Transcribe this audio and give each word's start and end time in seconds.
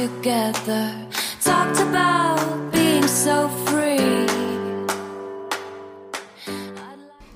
together. 0.00 0.92
Talked 1.44 1.78
about 1.80 2.70
being 2.72 3.06
so 3.06 3.50
free. 3.66 4.26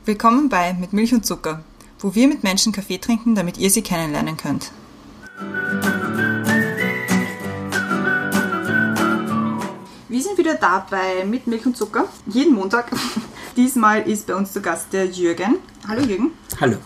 Willkommen 0.07 0.49
bei 0.49 0.73
Mit 0.73 0.93
Milch 0.93 1.13
und 1.13 1.27
Zucker, 1.27 1.63
wo 1.99 2.15
wir 2.15 2.27
mit 2.27 2.43
Menschen 2.43 2.73
Kaffee 2.73 2.99
trinken, 2.99 3.35
damit 3.35 3.59
ihr 3.59 3.71
sie 3.71 3.83
kennenlernen 3.83 4.37
könnt. 4.39 4.73
Wir 10.09 10.23
sind 10.23 10.39
wieder 10.39 10.55
da 10.55 10.87
bei 10.89 11.25
Mit 11.27 11.47
Milch 11.47 11.67
und 11.67 11.77
Zucker, 11.77 12.07
jeden 12.27 12.55
Montag. 12.55 12.91
Diesmal 13.57 14.09
ist 14.09 14.27
bei 14.27 14.35
uns 14.35 14.53
zu 14.53 14.63
Gast 14.63 14.93
der 14.93 15.07
Jürgen. 15.07 15.57
Hallo 15.87 16.01
Jürgen. 16.01 16.33
Hallo. 16.61 16.79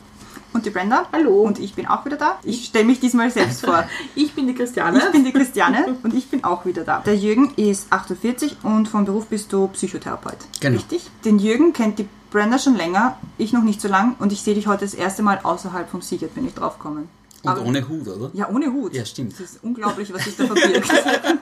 Und 0.58 0.66
die 0.66 0.70
Brenda. 0.70 1.06
Hallo. 1.12 1.42
Und 1.42 1.60
ich 1.60 1.74
bin 1.74 1.86
auch 1.86 2.04
wieder 2.04 2.16
da. 2.16 2.40
Ich 2.42 2.64
stelle 2.64 2.84
mich 2.84 2.98
diesmal 2.98 3.30
selbst 3.30 3.64
vor. 3.64 3.88
Ich 4.16 4.32
bin 4.34 4.48
die 4.48 4.54
Christiane. 4.56 4.98
Ich 4.98 5.12
bin 5.12 5.24
die 5.24 5.30
Christiane 5.30 5.96
und 6.02 6.12
ich 6.14 6.28
bin 6.28 6.42
auch 6.42 6.64
wieder 6.66 6.82
da. 6.82 6.98
Der 7.06 7.14
Jürgen 7.14 7.52
ist 7.54 7.86
48 7.92 8.56
und 8.64 8.88
vom 8.88 9.04
Beruf 9.04 9.26
bist 9.26 9.52
du 9.52 9.68
Psychotherapeut. 9.68 10.38
Genau. 10.58 10.74
Richtig? 10.78 11.08
Den 11.24 11.38
Jürgen 11.38 11.72
kennt 11.72 12.00
die 12.00 12.08
Brenda 12.32 12.58
schon 12.58 12.74
länger, 12.74 13.16
ich 13.38 13.52
noch 13.52 13.62
nicht 13.62 13.80
so 13.80 13.86
lang 13.86 14.16
und 14.18 14.32
ich 14.32 14.42
sehe 14.42 14.56
dich 14.56 14.66
heute 14.66 14.84
das 14.84 14.94
erste 14.94 15.22
Mal 15.22 15.38
außerhalb 15.44 15.88
vom 15.88 16.02
Siegert, 16.02 16.34
bin 16.34 16.44
ich 16.48 16.54
draufgekommen. 16.54 17.08
Und 17.44 17.48
Aber- 17.48 17.62
ohne 17.64 17.88
Hut, 17.88 18.08
oder? 18.08 18.30
Ja, 18.32 18.48
ohne 18.48 18.72
Hut. 18.72 18.94
Ja, 18.94 19.04
stimmt. 19.04 19.34
Das 19.34 19.52
ist 19.52 19.60
unglaublich, 19.62 20.12
was 20.12 20.24
sich 20.24 20.36
da 20.36 20.46
verbirgt. 20.46 20.90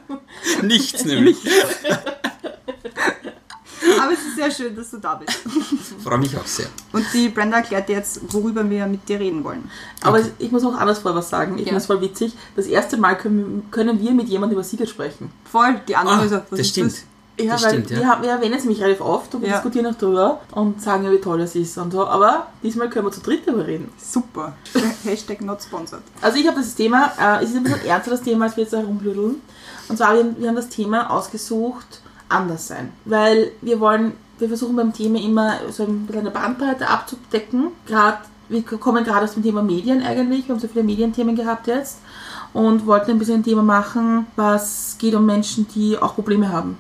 Nichts 0.63 1.07
nämlich. 1.07 1.39
Aber 4.01 4.13
es 4.13 4.21
ist 4.27 4.37
sehr 4.37 4.51
schön, 4.51 4.75
dass 4.77 4.91
du 4.91 4.99
da 4.99 5.15
bist. 5.15 5.39
Freue 6.05 6.19
mich 6.19 6.37
auch 6.37 6.47
sehr. 6.47 6.67
Und 6.93 7.05
die 7.13 7.29
Brenda 7.29 7.59
erklärt 7.59 7.89
dir 7.89 7.97
jetzt, 7.97 8.21
worüber 8.33 8.69
wir 8.69 8.87
mit 8.87 9.09
dir 9.09 9.21
reden 9.21 9.43
wollen. 9.45 9.71
Aber 10.03 10.21
ich 10.39 10.51
muss 10.53 10.65
auch 10.65 10.75
anders 10.75 10.99
vorher 11.01 11.19
was 11.19 11.29
sagen. 11.31 11.55
Ich 11.55 11.61
Ja. 11.61 11.67
finde 11.67 11.79
es 11.79 11.87
voll 11.87 12.01
witzig. 12.01 12.35
Das 12.57 12.67
erste 12.67 12.97
Mal 12.97 13.17
können, 13.17 13.69
können 13.71 14.01
wir 14.01 14.13
mit 14.13 14.29
jemandem 14.29 14.57
über 14.59 14.65
Siegert 14.65 14.89
sprechen. 14.89 15.31
Voll, 15.51 15.81
die 15.89 15.97
anderen 15.97 16.21
Ah, 16.21 16.29
so, 16.29 16.35
was 16.37 16.43
das 16.51 16.61
ist 16.61 16.69
stimmt. 16.71 16.95
Ja, 17.39 17.53
Das 17.53 17.65
weil 17.65 17.71
stimmt, 17.73 17.91
ja. 17.91 17.99
wir, 17.99 18.07
haben- 18.09 18.23
wir 18.23 18.31
erwähnen 18.31 18.55
es 18.55 18.63
nämlich 18.65 18.81
relativ 18.81 19.03
oft 19.03 19.35
und 19.35 19.43
wir 19.43 19.51
Ja. 19.51 19.57
diskutieren 19.57 19.85
auch 19.87 19.99
drüber 19.99 20.41
und 20.53 20.81
sagen 20.81 21.05
ja, 21.05 21.13
wie 21.13 21.19
toll 21.19 21.39
es 21.43 21.55
ist 21.55 21.77
und 21.77 21.93
so. 21.93 22.07
Aber 22.07 22.47
diesmal 22.63 22.89
können 22.89 23.07
wir 23.07 23.13
zu 23.13 23.21
dritt 23.21 23.47
darüber 23.47 23.67
reden. 23.67 23.91
Super. 24.03 24.55
Hashtag 25.05 25.43
not 25.43 25.63
sponsored. 25.63 26.03
Also 26.23 26.39
ich 26.39 26.47
habe 26.49 26.57
das 26.59 26.75
Thema, 26.75 27.13
äh, 27.21 27.45
es 27.45 27.51
ist 27.51 27.57
ein 27.57 27.63
bisschen 27.65 27.85
ernster 27.85 28.13
das 28.13 28.23
Thema, 28.23 28.47
als 28.47 28.57
wir 28.57 28.63
jetzt 28.63 28.73
da 28.73 28.79
herumblödeln. 28.79 29.43
Und 29.89 29.97
zwar, 29.99 30.15
wir, 30.15 30.35
wir 30.39 30.49
haben 30.49 30.57
das 30.57 30.71
Thema 30.71 31.11
ausgesucht, 31.11 32.01
anders 32.29 32.69
sein. 32.69 32.93
Weil 33.05 33.53
wir 33.63 33.81
wollen, 33.81 34.13
wir 34.39 34.49
versuchen 34.49 34.77
beim 34.77 34.93
Thema 34.93 35.19
immer 35.19 35.55
so 35.71 35.85
ein 35.85 36.07
bisschen 36.07 36.23
eine 36.23 36.31
Bandbreite 36.31 36.89
abzudecken. 36.89 37.69
Gerade, 37.87 38.19
wir 38.49 38.63
kommen 38.63 39.05
gerade 39.05 39.25
aus 39.25 39.35
dem 39.35 39.43
Thema 39.43 39.63
Medien 39.63 40.03
eigentlich, 40.03 40.47
wir 40.47 40.55
haben 40.55 40.61
so 40.61 40.69
viele 40.69 40.85
Medienthemen 40.85 41.37
gehabt 41.37 41.67
jetzt 41.67 41.99
und 42.53 42.87
wollten 42.87 43.11
ein 43.11 43.19
bisschen 43.19 43.37
ein 43.37 43.45
Thema 43.45 43.63
machen, 43.63 44.27
was 44.37 44.97
geht 44.99 45.15
um 45.15 45.27
Menschen, 45.27 45.67
die 45.75 45.99
auch 45.99 46.15
Probleme 46.15 46.51
haben. 46.51 46.79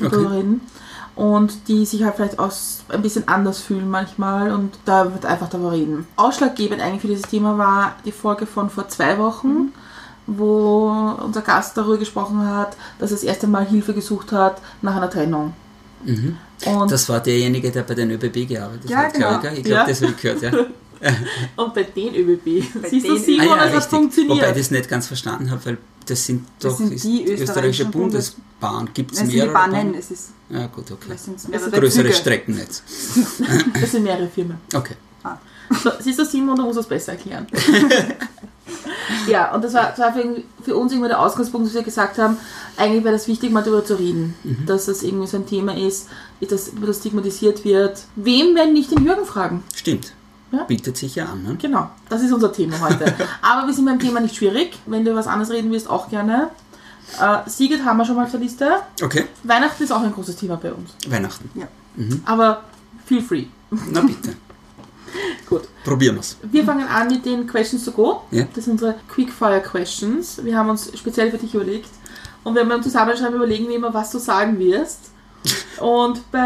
Und 0.00 0.06
Okay. 0.06 0.26
reden. 0.26 0.60
Und 1.16 1.66
die 1.66 1.84
sich 1.84 2.04
halt 2.04 2.14
vielleicht 2.14 2.38
aus 2.38 2.84
ein 2.90 3.02
bisschen 3.02 3.26
anders 3.26 3.58
fühlen 3.58 3.90
manchmal 3.90 4.52
und 4.52 4.78
da 4.84 5.12
wird 5.12 5.26
einfach 5.26 5.48
darüber 5.48 5.72
reden. 5.72 6.06
Ausschlaggebend 6.14 6.80
eigentlich 6.80 7.00
für 7.00 7.08
dieses 7.08 7.26
Thema 7.28 7.58
war 7.58 7.96
die 8.04 8.12
Folge 8.12 8.46
von 8.46 8.70
vor 8.70 8.86
zwei 8.86 9.18
Wochen, 9.18 9.72
wo 10.30 10.90
unser 11.24 11.40
Gast 11.40 11.76
darüber 11.76 11.96
gesprochen 11.96 12.46
hat, 12.46 12.76
dass 12.98 13.10
er 13.10 13.16
das 13.16 13.24
erste 13.24 13.46
Mal 13.46 13.66
Hilfe 13.66 13.94
gesucht 13.94 14.30
hat 14.30 14.60
nach 14.82 14.94
einer 14.94 15.08
Trennung. 15.10 15.54
Und, 16.04 16.90
Das 16.92 17.08
war 17.08 17.18
derjenige, 17.20 17.70
der 17.72 17.82
bei 17.82 17.94
den 17.94 18.10
ÖBB 18.12 18.46
gearbeitet 18.46 18.88
Ja, 18.90 18.98
hat, 18.98 19.14
genau. 19.14 19.30
glaube 19.40 19.48
ich. 19.54 19.58
Ich 19.60 19.64
glaube, 19.64 19.80
Ja. 19.80 19.86
das 19.88 20.02
habe 20.02 20.12
ich 20.12 20.20
gehört, 20.22 20.42
ja. 20.42 20.52
und 21.56 21.74
bei 21.74 21.82
den 21.84 22.14
ÖBB. 22.14 22.62
Siehst 22.88 23.08
du, 23.08 23.16
Simon, 23.16 23.40
Ah 23.40 23.44
ja, 23.44 23.56
das 23.56 23.66
hat 23.66 23.74
richtig. 23.76 23.90
funktioniert. 23.98 24.36
Wobei 24.38 24.50
ich 24.50 24.56
das 24.58 24.70
nicht 24.70 24.88
ganz 24.88 25.06
verstanden 25.06 25.50
habe, 25.50 25.64
weil 25.64 25.78
das 26.06 26.24
sind 26.26 26.44
Das 26.60 26.72
doch 26.72 26.78
sind 26.78 26.92
ist 26.92 27.04
die 27.04 27.22
österreichische 27.22 27.42
österreichischen 27.44 27.90
Bundes- 27.90 28.30
Bundesbahn. 28.32 28.88
Gibt 28.94 29.12
es 29.12 29.16
Es 29.18 29.20
sind 29.24 29.30
die 29.32 29.36
mehrere 29.38 29.52
Bahnen, 29.54 29.72
Bahnen? 29.72 29.94
es 29.94 30.10
ist 30.10 30.30
Ja, 30.50 30.66
gut, 30.66 30.90
okay. 30.90 31.12
es 31.14 31.24
sind 31.24 31.36
Es 31.36 31.48
mehrere 31.48 31.66
ist 31.68 31.74
Größere 31.74 32.02
Züge. 32.04 32.14
Streckennetz. 32.14 32.82
Das 33.80 33.90
sind 33.92 34.02
mehrere 34.04 34.28
Firmen. 34.28 34.58
Okay. 34.74 34.94
So, 35.82 35.90
siehst 36.00 36.18
du, 36.18 36.24
Simon, 36.24 36.56
du 36.56 36.62
musst 36.64 36.78
das 36.78 36.86
besser 36.86 37.12
erklären. 37.12 37.46
ja, 39.28 39.54
und 39.54 39.62
das 39.64 39.74
war, 39.74 39.90
das 39.90 39.98
war 39.98 40.12
für, 40.12 40.42
für 40.62 40.76
uns 40.76 40.92
immer 40.92 41.08
der 41.08 41.20
Ausgangspunkt, 41.20 41.66
dass 41.66 41.74
wir 41.74 41.82
gesagt 41.82 42.18
haben, 42.18 42.36
eigentlich 42.76 43.04
wäre 43.04 43.14
das 43.14 43.28
wichtig, 43.28 43.50
mal 43.50 43.62
darüber 43.62 43.84
zu 43.84 43.98
reden, 43.98 44.34
dass 44.66 44.86
das 44.86 45.02
irgendwie 45.02 45.26
so 45.26 45.36
ein 45.36 45.46
Thema 45.46 45.76
ist, 45.76 46.08
dass 46.40 46.70
das 46.84 46.98
stigmatisiert 46.98 47.64
wird. 47.64 48.04
Wem 48.16 48.54
werden 48.54 48.72
nicht 48.72 48.90
den 48.90 49.04
Jürgen 49.04 49.24
fragen? 49.24 49.64
Stimmt. 49.74 50.12
Ja. 50.50 50.64
Bietet 50.64 50.96
sich 50.96 51.14
ja 51.14 51.26
an. 51.26 51.42
Ne? 51.42 51.56
Genau, 51.60 51.90
das 52.08 52.22
ist 52.22 52.32
unser 52.32 52.52
Thema 52.52 52.80
heute. 52.80 53.12
Aber 53.42 53.66
wir 53.66 53.74
sind 53.74 53.84
beim 53.84 53.98
Thema 53.98 54.20
nicht 54.20 54.36
schwierig. 54.36 54.78
Wenn 54.86 55.04
du 55.04 55.14
was 55.14 55.26
anderes 55.26 55.52
reden 55.52 55.70
willst, 55.70 55.90
auch 55.90 56.08
gerne. 56.08 56.48
Äh, 57.20 57.48
Siegert 57.48 57.84
haben 57.84 57.98
wir 57.98 58.04
schon 58.04 58.16
mal 58.16 58.24
auf 58.24 58.30
der 58.30 58.40
Liste. 58.40 58.78
Okay. 59.02 59.26
Weihnachten 59.44 59.82
ist 59.82 59.92
auch 59.92 60.02
ein 60.02 60.12
großes 60.12 60.36
Thema 60.36 60.56
bei 60.56 60.72
uns. 60.72 60.90
Weihnachten. 61.06 61.50
Aber 62.24 62.62
feel 63.04 63.22
free. 63.22 63.44
Na 63.70 64.00
bitte. 64.00 64.34
Gut. 65.48 65.62
Probieren 65.84 66.16
wir's. 66.16 66.36
Wir 66.42 66.64
fangen 66.64 66.86
an 66.86 67.08
mit 67.08 67.24
den 67.24 67.46
Questions 67.46 67.84
to 67.84 67.92
Go. 67.92 68.22
Ja. 68.30 68.44
Das 68.54 68.64
sind 68.64 68.72
unsere 68.72 68.94
Quickfire 69.08 69.60
Questions. 69.62 70.42
Wir 70.44 70.56
haben 70.56 70.68
uns 70.70 70.90
speziell 70.98 71.30
für 71.30 71.38
dich 71.38 71.54
überlegt. 71.54 71.90
Und 72.44 72.54
wenn 72.54 72.66
wir 72.68 72.74
beim 72.74 72.82
Zusammenschreiben 72.82 73.34
überlegen 73.36 73.68
wir 73.68 73.76
immer, 73.76 73.92
was 73.94 74.10
du 74.10 74.18
sagen 74.18 74.58
wirst. 74.58 75.10
Und 75.80 76.30
bei 76.30 76.38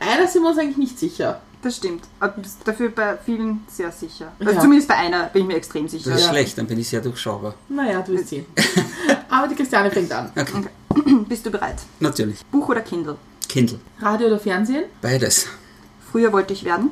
einer 0.00 0.26
sind 0.26 0.42
wir 0.42 0.48
uns 0.50 0.58
eigentlich 0.58 0.76
nicht 0.78 0.98
sicher. 0.98 1.40
Das 1.62 1.76
stimmt. 1.76 2.04
Das- 2.18 2.58
dafür 2.64 2.88
bei 2.88 3.18
vielen 3.18 3.64
sehr 3.68 3.92
sicher. 3.92 4.32
Also 4.40 4.52
Ja. 4.52 4.60
zumindest 4.60 4.88
bei 4.88 4.94
einer 4.96 5.24
bin 5.24 5.42
ich 5.42 5.48
mir 5.48 5.56
extrem 5.56 5.86
sicher. 5.88 6.10
Das 6.10 6.20
ist 6.20 6.26
Ja. 6.26 6.32
schlecht, 6.32 6.56
dann 6.56 6.66
bin 6.66 6.78
ich 6.78 6.88
sehr 6.88 7.02
durchschaubar. 7.02 7.54
Naja, 7.68 8.00
du 8.00 8.12
wirst 8.12 8.28
sehen. 8.28 8.46
Aber 9.28 9.46
die 9.46 9.54
Christiane 9.54 9.90
fängt 9.90 10.10
an. 10.12 10.30
Okay. 10.34 10.64
Bist 11.28 11.44
du 11.44 11.50
bereit? 11.50 11.76
Natürlich. 12.00 12.44
Buch 12.46 12.68
oder 12.70 12.80
Kindle? 12.80 13.16
Kindle. 13.48 13.78
Radio 14.00 14.28
oder 14.28 14.38
Fernsehen? 14.38 14.84
Beides. 15.02 15.46
Früher 16.10 16.32
wollte 16.32 16.52
ich 16.54 16.64
werden. 16.64 16.90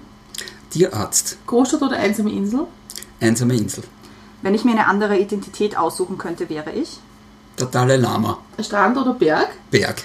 Tierarzt. 0.71 1.39
Großstadt 1.47 1.83
oder 1.83 1.97
einsame 1.97 2.31
Insel? 2.31 2.67
Einsame 3.21 3.55
Insel. 3.57 3.85
Wenn 4.43 4.55
ich 4.55 4.65
mir 4.65 4.73
eine 4.73 4.87
andere 4.87 5.19
Identität 5.19 5.77
aussuchen 5.77 6.19
könnte, 6.19 6.49
wäre 6.49 6.73
ich. 6.73 6.99
Der 7.59 7.67
Dalai 7.67 7.97
Lama. 7.97 8.39
Strand 8.61 8.97
oder 8.97 9.15
Berg? 9.15 9.49
Berg. 9.71 10.05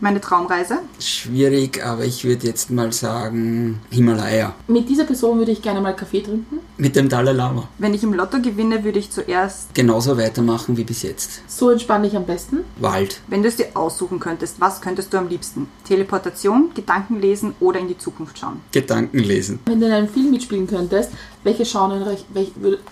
Meine 0.00 0.20
Traumreise. 0.20 0.78
Schwierig, 1.00 1.84
aber 1.84 2.04
ich 2.04 2.24
würde 2.24 2.46
jetzt 2.46 2.70
mal 2.70 2.92
sagen 2.92 3.80
Himalaya. 3.90 4.54
Mit 4.68 4.88
dieser 4.88 5.02
Person 5.02 5.38
würde 5.38 5.50
ich 5.50 5.60
gerne 5.60 5.80
mal 5.80 5.96
Kaffee 5.96 6.20
trinken. 6.20 6.60
Mit 6.76 6.94
dem 6.94 7.08
Dalai 7.08 7.32
Lama. 7.32 7.68
Wenn 7.78 7.94
ich 7.94 8.04
im 8.04 8.12
Lotto 8.12 8.40
gewinne, 8.40 8.84
würde 8.84 9.00
ich 9.00 9.10
zuerst. 9.10 9.74
Genauso 9.74 10.16
weitermachen 10.16 10.76
wie 10.76 10.84
bis 10.84 11.02
jetzt. 11.02 11.42
So 11.48 11.70
entspanne 11.70 12.06
ich 12.06 12.16
am 12.16 12.26
besten. 12.26 12.58
Wald. 12.76 13.20
Wenn 13.26 13.42
du 13.42 13.48
es 13.48 13.56
dir 13.56 13.70
aussuchen 13.74 14.20
könntest, 14.20 14.60
was 14.60 14.80
könntest 14.80 15.12
du 15.12 15.18
am 15.18 15.28
liebsten? 15.28 15.66
Teleportation, 15.84 16.70
Gedanken 16.74 17.20
lesen 17.20 17.54
oder 17.58 17.80
in 17.80 17.88
die 17.88 17.98
Zukunft 17.98 18.38
schauen? 18.38 18.60
Gedanken 18.70 19.18
lesen. 19.18 19.58
Wenn 19.66 19.80
du 19.80 19.86
in 19.86 19.92
einem 19.92 20.08
Film 20.08 20.30
mitspielen 20.30 20.68
könntest, 20.68 21.10
welche 21.42 21.64
Genre 21.64 22.16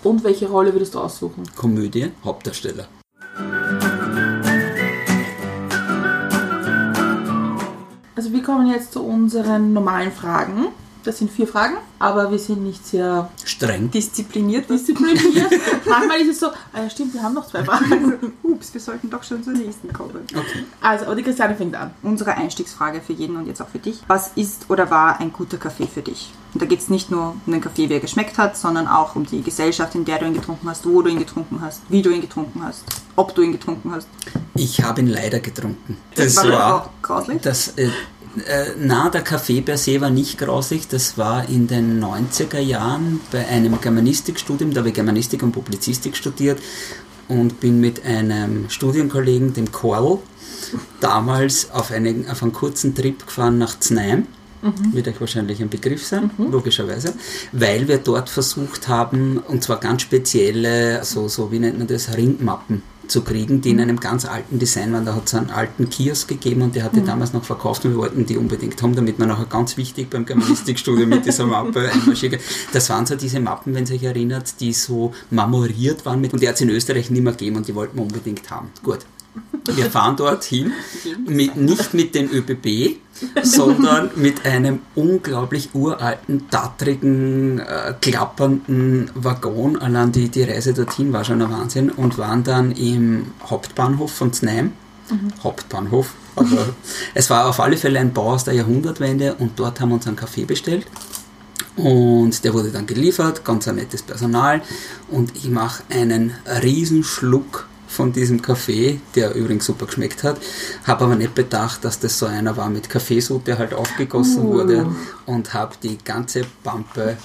und 0.03 0.23
welche 0.25 0.49
Rolle 0.49 0.73
würdest 0.73 0.93
du 0.93 0.99
aussuchen? 0.99 1.43
Komödie. 1.55 2.11
Hauptdarsteller. 2.25 2.87
Also 8.17 8.33
wir 8.33 8.41
kommen 8.41 8.67
jetzt 8.67 8.93
zu 8.93 9.03
unseren 9.03 9.73
normalen 9.73 10.11
Fragen. 10.11 10.69
Das 11.07 11.19
sind 11.19 11.31
vier 11.31 11.47
Fragen, 11.47 11.77
aber 11.99 12.31
wir 12.31 12.37
sind 12.37 12.65
nicht 12.65 12.85
sehr 12.85 13.31
Streng. 13.45 13.89
Diszipliniert. 13.89 14.69
diszipliniert. 14.69 15.21
Manchmal 15.85 16.19
ist 16.19 16.31
es 16.31 16.39
so, 16.41 16.47
ah 16.47 16.81
ja 16.81 16.89
stimmt, 16.89 17.13
wir 17.13 17.23
haben 17.23 17.33
noch 17.33 17.47
zwei 17.47 17.63
Fragen. 17.63 18.33
Ups, 18.43 18.73
wir 18.73 18.81
sollten 18.81 19.09
doch 19.09 19.23
schon 19.23 19.41
zur 19.41 19.53
nächsten 19.53 19.93
kommen. 19.93 20.27
Okay. 20.35 20.65
Also, 20.81 21.05
aber 21.05 21.15
die 21.15 21.23
Christiane 21.23 21.55
fängt 21.55 21.75
an. 21.75 21.91
Unsere 22.03 22.35
Einstiegsfrage 22.35 22.99
für 22.99 23.13
jeden 23.13 23.37
und 23.37 23.47
jetzt 23.47 23.61
auch 23.61 23.69
für 23.69 23.79
dich. 23.79 24.01
Was 24.07 24.31
ist 24.35 24.65
oder 24.69 24.91
war 24.91 25.21
ein 25.21 25.31
guter 25.31 25.55
Kaffee 25.55 25.87
für 25.87 26.01
dich? 26.01 26.33
Und 26.53 26.61
da 26.61 26.65
geht 26.65 26.79
es 26.79 26.89
nicht 26.89 27.09
nur 27.09 27.37
um 27.45 27.53
den 27.53 27.61
Kaffee, 27.61 27.87
wie 27.87 27.93
er 27.93 27.99
geschmeckt 28.01 28.37
hat, 28.37 28.57
sondern 28.57 28.89
auch 28.89 29.15
um 29.15 29.25
die 29.25 29.41
Gesellschaft, 29.41 29.95
in 29.95 30.03
der 30.03 30.19
du 30.19 30.25
ihn 30.25 30.33
getrunken 30.33 30.69
hast, 30.69 30.85
wo 30.85 31.01
du 31.01 31.09
ihn 31.09 31.19
getrunken 31.19 31.61
hast, 31.61 31.83
wie 31.87 32.01
du 32.01 32.09
ihn 32.09 32.19
getrunken 32.19 32.61
hast, 32.63 32.83
ob 33.15 33.33
du 33.33 33.43
ihn 33.43 33.53
getrunken 33.53 33.93
hast. 33.93 34.09
Ich 34.55 34.83
habe 34.83 34.99
ihn 34.99 35.07
leider 35.07 35.39
getrunken. 35.39 35.95
Das 36.15 36.35
war 36.35 36.49
war. 36.49 36.75
auch 36.75 36.89
grauslich. 37.01 37.41
Das, 37.41 37.69
äh, 37.77 37.91
äh, 38.47 38.71
na, 38.79 39.09
der 39.09 39.21
Kaffee 39.21 39.61
per 39.61 39.77
se 39.77 39.99
war 40.01 40.09
nicht 40.09 40.37
grausig. 40.37 40.87
Das 40.87 41.17
war 41.17 41.47
in 41.47 41.67
den 41.67 42.03
90er 42.03 42.59
Jahren 42.59 43.21
bei 43.31 43.47
einem 43.47 43.79
Germanistikstudium. 43.79 44.73
Da 44.73 44.79
habe 44.79 44.89
ich 44.89 44.95
Germanistik 44.95 45.43
und 45.43 45.51
Publizistik 45.51 46.15
studiert 46.15 46.59
und 47.27 47.59
bin 47.59 47.79
mit 47.79 48.05
einem 48.05 48.69
Studienkollegen, 48.69 49.53
dem 49.53 49.71
Korl, 49.71 50.19
damals 50.99 51.71
auf 51.71 51.91
einen, 51.91 52.29
auf 52.29 52.41
einen 52.41 52.53
kurzen 52.53 52.95
Trip 52.95 53.25
gefahren 53.25 53.57
nach 53.57 53.79
Znaim. 53.79 54.27
Wird 54.91 55.07
euch 55.07 55.21
wahrscheinlich 55.21 55.61
ein 55.61 55.69
Begriff 55.69 56.05
sein, 56.05 56.31
logischerweise, 56.37 57.13
weil 57.51 57.87
wir 57.87 57.99
dort 57.99 58.27
versucht 58.27 58.87
haben, 58.87 59.37
und 59.37 59.63
zwar 59.63 59.79
ganz 59.79 60.01
spezielle, 60.01 61.05
so, 61.05 61.27
so 61.27 61.51
wie 61.51 61.59
nennt 61.59 61.77
man 61.77 61.87
das, 61.87 62.17
Ringmappen 62.17 62.81
zu 63.07 63.21
kriegen, 63.21 63.61
die 63.61 63.71
in 63.71 63.79
einem 63.79 63.99
ganz 63.99 64.25
alten 64.25 64.59
Design 64.59 64.93
waren. 64.93 65.05
Da 65.05 65.15
hat 65.15 65.27
es 65.27 65.35
einen 65.35 65.49
alten 65.49 65.89
Kiosk 65.89 66.27
gegeben 66.27 66.61
und 66.61 66.75
der 66.75 66.83
hat 66.83 66.95
die 66.95 67.03
damals 67.03 67.33
noch 67.33 67.43
verkauft 67.43 67.85
und 67.85 67.91
wir 67.91 67.97
wollten 67.97 68.25
die 68.25 68.37
unbedingt 68.37 68.81
haben, 68.81 68.95
damit 68.95 69.19
man 69.19 69.29
nachher 69.29 69.45
ganz 69.45 69.77
wichtig 69.77 70.09
beim 70.09 70.25
Germanistikstudium 70.25 71.09
mit 71.09 71.25
dieser 71.25 71.45
Mappe 71.45 71.89
einmarschiert. 71.93 72.41
Das 72.73 72.89
waren 72.89 73.05
so 73.05 73.15
diese 73.15 73.39
Mappen, 73.39 73.73
wenn 73.73 73.85
ihr 73.85 73.95
euch 73.95 74.03
erinnert, 74.03 74.59
die 74.59 74.73
so 74.73 75.13
marmoriert 75.29 76.05
waren 76.05 76.21
mit, 76.21 76.33
und 76.33 76.41
die 76.41 76.47
hat 76.47 76.55
es 76.55 76.61
in 76.61 76.69
Österreich 76.69 77.09
nicht 77.09 77.23
mehr 77.23 77.33
gegeben 77.33 77.57
und 77.57 77.67
die 77.67 77.75
wollten 77.75 77.97
wir 77.97 78.03
unbedingt 78.03 78.49
haben. 78.49 78.69
Gut. 78.83 78.99
Wir 79.75 79.91
fahren 79.91 80.15
dorthin, 80.15 80.71
mit, 81.27 81.57
nicht 81.57 81.93
mit 81.93 82.15
den 82.15 82.29
ÖBB, 82.31 82.97
sondern 83.43 84.11
mit 84.15 84.45
einem 84.45 84.79
unglaublich 84.95 85.69
uralten, 85.73 86.49
tattrigen, 86.49 87.59
äh, 87.59 87.93
klappernden 87.99 89.11
Waggon. 89.15 89.77
Allein 89.77 90.11
die, 90.11 90.29
die 90.29 90.43
Reise 90.43 90.73
dorthin 90.73 91.13
war 91.13 91.23
schon 91.23 91.41
ein 91.41 91.51
Wahnsinn 91.51 91.89
und 91.89 92.17
waren 92.17 92.43
dann 92.43 92.71
im 92.71 93.27
Hauptbahnhof 93.49 94.11
von 94.11 94.33
Znaim. 94.33 94.73
Hauptbahnhof. 95.43 96.13
Also, 96.35 96.57
es 97.13 97.29
war 97.29 97.47
auf 97.47 97.59
alle 97.59 97.77
Fälle 97.77 97.99
ein 97.99 98.13
Bau 98.13 98.33
aus 98.33 98.43
der 98.43 98.53
Jahrhundertwende 98.53 99.35
und 99.35 99.57
dort 99.57 99.79
haben 99.79 99.89
wir 99.89 99.95
uns 99.95 100.07
einen 100.07 100.17
Kaffee 100.17 100.45
bestellt. 100.45 100.85
Und 101.77 102.43
der 102.43 102.53
wurde 102.53 102.71
dann 102.71 102.87
geliefert, 102.87 103.45
ganz 103.45 103.67
ein 103.67 103.75
nettes 103.75 104.01
Personal. 104.01 104.61
Und 105.09 105.35
ich 105.35 105.49
mache 105.49 105.83
einen 105.89 106.33
Riesenschluck 106.45 107.67
von 107.97 108.13
diesem 108.13 108.43
Kaffee, 108.43 108.99
der 109.15 109.33
übrigens 109.33 109.65
super 109.65 109.87
geschmeckt 109.87 110.23
hat, 110.23 110.39
habe 110.83 111.05
aber 111.05 111.15
nicht 111.15 111.33
bedacht, 111.33 111.83
dass 111.83 111.99
das 111.99 112.19
so 112.19 112.27
einer 112.27 112.55
war 112.55 112.69
mit 112.69 112.89
Kaffeesud, 112.89 113.47
der 113.47 113.57
halt 113.57 113.73
aufgegossen 113.73 114.45
Uh. 114.45 114.53
wurde 114.53 114.95
und 115.25 115.53
habe 115.55 115.75
die 115.81 115.97
ganze 115.97 116.41
Pampe 116.63 117.17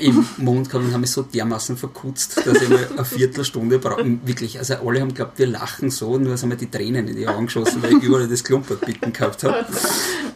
im 0.00 0.24
Mund 0.38 0.70
gehabt 0.70 0.84
und 0.84 0.92
habe 0.92 1.00
mich 1.00 1.10
so 1.10 1.22
dermaßen 1.22 1.76
verkutzt, 1.76 2.40
dass 2.46 2.62
ich 2.62 2.68
mal 2.68 2.86
eine 2.96 3.04
Viertelstunde 3.04 3.80
brauche. 3.80 4.04
Wirklich, 4.24 4.56
also 4.58 4.74
alle 4.86 5.00
haben 5.00 5.08
geglaubt, 5.08 5.38
wir 5.38 5.48
lachen 5.48 5.90
so, 5.90 6.16
nur 6.16 6.36
sind 6.36 6.48
mir 6.48 6.56
die 6.56 6.70
Tränen 6.70 7.08
in 7.08 7.16
die 7.16 7.26
Augen 7.26 7.46
geschossen, 7.46 7.82
weil 7.82 7.96
ich 7.96 8.02
überall 8.04 8.28
das 8.28 8.44
Klumpertbitten 8.44 9.12
gehabt 9.12 9.42
habe. 9.42 9.66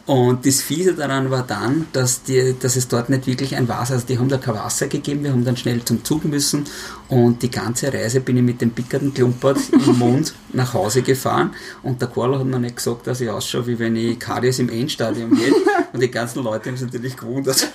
Und 0.05 0.45
das 0.45 0.61
Fiese 0.61 0.93
daran 0.93 1.31
war 1.31 1.41
dann, 1.41 1.87
dass, 1.93 2.21
die, 2.21 2.55
dass 2.59 2.75
es 2.75 2.87
dort 2.87 3.09
nicht 3.09 3.25
wirklich 3.25 3.55
ein 3.55 3.67
Wasser, 3.67 3.95
also 3.95 4.05
die 4.05 4.19
haben 4.19 4.29
da 4.29 4.37
kein 4.37 4.53
Wasser 4.53 4.87
gegeben, 4.87 5.23
wir 5.23 5.31
haben 5.31 5.45
dann 5.45 5.57
schnell 5.57 5.83
zum 5.83 6.03
Zug 6.03 6.25
müssen 6.25 6.65
und 7.07 7.41
die 7.41 7.49
ganze 7.49 7.91
Reise 7.91 8.19
bin 8.19 8.37
ich 8.37 8.43
mit 8.43 8.61
dem 8.61 8.69
pickerten 8.71 9.13
Klumpert 9.13 9.57
im 9.87 9.99
Mund 9.99 10.33
nach 10.53 10.73
Hause 10.73 11.01
gefahren 11.01 11.51
und 11.83 12.01
der 12.01 12.07
Karl 12.09 12.37
hat 12.39 12.45
mir 12.45 12.59
nicht 12.59 12.75
gesagt, 12.77 13.07
dass 13.07 13.21
ich 13.21 13.29
ausschaue, 13.29 13.67
wie 13.67 13.79
wenn 13.79 13.95
ich 13.95 14.19
Kadius 14.19 14.59
im 14.59 14.69
Endstadium 14.69 15.35
hätte 15.37 15.55
und 15.93 16.01
die 16.01 16.11
ganzen 16.11 16.43
Leute 16.43 16.69
haben 16.69 16.77
sich 16.77 16.85
natürlich 16.87 17.15
gewundert, 17.17 17.67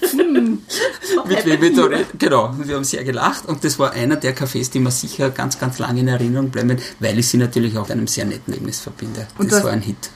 mit 1.27 1.45
wem 1.47 1.63
ich 1.63 1.77
da 1.77 1.85
rede. 1.85 2.07
Genau, 2.19 2.55
wir 2.59 2.77
haben 2.77 2.85
sehr 2.85 3.05
gelacht 3.05 3.47
und 3.47 3.65
das 3.65 3.79
war 3.79 3.93
einer 3.93 4.17
der 4.17 4.37
Cafés, 4.37 4.71
die 4.71 4.81
mir 4.81 4.91
sicher 4.91 5.31
ganz, 5.31 5.59
ganz 5.59 5.79
lange 5.79 6.01
in 6.01 6.09
Erinnerung 6.09 6.51
bleiben, 6.51 6.77
weil 6.99 7.19
ich 7.19 7.29
sie 7.29 7.37
natürlich 7.37 7.77
auch 7.79 7.89
mit 7.89 7.93
einem 7.93 8.07
sehr 8.07 8.25
netten 8.25 8.53
Erlebnis 8.53 8.81
verbinde. 8.81 9.27
Und 9.39 9.51
das 9.51 9.59
das- 9.59 9.65
war 9.65 9.73
ein 9.73 9.83
Hit. 9.83 10.11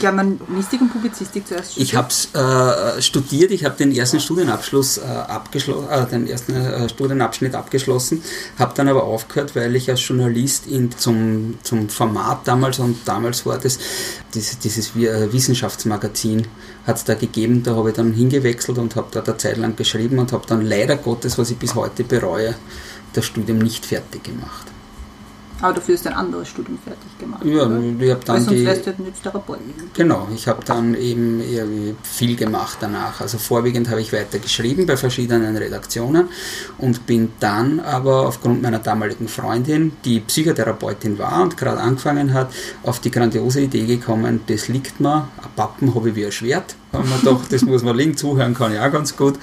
Germanistik 0.00 0.80
und 0.80 0.92
Publizistik 0.92 1.46
zuerst. 1.46 1.76
Ich 1.76 1.94
habe 1.94 2.08
äh, 2.32 3.02
studiert, 3.02 3.50
ich 3.50 3.64
habe 3.64 3.76
den 3.76 3.94
ersten 3.94 4.18
Studienabschluss 4.18 4.98
äh, 4.98 5.02
abgeschlossen, 5.02 5.88
äh, 5.90 6.06
den 6.06 6.26
ersten 6.26 6.54
äh, 6.56 6.88
Studienabschnitt 6.88 7.54
abgeschlossen, 7.54 8.22
habe 8.58 8.72
dann 8.74 8.88
aber 8.88 9.04
aufgehört, 9.04 9.54
weil 9.54 9.76
ich 9.76 9.90
als 9.90 10.06
Journalist 10.06 10.66
in, 10.66 10.90
zum, 10.96 11.58
zum 11.62 11.88
Format 11.88 12.48
damals 12.48 12.78
und 12.78 13.06
damals 13.06 13.44
war 13.44 13.58
das, 13.58 13.78
dieses, 14.32 14.58
dieses 14.58 14.96
äh, 14.96 15.32
Wissenschaftsmagazin 15.32 16.46
hat 16.86 16.96
es 16.96 17.04
da 17.04 17.14
gegeben, 17.14 17.62
da 17.62 17.76
habe 17.76 17.90
ich 17.90 17.96
dann 17.96 18.12
hingewechselt 18.12 18.78
und 18.78 18.96
habe 18.96 19.08
dort 19.10 19.28
eine 19.28 19.38
Zeit 19.38 19.56
lang 19.56 19.76
geschrieben 19.76 20.18
und 20.18 20.32
habe 20.32 20.46
dann 20.46 20.62
leider 20.62 20.96
Gottes, 20.96 21.38
was 21.38 21.50
ich 21.50 21.56
bis 21.56 21.74
heute 21.74 22.04
bereue, 22.04 22.54
das 23.12 23.24
Studium 23.24 23.58
nicht 23.58 23.86
fertig 23.86 24.24
gemacht. 24.24 24.73
Aber 25.64 25.72
dafür 25.72 25.94
ist 25.94 26.06
ein 26.06 26.12
anderes 26.12 26.48
Studium 26.48 26.78
fertig 26.84 27.18
gemacht. 27.18 27.42
Ja, 27.42 27.64
oder? 27.64 27.78
ich 27.78 28.10
habe 28.10 28.20
Weil 28.20 28.20
dann 28.26 28.42
sonst 28.42 28.58
die... 28.58 28.66
wärst 28.66 28.86
du 28.86 29.02
nicht 29.02 29.22
Therapeut. 29.22 29.60
Genau, 29.94 30.28
ich 30.34 30.46
habe 30.46 30.62
dann 30.62 30.94
eben 30.94 31.96
viel 32.02 32.36
gemacht 32.36 32.76
danach. 32.82 33.22
Also 33.22 33.38
vorwiegend 33.38 33.88
habe 33.88 34.02
ich 34.02 34.12
weiter 34.12 34.38
geschrieben 34.40 34.84
bei 34.84 34.98
verschiedenen 34.98 35.56
Redaktionen 35.56 36.28
und 36.76 37.06
bin 37.06 37.32
dann 37.40 37.80
aber 37.80 38.26
aufgrund 38.26 38.60
meiner 38.60 38.78
damaligen 38.78 39.26
Freundin, 39.26 39.92
die 40.04 40.20
Psychotherapeutin 40.20 41.18
war 41.18 41.40
und 41.42 41.56
gerade 41.56 41.80
angefangen 41.80 42.34
hat, 42.34 42.52
auf 42.82 43.00
die 43.00 43.10
grandiose 43.10 43.62
Idee 43.62 43.86
gekommen, 43.86 44.40
das 44.46 44.68
liegt 44.68 45.00
mir, 45.00 45.30
ein 45.38 45.48
Pappen 45.56 45.94
habe 45.94 46.10
ich 46.10 46.14
wie 46.14 46.26
ein 46.26 46.32
Schwert. 46.32 46.76
Da 46.92 46.98
haben 46.98 47.08
wir 47.08 47.16
gedacht, 47.20 47.50
das 47.50 47.62
muss 47.62 47.82
man 47.82 47.96
liegen, 47.96 48.18
zuhören 48.18 48.52
kann 48.52 48.74
ich 48.74 48.78
auch 48.80 48.92
ganz 48.92 49.16
gut. 49.16 49.38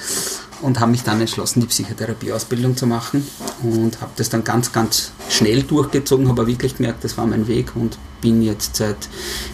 Und 0.62 0.80
habe 0.80 0.92
mich 0.92 1.04
dann 1.04 1.20
entschlossen, 1.20 1.60
die 1.62 1.68
Psychotherapieausbildung 1.68 2.78
zu 2.78 2.86
machen 2.86 3.28
und 3.64 4.00
habe 4.00 4.12
das 4.16 4.30
dann 4.30 4.44
ganz, 4.44 4.72
ganz 4.72 5.12
schnell 5.30 5.64
durchgezogen, 5.64 6.28
habe 6.30 6.42
aber 6.42 6.48
wirklich 6.48 6.78
gemerkt, 6.78 7.04
das 7.04 7.18
war 7.18 7.26
mein 7.26 7.48
Weg 7.48 7.76
und 7.76 7.98
bin 8.22 8.42
jetzt 8.44 8.76
seit 8.76 9.10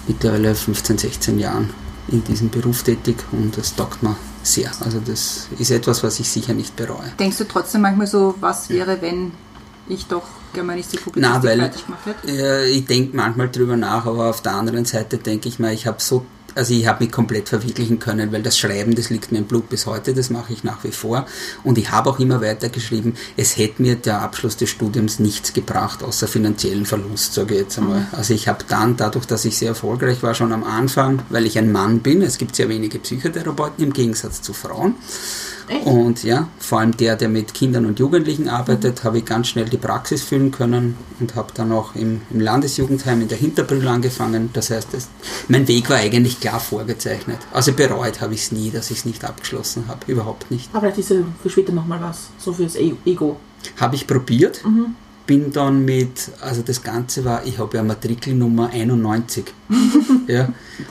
mittlerweile 0.08 0.54
15, 0.54 0.98
16 0.98 1.40
Jahren 1.40 1.70
in 2.10 2.24
diesem 2.24 2.50
Beruf 2.50 2.84
tätig 2.84 3.18
und 3.32 3.58
es 3.58 3.76
taugt 3.76 4.04
mir 4.04 4.16
sehr. 4.44 4.72
Also 4.82 5.00
das 5.06 5.48
ist 5.58 5.72
etwas, 5.72 6.04
was 6.04 6.20
ich 6.20 6.30
sicher 6.30 6.54
nicht 6.54 6.76
bereue. 6.76 7.12
Denkst 7.20 7.38
du 7.38 7.48
trotzdem 7.48 7.82
manchmal 7.82 8.08
so, 8.08 8.36
was 8.40 8.70
wäre, 8.70 9.02
wenn 9.02 9.32
ich 9.90 10.06
doch 10.08 10.24
Germanistik, 10.54 11.04
Publizistik 11.04 11.42
Na, 11.42 11.48
weil 11.48 11.60
fertig 11.60 11.86
gemacht 11.86 12.06
hätte? 12.06 12.28
äh, 12.32 12.70
ich 12.70 12.86
denke 12.86 13.16
manchmal 13.16 13.50
drüber 13.50 13.78
nach, 13.78 14.06
aber 14.06 14.30
auf 14.30 14.42
der 14.42 14.54
anderen 14.54 14.86
Seite 14.86 15.18
denke 15.18 15.48
ich 15.48 15.60
mal, 15.60 15.74
ich 15.74 15.88
habe 15.88 16.02
so, 16.02 16.26
also 16.58 16.74
ich 16.74 16.88
habe 16.88 17.04
mich 17.04 17.14
komplett 17.14 17.50
verwirklichen 17.50 18.00
können, 18.00 18.32
weil 18.32 18.42
das 18.42 18.58
Schreiben, 18.58 18.96
das 18.96 19.10
liegt 19.10 19.32
mir 19.32 19.40
im 19.40 19.46
Blut 19.46 19.70
bis 19.70 19.86
heute, 19.86 20.14
das 20.14 20.30
mache 20.30 20.54
ich 20.54 20.64
nach 20.64 20.84
wie 20.84 20.92
vor 20.92 21.26
und 21.64 21.78
ich 21.78 21.92
habe 21.92 22.10
auch 22.10 22.20
immer 22.20 22.42
weiter 22.42 22.70
geschrieben. 22.70 23.16
Es 23.38 23.58
hätte 23.58 23.82
mir 23.82 23.96
der 23.96 24.22
Abschluss 24.22 24.58
des 24.58 24.70
Studiums 24.70 25.20
nichts 25.20 25.54
gebracht, 25.54 26.04
außer 26.04 26.28
finanziellen 26.28 26.86
Verlust, 26.86 27.34
sage 27.34 27.54
ich 27.54 27.62
jetzt 27.62 27.78
einmal. 27.78 28.08
Also 28.12 28.34
ich 28.34 28.48
habe 28.48 28.66
dann, 28.68 28.98
dadurch, 28.98 29.26
dass 29.26 29.46
ich 29.46 29.58
sehr 29.58 29.70
erfolgreich 29.70 30.24
war, 30.24 30.34
schon 30.34 30.52
am 30.52 30.64
Anfang, 30.64 31.22
weil 31.30 31.46
ich 31.46 31.58
ein 31.58 31.72
Mann 31.72 32.00
bin, 32.00 32.22
es 32.22 32.38
gibt 32.38 32.56
sehr 32.56 32.70
wenige 32.70 33.00
Psychotherapeuten 33.00 33.84
im 33.84 33.94
Gegensatz 33.94 34.42
zu 34.42 34.54
Frauen, 34.54 34.96
Echt? 35.70 35.86
und 35.86 36.24
ja, 36.24 36.48
vor 36.60 36.80
allem 36.80 36.96
der, 36.96 37.16
der 37.16 37.30
mit 37.30 37.54
Kindern 37.54 37.86
und 37.86 38.00
Jugendlichen 38.00 38.48
arbeitet, 38.48 39.04
habe 39.04 39.18
ich 39.20 39.26
ganz 39.26 39.50
schnell 39.50 39.66
die 39.66 39.78
Praxis 39.78 40.24
füllen 40.24 40.52
können 40.52 40.96
und 41.20 41.36
habe 41.36 41.50
dann 41.54 41.72
auch 41.72 41.94
im, 41.96 42.22
im 42.32 42.40
Landesjugendheim 42.40 43.22
in 43.22 43.28
der 43.28 43.38
Hinterbrühl 43.38 43.88
angefangen. 43.88 44.50
Das 44.54 44.70
heißt, 44.70 44.90
das, 44.94 45.10
mein 45.48 45.68
Weg 45.68 45.90
war 45.90 45.98
eigentlich 45.98 46.40
klar 46.40 46.60
vorgezeichnet. 46.60 47.40
Also 47.52 47.74
bereut 47.74 48.22
habe 48.22 48.34
ich 48.34 48.44
es 48.44 48.52
nie, 48.52 48.72
dass 48.72 48.92
ich 48.92 49.00
es 49.00 49.06
nicht 49.06 49.26
abgeschlossen 49.26 49.86
habe. 49.88 50.00
Überhaupt 50.08 50.50
nicht. 50.52 50.70
Aber 50.72 50.82
vielleicht 50.82 51.00
ist 51.00 51.10
ja 51.10 51.18
für 51.42 51.50
später 51.50 51.74
nochmal 51.74 52.00
was. 52.02 52.30
So 52.38 52.54
fürs 52.54 52.76
E- 52.76 52.96
Ego. 53.06 53.38
Habe 53.78 53.96
ich 53.96 54.08
probiert, 54.08 54.62
bin 55.26 55.52
dann 55.52 55.84
mit, 55.84 56.30
also 56.42 56.62
das 56.62 56.82
Ganze 56.84 57.26
war, 57.26 57.46
ich 57.46 57.60
habe 57.60 57.76
ja 57.76 57.84
Matrikelnummer 57.84 58.70
91. 58.70 59.44
ja, 60.28 60.48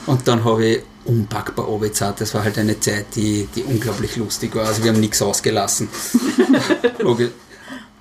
und 0.06 0.28
dann 0.28 0.44
habe 0.44 0.66
ich 0.66 0.82
unpackbar 1.06 1.66
runtergezahlt. 1.66 2.20
Das 2.20 2.34
war 2.34 2.44
halt 2.44 2.58
eine 2.58 2.78
Zeit, 2.80 3.06
die, 3.14 3.48
die 3.54 3.62
unglaublich 3.62 4.16
lustig 4.16 4.54
war. 4.54 4.66
Also 4.66 4.84
wir 4.84 4.92
haben 4.92 5.00
nichts 5.00 5.22
ausgelassen. 5.22 5.88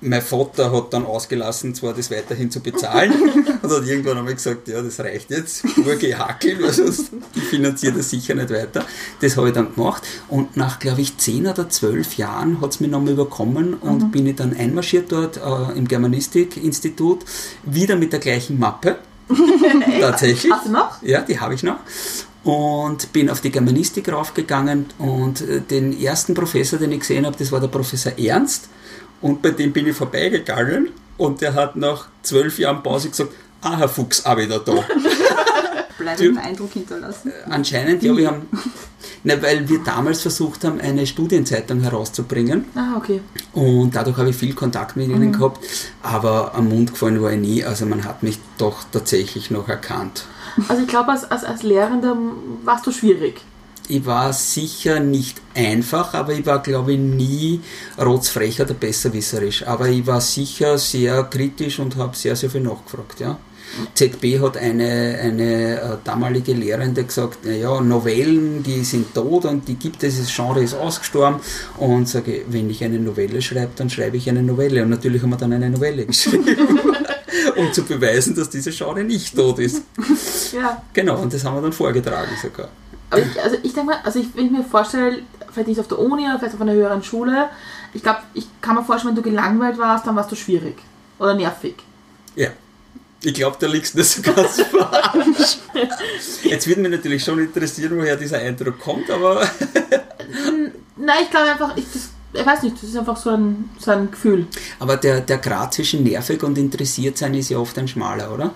Mein 0.02 0.20
Vater 0.20 0.72
hat 0.72 0.92
dann 0.92 1.06
ausgelassen, 1.06 1.74
zwar 1.74 1.94
das 1.94 2.10
weiterhin 2.10 2.50
zu 2.50 2.60
bezahlen 2.60 3.12
und 3.62 3.70
hat 3.70 3.86
irgendwann 3.86 4.18
einmal 4.18 4.34
gesagt, 4.34 4.68
ja, 4.68 4.82
das 4.82 5.00
reicht 5.00 5.30
jetzt, 5.30 5.64
nur 5.78 5.96
gehackelt, 5.96 6.62
weil 6.62 6.72
sonst 6.72 7.10
ich 7.34 7.42
finanziere 7.42 7.94
das 7.94 8.10
sicher 8.10 8.34
nicht 8.34 8.50
weiter. 8.50 8.84
Das 9.20 9.38
habe 9.38 9.48
ich 9.48 9.54
dann 9.54 9.74
gemacht 9.74 10.02
und 10.28 10.54
nach, 10.56 10.78
glaube 10.78 11.00
ich, 11.00 11.16
10 11.16 11.46
oder 11.46 11.70
12 11.70 12.18
Jahren 12.18 12.60
hat 12.60 12.72
es 12.72 12.80
mich 12.80 12.90
nochmal 12.90 13.14
überkommen 13.14 13.72
und 13.72 14.12
bin 14.12 14.26
ich 14.26 14.36
dann 14.36 14.54
einmarschiert 14.54 15.10
dort 15.10 15.38
äh, 15.38 15.78
im 15.78 15.88
Germanistik-Institut, 15.88 17.24
wieder 17.64 17.96
mit 17.96 18.12
der 18.12 18.20
gleichen 18.20 18.58
Mappe. 18.58 18.98
Tatsächlich. 20.00 20.52
Hast 20.52 20.66
du 20.66 20.72
noch? 20.72 21.02
Ja, 21.02 21.22
die 21.22 21.40
habe 21.40 21.54
ich 21.54 21.62
noch. 21.62 21.78
Und 22.46 23.12
bin 23.12 23.28
auf 23.28 23.40
die 23.40 23.50
Germanistik 23.50 24.08
raufgegangen 24.08 24.86
und 24.98 25.40
äh, 25.40 25.60
den 25.60 26.00
ersten 26.00 26.32
Professor, 26.32 26.78
den 26.78 26.92
ich 26.92 27.00
gesehen 27.00 27.26
habe, 27.26 27.36
das 27.36 27.50
war 27.50 27.58
der 27.58 27.66
Professor 27.66 28.16
Ernst. 28.16 28.68
Und 29.20 29.42
bei 29.42 29.50
dem 29.50 29.72
bin 29.72 29.88
ich 29.88 29.96
vorbeigegangen 29.96 30.90
und 31.16 31.40
der 31.40 31.54
hat 31.54 31.74
nach 31.74 32.06
zwölf 32.22 32.58
Jahren 32.60 32.84
Pause 32.84 33.10
gesagt, 33.10 33.32
ah, 33.62 33.76
Herr 33.78 33.88
Fuchs, 33.88 34.24
auch 34.24 34.36
wieder 34.36 34.60
da. 34.60 34.74
Bleibenden 36.14 36.38
Eindruck 36.38 36.72
hinterlassen. 36.72 37.32
Anscheinend, 37.48 38.02
ja, 38.02 38.16
wir 38.16 38.28
haben, 38.28 38.42
ne, 39.24 39.42
weil 39.42 39.68
wir 39.68 39.80
damals 39.84 40.22
versucht 40.22 40.64
haben, 40.64 40.80
eine 40.80 41.06
Studienzeitung 41.06 41.80
herauszubringen. 41.80 42.66
Ah, 42.74 42.96
okay. 42.96 43.20
Und 43.52 43.94
dadurch 43.94 44.16
habe 44.16 44.30
ich 44.30 44.36
viel 44.36 44.54
Kontakt 44.54 44.96
mit 44.96 45.08
ihnen 45.08 45.32
gehabt, 45.32 45.64
aber 46.02 46.54
am 46.54 46.68
Mund 46.68 46.92
gefallen 46.92 47.20
war 47.22 47.32
ich 47.32 47.40
nie. 47.40 47.64
Also 47.64 47.86
man 47.86 48.04
hat 48.04 48.22
mich 48.22 48.38
doch 48.58 48.84
tatsächlich 48.90 49.50
noch 49.50 49.68
erkannt. 49.68 50.26
Also 50.68 50.82
ich 50.82 50.88
glaube, 50.88 51.10
als, 51.10 51.30
als, 51.30 51.44
als 51.44 51.62
Lehrender 51.62 52.16
warst 52.64 52.86
du 52.86 52.92
schwierig. 52.92 53.42
Ich 53.88 54.04
war 54.04 54.32
sicher 54.32 54.98
nicht 54.98 55.40
einfach, 55.54 56.14
aber 56.14 56.32
ich 56.32 56.44
war, 56.44 56.60
glaube 56.60 56.94
ich, 56.94 56.98
nie 56.98 57.60
rotzfrech 57.98 58.60
oder 58.60 58.74
besserwisserisch. 58.74 59.64
Aber 59.66 59.88
ich 59.88 60.04
war 60.06 60.20
sicher 60.20 60.76
sehr 60.76 61.22
kritisch 61.24 61.78
und 61.78 61.96
habe 61.96 62.16
sehr, 62.16 62.34
sehr 62.34 62.50
viel 62.50 62.62
nachgefragt. 62.62 63.20
Ja. 63.20 63.38
ZB 63.94 64.40
hat 64.40 64.56
eine, 64.56 65.18
eine 65.22 65.80
äh, 65.80 65.96
damalige 66.04 66.52
Lehrende 66.52 67.04
gesagt, 67.04 67.44
naja, 67.44 67.80
Novellen, 67.80 68.62
die 68.62 68.84
sind 68.84 69.14
tot 69.14 69.44
und 69.44 69.66
die 69.68 69.74
gibt 69.74 70.02
es, 70.02 70.18
das 70.18 70.34
Genre 70.34 70.62
ist 70.62 70.74
ausgestorben. 70.74 71.40
Und 71.78 72.08
sage, 72.08 72.42
wenn 72.48 72.70
ich 72.70 72.82
eine 72.84 72.98
Novelle 72.98 73.42
schreibe, 73.42 73.72
dann 73.76 73.90
schreibe 73.90 74.16
ich 74.16 74.28
eine 74.28 74.42
Novelle. 74.42 74.82
Und 74.82 74.90
natürlich 74.90 75.22
haben 75.22 75.30
wir 75.30 75.36
dann 75.36 75.52
eine 75.52 75.70
Novelle 75.70 76.06
geschrieben, 76.06 76.44
um 77.56 77.72
zu 77.72 77.82
beweisen, 77.82 78.34
dass 78.34 78.50
diese 78.50 78.70
Genre 78.70 79.04
nicht 79.04 79.36
tot 79.36 79.58
ist. 79.58 79.82
Ja. 80.52 80.82
Genau, 80.92 81.20
und 81.20 81.32
das 81.32 81.44
haben 81.44 81.56
wir 81.56 81.62
dann 81.62 81.72
vorgetragen 81.72 82.30
sogar. 82.40 82.68
Aber 83.10 83.22
ich, 83.22 83.42
also 83.42 83.56
ich 83.62 83.72
denke 83.72 83.92
mal, 83.92 83.98
also 84.02 84.18
ich, 84.18 84.34
wenn 84.34 84.46
ich 84.46 84.52
mir 84.52 84.64
vorstelle, 84.64 85.22
vielleicht 85.52 85.68
nicht 85.68 85.80
auf 85.80 85.88
der 85.88 85.98
Uni 85.98 86.24
oder 86.24 86.38
vielleicht 86.38 86.54
auf 86.54 86.60
einer 86.60 86.72
höheren 86.72 87.02
Schule, 87.02 87.48
ich 87.94 88.02
glaube, 88.02 88.20
ich 88.34 88.46
kann 88.60 88.74
mir 88.74 88.84
vorstellen, 88.84 89.16
wenn 89.16 89.22
du 89.22 89.28
gelangweilt 89.28 89.78
warst, 89.78 90.06
dann 90.06 90.16
warst 90.16 90.30
du 90.30 90.36
schwierig 90.36 90.76
oder 91.18 91.34
nervig. 91.34 91.76
Ja. 92.34 92.50
Ich 93.22 93.34
glaube, 93.34 93.56
da 93.58 93.66
liegst 93.66 93.94
du 93.94 93.98
nicht 93.98 94.10
so 94.10 94.22
ganz 94.22 94.60
falsch. 94.70 95.58
Jetzt 96.42 96.66
würde 96.66 96.80
mich 96.82 96.90
natürlich 96.90 97.24
schon 97.24 97.38
interessieren, 97.38 97.96
woher 97.98 98.16
dieser 98.16 98.38
Eindruck 98.38 98.78
kommt, 98.78 99.10
aber 99.10 99.48
Nein, 100.96 101.18
ich 101.22 101.30
glaube 101.30 101.50
einfach, 101.50 101.76
ich, 101.76 101.84
das, 101.92 102.10
ich 102.32 102.46
weiß 102.46 102.62
nicht, 102.62 102.76
das 102.76 102.90
ist 102.90 102.96
einfach 102.96 103.16
so 103.16 103.30
ein, 103.30 103.70
so 103.78 103.90
ein 103.90 104.10
Gefühl. 104.10 104.46
Aber 104.78 104.96
der, 104.96 105.20
der 105.20 105.38
Grad 105.38 105.74
zwischen 105.74 106.02
nervig 106.04 106.42
und 106.42 106.58
interessiert 106.58 107.18
sein 107.18 107.34
ist 107.34 107.50
ja 107.50 107.58
oft 107.58 107.78
ein 107.78 107.88
schmaler, 107.88 108.32
oder? 108.32 108.54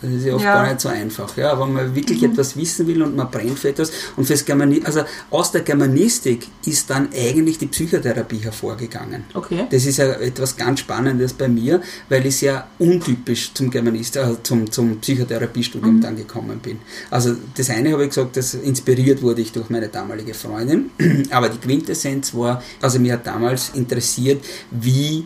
Das 0.00 0.10
ist 0.10 0.24
ja 0.26 0.34
oft 0.34 0.44
Ja. 0.44 0.54
gar 0.54 0.68
nicht 0.68 0.80
so 0.80 0.88
einfach. 0.88 1.36
Ja, 1.36 1.58
wenn 1.60 1.72
man 1.72 1.94
wirklich 1.94 2.22
etwas 2.22 2.56
wissen 2.56 2.86
will 2.86 3.02
und 3.02 3.16
man 3.16 3.30
brennt 3.30 3.58
für 3.58 3.70
etwas. 3.70 3.90
Und 4.16 4.26
fürs 4.26 4.44
Germani 4.44 4.80
also 4.84 5.02
aus 5.30 5.50
der 5.52 5.62
Germanistik 5.62 6.46
ist 6.64 6.88
dann 6.90 7.08
eigentlich 7.14 7.58
die 7.58 7.66
Psychotherapie 7.66 8.38
hervorgegangen. 8.38 9.24
Okay. 9.34 9.66
Das 9.70 9.84
ist 9.86 9.96
ja 9.98 10.06
etwas 10.12 10.56
ganz 10.56 10.80
Spannendes 10.80 11.32
bei 11.32 11.48
mir, 11.48 11.80
weil 12.08 12.24
ich 12.26 12.36
sehr 12.36 12.66
untypisch 12.78 13.52
zum 13.54 13.70
Germanist, 13.70 14.16
äh, 14.16 14.36
zum, 14.42 14.70
zum 14.70 14.98
Psychotherapiestudium 15.00 16.00
dann 16.00 16.16
gekommen 16.16 16.60
bin. 16.60 16.78
Also 17.10 17.34
das 17.56 17.70
eine 17.70 17.92
habe 17.92 18.04
ich 18.04 18.10
gesagt, 18.10 18.36
das 18.36 18.54
inspiriert 18.54 19.22
wurde 19.22 19.40
ich 19.42 19.52
durch 19.52 19.68
meine 19.70 19.88
damalige 19.88 20.34
Freundin, 20.34 20.90
aber 21.30 21.48
die 21.48 21.58
Quintessenz 21.58 22.34
war, 22.34 22.62
also 22.80 22.98
mir 23.00 23.14
hat 23.14 23.26
damals 23.26 23.70
interessiert, 23.74 24.44
wie 24.70 25.24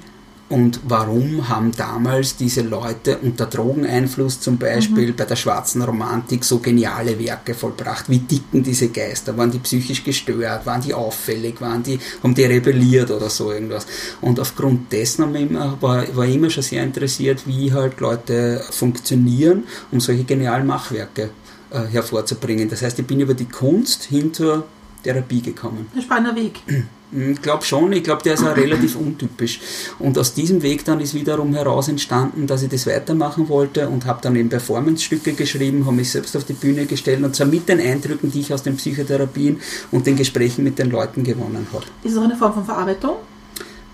und 0.48 0.80
warum 0.86 1.48
haben 1.48 1.72
damals 1.72 2.36
diese 2.36 2.60
Leute 2.60 3.16
unter 3.18 3.46
Drogeneinfluss 3.46 4.38
zum 4.40 4.58
Beispiel 4.58 5.14
bei 5.14 5.24
der 5.24 5.36
schwarzen 5.36 5.80
Romantik 5.80 6.44
so 6.44 6.58
geniale 6.58 7.18
Werke 7.18 7.54
vollbracht? 7.54 8.10
Wie 8.10 8.18
dicken 8.18 8.62
diese 8.62 8.88
Geister? 8.88 9.34
Waren 9.38 9.50
die 9.50 9.60
psychisch 9.60 10.04
gestört? 10.04 10.66
Waren 10.66 10.82
die 10.82 10.92
auffällig? 10.92 11.58
Waren 11.62 11.82
die, 11.82 11.98
haben 12.22 12.34
die 12.34 12.44
rebelliert 12.44 13.10
oder 13.10 13.30
so 13.30 13.50
irgendwas? 13.50 13.86
Und 14.20 14.38
aufgrund 14.40 14.92
dessen 14.92 15.24
haben 15.24 15.32
wir 15.32 15.40
immer, 15.40 15.80
war, 15.80 16.04
war 16.14 16.26
ich 16.26 16.34
immer 16.34 16.50
schon 16.50 16.62
sehr 16.62 16.82
interessiert, 16.82 17.46
wie 17.46 17.72
halt 17.72 18.00
Leute 18.00 18.62
funktionieren, 18.70 19.64
um 19.90 20.00
solche 20.00 20.24
genialen 20.24 20.66
Machwerke 20.66 21.30
äh, 21.70 21.80
hervorzubringen. 21.90 22.68
Das 22.68 22.82
heißt, 22.82 22.98
ich 22.98 23.06
bin 23.06 23.20
über 23.20 23.32
die 23.32 23.48
Kunst 23.48 24.04
hin 24.04 24.34
zur 24.34 24.66
Therapie 25.02 25.40
gekommen. 25.40 25.88
Ein 25.94 26.02
spannender 26.02 26.36
Weg. 26.36 26.60
Ich 27.14 27.42
glaube 27.42 27.62
schon, 27.64 27.92
ich 27.92 28.02
glaube, 28.02 28.22
der 28.22 28.34
ist 28.34 28.42
auch 28.42 28.56
relativ 28.56 28.96
untypisch. 28.96 29.60
Und 29.98 30.16
aus 30.16 30.32
diesem 30.32 30.62
Weg 30.62 30.84
dann 30.86 30.98
ist 31.00 31.12
wiederum 31.12 31.54
heraus 31.54 31.88
entstanden, 31.88 32.46
dass 32.46 32.62
ich 32.62 32.70
das 32.70 32.86
weitermachen 32.86 33.48
wollte 33.50 33.88
und 33.88 34.06
habe 34.06 34.20
dann 34.22 34.34
eben 34.34 34.48
Performance-Stücke 34.48 35.34
geschrieben, 35.34 35.84
habe 35.84 35.96
mich 35.96 36.10
selbst 36.10 36.34
auf 36.36 36.44
die 36.44 36.54
Bühne 36.54 36.86
gestellt 36.86 37.22
und 37.22 37.36
zwar 37.36 37.46
mit 37.46 37.68
den 37.68 37.80
Eindrücken, 37.80 38.30
die 38.30 38.40
ich 38.40 38.52
aus 38.52 38.62
den 38.62 38.76
Psychotherapien 38.76 39.60
und 39.90 40.06
den 40.06 40.16
Gesprächen 40.16 40.64
mit 40.64 40.78
den 40.78 40.90
Leuten 40.90 41.22
gewonnen 41.22 41.66
habe. 41.72 41.84
Ist 42.02 42.12
es 42.12 42.18
auch 42.18 42.24
eine 42.24 42.36
Form 42.36 42.54
von 42.54 42.64
Verarbeitung? 42.64 43.16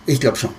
Ich 0.06 0.20
glaube 0.20 0.36
schon. 0.36 0.50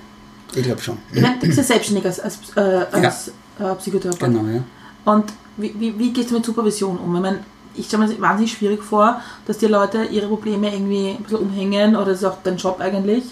Ich 0.54 0.62
glaube 0.62 0.82
schon. 0.82 0.98
Ich 1.12 1.22
meine, 1.22 1.38
du 1.38 1.46
bist 1.46 1.58
ja 1.58 1.64
selbstständig 1.64 2.04
als, 2.04 2.20
als, 2.20 2.38
äh, 2.56 2.60
als 2.60 3.28
äh, 3.58 3.74
Psychotherapeut. 3.78 4.20
Genau, 4.20 4.44
ja. 4.46 4.62
Und 5.04 5.32
wie, 5.56 5.74
wie, 5.78 5.98
wie 5.98 6.12
gehst 6.12 6.30
du 6.30 6.34
mit 6.34 6.44
Supervision 6.44 6.98
um? 6.98 7.14
Ich 7.16 7.22
meine, 7.22 7.40
ich 7.80 7.86
stelle 7.86 8.04
mir 8.04 8.10
das 8.10 8.20
wahnsinnig 8.20 8.52
schwierig 8.52 8.82
vor, 8.82 9.20
dass 9.46 9.58
die 9.58 9.66
Leute 9.66 10.04
ihre 10.04 10.28
Probleme 10.28 10.72
irgendwie 10.72 11.10
ein 11.10 11.22
bisschen 11.22 11.38
umhängen 11.38 11.96
oder 11.96 12.06
das 12.06 12.18
ist 12.18 12.24
auch 12.24 12.38
dein 12.44 12.56
Job 12.56 12.78
eigentlich. 12.80 13.24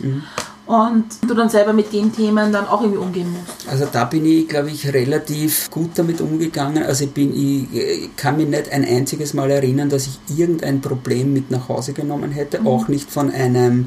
Und 0.68 1.06
du 1.26 1.32
dann 1.32 1.48
selber 1.48 1.72
mit 1.72 1.94
den 1.94 2.12
Themen 2.12 2.52
dann 2.52 2.66
auch 2.66 2.82
irgendwie 2.82 2.98
umgehen 3.00 3.32
musst. 3.32 3.66
Also 3.70 3.86
da 3.90 4.04
bin 4.04 4.26
ich, 4.26 4.48
glaube 4.48 4.68
ich, 4.68 4.92
relativ 4.92 5.70
gut 5.70 5.92
damit 5.94 6.20
umgegangen. 6.20 6.82
Also 6.82 7.04
ich 7.04 7.10
bin, 7.10 7.34
ich 7.34 7.74
äh, 7.74 8.08
kann 8.16 8.36
mich 8.36 8.48
nicht 8.48 8.70
ein 8.70 8.84
einziges 8.84 9.32
Mal 9.32 9.50
erinnern, 9.50 9.88
dass 9.88 10.06
ich 10.06 10.38
irgendein 10.38 10.82
Problem 10.82 11.32
mit 11.32 11.50
nach 11.50 11.70
Hause 11.70 11.94
genommen 11.94 12.32
hätte, 12.32 12.66
auch 12.66 12.86
nicht 12.88 13.10
von 13.10 13.30
einem 13.30 13.86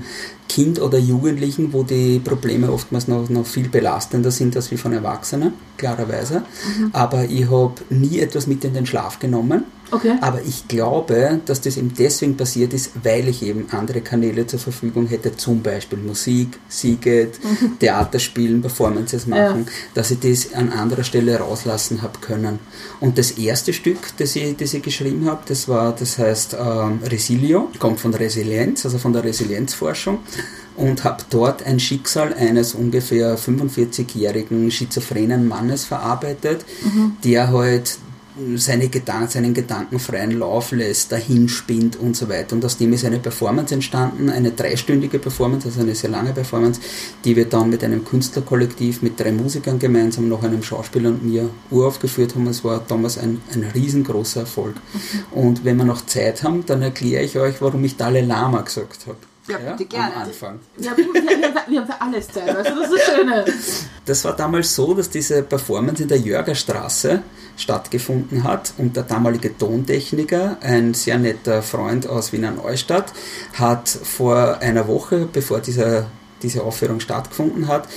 Kind 0.51 0.81
oder 0.81 0.98
Jugendlichen, 0.98 1.72
wo 1.72 1.84
die 1.84 2.20
Probleme 2.20 2.74
oftmals 2.74 3.08
noch, 3.08 3.29
noch 3.29 3.46
viel 3.46 3.70
belastender 3.70 4.31
sind 4.31 4.53
als 4.58 4.70
wie 4.70 4.75
von 4.75 4.91
Erwachsenen, 4.91 5.53
klarerweise. 5.77 6.43
Aber 6.91 7.24
ich 7.24 7.50
habe 7.50 7.75
nie 7.89 8.20
etwas 8.20 8.48
mit 8.48 8.65
in 8.65 8.74
den 8.74 8.86
Schlaf 8.86 9.17
genommen. 9.20 9.63
Okay. 9.91 10.17
Aber 10.20 10.41
ich 10.41 10.67
glaube, 10.67 11.39
dass 11.46 11.62
das 11.62 11.77
eben 11.77 11.93
deswegen 11.98 12.36
passiert 12.36 12.74
ist, 12.74 12.91
weil 13.01 13.29
ich 13.29 13.43
eben 13.43 13.67
andere 13.72 14.01
Kanäle 14.01 14.46
zur 14.46 14.60
Verfügung 14.60 15.08
hätte, 15.08 15.38
zum 15.38 15.62
Beispiel 15.62 16.00
Musik, 16.00 16.60
Seagate, 16.67 17.31
Theater 17.79 18.20
spielen, 18.20 18.62
Performances 18.62 19.27
machen, 19.27 19.67
dass 19.93 20.12
ich 20.12 20.20
das 20.20 20.53
an 20.53 20.74
anderer 20.74 21.05
Stelle 21.05 21.38
rauslassen 21.38 22.01
habe 22.01 22.20
können. 22.20 22.60
Und 23.01 23.17
das 23.17 23.31
erste 23.31 23.74
Stück, 23.74 24.15
das 24.17 24.36
ich, 24.36 24.55
das 24.55 24.75
ich 24.75 24.84
geschrieben 24.84 25.25
habe, 25.25 25.41
das 25.48 25.67
war, 25.67 25.93
das 25.93 26.20
heißt 26.20 26.55
ähm, 26.58 27.00
Resilio, 27.03 27.70
kommt 27.79 28.00
von 28.00 28.13
Resilienz, 28.13 28.86
also 28.86 29.00
von 29.00 29.12
der 29.12 29.24
Resilienzforschung 29.24 30.20
und 30.75 31.03
habe 31.03 31.24
dort 31.31 31.63
ein 31.63 31.79
Schicksal 31.79 32.34
eines 32.36 32.75
ungefähr 32.75 33.38
45-jährigen 33.39 34.70
schizophrenen 34.70 35.48
Mannes 35.48 35.84
verarbeitet, 35.84 36.63
der 37.24 37.51
halt 37.51 37.98
seine 38.55 38.89
Gedanken, 38.89 39.29
seinen 39.29 39.53
gedankenfreien 39.53 40.31
Lauf 40.39 40.71
lässt, 40.71 41.12
dahin 41.12 41.48
spinnt 41.50 41.98
und 41.98 42.15
so 42.15 42.29
weiter. 42.29 42.55
Und 42.55 42.65
aus 42.65 42.77
dem 42.77 42.93
ist 42.93 43.05
eine 43.05 43.19
Performance 43.19 43.74
entstanden, 43.74 44.29
eine 44.29 44.51
dreistündige 44.51 45.19
Performance, 45.19 45.67
also 45.67 45.81
eine 45.81 45.95
sehr 45.95 46.10
lange 46.10 46.33
Performance, 46.33 46.81
die 47.24 47.36
wir 47.36 47.45
dann 47.45 47.69
mit 47.69 47.83
einem 47.83 48.03
Künstlerkollektiv, 48.05 49.01
mit 49.01 49.19
drei 49.19 49.31
Musikern 49.31 49.79
gemeinsam, 49.79 50.27
noch 50.27 50.43
einem 50.43 50.63
Schauspieler 50.63 51.10
und 51.10 51.24
mir 51.24 51.50
uraufgeführt 51.69 52.36
haben. 52.36 52.48
Es 52.48 52.63
war 52.63 52.83
damals 52.88 53.17
ein, 53.17 53.41
ein 53.53 53.63
riesengroßer 53.63 54.41
Erfolg. 54.41 54.75
Und 55.31 55.63
wenn 55.65 55.77
wir 55.77 55.86
noch 55.86 56.05
Zeit 56.05 56.43
haben, 56.43 56.65
dann 56.65 56.81
erkläre 56.81 57.24
ich 57.24 57.38
euch, 57.38 57.62
warum 57.62 57.83
ich 57.83 57.98
Dalai 57.98 58.21
Lama 58.21 58.62
gesagt 58.62 59.07
habe. 59.07 59.30
Ja, 59.48 59.57
bitte 59.57 59.86
gerne. 59.86 60.15
Am 60.15 60.21
Anfang. 60.24 60.60
Ja, 60.77 60.95
wir, 60.95 61.05
wir, 61.05 61.24
wir, 61.67 61.79
haben 61.79 61.88
für 61.88 62.01
alles 62.01 62.27
Zeit, 62.27 62.50
du, 62.50 62.53
das 62.53 62.67
ist 62.67 62.93
das 62.93 63.15
Schöne. 63.15 63.45
Das 64.05 64.24
war 64.24 64.36
damals 64.36 64.75
so, 64.75 64.93
dass 64.93 65.10
diese 65.10 65.41
Performance 65.41 66.03
in 66.03 66.10
der 66.10 66.19
Jörgerstraße 66.19 67.24
stattgefunden 67.57 68.43
hat 68.43 68.74
und 68.77 68.95
der 68.95 69.03
damalige 69.03 69.57
Tontechniker, 69.57 70.57
ein 70.62 70.93
sehr 70.93 71.17
netter 71.17 71.63
Freund 71.63 72.07
aus 72.07 72.33
Wiener 72.33 72.51
Neustadt, 72.51 73.13
hat 73.53 73.89
vor 73.89 74.60
einer 74.60 74.88
Woche, 74.88 75.27
bevor 75.31 75.60
dieser, 75.60 76.05
diese 76.43 76.63
Aufführung 76.63 77.00
stattgefunden 77.00 77.67
hat, 77.67 77.88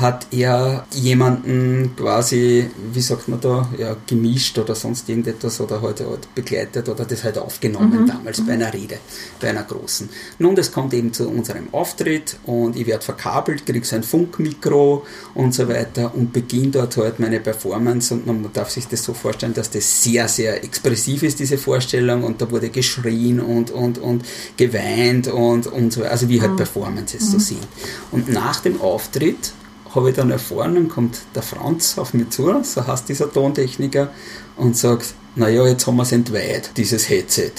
hat 0.00 0.26
er 0.32 0.86
jemanden 0.92 1.94
quasi, 1.96 2.68
wie 2.92 3.00
sagt 3.00 3.28
man 3.28 3.40
da, 3.40 3.68
ja, 3.78 3.96
gemischt 4.06 4.58
oder 4.58 4.74
sonst 4.74 5.08
irgendetwas 5.08 5.60
oder 5.60 5.80
halt, 5.80 6.00
halt 6.00 6.34
begleitet 6.34 6.88
oder 6.88 7.04
das 7.04 7.22
halt 7.22 7.38
aufgenommen 7.38 8.06
damals 8.06 8.44
bei 8.44 8.54
einer 8.54 8.72
Rede, 8.72 8.98
bei 9.40 9.50
einer 9.50 9.62
großen. 9.62 10.08
Nun, 10.38 10.56
das 10.56 10.72
kommt 10.72 10.94
eben 10.94 11.12
zu 11.12 11.28
unserem 11.28 11.72
Auftritt 11.72 12.36
und 12.44 12.76
ich 12.76 12.86
werde 12.86 13.04
verkabelt, 13.04 13.66
kriege 13.66 13.84
so 13.84 13.94
ein 13.94 14.02
Funkmikro 14.02 15.04
und 15.34 15.54
so 15.54 15.68
weiter 15.68 16.12
und 16.14 16.32
beginne 16.32 16.72
dort 16.72 16.96
halt 16.96 17.20
meine 17.20 17.38
Performance 17.38 18.14
und 18.14 18.26
man 18.26 18.50
darf 18.52 18.70
sich 18.70 18.88
das 18.88 19.04
so 19.04 19.14
vorstellen, 19.14 19.54
dass 19.54 19.70
das 19.70 20.02
sehr, 20.02 20.26
sehr 20.26 20.64
expressiv 20.64 21.22
ist, 21.22 21.38
diese 21.38 21.56
Vorstellung 21.56 22.24
und 22.24 22.42
da 22.42 22.50
wurde 22.50 22.68
geschrien 22.68 23.38
und, 23.38 23.70
und, 23.70 23.98
und 23.98 24.24
geweint 24.56 25.28
und, 25.28 25.68
und 25.68 25.92
so, 25.92 26.02
also 26.02 26.28
wie 26.28 26.40
halt 26.40 26.56
Performances 26.56 27.30
so 27.30 27.38
sind. 27.38 27.66
Und 28.10 28.28
nach 28.28 28.60
dem 28.60 28.80
Auftritt 28.80 29.52
habe 29.94 30.10
ich 30.10 30.16
dann 30.16 30.30
erfahren, 30.30 30.74
dann 30.74 30.88
kommt 30.88 31.18
der 31.34 31.42
Franz 31.42 31.98
auf 31.98 32.14
mich 32.14 32.30
zu, 32.30 32.52
so 32.62 32.86
heißt 32.86 33.08
dieser 33.08 33.32
Tontechniker, 33.32 34.10
und 34.56 34.76
sagt, 34.76 35.14
naja, 35.36 35.66
jetzt 35.66 35.86
haben 35.86 35.96
wir 35.96 36.02
es 36.02 36.12
entweiht, 36.12 36.70
dieses 36.76 37.08
Headset. 37.08 37.52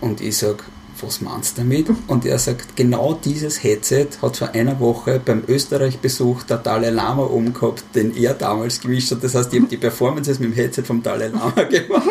Und 0.00 0.20
ich 0.20 0.36
sage, 0.36 0.58
was 1.00 1.20
meinst 1.20 1.56
du 1.56 1.62
damit? 1.62 1.88
Und 2.08 2.24
er 2.26 2.38
sagt, 2.38 2.76
genau 2.76 3.18
dieses 3.24 3.62
Headset 3.62 4.08
hat 4.22 4.36
vor 4.36 4.50
einer 4.52 4.78
Woche 4.80 5.20
beim 5.24 5.42
Österreich-Besuch 5.46 6.42
der 6.44 6.58
Dalai 6.58 6.90
Lama 6.90 7.22
oben 7.24 7.52
gehabt, 7.52 7.84
den 7.94 8.16
er 8.16 8.34
damals 8.34 8.80
gemischt 8.80 9.10
hat. 9.12 9.22
Das 9.22 9.34
heißt, 9.34 9.52
ich 9.52 9.60
habe 9.60 9.68
die 9.68 9.76
Performances 9.76 10.38
mit 10.40 10.50
dem 10.50 10.54
Headset 10.54 10.82
vom 10.82 11.02
Dalai 11.02 11.28
Lama 11.28 11.50
gemacht, 11.70 12.02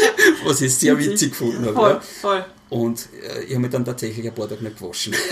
was 0.44 0.60
ich 0.60 0.74
sehr 0.74 0.96
witzig 0.98 1.30
gefunden 1.30 1.64
habe. 1.66 1.74
Voll, 1.74 1.90
Ja. 1.90 2.00
voll. 2.00 2.44
Und 2.68 3.08
äh, 3.22 3.44
ich 3.44 3.50
habe 3.52 3.60
mich 3.60 3.70
dann 3.70 3.84
tatsächlich 3.84 4.26
ein 4.26 4.34
paar 4.34 4.48
Tage 4.48 4.64
nicht 4.64 4.78
gewaschen. 4.78 5.14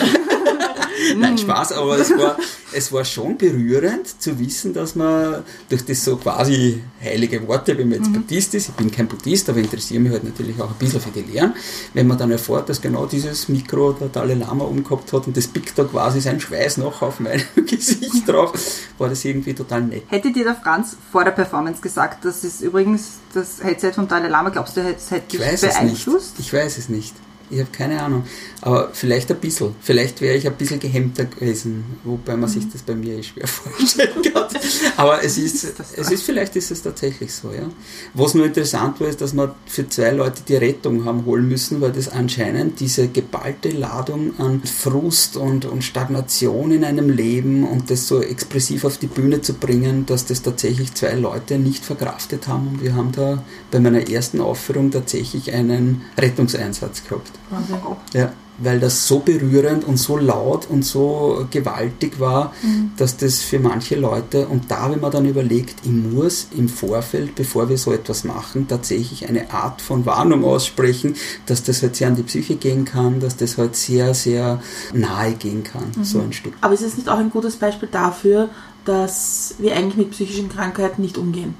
Nein, 1.16 1.38
Spaß, 1.38 1.72
aber 1.72 1.98
es 1.98 2.10
war, 2.16 2.36
es 2.72 2.92
war 2.92 3.04
schon 3.04 3.36
berührend 3.36 4.20
zu 4.20 4.38
wissen, 4.38 4.72
dass 4.72 4.94
man 4.94 5.42
durch 5.68 5.84
das 5.84 6.04
so 6.04 6.16
quasi 6.16 6.82
heilige 7.02 7.46
Worte, 7.46 7.76
wenn 7.76 7.88
man 7.88 7.98
jetzt 7.98 8.12
Buddhist 8.12 8.54
ist, 8.54 8.68
ich 8.68 8.74
bin 8.74 8.90
kein 8.90 9.08
Buddhist, 9.08 9.48
aber 9.48 9.58
interessiere 9.58 10.00
mich 10.00 10.12
halt 10.12 10.24
natürlich 10.24 10.60
auch 10.60 10.70
ein 10.70 10.76
bisschen 10.78 11.00
für 11.00 11.10
die 11.10 11.22
Lehren, 11.22 11.54
wenn 11.92 12.06
man 12.06 12.18
dann 12.18 12.30
erfährt, 12.30 12.68
dass 12.68 12.80
genau 12.80 13.06
dieses 13.06 13.48
Mikro 13.48 13.92
der 13.92 14.08
Dalai 14.08 14.34
Lama 14.34 14.64
umgehabt 14.64 15.12
hat 15.12 15.26
und 15.26 15.36
das 15.36 15.46
pickt 15.46 15.78
da 15.78 15.84
quasi 15.84 16.20
seinen 16.20 16.40
Schweiß 16.40 16.78
noch 16.78 17.02
auf 17.02 17.20
mein 17.20 17.42
Gesicht 17.66 18.28
drauf, 18.28 18.52
war 18.98 19.08
das 19.08 19.24
irgendwie 19.24 19.54
total 19.54 19.82
nett. 19.82 20.04
Hätte 20.08 20.32
dir 20.32 20.44
der 20.44 20.54
Franz 20.56 20.96
vor 21.10 21.24
der 21.24 21.32
Performance 21.32 21.80
gesagt, 21.80 22.24
das 22.24 22.44
ist 22.44 22.60
übrigens 22.60 23.18
das 23.34 23.62
Headset 23.62 23.92
von 23.92 24.08
Dalai 24.08 24.28
Lama, 24.28 24.50
glaubst 24.50 24.76
du, 24.76 24.82
das 24.82 25.10
hätte 25.10 25.24
Ich 25.28 25.38
dich 25.38 25.40
weiß 25.40 25.62
es 25.62 25.62
nicht. 25.62 25.74
beeinflusst? 25.80 26.34
Ich 26.38 26.52
weiß 26.52 26.78
es 26.78 26.88
nicht. 26.88 27.14
Ich 27.50 27.60
habe 27.60 27.70
keine 27.70 28.02
Ahnung. 28.02 28.24
Aber 28.62 28.90
vielleicht 28.92 29.30
ein 29.30 29.38
bisschen. 29.38 29.74
Vielleicht 29.80 30.20
wäre 30.20 30.36
ich 30.36 30.46
ein 30.46 30.54
bisschen 30.54 30.80
gehemmter 30.80 31.26
gewesen, 31.26 31.84
wobei 32.02 32.36
man 32.36 32.48
sich 32.48 32.68
das 32.70 32.82
bei 32.82 32.94
mir 32.94 33.18
eh 33.18 33.22
schwer 33.22 33.46
vorstellen 33.48 34.22
kann. 34.32 34.48
Aber 34.96 35.22
es 35.22 35.36
ist, 35.36 35.64
es 35.96 36.10
ist, 36.10 36.22
vielleicht 36.22 36.56
ist 36.56 36.70
es 36.70 36.82
tatsächlich 36.82 37.32
so, 37.32 37.52
ja. 37.52 37.68
Was 38.14 38.34
nur 38.34 38.46
interessant 38.46 39.00
war, 39.00 39.08
ist, 39.08 39.20
dass 39.20 39.34
wir 39.34 39.54
für 39.66 39.88
zwei 39.88 40.10
Leute 40.10 40.42
die 40.48 40.56
Rettung 40.56 41.04
haben 41.04 41.26
holen 41.26 41.46
müssen, 41.46 41.80
weil 41.80 41.92
das 41.92 42.08
anscheinend 42.08 42.80
diese 42.80 43.08
geballte 43.08 43.70
Ladung 43.70 44.38
an 44.38 44.62
Frust 44.64 45.36
und, 45.36 45.66
und 45.66 45.84
Stagnation 45.84 46.70
in 46.70 46.84
einem 46.84 47.10
Leben 47.10 47.66
und 47.68 47.90
das 47.90 48.08
so 48.08 48.22
expressiv 48.22 48.84
auf 48.84 48.96
die 48.96 49.06
Bühne 49.06 49.42
zu 49.42 49.54
bringen, 49.54 50.06
dass 50.06 50.24
das 50.24 50.42
tatsächlich 50.42 50.94
zwei 50.94 51.12
Leute 51.14 51.58
nicht 51.58 51.84
verkraftet 51.84 52.48
haben. 52.48 52.68
Und 52.68 52.82
wir 52.82 52.94
haben 52.94 53.12
da 53.12 53.42
bei 53.70 53.80
meiner 53.80 54.08
ersten 54.08 54.40
Aufführung 54.40 54.90
tatsächlich 54.90 55.52
einen 55.52 56.02
Rettungseinsatz 56.18 57.04
gehabt. 57.04 57.33
Wahnsinn. 57.50 57.76
Ja, 58.12 58.32
weil 58.58 58.78
das 58.78 59.08
so 59.08 59.18
berührend 59.18 59.84
und 59.84 59.96
so 59.96 60.16
laut 60.16 60.68
und 60.70 60.84
so 60.84 61.46
gewaltig 61.50 62.20
war, 62.20 62.52
dass 62.96 63.16
das 63.16 63.40
für 63.40 63.58
manche 63.58 63.96
Leute, 63.96 64.46
und 64.46 64.70
da 64.70 64.90
ich 64.90 65.00
mir 65.00 65.10
dann 65.10 65.26
überlegt, 65.26 65.74
ich 65.82 65.90
muss 65.90 66.48
im 66.56 66.68
Vorfeld, 66.68 67.34
bevor 67.34 67.68
wir 67.68 67.76
so 67.78 67.92
etwas 67.92 68.22
machen, 68.22 68.68
tatsächlich 68.68 69.28
eine 69.28 69.52
Art 69.52 69.82
von 69.82 70.06
Warnung 70.06 70.44
aussprechen, 70.44 71.16
dass 71.46 71.64
das 71.64 71.82
halt 71.82 71.96
sehr 71.96 72.08
an 72.08 72.16
die 72.16 72.22
Psyche 72.22 72.54
gehen 72.54 72.84
kann, 72.84 73.18
dass 73.18 73.36
das 73.36 73.58
halt 73.58 73.74
sehr, 73.74 74.14
sehr 74.14 74.62
nahe 74.92 75.32
gehen 75.32 75.64
kann, 75.64 75.90
so 76.02 76.20
ein 76.20 76.32
Stück. 76.32 76.54
Aber 76.60 76.74
ist 76.74 76.82
es 76.82 76.96
nicht 76.96 77.08
auch 77.08 77.18
ein 77.18 77.30
gutes 77.30 77.56
Beispiel 77.56 77.88
dafür, 77.90 78.50
dass 78.84 79.56
wir 79.58 79.74
eigentlich 79.74 79.96
mit 79.96 80.10
psychischen 80.12 80.48
Krankheiten 80.48 81.02
nicht 81.02 81.18
umgehen? 81.18 81.54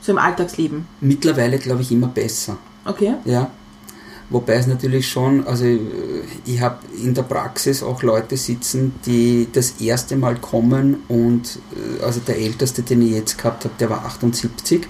So 0.00 0.12
im 0.12 0.18
Alltagsleben. 0.18 0.86
Mittlerweile 1.00 1.58
glaube 1.58 1.82
ich 1.82 1.90
immer 1.90 2.06
besser. 2.06 2.58
Okay? 2.84 3.14
Ja. 3.24 3.50
Wobei 4.30 4.54
es 4.54 4.66
natürlich 4.66 5.08
schon, 5.08 5.46
also 5.46 5.64
äh, 5.64 5.78
ich 6.44 6.60
habe 6.60 6.80
in 7.02 7.14
der 7.14 7.22
Praxis 7.22 7.82
auch 7.82 8.02
Leute 8.02 8.36
sitzen, 8.36 8.94
die 9.06 9.48
das 9.50 9.80
erste 9.80 10.16
Mal 10.16 10.36
kommen 10.36 11.02
und 11.08 11.58
äh, 11.74 12.02
also 12.04 12.20
der 12.20 12.38
älteste, 12.38 12.82
den 12.82 13.00
ich 13.02 13.12
jetzt 13.12 13.38
gehabt 13.38 13.64
habe, 13.64 13.74
der 13.80 13.88
war 13.88 14.04
78. 14.04 14.86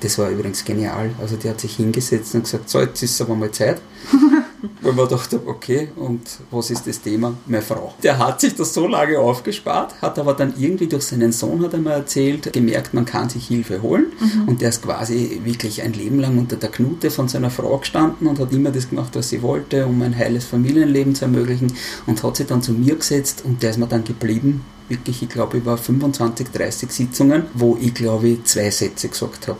Das 0.00 0.18
war 0.18 0.30
übrigens 0.30 0.64
genial. 0.64 1.10
Also 1.20 1.36
der 1.36 1.52
hat 1.52 1.60
sich 1.60 1.76
hingesetzt 1.76 2.34
und 2.34 2.44
gesagt, 2.44 2.70
so 2.70 2.80
jetzt 2.80 3.02
ist 3.02 3.20
aber 3.20 3.34
mal 3.34 3.50
Zeit. 3.50 3.80
Weil 4.82 4.92
man 4.92 5.08
dachte, 5.08 5.40
okay, 5.46 5.88
und 5.96 6.20
was 6.50 6.70
ist 6.70 6.86
das 6.86 7.00
Thema? 7.00 7.34
Meine 7.46 7.62
Frau. 7.62 7.94
Der 8.02 8.18
hat 8.18 8.40
sich 8.40 8.54
das 8.54 8.72
so 8.74 8.86
lange 8.86 9.18
aufgespart, 9.18 10.00
hat 10.02 10.18
aber 10.18 10.34
dann 10.34 10.54
irgendwie 10.58 10.86
durch 10.86 11.04
seinen 11.04 11.32
Sohn, 11.32 11.62
hat 11.62 11.72
er 11.72 11.80
mir 11.80 11.92
erzählt, 11.92 12.52
gemerkt, 12.52 12.94
man 12.94 13.04
kann 13.04 13.28
sich 13.28 13.46
Hilfe 13.46 13.82
holen. 13.82 14.06
Und 14.46 14.60
der 14.60 14.70
ist 14.70 14.82
quasi 14.82 15.40
wirklich 15.44 15.82
ein 15.82 15.92
Leben 15.92 16.18
lang 16.20 16.38
unter 16.38 16.56
der 16.56 16.70
Knute 16.70 17.10
von 17.10 17.28
seiner 17.28 17.50
Frau 17.50 17.78
gestanden 17.78 18.26
und 18.26 18.38
hat 18.38 18.52
immer 18.52 18.70
das 18.70 18.90
gemacht, 18.90 19.10
was 19.14 19.28
sie 19.30 19.42
wollte, 19.42 19.86
um 19.86 20.02
ein 20.02 20.16
heiles 20.16 20.44
Familienleben 20.44 21.14
zu 21.14 21.24
ermöglichen. 21.24 21.72
Und 22.06 22.22
hat 22.22 22.36
sich 22.36 22.46
dann 22.46 22.62
zu 22.62 22.72
mir 22.72 22.96
gesetzt 22.96 23.42
und 23.44 23.62
der 23.62 23.70
ist 23.70 23.78
mir 23.78 23.86
dann 23.86 24.04
geblieben. 24.04 24.64
Wirklich, 24.88 25.22
ich 25.22 25.28
glaube, 25.28 25.56
über 25.56 25.76
25, 25.76 26.48
30 26.52 26.90
Sitzungen, 26.92 27.44
wo 27.54 27.76
ich, 27.80 27.92
glaube 27.92 28.28
ich, 28.28 28.44
zwei 28.44 28.70
Sätze 28.70 29.08
gesagt 29.08 29.48
habe. 29.48 29.58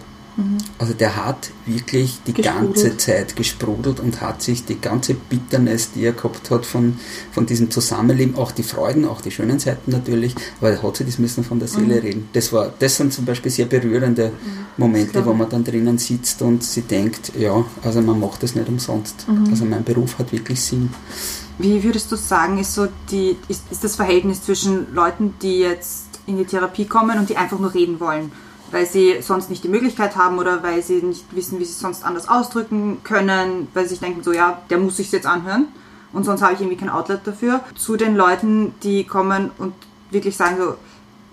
Also 0.78 0.92
der 0.92 1.16
hat 1.16 1.50
wirklich 1.64 2.18
die 2.26 2.34
Gesprudelt. 2.34 2.74
ganze 2.74 2.96
Zeit 2.98 3.36
gesprudelt 3.36 4.00
und 4.00 4.20
hat 4.20 4.42
sich 4.42 4.66
die 4.66 4.78
ganze 4.78 5.14
Bitterness, 5.14 5.92
die 5.92 6.04
er 6.04 6.12
gehabt 6.12 6.50
hat 6.50 6.66
von, 6.66 6.98
von 7.32 7.46
diesem 7.46 7.70
Zusammenleben, 7.70 8.36
auch 8.36 8.52
die 8.52 8.62
Freuden, 8.62 9.06
auch 9.06 9.22
die 9.22 9.30
schönen 9.30 9.58
Seiten 9.58 9.90
natürlich, 9.90 10.34
aber 10.60 10.70
er 10.70 10.82
hat 10.82 10.96
sich 10.96 11.06
das 11.06 11.18
müssen 11.18 11.42
von 11.42 11.58
der 11.58 11.68
Seele 11.68 12.02
reden. 12.02 12.28
Das 12.34 12.52
war, 12.52 12.70
das 12.78 12.96
sind 12.96 13.14
zum 13.14 13.24
Beispiel 13.24 13.50
sehr 13.50 13.66
berührende 13.66 14.32
Momente, 14.76 15.12
glaube 15.12 15.30
wo 15.30 15.34
man 15.34 15.48
dann 15.48 15.64
drinnen 15.64 15.96
sitzt 15.96 16.42
und 16.42 16.62
sie 16.62 16.82
denkt, 16.82 17.32
ja, 17.38 17.64
also 17.82 18.02
man 18.02 18.20
macht 18.20 18.42
das 18.42 18.54
nicht 18.54 18.68
umsonst. 18.68 19.26
Also 19.50 19.64
mein 19.64 19.84
Beruf 19.84 20.18
hat 20.18 20.32
wirklich 20.32 20.60
Sinn. 20.60 20.90
Wie 21.58 21.82
würdest 21.82 22.12
du 22.12 22.16
sagen, 22.16 22.58
ist 22.58 22.74
so 22.74 22.88
die, 23.10 23.36
ist, 23.48 23.62
ist 23.70 23.82
das 23.82 23.96
Verhältnis 23.96 24.44
zwischen 24.44 24.92
Leuten, 24.94 25.34
die 25.40 25.60
jetzt 25.60 26.04
in 26.26 26.36
die 26.36 26.44
Therapie 26.44 26.84
kommen 26.84 27.18
und 27.18 27.30
die 27.30 27.38
einfach 27.38 27.58
nur 27.58 27.72
reden 27.72 27.98
wollen, 28.00 28.30
weil 28.70 28.87
sie 28.87 29.20
sonst 29.20 29.50
nicht 29.50 29.64
die 29.64 29.68
Möglichkeit 29.68 30.16
haben 30.16 30.38
oder 30.38 30.62
weil 30.62 30.82
sie 30.82 31.02
nicht 31.02 31.25
wissen, 31.35 31.58
wie 31.58 31.64
sie 31.64 31.73
es 31.73 31.80
sonst 31.80 32.04
anders 32.04 32.28
ausdrücken 32.28 32.99
können, 33.04 33.68
weil 33.75 33.85
sie 33.85 33.90
sich 33.90 34.00
denken, 34.00 34.23
so 34.23 34.32
ja, 34.32 34.62
der 34.70 34.78
muss 34.78 34.96
sich 34.96 35.12
jetzt 35.12 35.26
anhören 35.26 35.68
und 36.12 36.25
sonst 36.25 36.42
habe 36.42 36.54
ich 36.54 36.61
irgendwie 36.61 36.78
kein 36.78 36.90
Outlet 36.90 37.20
dafür, 37.25 37.61
zu 37.75 37.96
den 37.96 38.16
Leuten, 38.16 38.75
die 38.82 39.04
kommen 39.04 39.50
und 39.58 39.75
wirklich 40.11 40.37
sagen 40.37 40.56
so, 40.58 40.75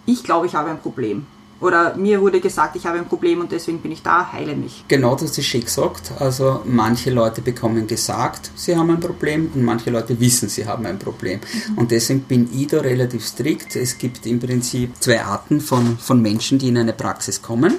ich 0.06 0.24
glaube, 0.24 0.46
ich 0.46 0.55
habe 0.55 0.70
ein 0.70 0.79
Problem. 0.79 1.25
Oder 1.64 1.96
mir 1.96 2.22
wurde 2.22 2.42
gesagt, 2.42 2.76
ich 2.76 2.86
habe 2.86 2.98
ein 2.98 3.08
Problem 3.08 3.40
und 3.40 3.52
deswegen 3.52 3.80
bin 3.80 3.92
ich 3.92 4.02
da, 4.02 4.32
heile 4.34 4.56
mich. 4.56 4.84
Genau 4.90 5.16
das 5.16 5.38
ist 5.38 5.46
schön 5.46 5.62
gesagt. 5.62 6.12
Also 6.20 6.62
manche 6.66 7.10
Leute 7.10 7.42
bekommen 7.42 7.88
gesagt, 7.88 8.52
sie 8.56 8.76
haben 8.76 8.90
ein 8.90 9.00
Problem 9.00 9.50
und 9.56 9.64
manche 9.64 9.90
Leute 9.90 10.20
wissen, 10.20 10.50
sie 10.50 10.66
haben 10.66 10.86
ein 10.86 11.00
Problem. 11.00 11.40
Und 11.78 11.92
deswegen 11.92 12.22
bin 12.24 12.50
ich 12.54 12.68
da 12.68 12.82
relativ 12.82 13.26
strikt. 13.26 13.78
Es 13.78 13.98
gibt 13.98 14.26
im 14.26 14.40
Prinzip 14.40 14.92
zwei 15.00 15.24
Arten 15.24 15.62
von, 15.62 15.98
von 15.98 16.22
Menschen, 16.22 16.60
die 16.60 16.68
in 16.68 16.78
eine 16.78 16.94
Praxis 16.94 17.42
kommen. 17.42 17.76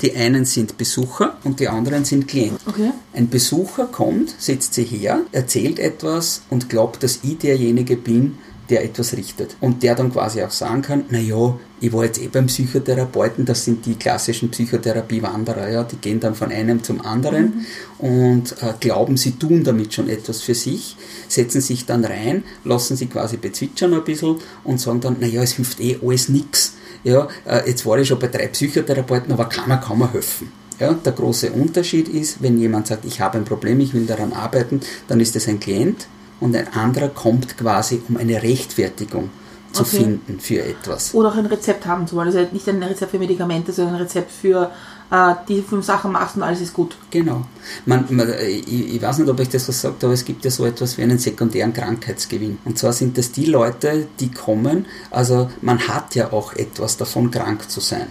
Die 0.00 0.14
einen 0.14 0.44
sind 0.44 0.78
Besucher 0.78 1.36
und 1.42 1.58
die 1.58 1.66
anderen 1.66 2.04
sind 2.04 2.28
Klienten. 2.28 2.58
Okay. 2.66 2.92
Ein 3.12 3.28
Besucher 3.28 3.86
kommt, 3.86 4.34
setzt 4.38 4.74
sich 4.74 4.92
her, 4.92 5.22
erzählt 5.32 5.80
etwas 5.80 6.42
und 6.50 6.68
glaubt, 6.68 7.02
dass 7.02 7.20
ich 7.24 7.38
derjenige 7.38 7.96
bin, 7.96 8.38
der 8.70 8.84
etwas 8.84 9.16
richtet. 9.16 9.56
Und 9.60 9.82
der 9.82 9.94
dann 9.94 10.12
quasi 10.12 10.42
auch 10.42 10.50
sagen 10.50 10.82
kann, 10.82 11.04
naja, 11.10 11.58
ich 11.80 11.92
war 11.92 12.04
jetzt 12.04 12.20
eh 12.20 12.28
beim 12.28 12.46
Psychotherapeuten, 12.46 13.44
das 13.44 13.64
sind 13.64 13.84
die 13.84 13.94
klassischen 13.94 14.50
Psychotherapiewanderer, 14.50 15.70
ja, 15.70 15.84
die 15.84 15.96
gehen 15.96 16.20
dann 16.20 16.34
von 16.34 16.50
einem 16.50 16.82
zum 16.82 17.04
anderen 17.04 17.66
und 17.98 18.52
äh, 18.62 18.72
glauben, 18.80 19.16
sie 19.16 19.32
tun 19.32 19.64
damit 19.64 19.92
schon 19.92 20.08
etwas 20.08 20.40
für 20.40 20.54
sich, 20.54 20.96
setzen 21.28 21.60
sich 21.60 21.84
dann 21.84 22.04
rein, 22.04 22.44
lassen 22.64 22.96
sie 22.96 23.06
quasi 23.06 23.36
bezwitschern 23.36 23.92
ein 23.92 24.04
bisschen 24.04 24.36
und 24.62 24.80
sagen 24.80 25.00
dann, 25.00 25.16
naja, 25.20 25.42
es 25.42 25.52
hilft 25.52 25.80
eh 25.80 25.98
alles 26.02 26.28
nix. 26.28 26.74
Ja, 27.02 27.28
äh, 27.44 27.68
jetzt 27.68 27.84
war 27.84 27.98
ich 27.98 28.08
schon 28.08 28.18
bei 28.18 28.28
drei 28.28 28.48
Psychotherapeuten, 28.48 29.32
aber 29.32 29.46
keiner 29.46 29.76
kann 29.76 29.98
mir 29.98 30.10
helfen. 30.12 30.50
Ja, 30.80 30.92
der 30.92 31.12
große 31.12 31.52
Unterschied 31.52 32.08
ist, 32.08 32.42
wenn 32.42 32.58
jemand 32.58 32.86
sagt, 32.86 33.04
ich 33.04 33.20
habe 33.20 33.38
ein 33.38 33.44
Problem, 33.44 33.78
ich 33.80 33.94
will 33.94 34.06
daran 34.06 34.32
arbeiten, 34.32 34.80
dann 35.06 35.20
ist 35.20 35.36
es 35.36 35.46
ein 35.46 35.60
Klient 35.60 36.06
und 36.40 36.56
ein 36.56 36.68
anderer 36.72 37.08
kommt 37.08 37.56
quasi, 37.56 38.02
um 38.08 38.16
eine 38.16 38.42
Rechtfertigung 38.42 39.30
zu 39.72 39.82
Okay. 39.82 39.96
finden 39.96 40.40
für 40.40 40.62
etwas. 40.62 41.14
Oder 41.14 41.30
auch 41.30 41.36
ein 41.36 41.46
Rezept 41.46 41.84
haben 41.86 42.06
zu 42.06 42.14
wollen. 42.16 42.28
Also 42.28 42.46
nicht 42.52 42.68
ein 42.68 42.82
Rezept 42.82 43.10
für 43.10 43.18
Medikamente, 43.18 43.72
sondern 43.72 43.96
ein 43.96 44.02
Rezept 44.02 44.30
für 44.30 44.70
äh, 45.10 45.34
die 45.48 45.62
fünf 45.62 45.84
Sachen 45.84 46.12
machst 46.12 46.36
und 46.36 46.42
alles 46.42 46.60
ist 46.60 46.72
gut. 46.72 46.96
Genau. 47.10 47.44
Man, 47.84 48.04
man, 48.10 48.32
ich, 48.38 48.94
ich 48.94 49.02
weiß 49.02 49.18
nicht, 49.18 49.28
ob 49.28 49.40
ich 49.40 49.48
das 49.48 49.68
was 49.68 49.80
sagt, 49.80 50.04
aber 50.04 50.12
es 50.12 50.24
gibt 50.24 50.44
ja 50.44 50.50
so 50.50 50.64
etwas 50.64 50.96
wie 50.96 51.02
einen 51.02 51.18
sekundären 51.18 51.72
Krankheitsgewinn. 51.72 52.58
Und 52.64 52.78
zwar 52.78 52.92
sind 52.92 53.18
das 53.18 53.32
die 53.32 53.46
Leute, 53.46 54.06
die 54.20 54.30
kommen, 54.30 54.86
also 55.10 55.50
man 55.60 55.88
hat 55.88 56.14
ja 56.14 56.32
auch 56.32 56.52
etwas 56.54 56.96
davon, 56.96 57.30
krank 57.30 57.68
zu 57.68 57.80
sein. 57.80 58.06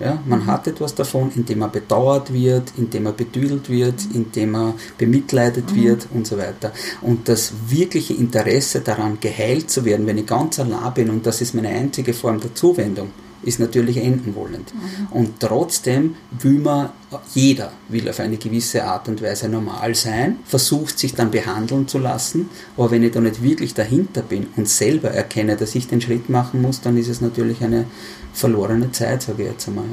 Ja, 0.00 0.20
man 0.26 0.46
hat 0.46 0.66
etwas 0.66 0.94
davon, 0.94 1.30
indem 1.36 1.62
er 1.62 1.68
bedauert 1.68 2.32
wird, 2.32 2.72
indem 2.76 3.06
er 3.06 3.12
betüdelt 3.12 3.68
wird, 3.70 3.94
indem 4.12 4.56
er 4.56 4.74
bemitleidet 4.98 5.72
wird 5.74 6.08
und 6.12 6.26
so 6.26 6.36
weiter. 6.36 6.72
Und 7.00 7.28
das 7.28 7.52
wirkliche 7.68 8.14
Interesse 8.14 8.80
daran, 8.80 9.18
geheilt 9.20 9.70
zu 9.70 9.84
werden, 9.84 10.06
wenn 10.06 10.18
ich 10.18 10.26
ganz 10.26 10.58
allein 10.58 10.94
bin, 10.94 11.10
und 11.10 11.26
das 11.26 11.40
ist 11.40 11.54
meine 11.54 11.68
einzige 11.68 12.12
Form 12.12 12.40
der 12.40 12.54
Zuwendung, 12.54 13.10
ist 13.44 13.60
natürlich 13.60 13.98
enden 13.98 14.34
wollend. 14.34 14.72
Und 15.10 15.38
trotzdem 15.38 16.16
will 16.40 16.58
man, 16.58 16.90
jeder 17.34 17.72
will 17.88 18.08
auf 18.08 18.20
eine 18.20 18.36
gewisse 18.36 18.84
Art 18.84 19.08
und 19.08 19.22
Weise 19.22 19.48
normal 19.48 19.94
sein, 19.94 20.38
versucht 20.44 20.98
sich 20.98 21.14
dann 21.14 21.30
behandeln 21.30 21.86
zu 21.86 21.98
lassen, 21.98 22.48
aber 22.76 22.90
wenn 22.90 23.02
ich 23.02 23.12
da 23.12 23.20
nicht 23.20 23.42
wirklich 23.42 23.74
dahinter 23.74 24.22
bin 24.22 24.48
und 24.56 24.68
selber 24.68 25.10
erkenne, 25.10 25.56
dass 25.56 25.74
ich 25.74 25.86
den 25.86 26.00
Schritt 26.00 26.28
machen 26.28 26.62
muss, 26.62 26.80
dann 26.80 26.96
ist 26.96 27.08
es 27.08 27.20
natürlich 27.20 27.62
eine 27.62 27.84
verlorene 28.34 28.92
Zeit, 28.92 29.22
sage 29.22 29.42
ich 29.44 29.48
jetzt 29.50 29.68
einmal. 29.68 29.84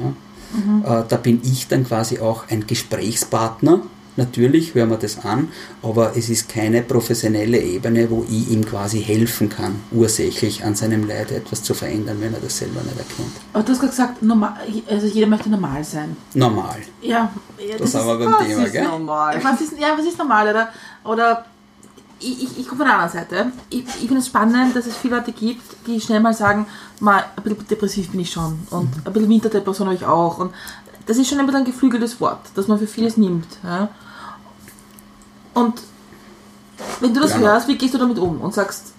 Ja. 0.84 1.00
Äh, 1.00 1.04
da 1.08 1.16
bin 1.16 1.40
ich 1.44 1.68
dann 1.68 1.84
quasi 1.86 2.18
auch 2.18 2.44
ein 2.50 2.66
Gesprächspartner. 2.66 3.80
Natürlich 4.14 4.74
hören 4.74 4.90
wir 4.90 4.98
das 4.98 5.24
an, 5.24 5.48
aber 5.82 6.14
es 6.14 6.28
ist 6.28 6.46
keine 6.46 6.82
professionelle 6.82 7.58
Ebene, 7.58 8.10
wo 8.10 8.26
ich 8.28 8.50
ihm 8.50 8.62
quasi 8.62 9.02
helfen 9.02 9.48
kann, 9.48 9.76
ursächlich 9.90 10.62
an 10.64 10.74
seinem 10.74 11.08
Leid 11.08 11.30
etwas 11.32 11.62
zu 11.62 11.72
verändern, 11.72 12.18
wenn 12.20 12.34
er 12.34 12.40
das 12.40 12.58
selber 12.58 12.82
nicht 12.82 12.98
erkennt. 12.98 13.32
Aber 13.54 13.62
du 13.62 13.72
hast 13.72 13.78
gerade 13.78 13.90
gesagt, 13.90 14.22
normal, 14.22 14.52
also 14.90 15.06
jeder 15.06 15.26
möchte 15.28 15.48
normal 15.48 15.82
sein. 15.82 16.14
Normal. 16.34 16.76
Ja, 17.00 17.32
ja, 17.58 17.76
Das 17.78 17.94
haben 17.94 18.06
wir 18.06 18.18
beim 18.18 18.32
Das 18.38 18.46
Thema, 18.46 18.64
ist 18.64 18.72
gell? 18.72 18.84
normal. 18.84 19.40
Was 19.42 19.60
ist, 19.62 19.78
ja, 19.80 19.94
was 19.96 20.04
ist 20.04 20.18
normal, 20.18 20.46
oder? 20.50 20.68
Oder 21.04 21.46
ich, 22.22 22.42
ich, 22.42 22.58
ich 22.60 22.68
komme 22.68 22.78
von 22.78 22.86
der 22.86 22.94
anderen 22.98 23.12
Seite. 23.12 23.52
Ich, 23.70 23.80
ich 23.86 24.06
finde 24.06 24.18
es 24.18 24.26
spannend, 24.26 24.74
dass 24.76 24.86
es 24.86 24.96
viele 24.96 25.16
Leute 25.16 25.32
gibt, 25.32 25.62
die 25.86 26.00
schnell 26.00 26.20
mal 26.20 26.34
sagen, 26.34 26.66
mal, 27.00 27.24
ein 27.36 27.42
bisschen 27.42 27.66
depressiv 27.68 28.10
bin 28.10 28.20
ich 28.20 28.30
schon 28.30 28.58
und 28.70 28.88
ein 29.04 29.12
bisschen 29.12 29.28
Winterdepression 29.28 29.88
habe 29.88 29.96
ich 29.96 30.04
auch. 30.04 30.38
Und 30.38 30.52
das 31.06 31.16
ist 31.16 31.28
schon 31.28 31.38
ein 31.40 31.46
bisschen 31.46 31.62
ein 31.62 31.66
geflügeltes 31.66 32.20
Wort, 32.20 32.40
das 32.54 32.68
man 32.68 32.78
für 32.78 32.86
vieles 32.86 33.16
nimmt. 33.16 33.46
Ja? 33.64 33.88
Und 35.54 35.82
wenn 37.00 37.12
du 37.14 37.20
das 37.20 37.32
Ja. 37.32 37.38
hörst, 37.38 37.68
wie 37.68 37.76
gehst 37.76 37.94
du 37.94 37.98
damit 37.98 38.18
um 38.18 38.40
und 38.40 38.54
sagst, 38.54 38.92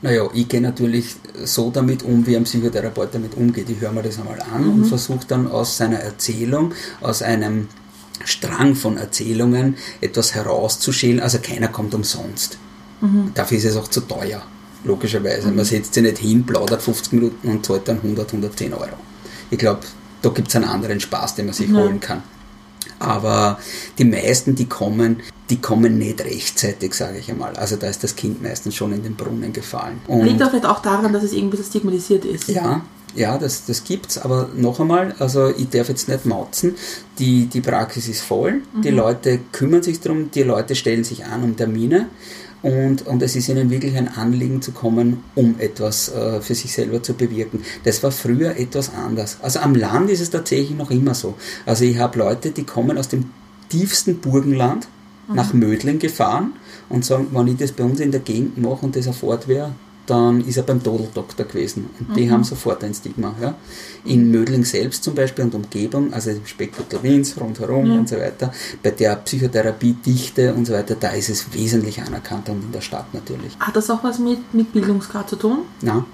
Naja, 0.00 0.26
ich 0.32 0.48
gehe 0.48 0.60
natürlich 0.60 1.16
so 1.44 1.70
damit 1.70 2.02
um, 2.02 2.24
wie 2.26 2.36
ein 2.36 2.44
Psychotherapeut 2.44 3.10
damit 3.12 3.36
umgeht. 3.36 3.68
Ich 3.68 3.80
höre 3.80 3.92
mir 3.92 4.02
das 4.02 4.18
einmal 4.18 4.40
an 4.54 4.66
und 4.70 4.84
versuche 4.86 5.26
dann 5.28 5.50
aus 5.50 5.76
seiner 5.76 5.98
Erzählung, 5.98 6.72
aus 7.02 7.20
einem 7.20 7.68
Strang 8.24 8.74
von 8.74 8.96
Erzählungen 8.96 9.76
etwas 10.00 10.34
herauszuschälen. 10.34 11.20
Also 11.20 11.38
keiner 11.42 11.68
kommt 11.68 11.94
umsonst. 11.94 12.58
Dafür 13.34 13.56
ist 13.56 13.64
es 13.64 13.76
auch 13.76 13.88
zu 13.88 14.02
teuer, 14.02 14.42
logischerweise. 14.84 15.50
Man 15.50 15.64
setzt 15.64 15.94
sich 15.94 16.02
nicht 16.02 16.18
hin, 16.18 16.44
plaudert 16.44 16.82
50 16.82 17.14
Minuten 17.14 17.48
und 17.48 17.64
zahlt 17.64 17.88
dann 17.88 17.96
100, 17.96 18.28
110 18.28 18.74
Euro. 18.74 18.96
Ich 19.50 19.58
glaube, 19.58 19.80
da 20.20 20.28
gibt 20.28 20.48
es 20.48 20.56
einen 20.56 20.66
anderen 20.66 21.00
Spaß, 21.00 21.34
den 21.36 21.46
man 21.46 21.54
sich 21.54 21.72
holen 21.72 21.98
kann. 21.98 22.22
Aber 22.98 23.58
die 23.96 24.04
meisten, 24.04 24.54
die 24.54 24.66
kommen, 24.66 25.22
die 25.48 25.56
kommen 25.56 25.96
nicht 25.96 26.20
rechtzeitig, 26.20 26.92
sage 26.92 27.18
ich 27.18 27.30
einmal. 27.30 27.56
Also 27.56 27.76
da 27.76 27.86
ist 27.86 28.04
das 28.04 28.14
Kind 28.14 28.42
meistens 28.42 28.74
schon 28.74 28.92
in 28.92 29.02
den 29.02 29.16
Brunnen 29.16 29.54
gefallen. 29.54 30.00
Und 30.06 30.26
Liegt 30.26 30.42
auch 30.42 30.50
vielleicht 30.50 30.66
auch 30.66 30.82
daran, 30.82 31.12
dass 31.14 31.22
es 31.22 31.32
irgendwie 31.32 31.56
so 31.56 31.62
stigmatisiert 31.62 32.26
ist. 32.26 32.48
ja, 32.48 32.82
ja, 33.14 33.38
das, 33.38 33.66
das 33.66 33.84
gibt's, 33.84 34.18
aber 34.18 34.48
noch 34.54 34.80
einmal, 34.80 35.14
also 35.18 35.48
ich 35.48 35.68
darf 35.68 35.88
jetzt 35.88 36.08
nicht 36.08 36.26
mauzen, 36.26 36.74
die, 37.18 37.46
die 37.46 37.60
Praxis 37.60 38.08
ist 38.08 38.22
voll, 38.22 38.62
die 38.82 38.90
Leute 38.90 39.40
kümmern 39.52 39.82
sich 39.82 40.00
darum, 40.00 40.30
die 40.30 40.42
Leute 40.42 40.74
stellen 40.74 41.04
sich 41.04 41.24
an 41.24 41.42
um 41.42 41.56
Termine 41.56 42.06
und, 42.62 43.06
und 43.06 43.22
es 43.22 43.36
ist 43.36 43.48
ihnen 43.48 43.70
wirklich 43.70 43.96
ein 43.96 44.08
Anliegen 44.08 44.60
zu 44.62 44.72
kommen, 44.72 45.24
um 45.34 45.56
etwas 45.58 46.12
äh, 46.12 46.40
für 46.40 46.54
sich 46.54 46.72
selber 46.72 47.02
zu 47.02 47.14
bewirken. 47.14 47.64
Das 47.84 48.02
war 48.02 48.12
früher 48.12 48.56
etwas 48.56 48.92
anders. 48.94 49.38
Also 49.42 49.60
am 49.60 49.74
Land 49.74 50.10
ist 50.10 50.20
es 50.20 50.30
tatsächlich 50.30 50.76
noch 50.76 50.90
immer 50.90 51.14
so. 51.14 51.34
Also 51.64 51.84
ich 51.84 51.98
habe 51.98 52.18
Leute, 52.18 52.50
die 52.50 52.64
kommen 52.64 52.98
aus 52.98 53.08
dem 53.08 53.30
tiefsten 53.70 54.18
Burgenland 54.18 54.88
nach 55.32 55.52
Mödling 55.52 55.98
gefahren 55.98 56.54
und 56.88 57.04
sagen, 57.04 57.28
wenn 57.30 57.46
ich 57.46 57.56
das 57.56 57.72
bei 57.72 57.84
uns 57.84 58.00
in 58.00 58.10
der 58.10 58.20
Gegend 58.20 58.58
mache 58.58 58.84
und 58.84 58.96
das 58.96 59.06
erfahrt 59.06 59.48
wäre, 59.48 59.72
dann 60.10 60.40
ist 60.40 60.56
er 60.56 60.64
beim 60.64 60.82
Todeldoktor 60.82 61.46
gewesen. 61.46 61.88
Und 61.98 62.16
die 62.16 62.30
haben 62.30 62.42
sofort 62.42 62.82
ein 62.82 62.92
Stigma. 62.92 63.34
Ja. 63.40 63.54
In 64.04 64.30
Mödling 64.30 64.64
selbst 64.64 65.04
zum 65.04 65.14
Beispiel 65.14 65.44
und 65.44 65.54
Umgebung, 65.54 66.12
also 66.12 66.30
im 66.30 66.44
Speckgürtel 66.46 67.02
Wiens, 67.02 67.40
rundherum 67.40 67.98
und 67.98 68.08
so 68.08 68.16
weiter, 68.16 68.52
bei 68.82 68.90
der 68.90 69.16
Psychotherapiedichte 69.16 70.52
und 70.54 70.66
so 70.66 70.72
weiter, 70.72 70.96
da 70.98 71.10
ist 71.10 71.28
es 71.28 71.52
wesentlich 71.54 72.00
anerkannter 72.02 72.52
und 72.52 72.64
in 72.64 72.72
der 72.72 72.80
Stadt 72.80 73.14
natürlich. 73.14 73.56
Hat 73.60 73.76
das 73.76 73.88
auch 73.90 74.02
was 74.02 74.18
mit, 74.18 74.52
mit 74.52 74.72
Bildungsgrad 74.72 75.30
zu 75.30 75.36
tun? 75.36 75.58
Na, 75.80 76.04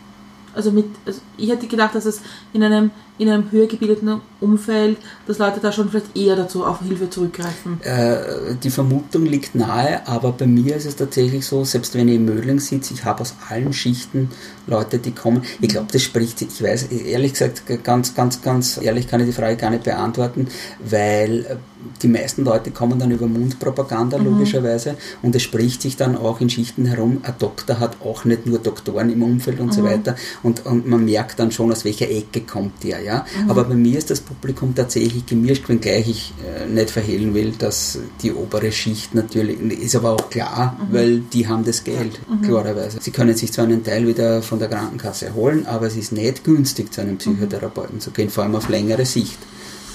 Also 0.57 0.73
mit, 0.73 0.87
also 1.05 1.21
ich 1.37 1.51
hätte 1.51 1.66
gedacht, 1.66 1.95
dass 1.95 2.07
es 2.07 2.23
in 2.53 2.62
einem, 2.62 2.90
in 3.19 3.29
einem 3.29 3.51
höher 3.53 3.66
gebildeten 3.66 4.21
Umfeld, 4.40 4.97
dass 5.27 5.38
Leute 5.38 5.61
da 5.61 5.71
schon 5.71 5.90
vielleicht 5.90 6.16
eher 6.16 6.35
dazu 6.35 6.64
auf 6.64 6.81
Hilfe 6.81 7.11
zurückgreifen. 7.11 7.81
Äh, 7.83 8.55
die 8.62 8.71
Vermutung 8.71 9.27
liegt 9.27 9.55
nahe, 9.55 10.07
aber 10.09 10.33
bei 10.33 10.47
mir 10.47 10.77
ist 10.77 10.87
es 10.87 10.97
tatsächlich 10.97 11.47
so, 11.47 11.64
selbst 11.64 11.95
wenn 11.95 12.09
ich 12.09 12.16
in 12.16 12.25
Mödling 12.25 12.59
sitze, 12.59 12.95
ich 12.95 13.05
habe 13.05 13.21
aus 13.21 13.35
allen 13.49 13.73
Schichten 13.73 14.31
Leute, 14.66 14.98
die 14.98 15.12
kommen. 15.12 15.42
Ich 15.61 15.68
glaube, 15.68 15.88
das 15.92 16.02
spricht, 16.02 16.42
ich 16.42 16.62
weiß, 16.62 16.85
ehrlich 16.85 17.33
gesagt, 17.33 17.62
ganz, 17.85 18.14
ganz, 18.14 18.42
ganz 18.42 18.79
ehrlich 18.83 19.09
kann 19.09 19.20
ich 19.20 19.26
die 19.26 19.33
Frage 19.33 19.57
gar 19.57 19.70
nicht 19.70 19.85
beantworten, 19.85 20.48
weil 20.81 21.46
äh, 21.48 21.57
die 22.02 22.09
meisten 22.09 22.44
Leute 22.44 22.70
kommen 22.70 22.98
dann 22.98 23.11
über 23.11 23.26
Mundpropaganda 23.26 24.16
logischerweise. 24.16 24.96
Und 25.22 25.35
es 25.35 25.42
spricht 25.42 25.83
sich 25.83 25.96
dann 25.96 26.16
auch 26.16 26.40
in 26.40 26.50
Schichten 26.50 26.87
herum, 26.87 27.20
ein 27.22 27.35
Doktor 27.38 27.79
hat 27.79 27.96
auch 28.05 28.24
nicht 28.24 28.46
nur 28.46 28.59
Doktoren 28.59 29.11
im 29.11 29.22
Umfeld 29.22 29.61
und 29.61 29.72
so 29.72 29.83
weiter. 29.85 30.16
Und, 30.42 30.66
und 30.66 30.87
man 30.87 31.05
merkt 31.05 31.38
dann 31.38 31.52
schon, 31.52 31.70
aus 31.72 31.85
welcher 31.85 32.11
Ecke 32.11 32.40
kommt 32.40 32.83
der, 32.85 33.02
ja. 33.02 33.24
Aber 33.48 33.64
bei 33.64 33.74
mir 33.74 33.98
ist 33.98 34.11
das 34.11 34.20
Publikum 34.20 34.74
tatsächlich 34.74 35.26
gemischt, 35.26 35.68
wenngleich 35.68 36.09
ich 36.09 36.35
äh, 36.44 36.66
nicht 36.66 36.90
verhehlen 36.90 37.35
will, 37.35 37.52
dass 37.59 37.98
die 38.22 38.33
obere 38.33 38.72
Schicht 38.72 39.14
natürlich, 39.14 39.61
ist 39.61 39.96
aber 39.96 40.12
auch 40.12 40.31
klar, 40.31 40.76
weil 40.90 41.20
die 41.20 41.46
haben 41.46 41.64
das 41.64 41.85
Geld, 41.85 42.20
klarerweise. 42.42 42.98
Sie 43.00 43.11
können 43.11 43.37
sich 43.37 43.52
zwar 43.52 43.64
einen 43.64 43.85
Teil 43.85 44.07
wieder 44.07 44.42
von 44.42 44.56
der 44.59 44.69
Krankenkasse 44.69 45.35
holen, 45.35 45.66
aber 45.66 45.87
es 45.87 45.97
ist 45.97 46.12
nicht 46.12 46.45
günstig, 46.45 46.92
zu 46.92 47.01
einem 47.01 47.19
Psychotherapeuten 47.19 48.01
zu 48.01 48.11
gehen, 48.11 48.31
vor 48.31 48.45
allem 48.45 48.57
auf 48.57 48.69
längere 48.69 49.05
Sicht 49.05 49.38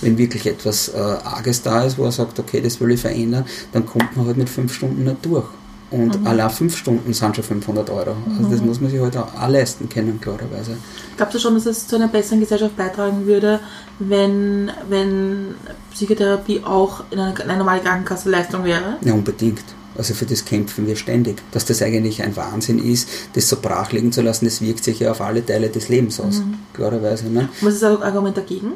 wenn 0.01 0.17
wirklich 0.17 0.45
etwas 0.47 0.89
äh, 0.89 0.97
Arges 0.97 1.61
da 1.61 1.83
ist, 1.83 1.97
wo 1.97 2.05
er 2.05 2.11
sagt, 2.11 2.39
okay, 2.39 2.59
das 2.59 2.81
will 2.81 2.91
ich 2.91 2.99
verändern, 2.99 3.45
dann 3.71 3.85
kommt 3.85 4.17
man 4.17 4.25
halt 4.25 4.37
mit 4.37 4.49
fünf 4.49 4.73
Stunden 4.73 5.03
nicht 5.03 5.23
durch. 5.23 5.45
Und 5.91 6.25
allein 6.25 6.49
fünf 6.49 6.77
Stunden 6.77 7.13
sind 7.13 7.35
schon 7.35 7.43
500 7.43 7.89
Euro. 7.89 8.15
Also 8.37 8.49
das 8.49 8.61
muss 8.61 8.79
man 8.79 8.89
sich 8.89 9.01
halt 9.01 9.17
auch, 9.17 9.27
leisten 9.49 9.89
können, 9.89 10.21
klarerweise. 10.21 10.77
Glaubst 11.17 11.35
du 11.35 11.39
schon, 11.39 11.53
dass 11.55 11.65
es 11.65 11.85
zu 11.85 11.97
einer 11.97 12.07
besseren 12.07 12.39
Gesellschaft 12.39 12.77
beitragen 12.77 13.25
würde, 13.25 13.59
wenn, 13.99 14.71
wenn 14.87 15.55
Psychotherapie 15.91 16.61
auch 16.63 17.03
in 17.11 17.19
einer, 17.19 17.37
eine 17.41 17.57
normale 17.57 17.81
Krankenkassenleistung 17.81 18.63
wäre? 18.63 18.97
Ja, 19.01 19.13
unbedingt. 19.13 19.65
Also 20.01 20.15
für 20.15 20.25
das 20.25 20.43
kämpfen 20.43 20.87
wir 20.87 20.95
ständig. 20.95 21.43
Dass 21.51 21.63
das 21.63 21.83
eigentlich 21.83 22.23
ein 22.23 22.35
Wahnsinn 22.35 22.79
ist, 22.79 23.07
das 23.33 23.47
so 23.47 23.57
brach 23.61 23.91
liegen 23.91 24.11
zu 24.11 24.23
lassen, 24.23 24.45
das 24.45 24.59
wirkt 24.59 24.83
sich 24.83 24.99
ja 24.99 25.11
auf 25.11 25.21
alle 25.21 25.45
Teile 25.45 25.69
des 25.69 25.89
Lebens 25.89 26.19
aus. 26.19 26.41
Klarerweise. 26.73 27.29
Ne? 27.29 27.49
Was 27.61 27.75
ist 27.75 27.83
das 27.83 28.01
Argument 28.01 28.35
dagegen? 28.35 28.71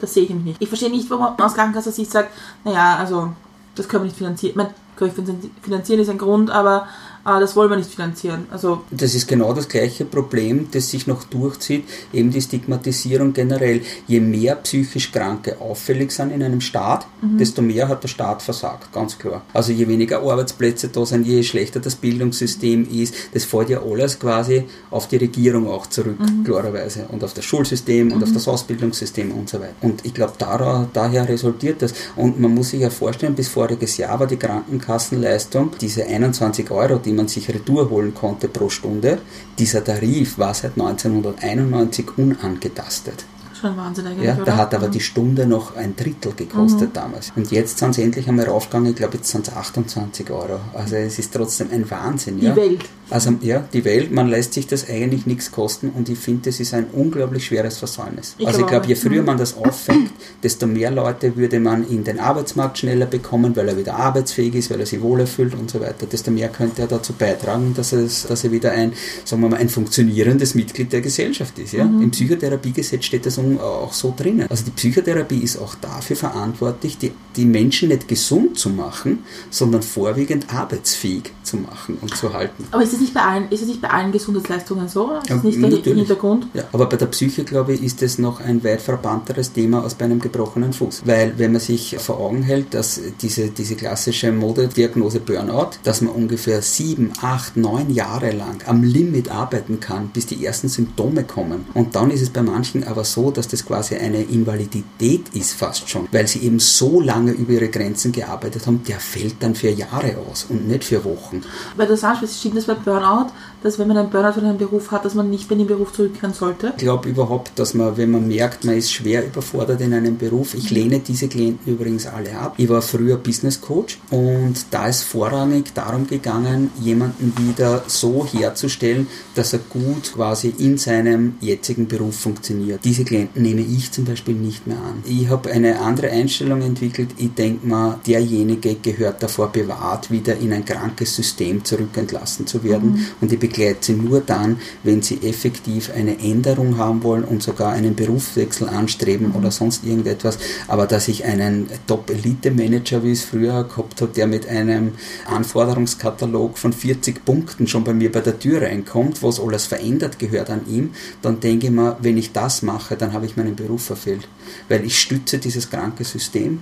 Das 0.00 0.12
sehe 0.12 0.24
ich 0.24 0.28
nämlich 0.28 0.44
nicht. 0.44 0.62
Ich 0.62 0.68
verstehe 0.68 0.90
nicht, 0.90 1.08
warum 1.08 1.34
man 1.34 1.40
aus 1.40 1.54
Krankenkasse-Sicht 1.54 2.10
sagt, 2.10 2.28
naja, 2.62 2.96
also 2.96 3.32
das 3.74 3.88
können 3.88 4.02
wir 4.02 4.08
nicht 4.08 4.18
finanzieren. 4.18 4.50
Ich 4.50 4.56
meine, 4.56 4.74
können 4.96 5.16
wir 5.16 5.50
finanzieren 5.62 6.00
ist 6.00 6.10
ein 6.10 6.18
Grund, 6.18 6.50
aber 6.50 6.86
äh, 7.26 7.40
das 7.40 7.56
wollen 7.56 7.70
wir 7.70 7.76
nicht 7.76 7.90
finanzieren. 7.90 8.46
Also 8.50 8.82
Das 8.90 9.14
ist 9.14 9.26
genau 9.26 9.52
das 9.52 9.68
gleiche 9.68 10.04
Problem, 10.04 10.68
das 10.70 10.90
sich 10.90 11.06
noch 11.06 11.24
durchzieht, 11.24 11.84
eben 12.12 12.30
die 12.30 12.40
Stigmatisierung 12.40 13.32
generell. 13.32 13.80
Je 14.06 14.20
mehr 14.20 14.56
psychisch 14.56 15.12
Kranke 15.12 15.60
auffällig 15.60 16.12
sind 16.12 16.30
in 16.30 16.42
einem 16.42 16.60
Staat, 16.60 17.06
desto 17.38 17.62
mehr 17.62 17.88
hat 17.88 18.02
der 18.02 18.08
Staat 18.08 18.42
versagt, 18.42 18.92
ganz 18.92 19.18
klar. 19.18 19.42
Also 19.52 19.72
je 19.72 19.88
weniger 19.88 20.20
Arbeitsplätze 20.20 20.88
da 20.88 21.04
sind, 21.04 21.26
je 21.26 21.42
schlechter 21.42 21.80
das 21.80 21.96
Bildungssystem 21.96 22.88
ist, 22.90 23.14
das 23.32 23.44
fällt 23.44 23.70
ja 23.70 23.82
alles 23.82 24.18
quasi 24.18 24.64
auf 24.90 25.08
die 25.08 25.16
Regierung 25.16 25.68
auch 25.68 25.86
zurück, 25.86 26.18
klarerweise. 26.44 27.06
Und 27.10 27.24
auf 27.24 27.34
das 27.34 27.44
Schulsystem 27.44 28.12
und 28.12 28.22
auf 28.22 28.32
das 28.32 28.46
Ausbildungssystem 28.46 29.32
und 29.32 29.48
so 29.48 29.60
weiter. 29.60 29.74
Und 29.80 30.04
ich 30.04 30.14
glaube, 30.14 30.34
da, 30.38 30.88
daher 30.92 31.28
resultiert 31.28 31.82
das. 31.82 31.94
Und 32.14 32.40
man 32.40 32.54
muss 32.54 32.70
sich 32.70 32.80
ja 32.80 32.90
vorstellen, 32.90 33.34
bis 33.34 33.48
voriges 33.48 33.96
Jahr 33.96 34.20
war 34.20 34.26
die 34.26 34.36
Krankenkassenleistung, 34.36 35.72
diese 35.80 36.04
21 36.04 36.70
Euro, 36.70 36.98
die 36.98 37.12
man 37.16 37.28
sich 37.28 37.48
retour 37.48 37.90
holen 37.90 38.14
konnte 38.14 38.48
pro 38.48 38.68
Stunde, 38.68 39.18
dieser 39.58 39.82
Tarif 39.82 40.38
war 40.38 40.54
seit 40.54 40.72
1991 40.78 42.06
unangetastet. 42.16 43.24
schon 43.58 43.76
Wahnsinn 43.76 44.06
eigentlich, 44.06 44.26
Ja, 44.26 44.34
oder? 44.36 44.44
da 44.44 44.56
hat 44.58 44.74
aber 44.74 44.88
die 44.88 45.00
Stunde 45.00 45.46
noch 45.46 45.76
ein 45.76 45.96
Drittel 45.96 46.32
gekostet 46.36 46.90
damals. 46.94 47.32
Und 47.34 47.50
jetzt 47.50 47.78
sind 47.78 47.94
sie 47.94 48.02
endlich 48.02 48.28
einmal 48.28 48.46
raufgegangen, 48.46 48.90
ich 48.90 48.96
glaube 48.96 49.16
jetzt 49.16 49.30
sind 49.30 49.48
es 49.48 49.54
28 49.56 50.30
Euro. 50.30 50.60
Also 50.74 50.96
es 50.96 51.18
ist 51.18 51.32
trotzdem 51.32 51.68
ein 51.72 51.90
Wahnsinn. 51.90 52.38
Die 52.38 52.46
ja. 52.46 52.56
Welt. 52.56 52.84
Also 53.08 53.34
ja, 53.40 53.64
die 53.72 53.84
Welt, 53.84 54.10
man 54.10 54.28
lässt 54.28 54.54
sich 54.54 54.66
das 54.66 54.88
eigentlich 54.88 55.26
nichts 55.26 55.52
kosten 55.52 55.90
und 55.90 56.08
ich 56.08 56.18
finde, 56.18 56.50
das 56.50 56.58
ist 56.58 56.74
ein 56.74 56.86
unglaublich 56.92 57.46
schweres 57.46 57.78
Versäumnis. 57.78 58.34
Ich 58.38 58.46
also 58.46 58.60
ich 58.60 58.66
glaube 58.66 58.86
je 58.86 58.96
früher 58.96 59.22
man 59.22 59.38
das 59.38 59.56
auffängt, 59.56 60.10
desto 60.42 60.66
mehr 60.66 60.90
Leute 60.90 61.36
würde 61.36 61.60
man 61.60 61.88
in 61.88 62.02
den 62.02 62.18
Arbeitsmarkt 62.18 62.78
schneller 62.78 63.06
bekommen, 63.06 63.54
weil 63.54 63.68
er 63.68 63.76
wieder 63.76 63.94
arbeitsfähig 63.94 64.56
ist, 64.56 64.70
weil 64.70 64.80
er 64.80 64.86
sich 64.86 65.00
wohler 65.00 65.26
fühlt 65.26 65.54
und 65.54 65.70
so 65.70 65.80
weiter. 65.80 66.06
Desto 66.06 66.32
mehr 66.32 66.48
könnte 66.48 66.82
er 66.82 66.88
dazu 66.88 67.12
beitragen, 67.12 67.74
dass, 67.74 67.92
es, 67.92 68.26
dass 68.26 68.42
er 68.42 68.50
wieder 68.50 68.72
ein, 68.72 68.92
sagen 69.24 69.42
wir 69.42 69.50
mal, 69.50 69.58
ein 69.58 69.68
funktionierendes 69.68 70.54
Mitglied 70.56 70.92
der 70.92 71.00
Gesellschaft 71.00 71.58
ist. 71.58 71.72
Ja? 71.72 71.84
Im 71.84 72.10
Psychotherapiegesetz 72.10 73.04
steht 73.04 73.26
das 73.26 73.38
auch 73.38 73.92
so 73.92 74.12
drinnen. 74.16 74.46
Also 74.50 74.64
die 74.64 74.72
Psychotherapie 74.72 75.38
ist 75.38 75.58
auch 75.58 75.76
dafür 75.76 76.16
verantwortlich, 76.16 76.98
die, 76.98 77.12
die 77.36 77.44
Menschen 77.44 77.88
nicht 77.90 78.08
gesund 78.08 78.58
zu 78.58 78.70
machen, 78.70 79.20
sondern 79.50 79.82
vorwiegend 79.82 80.52
arbeitsfähig 80.52 81.32
zu 81.44 81.58
machen 81.58 81.98
und 82.00 82.16
zu 82.16 82.32
halten. 82.32 82.64
Aber 82.72 82.82
ist 82.82 82.95
es 82.96 83.00
nicht 83.00 83.14
bei 83.14 83.22
allen, 83.22 83.48
ist 83.50 83.62
es 83.62 83.68
nicht 83.68 83.80
bei 83.80 83.88
allen 83.90 84.12
Gesundheitsleistungen 84.12 84.88
so? 84.88 85.12
Ist 85.22 85.28
Ja, 85.30 85.36
nicht 85.36 85.60
der 85.62 85.70
natürlich. 85.70 85.98
Hintergrund? 85.98 86.48
Ja, 86.54 86.64
aber 86.72 86.86
bei 86.86 86.96
der 86.96 87.06
Psyche, 87.06 87.44
glaube 87.44 87.74
ich, 87.74 87.82
ist 87.82 88.02
es 88.02 88.18
noch 88.18 88.40
ein 88.40 88.62
weit 88.64 88.80
verbannteres 88.82 89.52
Thema 89.52 89.82
als 89.82 89.94
bei 89.94 90.04
einem 90.04 90.20
gebrochenen 90.20 90.72
Fuß. 90.72 91.02
Weil 91.04 91.38
wenn 91.38 91.52
man 91.52 91.60
sich 91.60 91.96
vor 91.98 92.18
Augen 92.18 92.42
hält, 92.42 92.74
dass 92.74 93.00
diese, 93.20 93.48
diese 93.48 93.76
klassische 93.76 94.32
Modediagnose 94.32 95.20
Burnout, 95.20 95.70
dass 95.84 96.00
man 96.00 96.12
ungefähr 96.14 96.62
sieben, 96.62 97.12
acht, 97.22 97.56
neun 97.56 97.90
Jahre 97.90 98.32
lang 98.32 98.58
am 98.66 98.82
Limit 98.82 99.30
arbeiten 99.30 99.80
kann, 99.80 100.08
bis 100.08 100.26
die 100.26 100.44
ersten 100.44 100.68
Symptome 100.68 101.24
kommen. 101.24 101.66
Und 101.74 101.94
dann 101.96 102.10
ist 102.10 102.22
es 102.22 102.30
bei 102.30 102.42
manchen 102.42 102.84
aber 102.84 103.04
so, 103.04 103.30
dass 103.30 103.48
das 103.48 103.64
quasi 103.64 103.96
eine 103.96 104.22
Invalidität 104.22 105.28
ist 105.34 105.52
fast 105.54 105.88
schon, 105.88 106.08
weil 106.12 106.26
sie 106.26 106.40
eben 106.40 106.58
so 106.58 107.00
lange 107.00 107.32
über 107.32 107.52
ihre 107.52 107.68
Grenzen 107.68 108.12
gearbeitet 108.12 108.66
haben, 108.66 108.82
der 108.88 108.98
fällt 109.00 109.36
dann 109.40 109.54
für 109.54 109.70
Jahre 109.70 110.16
aus 110.30 110.46
und 110.48 110.66
nicht 110.68 110.84
für 110.84 111.04
Wochen. 111.04 111.42
Weil 111.76 111.86
du 111.86 111.96
sagst, 111.96 112.22
stimmt 112.38 112.56
das 112.56 112.64
bei 112.64 112.74
Burnout, 112.86 113.32
dass 113.64 113.80
wenn 113.80 113.88
man 113.88 113.96
einen 113.98 114.10
Burnout 114.10 114.34
von 114.34 114.44
einem 114.44 114.58
Beruf 114.58 114.92
hat, 114.92 115.04
dass 115.04 115.14
man 115.14 115.28
nicht 115.28 115.48
bei 115.48 115.56
dem 115.56 115.66
Beruf 115.66 115.92
zurückkehren 115.92 116.32
sollte? 116.32 116.72
Ich 116.76 116.84
glaube 116.84 117.08
überhaupt, 117.08 117.50
dass 117.58 117.74
man, 117.74 117.96
wenn 117.96 118.12
man 118.12 118.28
merkt, 118.28 118.64
man 118.64 118.76
ist 118.76 118.92
schwer 118.92 119.26
überfordert 119.26 119.80
in 119.80 119.92
einem 119.92 120.16
Beruf, 120.16 120.54
ich 120.54 120.70
lehne 120.70 121.00
diese 121.00 121.26
Klienten 121.26 121.72
übrigens 121.72 122.06
alle 122.06 122.38
ab. 122.38 122.54
Ich 122.58 122.68
war 122.68 122.80
früher 122.80 123.16
Business 123.16 123.60
Coach 123.60 123.98
und 124.10 124.54
da 124.70 124.86
ist 124.86 125.02
vorrangig 125.02 125.74
darum 125.74 126.06
gegangen, 126.06 126.70
jemanden 126.80 127.34
wieder 127.36 127.82
so 127.88 128.24
herzustellen, 128.24 129.08
dass 129.34 129.52
er 129.52 129.58
gut 129.68 130.12
quasi 130.14 130.54
in 130.58 130.78
seinem 130.78 131.34
jetzigen 131.40 131.88
Beruf 131.88 132.20
funktioniert. 132.20 132.84
Diese 132.84 133.04
Klienten 133.04 133.42
nehme 133.42 133.62
ich 133.62 133.90
zum 133.90 134.04
Beispiel 134.04 134.34
nicht 134.34 134.68
mehr 134.68 134.78
an. 134.78 135.02
Ich 135.04 135.28
habe 135.28 135.50
eine 135.50 135.80
andere 135.80 136.10
Einstellung 136.10 136.62
entwickelt. 136.62 137.10
Ich 137.16 137.34
denke 137.34 137.66
mal, 137.66 137.98
derjenige 138.06 138.76
gehört 138.76 139.24
davor 139.24 139.48
bewahrt, 139.48 140.08
wieder 140.12 140.36
in 140.36 140.52
ein 140.52 140.64
krankes 140.64 141.16
System 141.16 141.64
zurückentlassen 141.64 142.46
zu 142.46 142.62
werden 142.62 142.75
werden 142.76 143.06
und 143.20 143.32
ich 143.32 143.38
begleite 143.38 143.78
sie 143.80 143.92
nur 143.94 144.20
dann, 144.20 144.58
wenn 144.82 145.02
sie 145.02 145.22
effektiv 145.22 145.90
eine 145.94 146.18
Änderung 146.18 146.78
haben 146.78 147.02
wollen 147.02 147.24
und 147.24 147.42
sogar 147.42 147.72
einen 147.72 147.94
Berufswechsel 147.94 148.68
anstreben 148.68 149.32
oder 149.32 149.50
sonst 149.50 149.84
irgendetwas. 149.84 150.38
Aber 150.68 150.86
dass 150.86 151.08
ich 151.08 151.24
einen 151.24 151.68
Top-Elite-Manager, 151.86 153.02
wie 153.02 153.12
ich 153.12 153.20
es 153.20 153.24
früher 153.24 153.64
gehabt 153.64 154.00
habe, 154.00 154.12
der 154.12 154.26
mit 154.26 154.48
einem 154.48 154.92
Anforderungskatalog 155.26 156.58
von 156.58 156.72
40 156.72 157.24
Punkten 157.24 157.66
schon 157.66 157.84
bei 157.84 157.92
mir 157.92 158.12
bei 158.12 158.20
der 158.20 158.38
Tür 158.38 158.62
reinkommt, 158.62 159.22
was 159.22 159.40
alles 159.40 159.66
verändert 159.66 160.18
gehört 160.18 160.50
an 160.50 160.62
ihm, 160.68 160.90
dann 161.22 161.40
denke 161.40 161.66
ich 161.66 161.72
mir, 161.72 161.96
wenn 162.00 162.16
ich 162.16 162.32
das 162.32 162.62
mache, 162.62 162.96
dann 162.96 163.12
habe 163.12 163.26
ich 163.26 163.36
meinen 163.36 163.56
Beruf 163.56 163.84
verfehlt. 163.84 164.28
Weil 164.68 164.84
ich 164.84 164.98
stütze 164.98 165.38
dieses 165.38 165.70
kranke 165.70 166.04
System 166.04 166.60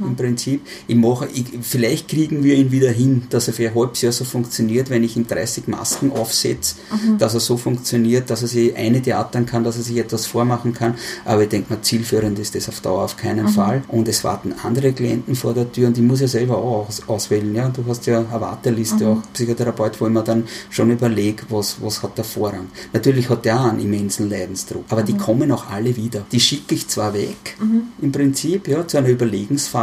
im 0.00 0.16
Prinzip. 0.16 0.60
Ich 0.86 0.96
mache, 0.96 1.28
ich, 1.32 1.44
vielleicht 1.62 2.08
kriegen 2.08 2.42
wir 2.42 2.54
ihn 2.54 2.70
wieder 2.70 2.90
hin, 2.90 3.22
dass 3.30 3.48
er 3.48 3.54
für 3.54 3.68
ein 3.68 3.74
halbes 3.74 4.02
Jahr 4.02 4.12
so 4.12 4.24
funktioniert, 4.24 4.90
wenn 4.90 5.04
ich 5.04 5.16
ihm 5.16 5.26
30 5.26 5.68
Masken 5.68 6.12
aufsetze, 6.12 6.76
dass 7.18 7.34
er 7.34 7.40
so 7.40 7.56
funktioniert, 7.56 8.30
dass 8.30 8.42
er 8.42 8.48
sich 8.48 8.76
eine 8.76 9.00
theatern 9.00 9.46
kann, 9.46 9.64
dass 9.64 9.76
er 9.76 9.82
sich 9.82 9.96
etwas 9.98 10.26
vormachen 10.26 10.72
kann. 10.72 10.94
Aber 11.24 11.42
ich 11.42 11.48
denke 11.48 11.72
mal, 11.72 11.82
zielführend 11.82 12.38
ist 12.38 12.54
das 12.54 12.68
auf 12.68 12.80
Dauer 12.80 13.04
auf 13.04 13.16
keinen 13.16 13.48
Fall. 13.48 13.82
Und 13.88 14.08
es 14.08 14.24
warten 14.24 14.54
andere 14.62 14.92
Klienten 14.92 15.34
vor 15.34 15.54
der 15.54 15.70
Tür 15.70 15.88
und 15.88 15.98
ich 15.98 16.04
muss 16.04 16.20
ja 16.20 16.28
selber 16.28 16.58
auch 16.58 16.88
aus, 16.88 17.02
auswählen. 17.06 17.54
Ja? 17.54 17.68
Du 17.68 17.84
hast 17.86 18.06
ja 18.06 18.18
eine 18.18 18.40
Warteliste, 18.40 19.08
auch 19.08 19.22
Psychotherapeut, 19.32 20.00
wo 20.00 20.06
ich 20.06 20.12
mir 20.12 20.22
dann 20.22 20.44
schon 20.70 20.90
überlege, 20.90 21.44
was, 21.48 21.76
was 21.80 22.02
hat 22.02 22.16
der 22.18 22.24
Vorrang. 22.24 22.68
Natürlich 22.92 23.28
hat 23.28 23.44
der 23.44 23.60
auch 23.60 23.66
einen 23.66 23.80
immensen 23.80 24.28
Leidensdruck, 24.30 24.84
aber 24.88 25.02
die 25.02 25.16
kommen 25.16 25.50
auch 25.52 25.70
alle 25.70 25.96
wieder. 25.96 26.24
Die 26.32 26.40
schicke 26.40 26.74
ich 26.74 26.88
zwar 26.88 27.14
weg, 27.14 27.56
im 28.00 28.12
Prinzip, 28.12 28.68
ja, 28.68 28.86
zu 28.86 28.98
einer 28.98 29.08
Überlegensphase, 29.08 29.75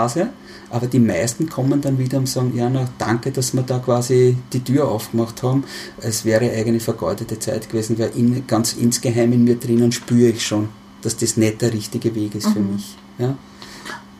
aber 0.69 0.87
die 0.87 0.99
meisten 0.99 1.49
kommen 1.49 1.81
dann 1.81 1.99
wieder 1.99 2.17
und 2.17 2.27
sagen, 2.27 2.53
ja, 2.55 2.69
na, 2.69 2.89
danke, 2.97 3.31
dass 3.31 3.53
wir 3.53 3.61
da 3.61 3.79
quasi 3.79 4.37
die 4.51 4.63
Tür 4.63 4.87
aufgemacht 4.87 5.43
haben. 5.43 5.63
Es 6.01 6.25
wäre 6.25 6.51
eigentlich 6.51 6.83
vergeudete 6.83 7.37
Zeit 7.37 7.69
gewesen, 7.69 7.99
weil 7.99 8.11
in, 8.15 8.47
ganz 8.47 8.73
insgeheim 8.73 9.33
in 9.33 9.43
mir 9.43 9.55
drinnen 9.55 9.91
spüre 9.91 10.29
ich 10.29 10.45
schon, 10.45 10.69
dass 11.01 11.15
das 11.15 11.37
nicht 11.37 11.61
der 11.61 11.73
richtige 11.73 12.15
Weg 12.15 12.33
ist 12.35 12.47
für 12.47 12.59
mich. 12.59 12.95
Ja? 13.19 13.37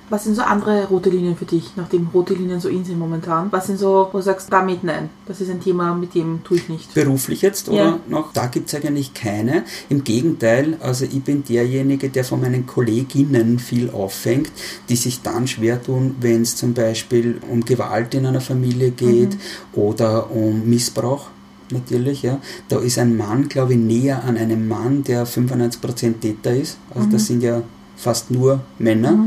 Was 0.10 0.26
sind 0.26 0.36
so 0.36 0.42
andere 0.42 0.86
rote 0.88 1.10
Linien 1.10 1.36
für 1.36 1.46
dich, 1.46 1.72
nachdem 1.76 2.08
rote 2.14 2.34
Linien 2.34 2.60
so 2.60 2.70
in 2.70 2.84
sind 2.86 3.00
momentan? 3.00 3.52
Was 3.52 3.68
sind 3.68 3.80
so, 3.80 4.10
wo 4.12 4.18
du 4.18 4.24
sagst, 4.24 4.52
damit 4.52 4.84
nein, 4.84 5.10
das 5.26 5.42
ist 5.42 5.50
ein 5.50 5.62
Thema, 5.62 5.96
mit 5.96 6.14
dem 6.14 6.44
tue 6.44 6.58
ich 6.58 6.70
nicht. 6.70 6.94
Beruflich 6.94 7.42
jetzt 7.42 7.70
oder 7.70 7.78
Ja. 7.78 8.00
noch? 8.08 8.32
Da 8.34 8.48
gibt 8.48 8.68
es 8.68 8.76
eigentlich 8.76 9.14
keine. 9.14 9.64
Im 9.90 10.04
Gegenteil, 10.04 10.78
also 10.82 11.06
ich 11.06 11.24
bin 11.24 11.44
derjenige, 11.44 12.10
der 12.10 12.24
von 12.24 12.42
meinen 12.42 12.66
Kolleginnen 12.68 13.60
viel 13.60 13.90
auffängt, 13.90 14.52
die 14.90 14.96
sich 14.96 15.22
dann 15.22 15.48
schwer 15.48 15.82
tun, 15.82 16.16
wenn 16.20 16.42
es 16.42 16.56
zum 16.56 16.74
Beispiel 16.74 17.40
um 17.50 17.64
Gewalt 17.66 18.14
in 18.14 18.26
einer 18.26 18.42
Familie 18.42 18.92
geht 18.92 19.38
oder 19.74 20.30
um 20.32 20.68
Missbrauch. 20.70 21.28
Natürlich, 21.72 22.22
ja. 22.22 22.40
Da 22.68 22.80
ist 22.80 23.00
ein 23.00 23.18
Mann, 23.18 23.48
glaube 23.50 23.74
ich, 23.74 23.80
näher 23.80 24.24
an 24.26 24.38
einem 24.38 24.68
Mann, 24.68 25.04
der 25.04 25.26
95% 25.26 26.20
Täter 26.20 26.56
ist. 26.56 26.78
Also 26.94 27.08
das 27.10 27.26
sind 27.26 27.42
ja 27.42 27.64
fast 27.96 28.32
nur 28.32 28.60
Männer, 28.80 29.18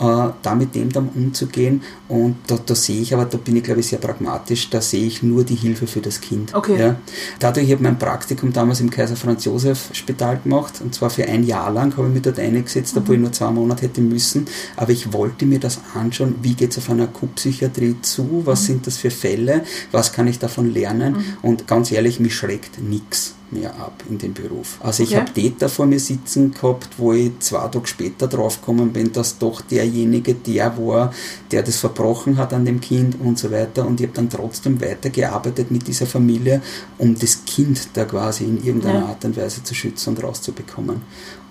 äh, 0.00 0.28
da 0.42 0.54
mit 0.54 0.74
dem 0.74 0.90
dann 0.92 1.08
umzugehen. 1.14 1.82
Und 2.08 2.36
da, 2.46 2.58
da 2.64 2.74
sehe 2.74 3.00
ich, 3.00 3.14
aber 3.14 3.24
da 3.24 3.38
bin 3.38 3.56
ich 3.56 3.62
glaube 3.64 3.80
ich 3.80 3.86
sehr 3.88 3.98
pragmatisch, 3.98 4.70
da 4.70 4.80
sehe 4.80 5.06
ich 5.06 5.22
nur 5.22 5.44
die 5.44 5.54
Hilfe 5.54 5.86
für 5.86 6.00
das 6.00 6.20
Kind. 6.20 6.54
Okay. 6.54 6.78
Ja. 6.78 6.96
Dadurch, 7.38 7.66
ich 7.66 7.72
habe 7.72 7.82
mein 7.82 7.98
Praktikum 7.98 8.52
damals 8.52 8.80
im 8.80 8.90
Kaiser 8.90 9.16
Franz 9.16 9.44
Josef 9.44 9.90
Spital 9.92 10.38
gemacht 10.42 10.80
und 10.82 10.94
zwar 10.94 11.10
für 11.10 11.24
ein 11.26 11.44
Jahr 11.44 11.70
lang 11.72 11.96
habe 11.96 12.08
ich 12.08 12.14
mich 12.14 12.22
dort 12.22 12.38
eingesetzt, 12.38 12.94
obwohl 12.96 13.16
ich 13.16 13.20
nur 13.20 13.32
zwei 13.32 13.50
Monate 13.50 13.82
hätte 13.82 14.00
müssen. 14.00 14.46
Aber 14.76 14.90
ich 14.92 15.12
wollte 15.12 15.46
mir 15.46 15.58
das 15.60 15.80
anschauen, 15.94 16.34
wie 16.42 16.54
geht 16.54 16.72
es 16.72 16.78
auf 16.78 16.90
einer 16.90 17.04
Akutpsychiatrie 17.04 17.96
zu, 18.02 18.42
was 18.44 18.66
sind 18.66 18.86
das 18.86 18.96
für 18.96 19.10
Fälle, 19.10 19.62
was 19.92 20.12
kann 20.12 20.26
ich 20.26 20.38
davon 20.38 20.72
lernen 20.72 21.16
und 21.42 21.66
ganz 21.66 21.90
ehrlich, 21.92 22.20
mich 22.20 22.34
schreckt 22.34 22.80
nichts 22.82 23.34
mehr 23.50 23.70
ab 23.76 24.02
in 24.08 24.18
dem 24.18 24.32
Beruf. 24.34 24.78
Also 24.80 25.02
ich 25.02 25.10
Okay. 25.10 25.20
habe 25.20 25.32
Täter 25.32 25.68
vor 25.68 25.86
mir 25.86 26.00
sitzen 26.00 26.52
gehabt, 26.52 26.88
wo 26.96 27.12
ich 27.12 27.30
zwei 27.40 27.68
Tage 27.68 27.86
später 27.86 28.26
draufgekommen 28.26 28.92
bin, 28.92 29.12
dass 29.12 29.38
doch 29.38 29.60
derjenige 29.84 30.34
der 30.34 30.76
war, 30.78 31.12
der 31.50 31.62
das 31.62 31.76
verbrochen 31.76 32.36
hat 32.36 32.52
an 32.52 32.64
dem 32.64 32.80
Kind 32.80 33.20
und 33.20 33.38
so 33.38 33.50
weiter. 33.50 33.86
Und 33.86 34.00
ich 34.00 34.06
habe 34.06 34.16
dann 34.16 34.30
trotzdem 34.30 34.80
weitergearbeitet 34.80 35.70
mit 35.70 35.86
dieser 35.86 36.06
Familie, 36.06 36.62
um 36.98 37.16
das 37.18 37.44
Kind 37.44 37.88
da 37.94 38.04
quasi 38.04 38.44
in 38.44 38.64
irgendeiner 38.64 39.00
Ja. 39.00 39.06
Art 39.06 39.24
und 39.24 39.36
Weise 39.36 39.62
zu 39.62 39.74
schützen 39.74 40.10
und 40.10 40.22
rauszubekommen. 40.22 41.02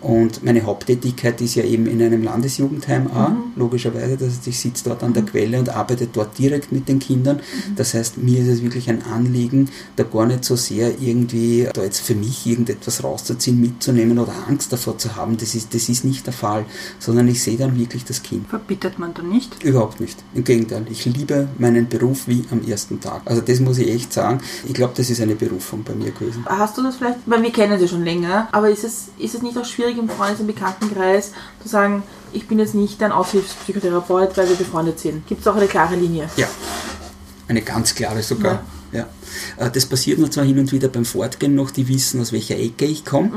Und 0.04 0.44
meine 0.44 0.64
Haupttätigkeit 0.64 1.40
ist 1.40 1.56
ja 1.56 1.64
eben 1.64 1.88
in 1.88 2.02
einem 2.02 2.24
Landesjugendheim 2.24 3.08
auch, 3.08 3.32
logischerweise. 3.56 4.18
Das 4.18 4.34
heißt, 4.34 4.48
ich 4.48 4.60
sitze 4.60 4.84
dort 4.84 5.02
an 5.02 5.14
der 5.14 5.24
Quelle 5.24 5.58
und 5.58 5.70
arbeite 5.70 6.08
dort 6.08 6.38
direkt 6.38 6.74
mit 6.74 6.90
den 6.90 7.00
Kindern. 7.00 7.40
Das 7.78 7.94
heißt, 7.94 8.18
mir 8.18 8.42
ist 8.42 8.50
es 8.50 8.62
wirklich 8.62 8.90
ein 8.90 9.02
Anliegen, 9.04 9.70
da 9.96 10.04
gar 10.04 10.26
nicht 10.26 10.44
so 10.44 10.58
sehr 10.58 11.00
irgendwie 11.00 11.70
da 11.74 11.84
jetzt 11.84 12.02
für 12.02 12.16
mich 12.16 12.46
irgendetwas 12.46 13.02
rauszuziehen, 13.02 13.62
mitzunehmen 13.62 14.20
oder 14.20 14.34
Angst 14.50 14.74
davor 14.74 14.98
zu 14.98 15.16
haben. 15.16 15.38
Das 15.38 15.56
ist, 15.56 15.74
das 15.74 15.88
ist 15.88 16.04
nicht 16.04 16.26
der 16.26 16.34
Fall, 16.34 16.66
sondern 17.00 17.30
ich 17.30 17.42
sehe 17.42 17.56
dann 17.56 17.80
wirklich 17.80 18.04
das 18.04 18.23
Kind. 18.24 18.50
Verbittert 18.50 18.98
man 18.98 19.14
dann 19.14 19.30
nicht? 19.30 19.64
Überhaupt 19.64 20.00
nicht. 20.00 20.24
Im 20.34 20.44
Gegenteil, 20.44 20.86
ich 20.90 21.06
liebe 21.06 21.48
meinen 21.58 21.88
Beruf 21.88 22.28
wie 22.28 22.44
am 22.52 22.66
ersten 22.68 23.00
Tag. 23.00 23.22
Also 23.26 23.42
das 23.42 23.60
muss 23.60 23.78
ich 23.78 23.90
echt 23.90 24.14
sagen. 24.14 24.42
Ich 24.66 24.74
glaube, 24.74 24.94
das 24.96 25.10
ist 25.10 25.22
eine 25.22 25.36
Berufung 25.36 25.84
bei 25.84 25.94
mir 25.94 26.12
gewesen. 26.12 26.46
Hast 26.48 26.78
du 26.78 26.84
das 26.84 26.96
vielleicht, 26.96 27.20
weil 27.26 27.44
wir 27.44 27.52
kennen 27.52 27.80
sie 27.80 27.88
schon 27.88 28.04
länger, 28.04 28.48
aber 28.52 28.70
ist 28.70 28.84
es, 28.84 29.10
ist 29.20 29.36
es 29.36 29.42
nicht 29.42 29.58
auch 29.58 29.66
schwierig 29.66 29.98
im 29.98 30.10
Freundes- 30.10 30.40
und 30.40 30.48
Bekanntenkreis 30.48 31.34
zu 31.62 31.68
sagen, 31.70 32.04
ich 32.32 32.48
bin 32.48 32.58
jetzt 32.60 32.74
nicht 32.74 33.02
dein 33.02 33.12
Aushilfspsychotherapeut, 33.12 34.36
weil 34.38 34.50
wir 34.50 34.56
befreundet 34.56 35.00
sind? 35.00 35.28
Gibt 35.28 35.42
es 35.42 35.48
auch 35.48 35.56
eine 35.56 35.68
klare 35.68 35.96
Linie? 35.96 36.30
Ja, 36.36 36.48
eine 37.48 37.62
ganz 37.62 37.94
klare 37.94 38.24
sogar. 38.24 38.54
Ja. 38.54 38.64
Äh, 39.58 39.70
Das 39.72 39.86
passiert 39.86 40.20
mir 40.20 40.30
zwar 40.30 40.46
hin 40.46 40.60
und 40.60 40.72
wieder 40.72 40.88
beim 40.88 41.06
Fortgehen 41.06 41.56
noch, 41.56 41.72
die 41.72 41.88
wissen, 41.88 42.22
aus 42.22 42.32
welcher 42.32 42.58
Ecke 42.58 42.86
ich 42.86 43.04
komme. 43.06 43.32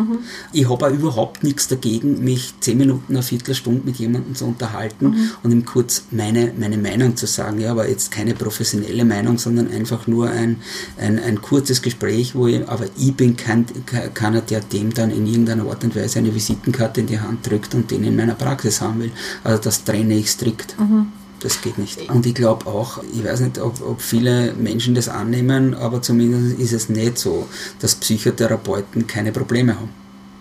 Ich 0.53 0.69
habe 0.69 0.87
auch 0.87 0.91
überhaupt 0.93 1.43
nichts 1.45 1.69
dagegen, 1.69 2.23
mich 2.23 2.55
zehn 2.61 2.79
Minuten, 2.79 3.13
eine 3.15 3.23
Viertelstunde 3.23 3.83
mit 3.85 3.97
jemandem 3.97 4.35
zu 4.35 4.45
unterhalten 4.45 5.17
und 5.43 5.51
ihm 5.53 5.65
kurz 5.65 6.05
meine, 6.11 6.53
meine 6.59 6.77
Meinung 6.77 7.17
zu 7.17 7.27
sagen. 7.27 7.61
Ja, 7.61 7.71
aber 7.73 7.89
jetzt 7.89 8.11
keine 8.11 8.35
professionelle 8.35 9.05
Meinung, 9.05 9.39
sondern 9.39 9.71
einfach 9.71 10.07
nur 10.07 10.31
ein, 10.31 10.57
ein, 10.99 11.19
ein 11.19 11.41
kurzes 11.43 11.83
Gespräch, 11.83 12.35
wo 12.35 12.47
ich, 12.47 12.69
aber 12.69 12.85
ich 12.99 13.15
bin 13.15 13.37
kein, 13.37 13.67
ke- 13.87 14.11
keiner, 14.13 14.41
der 14.43 14.61
dem 14.61 14.93
dann 14.93 15.11
in 15.11 15.27
irgendeiner 15.27 15.69
Art 15.69 15.83
und 15.85 15.97
Weise 15.97 16.19
eine 16.19 16.35
Visitenkarte 16.35 17.01
in 17.01 17.07
die 17.07 17.19
Hand 17.21 17.47
drückt 17.49 17.75
und 17.75 17.91
den 17.91 18.05
in 18.05 18.15
meiner 18.17 18.35
Praxis 18.35 18.81
haben 18.81 19.01
will. 19.01 19.13
Also 19.45 19.63
das 19.63 19.85
trenne 19.85 20.17
ich 20.19 20.31
strikt. 20.31 20.75
Das 21.47 21.63
geht 21.63 21.79
nicht. 21.79 22.11
Und 22.11 22.27
ich 22.27 22.35
glaube 22.35 22.67
auch, 22.67 23.05
ich 23.15 23.23
weiß 23.23 23.39
nicht, 23.39 23.61
ob, 23.61 23.81
ob 23.81 24.01
viele 24.01 24.53
Menschen 24.55 24.97
das 24.97 25.09
annehmen, 25.09 25.75
aber 25.75 26.03
zumindest 26.03 26.59
ist 26.59 26.73
es 26.73 26.89
nicht 26.89 27.19
so, 27.19 27.47
dass 27.79 27.95
Psychotherapeuten 27.95 29.07
keine 29.07 29.31
Probleme 29.31 29.77
haben. 29.77 29.91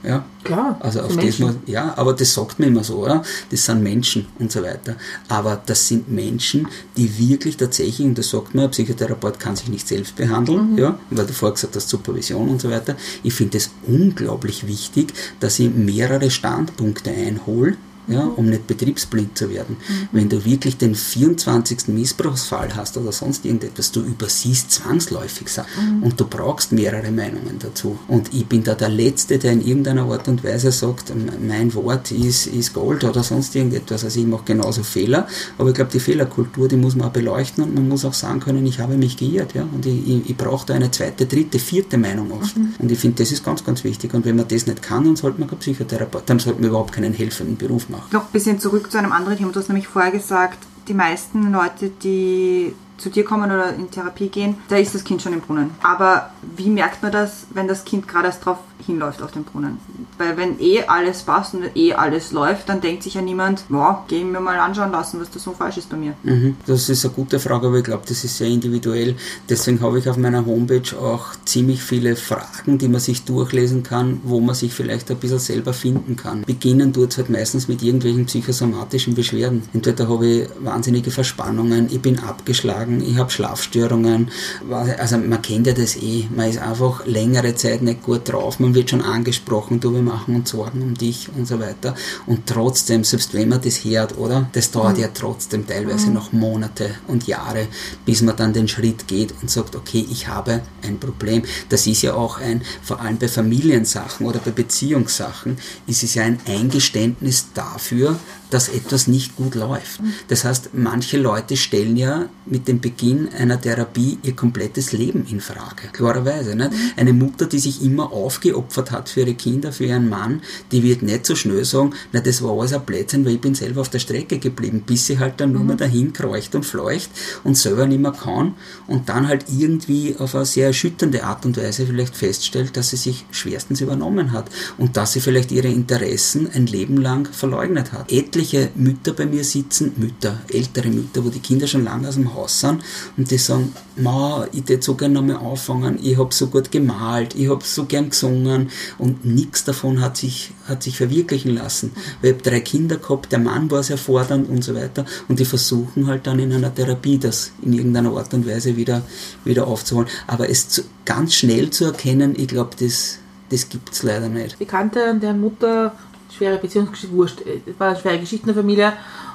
Ja? 0.01 0.25
Klar, 0.43 0.77
Also 0.79 0.99
so 1.01 1.05
auf 1.05 1.15
das 1.17 1.37
muss, 1.37 1.53
ja, 1.67 1.93
aber 1.95 2.13
das 2.13 2.33
sagt 2.33 2.57
man 2.57 2.69
immer 2.69 2.83
so, 2.83 3.03
oder? 3.03 3.21
Das 3.51 3.65
sind 3.65 3.83
Menschen 3.83 4.25
und 4.39 4.51
so 4.51 4.63
weiter. 4.63 4.95
Aber 5.27 5.61
das 5.63 5.87
sind 5.87 6.09
Menschen, 6.09 6.67
die 6.97 7.19
wirklich 7.19 7.57
tatsächlich, 7.57 8.07
und 8.07 8.17
das 8.17 8.31
sagt 8.31 8.55
man, 8.55 8.65
ein 8.65 8.71
Psychotherapeut 8.71 9.39
kann 9.39 9.55
sich 9.55 9.67
nicht 9.67 9.87
selbst 9.87 10.15
behandeln, 10.15 10.75
ja, 10.75 10.97
weil 11.11 11.27
du 11.27 11.33
vorher 11.33 11.53
gesagt 11.53 11.75
hast, 11.75 11.87
Supervision 11.87 12.49
und 12.49 12.61
so 12.61 12.71
weiter. 12.71 12.95
Ich 13.21 13.35
finde 13.35 13.59
es 13.59 13.69
unglaublich 13.85 14.65
wichtig, 14.65 15.13
dass 15.39 15.59
ich 15.59 15.71
mehrere 15.71 16.31
Standpunkte 16.31 17.11
einhole, 17.11 17.77
ja, 18.07 18.23
um 18.23 18.45
nicht 18.45 18.67
betriebsblind 18.67 19.37
zu 19.37 19.49
werden. 19.49 19.77
Wenn 20.11 20.29
du 20.29 20.43
wirklich 20.45 20.77
den 20.77 20.95
24. 20.95 21.87
Missbrauchsfall 21.87 22.75
hast 22.75 22.97
oder 22.97 23.11
sonst 23.11 23.45
irgendetwas, 23.45 23.91
du 23.91 24.01
übersiehst 24.01 24.71
zwangsläufig 24.71 25.49
Sachen 25.49 26.01
und 26.03 26.19
du 26.19 26.25
brauchst 26.25 26.71
mehrere 26.71 27.11
Meinungen 27.11 27.57
dazu. 27.59 27.97
Und 28.07 28.33
ich 28.33 28.45
bin 28.45 28.63
da 28.63 28.75
der 28.75 28.89
Letzte, 28.89 29.37
der 29.37 29.53
in 29.53 29.65
irgendeiner 29.65 30.03
Art 30.03 30.27
und 30.27 30.43
Weise 30.43 30.71
sagt, 30.71 31.11
mein 31.41 31.73
Wort 31.73 32.11
ist, 32.11 32.47
ist 32.47 32.73
Gold 32.73 33.03
oder 33.03 33.23
sonst 33.23 33.55
irgendetwas. 33.55 34.03
Also 34.03 34.19
ich 34.19 34.27
mache 34.27 34.43
genauso 34.45 34.83
Fehler, 34.83 35.27
aber 35.57 35.69
ich 35.69 35.75
glaube, 35.75 35.91
die 35.91 35.99
Fehlerkultur, 35.99 36.67
die 36.67 36.77
muss 36.77 36.95
man 36.95 37.07
auch 37.07 37.13
beleuchten 37.13 37.63
und 37.63 37.73
man 37.73 37.87
muss 37.87 38.05
auch 38.05 38.13
sagen 38.13 38.39
können, 38.39 38.65
ich 38.65 38.79
habe 38.79 38.97
mich 38.97 39.17
geirrt. 39.17 39.53
Ja? 39.53 39.63
Und 39.63 39.85
ich, 39.85 40.07
ich, 40.07 40.29
ich 40.29 40.37
brauche 40.37 40.65
da 40.65 40.73
eine 40.73 40.91
zweite, 40.91 41.25
dritte, 41.25 41.59
vierte 41.59 41.97
Meinung 41.97 42.31
oft. 42.31 42.55
Und 42.79 42.91
ich 42.91 42.99
finde, 42.99 43.23
das 43.23 43.31
ist 43.31 43.43
ganz, 43.43 43.63
ganz 43.63 43.83
wichtig. 43.83 44.13
Und 44.13 44.25
wenn 44.25 44.35
man 44.35 44.47
das 44.47 44.67
nicht 44.67 44.81
kann, 44.81 45.05
dann 45.05 45.15
sollte 45.15 45.39
man 45.39 45.49
kein 45.49 45.59
Psychotherapeut, 45.59 46.23
dann 46.25 46.39
sollte 46.39 46.61
man 46.61 46.69
überhaupt 46.69 46.91
keinen 46.91 47.13
helfenden 47.13 47.57
Beruf 47.57 47.89
machen. 47.89 47.94
Noch 48.11 48.25
ein 48.25 48.31
bisschen 48.31 48.59
zurück 48.59 48.91
zu 48.91 48.97
einem 48.97 49.11
anderen 49.11 49.37
Thema. 49.37 49.51
Du 49.51 49.59
hast 49.59 49.69
nämlich 49.69 49.87
vorher 49.87 50.11
gesagt, 50.11 50.59
die 50.87 50.93
meisten 50.93 51.51
Leute, 51.51 51.89
die 51.89 52.75
zu 52.97 53.09
dir 53.09 53.23
kommen 53.23 53.51
oder 53.51 53.73
in 53.73 53.91
Therapie 53.91 54.29
gehen, 54.29 54.57
da 54.69 54.77
ist 54.77 54.95
das 54.95 55.03
Kind 55.03 55.21
schon 55.21 55.33
im 55.33 55.41
Brunnen. 55.41 55.71
Aber 55.83 56.31
wie 56.55 56.69
merkt 56.69 57.03
man 57.03 57.11
das, 57.11 57.47
wenn 57.53 57.67
das 57.67 57.85
Kind 57.85 58.07
gerade 58.07 58.27
erst 58.27 58.45
drauf 58.45 58.59
hinläuft 58.85 59.21
auf 59.21 59.31
den 59.31 59.43
Brunnen? 59.43 59.79
Weil 60.17 60.37
wenn 60.37 60.59
eh 60.59 60.83
alles 60.83 61.23
passt 61.23 61.53
und 61.53 61.75
eh 61.75 61.93
alles 61.93 62.31
läuft, 62.31 62.69
dann 62.69 62.81
denkt 62.81 63.03
sich 63.03 63.15
ja 63.15 63.21
niemand, 63.21 63.65
boah, 63.69 64.05
geh 64.07 64.23
mir 64.23 64.39
mal 64.39 64.57
anschauen 64.57 64.91
lassen, 64.91 65.19
was 65.19 65.29
da 65.29 65.39
so 65.39 65.51
falsch 65.51 65.77
ist 65.77 65.89
bei 65.89 65.97
mir. 65.97 66.13
Mhm. 66.23 66.55
Das 66.65 66.87
ist 66.89 67.03
eine 67.05 67.13
gute 67.13 67.39
Frage, 67.39 67.67
aber 67.67 67.77
ich 67.77 67.83
glaube, 67.83 68.03
das 68.07 68.23
ist 68.23 68.37
sehr 68.37 68.47
individuell. 68.47 69.15
Deswegen 69.49 69.81
habe 69.81 69.99
ich 69.99 70.09
auf 70.09 70.17
meiner 70.17 70.45
Homepage 70.45 70.97
auch 70.97 71.35
ziemlich 71.43 71.83
viele 71.83 72.15
Fragen, 72.15 72.77
die 72.77 72.87
man 72.87 73.01
sich 73.01 73.25
durchlesen 73.25 73.83
kann, 73.83 74.21
wo 74.23 74.39
man 74.39 74.55
sich 74.55 74.73
vielleicht 74.73 75.11
ein 75.11 75.17
bisschen 75.17 75.39
selber 75.39 75.73
finden 75.73 76.15
kann. 76.15 76.43
Beginnen 76.43 76.93
tut 76.93 77.11
es 77.11 77.17
halt 77.17 77.29
meistens 77.29 77.67
mit 77.67 77.83
irgendwelchen 77.83 78.25
psychosomatischen 78.25 79.15
Beschwerden. 79.15 79.63
Entweder 79.73 80.07
habe 80.07 80.25
ich 80.25 80.49
wahnsinnige 80.59 81.11
Verspannungen, 81.11 81.87
ich 81.91 82.01
bin 82.01 82.19
abgeschlagen, 82.19 82.84
sagen, 82.85 83.01
ich 83.01 83.17
habe 83.17 83.31
Schlafstörungen. 83.31 84.29
Also 84.69 85.17
man 85.17 85.41
kennt 85.41 85.67
ja 85.67 85.73
das 85.73 85.95
eh. 85.95 86.25
Man 86.33 86.49
ist 86.49 86.59
einfach 86.59 87.05
längere 87.05 87.55
Zeit 87.55 87.81
nicht 87.81 88.03
gut 88.03 88.31
drauf. 88.31 88.59
Man 88.59 88.75
wird 88.75 88.89
schon 88.89 89.01
angesprochen, 89.01 89.79
du, 89.79 89.93
wir 89.93 90.01
machen 90.01 90.35
uns 90.35 90.51
Sorgen 90.51 90.81
um 90.81 90.93
dich 90.93 91.29
und 91.35 91.47
so 91.47 91.59
weiter. 91.59 91.95
Und 92.25 92.47
trotzdem, 92.47 93.03
selbst 93.03 93.33
wenn 93.33 93.49
man 93.49 93.61
das 93.61 93.83
hört, 93.83 94.17
oder? 94.17 94.49
Das 94.53 94.71
dauert 94.71 94.97
mhm. 94.97 95.03
ja 95.03 95.09
trotzdem 95.13 95.67
teilweise 95.67 96.07
mhm. 96.07 96.13
noch 96.13 96.31
Monate 96.33 96.91
und 97.07 97.27
Jahre, 97.27 97.67
bis 98.05 98.21
man 98.21 98.35
dann 98.35 98.53
den 98.53 98.67
Schritt 98.67 99.07
geht 99.07 99.33
und 99.41 99.49
sagt, 99.49 99.75
okay, 99.75 100.05
ich 100.09 100.27
habe 100.27 100.61
ein 100.83 100.99
Problem. 100.99 101.43
Das 101.69 101.87
ist 101.87 102.01
ja 102.01 102.13
auch 102.13 102.39
ein, 102.39 102.61
vor 102.81 103.01
allem 103.01 103.17
bei 103.17 103.27
Familiensachen 103.27 104.25
oder 104.25 104.39
bei 104.39 104.51
Beziehungssachen, 104.51 105.57
ist 105.87 106.03
es 106.03 106.13
ja 106.13 106.23
ein 106.23 106.39
Eingeständnis 106.47 107.47
dafür, 107.53 108.17
dass 108.49 108.69
etwas 108.69 109.07
nicht 109.07 109.35
gut 109.35 109.55
läuft. 109.55 109.99
Das 110.27 110.45
heißt, 110.45 110.69
manche 110.73 111.17
Leute 111.17 111.57
stellen 111.57 111.97
ja 111.97 112.29
mit 112.45 112.67
dem 112.67 112.79
Beginn 112.79 113.29
einer 113.37 113.59
Therapie 113.59 114.17
ihr 114.23 114.35
komplettes 114.35 114.91
Leben 114.91 115.25
in 115.29 115.41
Frage. 115.41 115.87
Klarerweise. 115.91 116.55
Nicht? 116.55 116.71
Eine 116.95 117.13
Mutter, 117.13 117.45
die 117.47 117.59
sich 117.59 117.83
immer 117.83 118.11
aufgeopfert 118.11 118.91
hat 118.91 119.09
für 119.09 119.21
ihre 119.21 119.33
Kinder, 119.33 119.71
für 119.71 119.85
ihren 119.85 120.09
Mann, 120.09 120.41
die 120.71 120.83
wird 120.83 121.01
nicht 121.01 121.25
so 121.25 121.35
schnell 121.35 121.65
sagen, 121.65 121.93
na, 122.11 122.19
das 122.19 122.41
war 122.41 122.51
alles 122.51 122.73
ein 122.73 122.81
Blödsinn, 122.85 123.25
weil 123.25 123.35
ich 123.35 123.41
bin 123.41 123.55
selber 123.55 123.81
auf 123.81 123.89
der 123.89 123.99
Strecke 123.99 124.39
geblieben, 124.39 124.83
bis 124.85 125.07
sie 125.07 125.19
halt 125.19 125.39
dann 125.39 125.51
nur 125.51 125.63
mehr 125.63 125.75
dahin 125.75 126.13
kreucht 126.13 126.55
und 126.55 126.65
fleucht 126.65 127.09
und 127.43 127.57
selber 127.57 127.87
nicht 127.87 128.01
mehr 128.01 128.11
kann 128.11 128.53
und 128.87 129.09
dann 129.09 129.27
halt 129.27 129.45
irgendwie 129.49 130.15
auf 130.17 130.35
eine 130.35 130.45
sehr 130.45 130.67
erschütternde 130.67 131.23
Art 131.23 131.45
und 131.45 131.57
Weise 131.57 131.85
vielleicht 131.85 132.15
feststellt, 132.15 132.77
dass 132.77 132.91
sie 132.91 132.97
sich 132.97 133.25
schwerstens 133.31 133.81
übernommen 133.81 134.31
hat 134.31 134.49
und 134.77 134.97
dass 134.97 135.13
sie 135.13 135.21
vielleicht 135.21 135.51
ihre 135.51 135.67
Interessen 135.67 136.49
ein 136.53 136.67
Leben 136.67 136.97
lang 136.97 137.27
verleugnet 137.31 137.91
hat. 137.91 138.11
Etliche 138.35 138.69
Mütter 138.75 139.13
bei 139.13 139.25
mir 139.25 139.45
sitzen, 139.45 139.93
Mütter, 139.95 140.41
ältere 140.51 140.89
Mütter, 140.89 141.23
wo 141.23 141.29
die 141.29 141.39
Kinder 141.39 141.67
schon 141.67 141.85
lange 141.85 142.09
aus 142.09 142.15
dem 142.15 142.33
Haus 142.33 142.59
sind 142.59 142.83
und 143.15 143.31
die 143.31 143.37
sagen, 143.37 143.73
Ma, 143.95 144.45
ich 144.51 144.67
würde 144.67 144.83
so 144.83 144.95
gerne 144.95 145.13
nochmal 145.13 145.37
anfangen, 145.37 145.97
ich 146.03 146.17
habe 146.17 146.33
so 146.33 146.47
gut 146.47 146.69
gemalt, 146.69 147.33
ich 147.35 147.49
habe 147.49 147.63
so 147.63 147.85
gern 147.85 148.09
gesungen 148.09 148.69
und 148.97 149.23
nichts 149.23 149.63
davon 149.63 150.01
hat 150.01 150.17
sich, 150.17 150.51
hat 150.67 150.83
sich 150.83 150.97
verwirklichen 150.97 151.55
lassen. 151.55 151.91
Weil 152.21 152.31
ich 152.31 152.37
habe 152.37 152.49
drei 152.49 152.59
Kinder 152.59 152.97
gehabt, 152.97 153.31
der 153.31 153.39
Mann 153.39 153.71
war 153.71 153.83
sehr 153.83 153.97
fordernd 153.97 154.49
und 154.49 154.63
so 154.63 154.75
weiter 154.75 155.05
und 155.29 155.39
die 155.39 155.45
versuchen 155.45 156.07
halt 156.07 156.27
dann 156.27 156.39
in 156.39 156.51
einer 156.51 156.75
Therapie 156.75 157.17
das 157.17 157.53
in 157.61 157.71
irgendeiner 157.71 158.11
Art 158.17 158.33
und 158.33 158.45
Weise 158.45 158.75
wieder, 158.75 159.01
wieder 159.45 159.65
aufzuholen. 159.67 160.09
Aber 160.27 160.49
es 160.49 160.67
zu, 160.67 160.81
ganz 161.05 161.35
schnell 161.35 161.69
zu 161.69 161.85
erkennen, 161.85 162.33
ich 162.37 162.47
glaube, 162.47 162.71
das, 162.77 163.19
das 163.49 163.69
gibt 163.69 163.93
es 163.93 164.03
leider 164.03 164.27
nicht. 164.27 164.59
Bekannte, 164.59 165.17
deren 165.21 165.39
Mutter 165.39 165.95
schwere 166.35 166.57
Beziehungsgeschichte, 166.57 167.15
wurscht, 167.15 167.41
es 167.41 167.79
war 167.79 167.89
eine 167.89 167.97
schwere 167.97 168.19
Geschichte 168.19 168.47
in 168.47 168.53
der 168.53 168.63
Familie. 168.63 168.93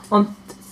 Und 0.09 0.29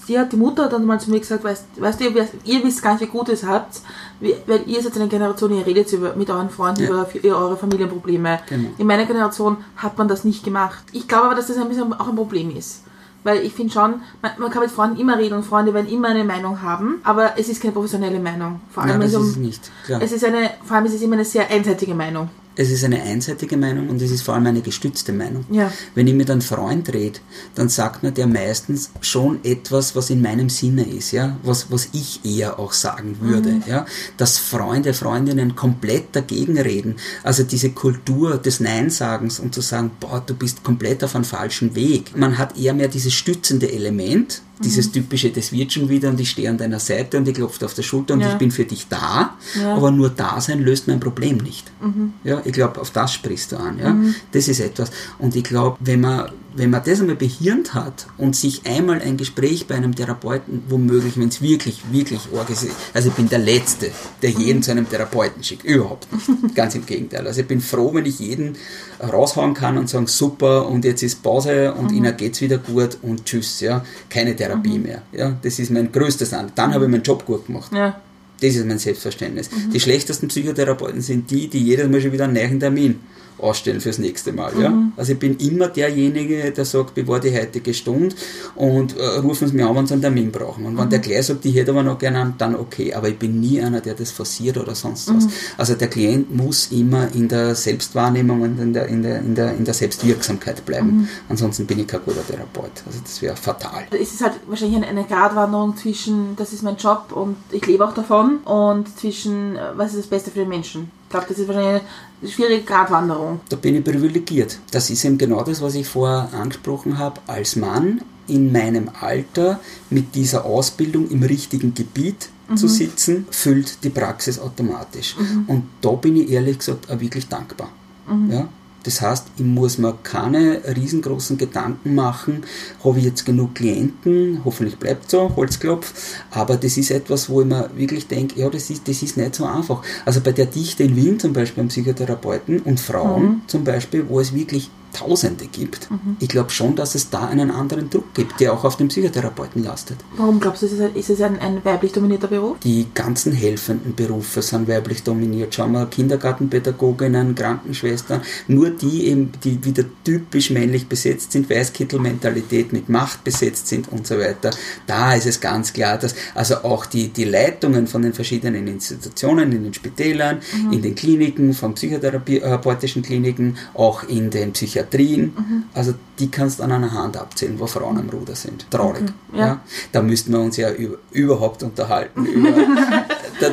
sie 0.07 0.19
hat 0.19 0.33
die 0.33 0.37
Mutter 0.37 0.69
dann 0.69 0.85
mal 0.85 0.99
zu 0.99 1.11
mir 1.11 1.21
gesagt, 1.21 1.45
weißt, 1.45 1.81
weißt 1.81 2.01
du, 2.01 2.05
ihr, 2.05 2.29
ihr 2.45 2.65
wisst 2.65 2.83
gar 2.83 2.93
nicht, 2.93 3.03
wie 3.03 3.07
gut 3.07 3.29
ihr 3.29 3.35
es 3.35 3.45
habt, 3.45 3.81
weil 4.21 4.63
ihr 4.67 4.83
seid 4.83 4.97
eine 4.97 5.09
Generation, 5.09 5.53
ihr 5.53 5.67
redet 5.67 5.93
über, 5.93 6.15
mit 6.17 6.31
euren 6.31 6.51
Freunden 6.51 6.83
ja. 6.83 7.07
über 7.13 7.39
eure 7.39 7.57
Familienprobleme. 7.57 8.41
Genau. 8.49 8.71
In 8.79 8.87
meiner 8.87 9.05
Generation 9.05 9.59
hat 9.77 9.99
man 9.99 10.09
das 10.09 10.25
nicht 10.25 10.45
gemacht. 10.45 10.83
Ich 10.93 11.07
glaube 11.07 11.27
aber, 11.27 11.35
dass 11.35 11.49
das 11.49 11.59
ein 11.59 11.69
bisschen 11.69 11.93
auch 11.93 12.09
ein 12.09 12.17
Problem 12.17 12.55
ist. 12.57 12.83
Weil 13.25 13.45
ich 13.45 13.53
finde 13.53 13.73
schon, 13.73 14.01
man, 14.23 14.33
man, 14.39 14.51
kann 14.51 14.63
mit 14.63 14.71
Freunden 14.71 14.99
immer 14.99 15.19
reden 15.19 15.35
und 15.35 15.45
Freunde 15.45 15.75
werden 15.75 15.89
immer 15.89 16.09
eine 16.09 16.25
Meinung 16.25 16.63
haben, 16.63 17.01
aber 17.03 17.33
es 17.37 17.49
ist 17.49 17.61
keine 17.61 17.75
professionelle 17.75 18.21
Meinung. 18.21 18.61
Vor 18.71 18.85
allem 18.85 18.99
Nein, 18.99 19.01
das 19.03 19.15
um, 19.15 19.23
ist 19.23 19.31
es 19.31 19.37
nicht. 19.37 19.71
Klar. 19.85 20.01
Es 20.01 20.13
ist 20.13 20.25
eine, 20.25 20.51
vor 20.65 20.77
allem 20.77 20.87
ist 20.87 20.95
es 20.95 21.03
immer 21.03 21.15
eine 21.15 21.25
sehr 21.25 21.51
einseitige 21.51 21.95
Meinung 21.95 22.31
es 22.59 22.71
ist 22.73 22.83
eine 22.83 23.01
einseitige 23.01 23.57
Meinung 23.57 23.89
und 23.89 24.03
es 24.03 24.11
ist 24.11 24.23
vor 24.23 24.35
allem 24.35 24.47
eine 24.47 24.63
gestützte 24.63 25.13
Meinung. 25.13 25.45
Ja. 25.49 25.73
Wenn 25.95 26.09
ich 26.09 26.15
mit 26.15 26.29
einem 26.29 26.41
Freund 26.41 26.93
rede, 26.93 27.21
dann 27.55 27.69
sagt 27.69 28.03
mir 28.03 28.11
der 28.11 28.27
meistens 28.27 28.91
schon 29.01 29.39
etwas, 29.45 29.95
was 29.95 30.11
in 30.11 30.21
meinem 30.21 30.49
Sinne 30.49 30.83
ist, 30.83 31.13
ja, 31.13 31.37
was, 31.45 31.71
was 31.71 31.91
ich 31.93 32.21
eher 32.25 32.59
auch 32.59 32.73
sagen 32.73 33.19
würde, 33.21 33.51
mhm. 33.51 33.63
ja, 33.69 33.87
dass 34.17 34.39
Freunde, 34.39 34.93
Freundinnen 34.93 35.55
komplett 35.55 36.17
dagegen 36.17 36.59
reden. 36.59 36.97
Also 37.23 37.45
diese 37.45 37.71
Kultur 37.71 38.39
des 38.39 38.59
Neinsagens 38.59 39.39
und 39.39 39.55
zu 39.55 39.61
sagen, 39.61 39.93
boah, 40.01 40.21
du 40.27 40.35
bist 40.35 40.65
komplett 40.65 41.05
auf 41.05 41.15
einem 41.15 41.25
falschen 41.25 41.77
Weg. 41.77 42.17
Man 42.17 42.39
hat 42.39 42.59
eher 42.59 42.75
mehr 42.75 42.89
dieses 42.89 43.15
stützende 43.15 43.71
Element, 43.71 44.43
dieses 44.65 44.89
mhm. 44.89 44.93
typische, 44.93 45.31
das 45.31 45.53
wird 45.53 45.73
schon 45.73 45.89
wieder 45.89 46.09
und 46.11 46.21
ich 46.21 46.31
stehe 46.31 46.49
an 46.51 46.59
deiner 46.59 46.81
Seite 46.81 47.19
und 47.19 47.29
ich 47.29 47.35
klopfe 47.35 47.65
auf 47.65 47.75
der 47.75 47.83
Schulter 47.83 48.15
und 48.15 48.21
ja. 48.21 48.33
ich 48.33 48.39
bin 48.39 48.51
für 48.51 48.65
dich 48.65 48.89
da, 48.89 49.37
ja. 49.61 49.75
aber 49.75 49.91
nur 49.91 50.11
da 50.11 50.41
sein 50.41 50.61
löst 50.61 50.89
mein 50.89 51.01
Problem 51.01 51.39
nicht. 51.39 51.71
Mhm. 51.81 52.13
Ja, 52.25 52.43
ich 52.45 52.53
glaube, 52.53 52.81
auf 52.81 52.91
das 52.91 53.13
sprichst 53.13 53.53
du 53.53 53.57
an. 53.57 53.79
Ja? 53.79 53.91
Mhm. 53.91 54.15
Das 54.33 54.49
ist 54.49 54.61
etwas. 54.61 54.91
Und 55.19 55.37
ich 55.37 55.45
glaube, 55.45 55.77
wenn 55.81 56.01
man 56.01 56.31
wenn 56.55 56.71
man 56.71 56.83
das 56.85 57.01
einmal 57.01 57.17
behirnt 57.17 57.75
hat 57.75 58.07
und 58.17 58.35
sich 58.35 58.63
einmal 58.67 59.01
ein 59.01 59.17
Gespräch 59.17 59.67
bei 59.67 59.75
einem 59.75 59.95
Therapeuten, 59.95 60.63
womöglich, 60.69 61.19
wenn 61.19 61.29
es 61.29 61.43
wirklich, 61.43 61.83
wirklich 61.91 62.21
arg 62.37 62.51
ist, 62.51 62.67
also 62.95 63.09
ich 63.09 63.15
bin 63.15 63.29
der 63.29 63.39
Letzte, 63.39 63.91
der 64.23 64.31
jeden 64.31 64.63
zu 64.63 64.71
einem 64.71 64.89
Therapeuten 64.89 65.43
schickt, 65.45 65.65
überhaupt 65.65 66.09
nicht, 66.13 66.55
ganz 66.55 66.75
im 66.75 66.87
Gegenteil. 66.87 67.27
Also 67.27 67.43
ich 67.43 67.47
bin 67.47 67.61
froh, 67.61 67.93
wenn 67.95 68.07
ich 68.07 68.19
jeden 68.19 68.57
raushauen 69.01 69.55
kann 69.55 69.79
und 69.79 69.89
sagen, 69.89 70.07
super, 70.07 70.69
und 70.69 70.85
jetzt 70.85 71.03
ist 71.03 71.23
Pause 71.23 71.75
und 71.75 71.91
mhm. 71.91 71.99
Ihnen 71.99 72.17
geht's 72.17 72.41
wieder 72.41 72.59
gut 72.59 72.99
und 73.03 73.25
tschüss, 73.25 73.61
ja, 73.61 73.85
keine 74.09 74.35
Therapie 74.35 74.79
mhm. 74.79 74.83
mehr. 74.83 75.03
Ja, 75.13 75.37
das 75.43 75.59
ist 75.59 75.71
mein 75.71 75.93
größtes 75.93 76.33
Anliegen. 76.33 76.55
Dann 76.57 76.75
habe 76.75 76.85
ich 76.85 76.91
meinen 76.91 77.03
Job 77.03 77.25
gut 77.25 77.47
gemacht. 77.47 77.73
Ja. 77.73 78.01
Das 78.41 78.55
ist 78.55 78.67
mein 78.67 78.79
Selbstverständnis. 78.79 79.51
Mhm. 79.51 79.71
Die 79.73 79.81
schlechtesten 79.81 80.29
Psychotherapeuten 80.29 81.01
sind 81.01 81.31
die, 81.31 81.49
die 81.49 81.63
jedes 81.63 81.89
Mal 81.89 82.01
schon 82.01 82.13
wieder 82.13 82.25
einen 82.25 82.35
neuen 82.35 82.61
Termin 82.61 83.01
ausstellen 83.39 83.81
fürs 83.81 83.99
nächste 83.99 84.33
Mal. 84.33 84.55
Mhm. 84.55 84.61
Ja? 84.61 84.83
Also 84.97 85.13
ich 85.13 85.19
bin 85.19 85.37
immer 85.39 85.69
derjenige, 85.69 86.51
der 86.51 86.65
sagt, 86.65 86.95
bevor 86.95 87.21
die 87.21 87.37
heutige 87.37 87.73
Stunde 87.75 88.15
und 88.55 88.97
äh, 88.97 89.19
rufen 89.19 89.49
Sie 89.49 89.55
mich 89.55 89.65
an, 89.65 89.77
wenn 89.77 89.87
Sie 89.87 89.95
einen 89.95 90.03
Termin 90.03 90.33
brauchen. 90.33 90.67
Und 90.67 90.75
mhm. 90.75 90.79
wenn 90.79 90.91
der 90.91 90.99
gleich 90.99 91.27
sagt, 91.27 91.45
ich 91.45 91.55
hätte 91.55 91.71
aber 91.71 91.83
noch 91.83 91.99
gerne 91.99 92.21
einen, 92.21 92.35
dann 92.39 92.55
okay. 92.55 92.95
Aber 92.95 93.09
ich 93.09 93.19
bin 93.19 93.41
nie 93.41 93.61
einer, 93.61 93.81
der 93.81 93.95
das 93.95 94.11
forciert 94.11 94.59
oder 94.59 94.75
sonst 94.75 95.15
was. 95.15 95.25
Mhm. 95.25 95.31
Also 95.57 95.75
der 95.75 95.89
Klient 95.89 96.35
muss 96.35 96.69
immer 96.73 97.13
in 97.15 97.29
der 97.29 97.55
Selbstwahrnehmung 97.55 98.43
und 98.43 98.59
in 98.61 98.73
der, 98.73 98.87
in 98.87 99.03
der, 99.03 99.21
in 99.21 99.35
der, 99.35 99.55
in 99.55 99.65
der 99.65 99.75
Selbstwirksamkeit 99.75 100.65
bleiben. 100.65 100.87
Mhm. 100.87 101.09
Ansonsten 101.29 101.67
bin 101.67 101.79
ich 101.79 101.87
kein 101.87 102.01
guter 102.05 102.27
Therapeut. 102.27 102.83
Also 102.87 103.01
das 103.03 103.23
wäre 103.23 103.37
fatal. 103.37 103.87
Es 103.91 104.13
ist 104.13 104.23
halt 104.23 104.35
wahrscheinlich 104.47 104.79
eine, 104.79 104.87
eine 104.87 105.05
Gratwanderung 105.05 105.77
zwischen, 105.77 106.37
das 106.37 106.53
ist 106.53 106.63
mein 106.63 106.77
Job 106.77 107.13
und 107.13 107.37
ich 107.51 107.65
lebe 107.67 107.85
auch 107.87 107.95
davon 107.95 108.39
und 108.39 108.99
zwischen, 108.99 109.57
äh, 109.57 109.61
was 109.77 109.95
ist 109.95 110.01
das 110.01 110.07
Beste 110.07 110.31
für 110.31 110.41
den 110.41 110.49
Menschen. 110.49 110.91
Ich 111.09 111.11
glaube, 111.11 111.27
das 111.27 111.39
ist 111.39 111.49
wahrscheinlich 111.49 111.83
eine 112.21 112.31
schwierige 112.31 112.65
Gratwanderung. 112.65 113.41
Da 113.49 113.57
bin 113.57 113.77
ich 113.77 113.83
privilegiert. 113.83 114.59
Das 114.71 114.91
ist 114.91 115.07
eben 115.07 115.17
genau 115.17 115.43
das, 115.43 115.63
was 115.63 115.75
ich 115.75 115.89
vorher 115.89 116.29
angesprochen 116.35 116.99
habe. 116.99 117.19
Als 117.27 117.57
Mann 117.57 118.03
in 118.27 118.53
meinem 118.53 118.91
Alter 119.01 119.59
mit 119.89 120.15
dieser 120.15 120.45
Ausbildung 120.45 121.09
im 121.11 121.23
richtigen 121.23 121.73
Gebiet 121.73 122.29
mhm. 122.49 122.59
zu 122.59 122.69
sitzen, 122.69 123.27
füllt 123.31 123.83
die 123.85 123.89
Praxis 123.89 124.39
automatisch. 124.39 125.17
Mhm. 125.19 125.45
Und 125.47 125.65
da 125.81 125.93
bin 125.93 126.17
ich 126.17 126.31
ehrlich 126.31 126.59
gesagt 126.59 126.91
auch 126.91 127.01
wirklich 127.01 127.27
dankbar. 127.27 127.71
Mhm. 128.07 128.31
Ja? 128.31 128.49
Das 128.89 129.03
heißt, 129.03 129.27
ich 129.37 129.45
muss 129.45 129.77
mir 129.77 129.99
keine 130.03 130.63
riesengroßen 130.65 131.37
Gedanken 131.37 131.95
machen, 131.95 132.45
habe 132.83 132.99
ich 132.99 133.05
jetzt 133.05 133.27
genug 133.27 133.55
Klienten, 133.55 134.41
hoffentlich 134.47 134.79
bleibt 134.79 135.11
so, 135.11 135.31
Holzklopf, 135.37 135.93
aber 136.31 136.57
das 136.57 136.79
ist 136.79 136.91
etwas, 136.91 137.29
wo 137.29 137.43
ich 137.43 137.47
mir 137.47 137.69
wirklich 137.77 138.07
denke, 138.07 138.41
ja, 138.41 138.49
das 138.49 138.71
ist, 138.71 138.89
das 138.89 139.03
ist 139.03 139.19
nicht 139.19 139.35
so 139.35 139.45
einfach. 139.45 139.83
Also 140.07 140.23
bei 140.23 140.33
der 140.33 140.47
Dichte 140.47 140.85
in 140.85 140.97
Wien 140.97 141.21
zum 141.21 141.35
Beispiel 141.35 141.65
am 141.65 141.69
Psychotherapeuten 141.69 142.61
und 142.61 142.81
Frauen 142.81 143.23
mhm. 143.23 143.41
zum 143.47 143.63
Beispiel, 143.63 144.09
wo 144.09 144.21
es 144.21 144.35
wirklich 144.35 144.71
Tausende 144.93 145.47
gibt. 145.47 145.91
Mhm. 145.91 146.17
Ich 146.21 146.29
glaube 146.29 146.51
schon, 146.51 146.75
dass 146.77 146.95
es 146.95 147.11
da 147.11 147.27
einen 147.27 147.51
anderen 147.51 147.91
Druck 147.91 148.15
gibt, 148.15 148.41
der 148.41 148.53
auch 148.53 148.65
auf 148.65 148.77
den 148.77 148.89
Psychotherapeuten 148.89 149.63
lastet. 149.63 149.99
Warum 150.17 150.41
glaubst 150.41 150.63
du, 150.63 150.67
ist 150.67 151.11
es 151.11 151.21
ein, 151.21 151.39
ein 151.39 151.65
weiblich 151.65 151.93
dominierter 151.93 152.29
Beruf? 152.29 152.59
Die 152.61 152.87
ganzen 152.95 153.33
helfenden 153.33 153.95
Berufe 153.95 154.43
sind 154.43 154.69
weiblich 154.69 155.03
dominiert. 155.03 155.55
Schauen 155.55 155.73
wir 155.73 155.87
Kindergartenpädagoginnen, 155.87 157.35
Krankenschwestern, 157.35 158.23
nur 158.49 158.71
die 158.71 159.07
eben, 159.09 159.33
die 159.45 159.63
wieder 159.65 159.85
typisch 160.05 160.51
männlich 160.51 160.89
besetzt 160.89 161.33
sind, 161.33 161.51
Weißkittelmentalität 161.51 162.73
mit 162.73 162.89
Macht 162.89 163.25
besetzt 163.25 163.69
sind 163.69 163.91
und 163.93 164.07
so 164.07 164.19
weiter. 164.19 164.51
Da 164.87 165.15
ist 165.15 165.27
es 165.27 165.41
ganz 165.41 165.73
klar, 165.73 165.99
dass 165.99 166.15
also 166.35 166.57
auch 166.65 166.87
die, 166.87 167.09
die 167.09 167.25
Leitungen 167.25 167.87
von 167.87 168.03
den 168.03 168.15
verschiedenen 168.15 168.67
Institutionen, 168.67 169.53
in 169.53 169.65
den 169.65 169.75
Spitälern, 169.75 170.41
mhm. 170.65 170.73
in 170.73 170.83
den 170.83 170.95
Kliniken, 170.95 171.53
von 171.53 171.75
psychotherapeutischen 171.75 173.03
Kliniken, 173.03 173.57
auch 173.75 174.03
in 174.05 174.31
den 174.31 174.53
Psychiatrien, 174.53 174.78
Psychiatrien, 174.79 175.33
mhm. 175.37 175.65
also 175.75 175.95
die 176.19 176.31
kannst 176.31 176.59
du 176.59 176.63
an 176.63 176.73
einer 176.73 176.93
Hand 176.93 177.17
abzählen, 177.17 177.59
wo 177.59 177.67
Frauen 177.67 177.99
am 177.99 178.09
Ruder 178.11 178.35
sind. 178.35 178.71
Traurig. 178.71 179.03
Okay. 179.03 179.13
Ja. 179.33 179.47
ja. 179.47 179.61
Da 179.93 180.03
müssten 180.03 180.33
wir 180.33 180.41
uns 180.41 180.57
ja 180.57 180.71
über, 180.73 180.99
überhaupt 181.11 181.63
unterhalten, 181.63 182.25
über 182.35 182.51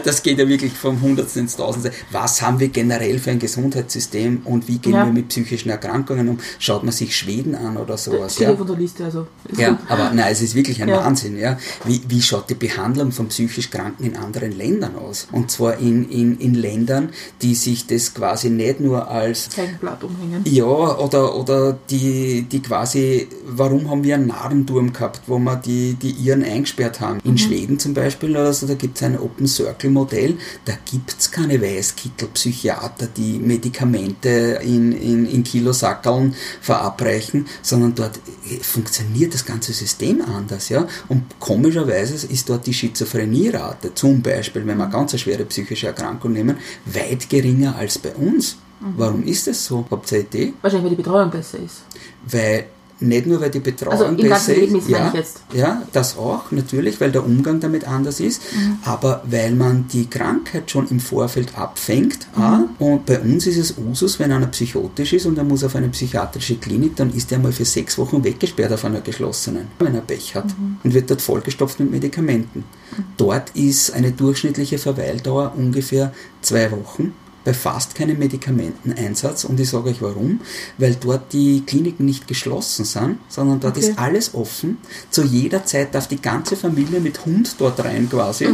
das 0.04 0.24
geht 0.24 0.39
ja 0.39 0.48
wirklich 0.48 0.74
vom 0.74 1.02
Hundertsten 1.02 1.43
ins 1.43 1.56
Tausendste. 1.56 1.91
Was 2.12 2.41
haben 2.41 2.60
wir 2.60 2.69
generell 2.69 3.19
für 3.19 3.32
ein 3.32 3.39
Gesundheitssystem 3.39 4.41
und 4.45 4.67
wie 4.67 4.78
gehen 4.78 4.93
Ja. 4.93 5.06
wir 5.06 5.13
mit 5.13 5.28
psychischen 5.30 5.69
Erkrankungen 5.69 6.28
um? 6.30 6.39
Schaut 6.60 6.84
man 6.84 6.91
sich 6.91 7.15
Schweden 7.15 7.56
an 7.56 7.78
oder 7.78 7.98
sowas? 7.98 8.36
Steht 8.36 8.48
Ja? 8.50 8.56
von 8.56 8.67
der 8.67 8.76
Liste, 8.78 9.06
also. 9.06 9.28
Ja, 9.58 9.78
aber 9.89 10.12
nein, 10.13 10.28
es 10.32 10.41
ist 10.41 10.56
wirklich 10.56 10.82
ein 10.82 10.89
Ja. 10.89 10.98
Wahnsinn. 10.98 11.38
Ja? 11.38 11.58
Wie, 11.86 12.02
wie 12.08 12.21
schaut 12.21 12.50
die 12.50 12.56
Behandlung 12.56 13.12
von 13.12 13.27
psychisch 13.27 13.69
Kranken 13.69 14.04
in 14.06 14.15
anderen 14.17 14.52
Ländern 14.58 14.96
aus? 14.96 15.27
Und 15.31 15.52
zwar 15.52 15.77
in, 15.77 16.10
in, 16.10 16.38
in 16.40 16.54
Ländern, 16.56 17.10
die 17.42 17.56
sich 17.56 17.86
das 17.88 18.13
quasi 18.13 18.50
nicht 18.50 18.79
nur 18.79 19.08
als 19.10 19.50
Kein 19.56 19.77
Blatt 19.79 20.04
umhängen. 20.04 20.42
ja, 20.46 20.65
oder, 20.65 21.36
oder 21.36 21.77
die, 21.90 22.44
die 22.44 22.62
quasi, 22.62 23.27
warum 23.46 23.90
haben 23.90 24.04
wir 24.04 24.15
einen 24.15 24.27
Narrenturm 24.27 24.94
gehabt, 24.94 25.21
wo 25.27 25.38
wir 25.40 25.56
die, 25.58 25.94
die 25.94 26.12
Iren 26.12 26.44
eingesperrt 26.44 27.00
haben? 27.02 27.19
In 27.23 27.38
Schweden 27.38 27.77
zum 27.79 27.94
Beispiel 27.94 28.31
oder 28.31 28.54
so, 28.54 28.65
da 28.67 28.73
gibt 28.73 28.98
es 28.98 29.04
ein 29.04 29.19
Open 29.19 29.48
Circle 29.48 29.75
Modell, 29.84 30.38
da 30.65 30.73
gibt 30.90 31.15
es 31.17 31.32
keine 31.32 31.62
Weißkittel-Psychiater, 31.62 33.08
die 33.08 33.40
Medikamente 33.40 34.60
in, 34.63 34.92
in, 34.92 35.26
in 35.26 35.44
Kilosackeln 35.44 36.36
verabreichen, 36.62 37.48
sondern 37.62 37.96
dort 37.96 38.17
äh, 38.17 38.58
funktioniert 38.62 39.34
das 39.34 39.46
ganze 39.46 39.73
System 39.73 40.21
anders. 40.21 40.69
Ja? 40.69 40.88
Und 41.08 41.23
komischerweise 41.40 42.28
ist 42.28 42.50
dort 42.50 42.65
die 42.65 42.73
Schizophrenierate 42.73 43.94
zum 43.94 44.21
Beispiel, 44.21 44.65
wenn 44.65 44.78
wir 44.78 44.88
ganz 44.88 45.13
eine 45.13 45.19
schwere 45.19 45.46
psychische 45.46 45.88
Erkrankung 45.88 46.34
nehmen, 46.34 46.58
weit 46.86 47.30
geringer 47.30 47.76
als 47.76 47.98
bei 47.98 48.13
uns. 48.13 48.58
Warum 48.98 49.23
ist 49.23 49.48
das 49.48 49.65
so? 49.65 49.86
Habt 49.90 50.12
ihr 50.12 50.19
eine 50.19 50.28
Idee? 50.28 50.54
Wahrscheinlich, 50.62 50.84
weil 50.84 50.90
die 50.98 51.04
Betreuung 51.04 51.32
besser 51.32 51.60
ist. 51.60 51.84
Weil 52.30 52.67
nicht 53.00 53.25
nur, 53.27 53.41
weil 53.41 53.50
die 53.50 53.60
Betreuung 53.60 53.91
Also 53.93 54.06
im 54.06 54.15
besser 54.17 54.56
ist, 54.56 54.87
ja, 54.89 55.13
ja, 55.54 55.81
das 55.91 56.17
auch, 56.17 56.52
natürlich, 56.52 57.02
weil 57.02 57.12
der 57.12 57.25
Umgang 57.25 57.60
damit 57.60 57.87
anders 57.87 58.19
ist, 58.19 58.41
Mhm. 58.54 58.77
aber 58.83 59.21
weil 59.29 59.54
man 59.54 59.87
die 59.91 60.10
Krankheit 60.10 60.71
schon 60.71 60.87
im 60.89 61.00
Vorfeld 61.00 61.58
abfängt. 61.58 62.27
Mhm. 62.35 62.41
A, 62.43 62.69
und 62.79 63.06
bei 63.06 63.19
uns 63.19 63.48
ist 63.48 63.58
es 63.58 63.75
Usus, 63.77 64.19
wenn 64.19 64.31
einer 64.31 64.48
psychotisch 64.48 65.13
ist 65.13 65.25
und 65.25 65.37
er 65.37 65.43
muss 65.43 65.63
auf 65.63 65.75
eine 65.75 65.89
psychiatrische 65.89 66.56
Klinik, 66.56 66.96
dann 66.96 67.13
ist 67.13 67.31
er 67.31 67.39
mal 67.39 67.52
für 67.52 67.65
sechs 67.65 67.98
Wochen 67.98 68.23
weggesperrt 68.23 68.71
auf 68.71 68.85
einer 68.85 69.02
geschlossenen, 69.02 69.67
wenn 69.79 69.96
er 69.96 70.02
Pech 70.02 70.35
hat 70.35 70.48
Mhm. 70.58 70.77
und 70.83 70.93
wird 70.93 71.10
dort 71.10 71.21
vollgestopft 71.21 71.79
mit 71.79 71.91
Medikamenten. 71.91 72.63
Dort 73.17 73.50
ist 73.56 73.93
eine 73.93 74.12
durchschnittliche 74.12 74.77
Verweildauer 74.77 75.54
ungefähr 75.58 76.13
zwei 76.41 76.71
Wochen 76.71 77.13
bei 77.46 77.54
fast 77.54 77.96
keinem 77.96 78.19
Medikamenteneinsatz 78.19 79.46
und 79.46 79.60
ich 79.60 79.69
sage 79.69 79.89
euch 79.89 80.02
warum, 80.02 80.41
weil 80.77 80.96
dort 80.96 81.31
die 81.31 81.63
Kliniken 81.65 82.06
nicht 82.06 82.27
geschlossen 82.27 82.83
sind, 82.85 83.19
sondern 83.29 83.60
dort 83.62 83.77
Okay. 83.77 83.89
ist 83.91 84.00
alles 84.00 84.33
offen. 84.33 84.79
Zu 85.12 85.23
jeder 85.23 85.63
Zeit 85.63 85.93
darf 85.96 86.08
die 86.08 86.21
ganze 86.21 86.56
Familie 86.58 87.00
mit 87.00 87.25
Hund 87.25 87.56
dort 87.60 87.83
rein 87.83 88.10
quasi. 88.10 88.48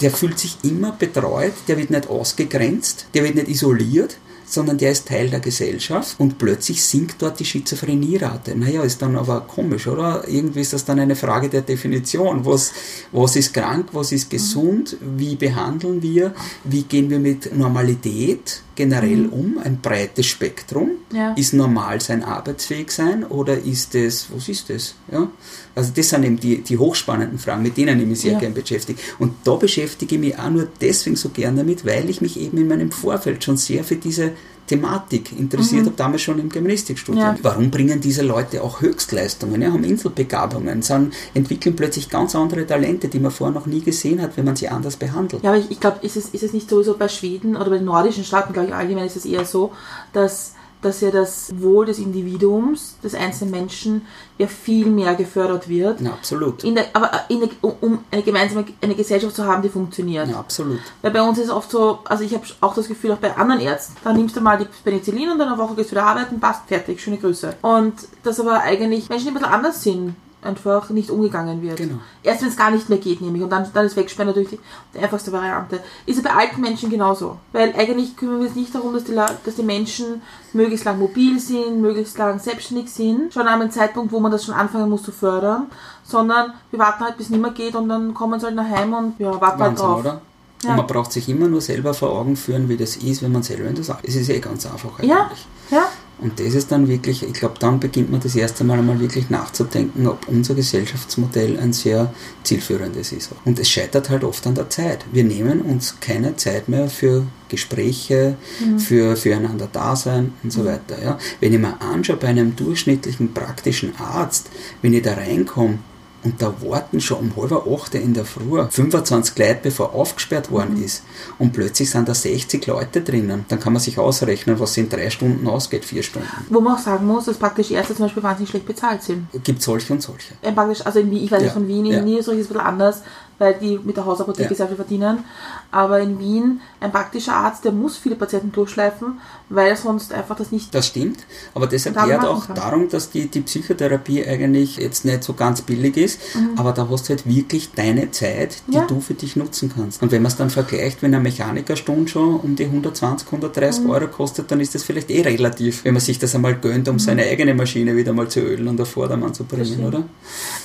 Der 0.00 0.10
fühlt 0.10 0.38
sich 0.38 0.56
immer 0.62 0.92
betreut, 0.92 1.52
der 1.68 1.76
wird 1.76 1.90
nicht 1.90 2.08
ausgegrenzt, 2.08 3.06
der 3.14 3.24
wird 3.24 3.34
nicht 3.34 3.48
isoliert, 3.48 4.16
sondern 4.52 4.78
der 4.78 4.92
ist 4.92 5.06
Teil 5.08 5.30
der 5.30 5.40
Gesellschaft 5.40 6.16
und 6.18 6.38
plötzlich 6.38 6.82
sinkt 6.82 7.22
dort 7.22 7.38
die 7.38 7.44
Schizophrenie-Rate. 7.44 8.56
Naja, 8.56 8.82
ist 8.82 9.00
dann 9.02 9.16
aber 9.16 9.42
komisch, 9.42 9.86
oder? 9.86 10.28
Irgendwie 10.28 10.60
ist 10.60 10.72
das 10.72 10.84
dann 10.84 10.98
eine 10.98 11.16
Frage 11.16 11.48
der 11.48 11.62
Definition. 11.62 12.44
Was, 12.44 12.72
was 13.12 13.36
ist 13.36 13.54
krank, 13.54 13.88
was 13.92 14.12
ist 14.12 14.30
gesund, 14.30 14.96
wie 15.00 15.36
behandeln 15.36 16.02
wir, 16.02 16.34
wie 16.64 16.82
gehen 16.82 17.10
wir 17.10 17.20
mit 17.20 17.56
Normalität 17.56 18.62
generell 18.80 19.26
um, 19.26 19.58
ein 19.62 19.78
breites 19.82 20.24
Spektrum. 20.24 20.92
Ja. 21.12 21.34
Ist 21.34 21.52
normal 21.52 22.00
sein 22.00 22.24
arbeitsfähig 22.24 22.90
sein 22.90 23.24
oder 23.24 23.58
ist 23.58 23.94
es, 23.94 24.28
was 24.34 24.48
ist 24.48 24.70
das? 24.70 24.94
Ja? 25.12 25.30
Also 25.74 25.92
das 25.94 26.08
sind 26.08 26.24
eben 26.24 26.40
die, 26.40 26.62
die 26.62 26.78
hochspannenden 26.78 27.38
Fragen, 27.38 27.62
mit 27.62 27.76
denen 27.76 28.00
ich 28.00 28.06
mich 28.06 28.20
sehr 28.20 28.32
Ja. 28.32 28.38
gern 28.38 28.54
beschäftige. 28.54 28.98
Und 29.18 29.34
da 29.44 29.56
beschäftige 29.56 30.14
ich 30.14 30.20
mich 30.20 30.38
auch 30.38 30.48
nur 30.48 30.66
deswegen 30.80 31.16
so 31.16 31.28
gern 31.28 31.56
damit, 31.56 31.84
weil 31.84 32.08
ich 32.08 32.22
mich 32.22 32.40
eben 32.40 32.56
in 32.56 32.68
meinem 32.68 32.90
Vorfeld 32.90 33.44
schon 33.44 33.58
sehr 33.58 33.84
für 33.84 33.96
diese 33.96 34.32
Thematik 34.70 35.36
interessiert 35.36 35.84
habe, 35.86 35.96
damals 35.96 36.22
schon 36.22 36.38
im 36.38 36.48
Germanistikstudium. 36.48 37.24
Ja. 37.24 37.36
Warum 37.42 37.72
bringen 37.72 38.00
diese 38.00 38.22
Leute 38.22 38.62
auch 38.62 38.80
Höchstleistungen, 38.80 39.60
ja, 39.60 39.72
haben 39.72 39.82
Inselbegabungen, 39.82 40.82
sind, 40.82 41.12
entwickeln 41.34 41.74
plötzlich 41.74 42.08
ganz 42.08 42.36
andere 42.36 42.64
Talente, 42.64 43.08
die 43.08 43.18
man 43.18 43.32
vorher 43.32 43.52
noch 43.52 43.66
nie 43.66 43.80
gesehen 43.80 44.22
hat, 44.22 44.36
wenn 44.36 44.44
man 44.44 44.54
sie 44.54 44.68
anders 44.68 44.96
behandelt. 44.96 45.42
Ja, 45.42 45.50
aber 45.50 45.58
ich, 45.58 45.72
ich 45.72 45.80
glaube, 45.80 46.06
ist 46.06 46.16
es, 46.16 46.28
ist 46.28 46.44
es 46.44 46.52
nicht 46.52 46.70
sowieso 46.70 46.96
bei 46.96 47.08
Schweden 47.08 47.56
oder 47.56 47.70
bei 47.70 47.78
den 47.78 47.86
nordischen 47.86 48.22
Staaten, 48.22 48.52
glaube 48.52 48.68
ich, 48.68 48.74
allgemein 48.74 49.06
ist 49.06 49.16
es 49.16 49.24
eher 49.24 49.44
so, 49.44 49.72
dass, 50.12 50.54
dass 50.82 51.00
ja 51.00 51.10
das 51.10 51.50
Wohl 51.54 51.86
des 51.86 51.98
Individuums, 51.98 52.96
des 53.02 53.14
einzelnen 53.14 53.50
Menschen, 53.50 54.02
ja 54.38 54.46
viel 54.46 54.86
mehr 54.86 55.14
gefördert 55.14 55.68
wird. 55.68 56.00
Ja, 56.00 56.10
absolut. 56.10 56.64
In 56.64 56.74
der, 56.74 56.86
aber 56.94 57.10
in 57.28 57.40
der, 57.40 57.48
um- 57.62 57.98
eine 58.10 58.22
gemeinsame 58.22 58.64
eine 58.80 58.94
Gesellschaft 58.94 59.36
zu 59.36 59.44
haben, 59.44 59.62
die 59.62 59.68
funktioniert. 59.68 60.28
Ja, 60.28 60.38
absolut. 60.38 60.80
Weil 61.02 61.10
bei 61.10 61.22
uns 61.22 61.38
ist 61.38 61.46
es 61.46 61.50
oft 61.50 61.70
so, 61.70 61.98
also 62.04 62.24
ich 62.24 62.32
habe 62.34 62.44
auch 62.60 62.74
das 62.74 62.88
Gefühl, 62.88 63.12
auch 63.12 63.18
bei 63.18 63.36
anderen 63.36 63.60
Ärzten, 63.60 63.96
da 64.02 64.12
nimmst 64.12 64.36
du 64.36 64.40
mal 64.40 64.58
die 64.58 64.66
Penicillin 64.84 65.30
und 65.30 65.38
dann 65.38 65.48
eine 65.48 65.58
Woche 65.58 65.74
gehst 65.74 65.90
du 65.90 65.92
wieder 65.96 66.06
arbeiten, 66.06 66.40
passt, 66.40 66.62
fertig, 66.66 67.00
schöne 67.02 67.18
Grüße. 67.18 67.56
Und 67.62 67.94
dass 68.22 68.40
aber 68.40 68.60
eigentlich 68.60 69.08
Menschen, 69.08 69.26
die 69.26 69.30
ein 69.30 69.34
bisschen 69.34 69.52
anders 69.52 69.82
sind, 69.82 70.14
einfach 70.42 70.90
nicht 70.90 71.10
umgegangen 71.10 71.62
wird. 71.62 71.76
Genau. 71.76 71.98
Erst 72.22 72.42
wenn 72.42 72.48
es 72.48 72.56
gar 72.56 72.70
nicht 72.70 72.88
mehr 72.88 72.98
geht, 72.98 73.20
nämlich. 73.20 73.42
Und 73.42 73.50
dann, 73.50 73.66
dann 73.72 73.86
ist 73.86 73.96
Wegsperren 73.96 74.28
natürlich 74.28 74.50
die, 74.50 74.58
die 74.94 74.98
einfachste 74.98 75.32
Variante. 75.32 75.80
Ist 76.06 76.22
ja 76.22 76.30
bei 76.30 76.34
alten 76.38 76.60
Menschen 76.60 76.90
genauso. 76.90 77.36
Weil 77.52 77.74
eigentlich 77.76 78.16
kümmern 78.16 78.40
wir 78.40 78.46
uns 78.46 78.56
nicht 78.56 78.74
darum, 78.74 78.94
dass 78.94 79.04
die, 79.04 79.14
dass 79.14 79.54
die 79.56 79.62
Menschen 79.62 80.22
möglichst 80.52 80.84
lang 80.84 80.98
mobil 80.98 81.38
sind, 81.38 81.80
möglichst 81.80 82.16
lang 82.18 82.38
selbstständig 82.38 82.90
sind, 82.90 83.32
schon 83.32 83.46
an 83.46 83.60
einem 83.60 83.70
Zeitpunkt, 83.70 84.12
wo 84.12 84.20
man 84.20 84.32
das 84.32 84.44
schon 84.44 84.54
anfangen 84.54 84.88
muss 84.88 85.02
zu 85.02 85.12
fördern, 85.12 85.66
sondern 86.02 86.54
wir 86.70 86.78
warten 86.78 87.04
halt, 87.04 87.16
bis 87.16 87.26
es 87.26 87.30
nicht 87.30 87.42
mehr 87.42 87.52
geht 87.52 87.74
und 87.74 87.88
dann 87.88 88.14
kommen 88.14 88.40
sie 88.40 88.46
halt 88.46 88.56
nach 88.56 88.68
Heim 88.68 88.92
und 88.92 89.18
ja, 89.18 89.40
warten 89.40 89.62
halt 89.62 89.78
Wahnsinn, 89.78 89.86
drauf. 89.86 90.00
oder? 90.00 90.20
Ja. 90.62 90.70
Und 90.70 90.76
man 90.76 90.86
braucht 90.86 91.12
sich 91.12 91.28
immer 91.28 91.48
nur 91.48 91.60
selber 91.60 91.94
vor 91.94 92.10
Augen 92.10 92.36
führen, 92.36 92.68
wie 92.68 92.76
das 92.76 92.96
ist, 92.96 93.22
wenn 93.22 93.32
man 93.32 93.42
selber 93.42 93.68
in 93.68 93.74
das 93.74 93.90
Es 94.02 94.14
ist 94.14 94.28
eh 94.28 94.40
ganz 94.40 94.66
einfach 94.66 94.98
eigentlich. 94.98 95.08
Ja, 95.08 95.30
ja. 95.70 95.84
Und 96.20 96.38
das 96.38 96.54
ist 96.54 96.70
dann 96.70 96.88
wirklich, 96.88 97.22
ich 97.22 97.32
glaube, 97.32 97.54
dann 97.58 97.80
beginnt 97.80 98.10
man 98.10 98.20
das 98.20 98.34
erste 98.36 98.64
Mal 98.64 98.78
einmal 98.78 99.00
wirklich 99.00 99.30
nachzudenken, 99.30 100.06
ob 100.06 100.28
unser 100.28 100.54
Gesellschaftsmodell 100.54 101.58
ein 101.58 101.72
sehr 101.72 102.12
zielführendes 102.44 103.12
ist. 103.12 103.30
Und 103.44 103.58
es 103.58 103.70
scheitert 103.70 104.10
halt 104.10 104.24
oft 104.24 104.46
an 104.46 104.54
der 104.54 104.68
Zeit. 104.68 105.04
Wir 105.12 105.24
nehmen 105.24 105.60
uns 105.62 105.96
keine 106.00 106.36
Zeit 106.36 106.68
mehr 106.68 106.88
für 106.88 107.26
Gespräche, 107.48 108.36
für 108.78 109.16
füreinander 109.16 109.66
Dasein 109.66 110.32
und 110.42 110.52
so 110.52 110.64
weiter. 110.64 111.02
Ja. 111.02 111.18
Wenn 111.40 111.52
ich 111.52 111.58
mir 111.58 111.80
anschaue 111.80 112.16
bei 112.16 112.28
einem 112.28 112.54
durchschnittlichen 112.54 113.34
praktischen 113.34 113.96
Arzt, 113.96 114.50
wenn 114.82 114.94
ich 114.94 115.02
da 115.02 115.14
reinkomme, 115.14 115.78
und 116.22 116.40
da 116.42 116.52
warten 116.62 117.00
schon 117.00 117.18
um 117.18 117.32
halb 117.36 117.66
acht 117.66 117.94
in 117.94 118.12
der 118.14 118.24
Früh 118.24 118.62
25 118.68 119.38
Leute, 119.38 119.58
bevor 119.62 119.94
aufgesperrt 119.94 120.50
worden 120.50 120.82
ist. 120.82 121.02
Und 121.38 121.52
plötzlich 121.52 121.90
sind 121.90 122.08
da 122.08 122.14
60 122.14 122.66
Leute 122.66 123.00
drinnen. 123.00 123.44
Dann 123.48 123.58
kann 123.58 123.72
man 123.72 123.80
sich 123.80 123.98
ausrechnen, 123.98 124.58
was 124.60 124.76
in 124.76 124.88
drei 124.88 125.08
Stunden 125.10 125.46
ausgeht, 125.48 125.84
vier 125.84 126.02
Stunden. 126.02 126.28
Wo 126.50 126.60
man 126.60 126.74
auch 126.76 126.78
sagen 126.78 127.06
muss, 127.06 127.24
dass 127.24 127.36
praktisch 127.38 127.70
Ärzte 127.70 127.94
zum 127.94 128.04
Beispiel 128.06 128.22
wahnsinnig 128.22 128.50
schlecht 128.50 128.66
bezahlt 128.66 129.02
sind. 129.02 129.28
Gibt 129.44 129.62
solche 129.62 129.92
und 129.92 130.02
solche. 130.02 130.34
Äh, 130.42 130.52
praktisch, 130.52 130.84
also 130.84 130.98
in 131.00 131.12
ich 131.12 131.30
weiß 131.30 131.38
Ja, 131.38 131.44
nicht 131.44 131.52
von 131.54 131.66
Wien, 131.68 131.86
in 131.86 131.92
ja. 131.92 132.02
Niederösterreich 132.02 132.38
ist 132.40 132.44
es 132.46 132.50
ein 132.50 132.54
bisschen 132.54 132.66
anders, 132.66 133.02
weil 133.38 133.54
die 133.54 133.78
mit 133.82 133.96
der 133.96 134.04
Hausapotheke 134.04 134.50
Ja. 134.50 134.56
sehr 134.56 134.66
viel 134.68 134.76
verdienen. 134.76 135.24
Aber 135.72 136.00
in 136.00 136.18
Wien, 136.18 136.60
ein 136.80 136.90
praktischer 136.90 137.34
Arzt, 137.34 137.64
der 137.64 137.70
muss 137.72 137.96
viele 137.96 138.16
Patienten 138.16 138.50
durchschleifen, 138.50 139.20
weil 139.50 139.68
er 139.68 139.76
sonst 139.76 140.12
einfach 140.12 140.36
das 140.36 140.50
nicht. 140.50 140.74
Das 140.74 140.88
stimmt, 140.88 141.20
aber 141.54 141.66
das 141.68 141.86
erklärt 141.86 142.22
dann 142.22 142.28
auch 142.28 142.46
kann. 142.48 142.56
darum, 142.56 142.88
dass 142.88 143.10
die, 143.10 143.28
die 143.28 143.40
Psychotherapie 143.40 144.26
eigentlich 144.26 144.76
jetzt 144.78 145.04
nicht 145.04 145.22
so 145.22 145.34
ganz 145.34 145.62
billig 145.62 145.96
ist, 145.96 146.20
aber 146.56 146.72
da 146.72 146.88
hast 146.90 147.04
du 147.08 147.10
halt 147.10 147.26
wirklich 147.26 147.70
deine 147.72 148.10
Zeit, 148.10 148.56
die 148.66 148.70
Mhm. 148.72 148.76
Ja. 148.76 148.86
du 148.86 149.00
für 149.00 149.14
dich 149.14 149.36
nutzen 149.36 149.70
kannst. 149.74 150.02
Und 150.02 150.10
wenn 150.12 150.22
man 150.22 150.30
es 150.32 150.36
dann 150.36 150.50
vergleicht, 150.50 151.02
wenn 151.02 151.14
eine 151.14 151.22
Mechanikerstunde 151.22 152.10
schon 152.10 152.40
um 152.40 152.56
die 152.56 152.66
120, 152.66 153.30
130 153.30 153.84
Mhm. 153.84 153.90
Euro 153.90 154.08
kostet, 154.08 154.50
dann 154.50 154.60
ist 154.60 154.74
das 154.74 154.82
vielleicht 154.82 155.10
eh 155.10 155.22
relativ, 155.22 155.84
wenn 155.84 155.94
man 155.94 156.00
sich 156.00 156.18
das 156.18 156.34
einmal 156.34 156.54
gönnt, 156.56 156.86
Mhm. 156.86 156.94
um 156.94 156.98
seine 156.98 157.22
eigene 157.24 157.54
Maschine 157.54 157.94
wieder 157.96 158.12
mal 158.12 158.28
zu 158.28 158.40
ölen 158.40 158.66
und 158.68 158.80
auf 158.80 158.90
Vordermann 158.90 159.34
zu 159.34 159.44
bringen, 159.44 159.84
oder? 159.86 160.02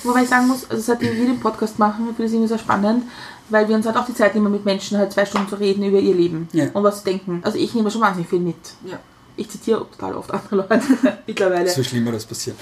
Wobei 0.02 0.22
ich 0.24 0.28
sagen 0.28 0.48
muss, 0.48 0.68
also 0.68 0.82
seitdem 0.82 1.16
wir 1.16 1.26
den 1.26 1.38
Podcast 1.40 1.78
machen, 1.78 2.06
finde 2.06 2.22
ich 2.24 2.26
es 2.28 2.32
irgendwie 2.32 2.48
sehr 2.48 2.58
spannend, 2.58 3.04
weil 3.48 3.68
wir 3.68 3.76
uns 3.76 3.86
halt 3.86 3.96
auch 3.96 4.06
die 4.06 4.14
Zeit 4.14 4.34
nehmen, 4.34 4.50
mit 4.52 4.64
Menschen 4.64 4.98
halt 4.98 5.12
zwei 5.12 5.24
Stunden 5.24 5.48
zu 5.48 5.56
reden 5.56 5.82
über 5.84 5.98
ihr 5.98 6.14
Leben 6.14 6.48
Ja. 6.52 6.66
und 6.72 6.82
was 6.82 6.98
sie 6.98 7.04
denken. 7.10 7.40
Also 7.44 7.58
ich 7.58 7.74
nehme 7.74 7.90
schon 7.90 8.00
wahnsinnig 8.00 8.28
viel 8.28 8.40
mit. 8.40 8.56
Ja. 8.84 8.98
Ich 9.36 9.50
zitiere 9.50 9.86
total 9.90 10.14
oft 10.14 10.30
andere 10.32 10.56
Leute 10.56 10.82
mittlerweile. 11.26 11.68
So 11.68 11.82
Schlimmeres 11.82 12.24
passiert. 12.24 12.56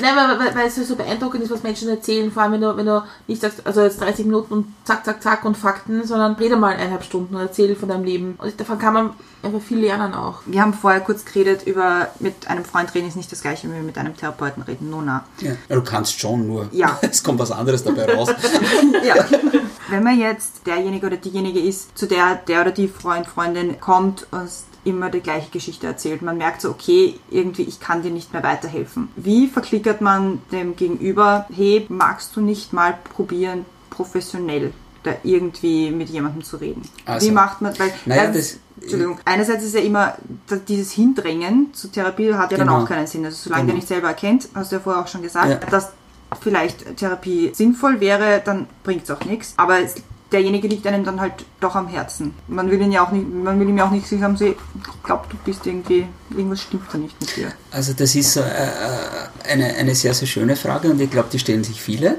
Nein, 0.00 0.16
weil, 0.16 0.38
weil, 0.38 0.54
weil 0.54 0.66
es 0.66 0.76
so 0.76 0.96
beeindruckend 0.96 1.42
ist, 1.42 1.50
was 1.50 1.62
Menschen 1.62 1.88
erzählen, 1.88 2.30
vor 2.30 2.42
allem 2.44 2.52
wenn 2.52 2.60
du, 2.60 2.76
wenn 2.76 2.86
du 2.86 3.02
nicht 3.26 3.42
sagst, 3.42 3.66
also 3.66 3.82
jetzt 3.82 4.00
30 4.00 4.26
Minuten 4.26 4.52
und 4.52 4.66
zack, 4.84 5.04
zack, 5.04 5.22
zack 5.22 5.44
und 5.44 5.56
Fakten, 5.56 6.06
sondern 6.06 6.34
rede 6.34 6.56
mal 6.56 6.74
eineinhalb 6.74 7.04
Stunden 7.04 7.34
und 7.34 7.40
erzähle 7.40 7.74
von 7.76 7.88
deinem 7.88 8.04
Leben. 8.04 8.34
Und 8.38 8.60
davon 8.60 8.78
kann 8.78 8.94
man 8.94 9.10
einfach 9.42 9.60
viel 9.60 9.78
lernen 9.78 10.14
auch. 10.14 10.40
Wir 10.46 10.62
haben 10.62 10.74
vorher 10.74 11.00
kurz 11.00 11.24
geredet 11.24 11.66
über, 11.66 12.08
mit 12.20 12.48
einem 12.48 12.64
Freund 12.64 12.94
reden 12.94 13.08
ist 13.08 13.16
nicht 13.16 13.30
das 13.30 13.42
gleiche 13.42 13.68
wie 13.68 13.80
mit 13.80 13.98
einem 13.98 14.16
Therapeuten 14.16 14.62
reden. 14.62 14.90
Nona. 14.90 15.24
Ja. 15.40 15.52
Ja, 15.68 15.76
Du 15.76 15.82
kannst 15.82 16.18
schon, 16.18 16.46
nur 16.46 16.68
Ja. 16.72 16.98
es 17.02 17.22
kommt 17.22 17.38
was 17.38 17.50
anderes 17.50 17.82
dabei 17.84 18.12
raus. 18.14 18.30
Ja. 19.04 19.16
Wenn 19.88 20.02
man 20.02 20.18
jetzt 20.18 20.66
derjenige 20.66 21.06
oder 21.06 21.16
diejenige 21.16 21.60
ist, 21.60 21.96
zu 21.96 22.06
der 22.06 22.36
der 22.36 22.62
oder 22.62 22.70
die 22.70 22.88
Freund, 22.88 23.26
Freundin 23.26 23.80
kommt 23.80 24.26
und 24.30 24.48
immer 24.84 25.10
die 25.10 25.20
gleiche 25.20 25.50
Geschichte 25.50 25.86
erzählt. 25.86 26.22
Man 26.22 26.36
merkt 26.38 26.60
so, 26.60 26.70
okay, 26.70 27.18
irgendwie, 27.30 27.62
ich 27.62 27.80
kann 27.80 28.02
dir 28.02 28.10
nicht 28.10 28.32
mehr 28.32 28.42
weiterhelfen. 28.42 29.08
Wie 29.16 29.48
verklickert 29.48 30.00
man 30.00 30.42
dem 30.52 30.76
Gegenüber, 30.76 31.46
hey, 31.54 31.86
magst 31.88 32.36
du 32.36 32.40
nicht 32.40 32.72
mal 32.72 32.98
probieren, 33.14 33.64
professionell 33.90 34.72
da 35.02 35.12
irgendwie 35.22 35.90
mit 35.90 36.08
jemandem 36.08 36.42
zu 36.42 36.56
reden. 36.56 36.82
Also, 37.04 37.26
Wie 37.26 37.30
macht 37.32 37.60
man, 37.60 37.78
weil, 37.78 37.92
naja, 38.06 38.24
erstens- 38.24 38.52
das- 38.52 38.60
Entschuldigung, 38.82 39.18
einerseits 39.24 39.62
ist 39.64 39.74
ja 39.74 39.80
immer 39.80 40.16
dieses 40.66 40.92
Hindrängen 40.92 41.72
zur 41.74 41.92
Therapie 41.92 42.34
hat 42.34 42.50
ja 42.52 42.58
dann 42.58 42.66
Genau. 42.68 42.82
auch 42.82 42.88
keinen 42.88 43.06
Sinn. 43.06 43.24
Also 43.24 43.36
solange 43.44 43.62
Genau. 43.62 43.72
der 43.72 43.74
nicht 43.76 43.88
selber 43.88 44.08
erkennt, 44.08 44.48
hast 44.54 44.72
du 44.72 44.76
ja 44.76 44.80
vorher 44.82 45.02
auch 45.02 45.06
schon 45.08 45.22
gesagt, 45.22 45.48
Ja. 45.48 45.56
dass 45.70 45.92
vielleicht 46.40 46.96
Therapie 46.96 47.52
sinnvoll 47.54 48.00
wäre, 48.00 48.42
dann 48.44 48.66
bringt 48.82 49.04
es 49.04 49.10
auch 49.10 49.24
nichts. 49.24 49.54
Aber 49.58 49.78
es, 49.80 49.94
derjenige 50.34 50.66
liegt 50.68 50.86
einem 50.86 51.04
dann 51.04 51.20
halt 51.20 51.32
doch 51.60 51.76
am 51.76 51.86
Herzen. 51.88 52.34
Man 52.48 52.70
will 52.70 52.82
ihn 52.82 52.92
ja 52.92 53.06
auch 53.06 53.12
nicht, 53.12 53.26
man 53.32 53.58
will 53.60 53.68
ihm 53.68 53.78
ja 53.78 53.86
auch 53.86 53.90
nicht 53.90 54.06
sagen, 54.06 54.36
ich 54.40 54.56
glaube, 55.04 55.26
du 55.30 55.36
bist 55.44 55.64
irgendwie, 55.64 56.06
irgendwas 56.30 56.62
stimmt 56.62 56.82
da 56.92 56.98
nicht 56.98 57.18
mit 57.20 57.36
dir. 57.36 57.52
Also 57.70 57.92
das 57.92 58.14
ist 58.14 58.36
äh, 58.36 58.40
äh, 58.40 59.50
eine, 59.50 59.74
eine 59.76 59.94
sehr, 59.94 60.12
sehr 60.12 60.26
schöne 60.26 60.56
Frage 60.56 60.90
und 60.90 61.00
ich 61.00 61.10
glaube, 61.10 61.28
die 61.32 61.38
stellen 61.38 61.62
sich 61.62 61.80
viele. 61.80 62.18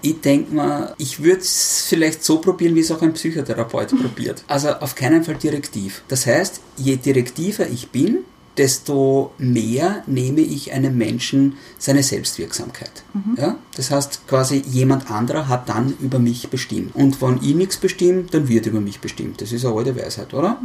Ich 0.00 0.20
denke 0.20 0.54
mal, 0.54 0.94
ich 0.98 1.22
würde 1.22 1.40
es 1.40 1.86
vielleicht 1.88 2.22
so 2.22 2.38
probieren, 2.38 2.76
wie 2.76 2.80
es 2.80 2.92
auch 2.92 3.02
ein 3.02 3.14
Psychotherapeut 3.14 3.88
probiert. 4.00 4.44
Also 4.46 4.68
auf 4.68 4.94
keinen 4.94 5.24
Fall 5.24 5.34
direktiv. 5.34 6.02
Das 6.06 6.26
heißt, 6.26 6.60
je 6.76 6.96
direktiver 6.96 7.66
ich 7.66 7.90
bin, 7.90 8.18
desto 8.58 9.32
mehr 9.38 10.02
nehme 10.06 10.40
ich 10.40 10.72
einem 10.72 10.96
Menschen 10.96 11.54
seine 11.78 12.02
Selbstwirksamkeit. 12.02 13.04
Ja? 13.36 13.56
Das 13.76 13.90
heißt, 13.90 14.26
quasi 14.26 14.62
jemand 14.66 15.10
anderer 15.10 15.48
hat 15.48 15.68
dann 15.68 15.94
über 16.00 16.18
mich 16.18 16.48
bestimmt. 16.48 16.94
Und 16.94 17.20
wenn 17.20 17.36
ich 17.42 17.54
nichts 17.54 17.76
bestimmt, 17.76 18.32
dann 18.32 18.48
wird 18.48 18.66
über 18.66 18.80
mich 18.80 19.00
bestimmt. 19.00 19.40
Das 19.42 19.52
ist 19.52 19.64
eine 19.64 19.74
alte 19.76 19.96
Weisheit, 19.96 20.32
oder? 20.34 20.60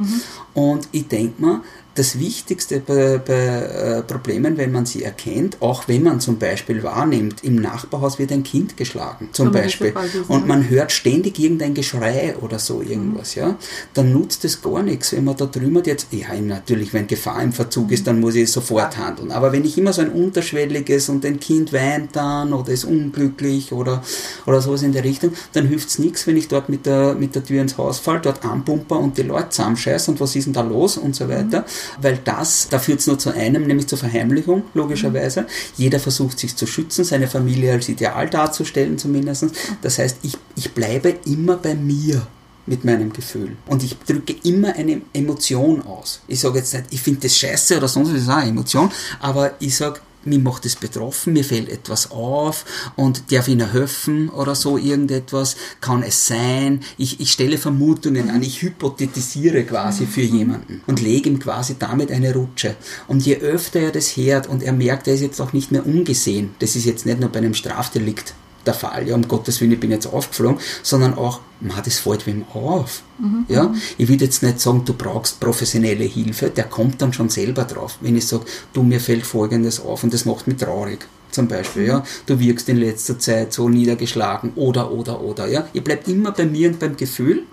Und 0.53 0.87
ich 0.91 1.07
denke 1.07 1.41
mal, 1.41 1.61
das 1.95 2.17
Wichtigste 2.19 2.79
bei, 2.79 3.17
bei 3.17 3.33
äh, 3.33 4.01
Problemen, 4.03 4.57
wenn 4.57 4.71
man 4.71 4.85
sie 4.85 5.03
erkennt, 5.03 5.61
auch 5.61 5.87
wenn 5.87 6.03
man 6.03 6.21
zum 6.21 6.37
Beispiel 6.39 6.83
wahrnimmt, 6.83 7.43
im 7.43 7.55
Nachbarhaus 7.55 8.17
wird 8.17 8.31
ein 8.31 8.43
Kind 8.43 8.77
geschlagen, 8.77 9.29
zum 9.33 9.51
das 9.51 9.61
Beispiel, 9.61 9.93
und 10.29 10.47
man 10.47 10.69
hört 10.69 10.91
ständig 10.93 11.37
irgendein 11.37 11.73
Geschrei 11.73 12.35
oder 12.39 12.59
so 12.59 12.81
irgendwas, 12.81 13.35
ja, 13.35 13.57
dann 13.93 14.13
nutzt 14.13 14.45
es 14.45 14.61
gar 14.61 14.83
nichts, 14.83 15.11
wenn 15.11 15.25
man 15.25 15.35
da 15.35 15.45
drüber 15.45 15.81
jetzt, 15.85 16.07
ja, 16.11 16.33
natürlich, 16.39 16.93
wenn 16.93 17.07
Gefahr 17.07 17.43
im 17.43 17.51
Verzug 17.51 17.91
ist, 17.91 18.07
dann 18.07 18.21
muss 18.21 18.35
ich 18.35 18.49
sofort 18.49 18.97
handeln, 18.97 19.31
aber 19.31 19.51
wenn 19.51 19.65
ich 19.65 19.77
immer 19.77 19.91
so 19.91 20.01
ein 20.01 20.11
unterschwelliges 20.11 21.09
und 21.09 21.25
ein 21.25 21.41
Kind 21.41 21.73
weint 21.73 22.15
dann 22.15 22.53
oder 22.53 22.71
ist 22.71 22.85
unglücklich 22.85 23.73
oder, 23.73 24.01
oder 24.45 24.61
sowas 24.61 24.83
in 24.83 24.93
der 24.93 25.03
Richtung, 25.03 25.33
dann 25.51 25.67
hilft 25.67 25.89
es 25.89 25.99
nichts, 25.99 26.25
wenn 26.25 26.37
ich 26.37 26.47
dort 26.47 26.69
mit 26.69 26.85
der, 26.85 27.15
mit 27.15 27.35
der 27.35 27.43
Tür 27.43 27.61
ins 27.61 27.77
Haus 27.77 27.99
fall, 27.99 28.21
dort 28.21 28.45
anpumper 28.45 28.97
und 28.97 29.17
die 29.17 29.23
Leute 29.23 29.49
zusammenscheißen 29.49 30.13
und 30.13 30.21
was 30.21 30.37
ist 30.37 30.45
denn 30.45 30.53
da 30.53 30.61
los 30.61 30.95
und 30.95 31.15
so 31.15 31.27
weiter, 31.27 31.65
weil 32.01 32.19
das, 32.23 32.67
da 32.69 32.79
führt 32.79 32.99
es 32.99 33.07
nur 33.07 33.19
zu 33.19 33.33
einem, 33.33 33.67
nämlich 33.67 33.87
zur 33.87 33.97
Verheimlichung, 33.97 34.63
logischerweise. 34.73 35.45
Jeder 35.77 35.99
versucht 35.99 36.39
sich 36.39 36.55
zu 36.55 36.67
schützen, 36.67 37.03
seine 37.03 37.27
Familie 37.27 37.73
als 37.73 37.89
Ideal 37.89 38.29
darzustellen 38.29 38.97
zumindest. 38.97 39.45
Das 39.81 39.97
heißt, 39.97 40.17
ich, 40.23 40.37
ich 40.55 40.71
bleibe 40.73 41.15
immer 41.25 41.57
bei 41.57 41.75
mir 41.75 42.25
mit 42.65 42.85
meinem 42.85 43.11
Gefühl. 43.11 43.57
Und 43.65 43.83
ich 43.83 43.97
drücke 43.97 44.35
immer 44.43 44.75
eine 44.75 45.01
Emotion 45.13 45.81
aus. 45.81 46.21
Ich 46.27 46.39
sage 46.39 46.59
jetzt 46.59 46.73
nicht, 46.73 46.85
ich 46.91 47.01
finde 47.01 47.21
das 47.21 47.37
scheiße 47.37 47.77
oder 47.77 47.87
sonst 47.87 48.09
was, 48.09 48.15
das 48.15 48.23
ist 48.23 48.29
auch 48.29 48.37
eine 48.37 48.49
Emotion, 48.49 48.91
aber 49.19 49.53
ich 49.59 49.75
sage, 49.75 49.99
mir 50.25 50.39
macht 50.39 50.65
es 50.65 50.75
betroffen, 50.75 51.33
mir 51.33 51.43
fällt 51.43 51.69
etwas 51.69 52.11
auf 52.11 52.65
und 52.95 53.31
darf 53.31 53.47
ihnen 53.47 53.71
helfen 53.71 54.29
oder 54.29 54.55
so 54.55 54.77
irgendetwas, 54.77 55.55
kann 55.79 56.03
es 56.03 56.27
sein, 56.27 56.81
ich, 56.97 57.19
ich 57.19 57.31
stelle 57.31 57.57
Vermutungen 57.57 58.29
an, 58.29 58.43
ich 58.43 58.61
hypothetisiere 58.61 59.63
quasi 59.63 60.05
für 60.05 60.21
jemanden 60.21 60.81
und 60.87 61.01
lege 61.01 61.29
ihm 61.29 61.39
quasi 61.39 61.75
damit 61.77 62.11
eine 62.11 62.33
Rutsche. 62.33 62.75
Und 63.07 63.25
je 63.25 63.37
öfter 63.37 63.79
er 63.79 63.91
das 63.91 64.15
hört 64.17 64.47
und 64.47 64.63
er 64.63 64.73
merkt, 64.73 65.07
er 65.07 65.15
ist 65.15 65.21
jetzt 65.21 65.41
auch 65.41 65.53
nicht 65.53 65.71
mehr 65.71 65.85
ungesehen, 65.85 66.51
das 66.59 66.75
ist 66.75 66.85
jetzt 66.85 67.05
nicht 67.05 67.19
nur 67.19 67.29
bei 67.29 67.39
einem 67.39 67.53
Strafdelikt 67.53 68.33
der 68.65 68.73
Fall, 68.73 69.07
ja, 69.07 69.15
um 69.15 69.27
Gottes 69.27 69.59
Willen, 69.61 69.71
ich 69.71 69.79
bin 69.79 69.91
jetzt 69.91 70.07
aufgeflogen, 70.07 70.59
sondern 70.83 71.15
auch, 71.15 71.41
man, 71.59 71.81
das 71.83 71.99
fällt 71.99 72.27
wem 72.27 72.45
auf. 72.53 73.03
Ja, 73.47 73.73
ich 73.97 74.07
will 74.07 74.21
jetzt 74.21 74.43
nicht 74.43 74.59
sagen, 74.59 74.83
du 74.85 74.93
brauchst 74.93 75.39
professionelle 75.39 76.03
Hilfe, 76.03 76.49
der 76.49 76.65
kommt 76.65 77.01
dann 77.01 77.13
schon 77.13 77.29
selber 77.29 77.63
drauf. 77.63 77.97
Wenn 78.01 78.15
ich 78.15 78.27
sage, 78.27 78.45
du, 78.73 78.83
mir 78.83 78.99
fällt 78.99 79.25
Folgendes 79.25 79.79
auf 79.79 80.03
und 80.03 80.13
das 80.13 80.25
macht 80.25 80.47
mich 80.47 80.57
traurig. 80.57 81.07
Zum 81.31 81.47
Beispiel, 81.47 81.85
ja, 81.87 82.03
du 82.25 82.39
wirkst 82.39 82.69
in 82.69 82.77
letzter 82.77 83.17
Zeit 83.19 83.53
so 83.53 83.69
niedergeschlagen 83.69 84.51
oder, 84.55 84.91
oder, 84.91 85.21
oder, 85.21 85.47
ja. 85.47 85.67
Ich 85.73 85.83
bleib 85.83 86.07
immer 86.07 86.31
bei 86.31 86.45
mir 86.45 86.69
und 86.69 86.79
beim 86.79 86.95
Gefühl 86.97 87.43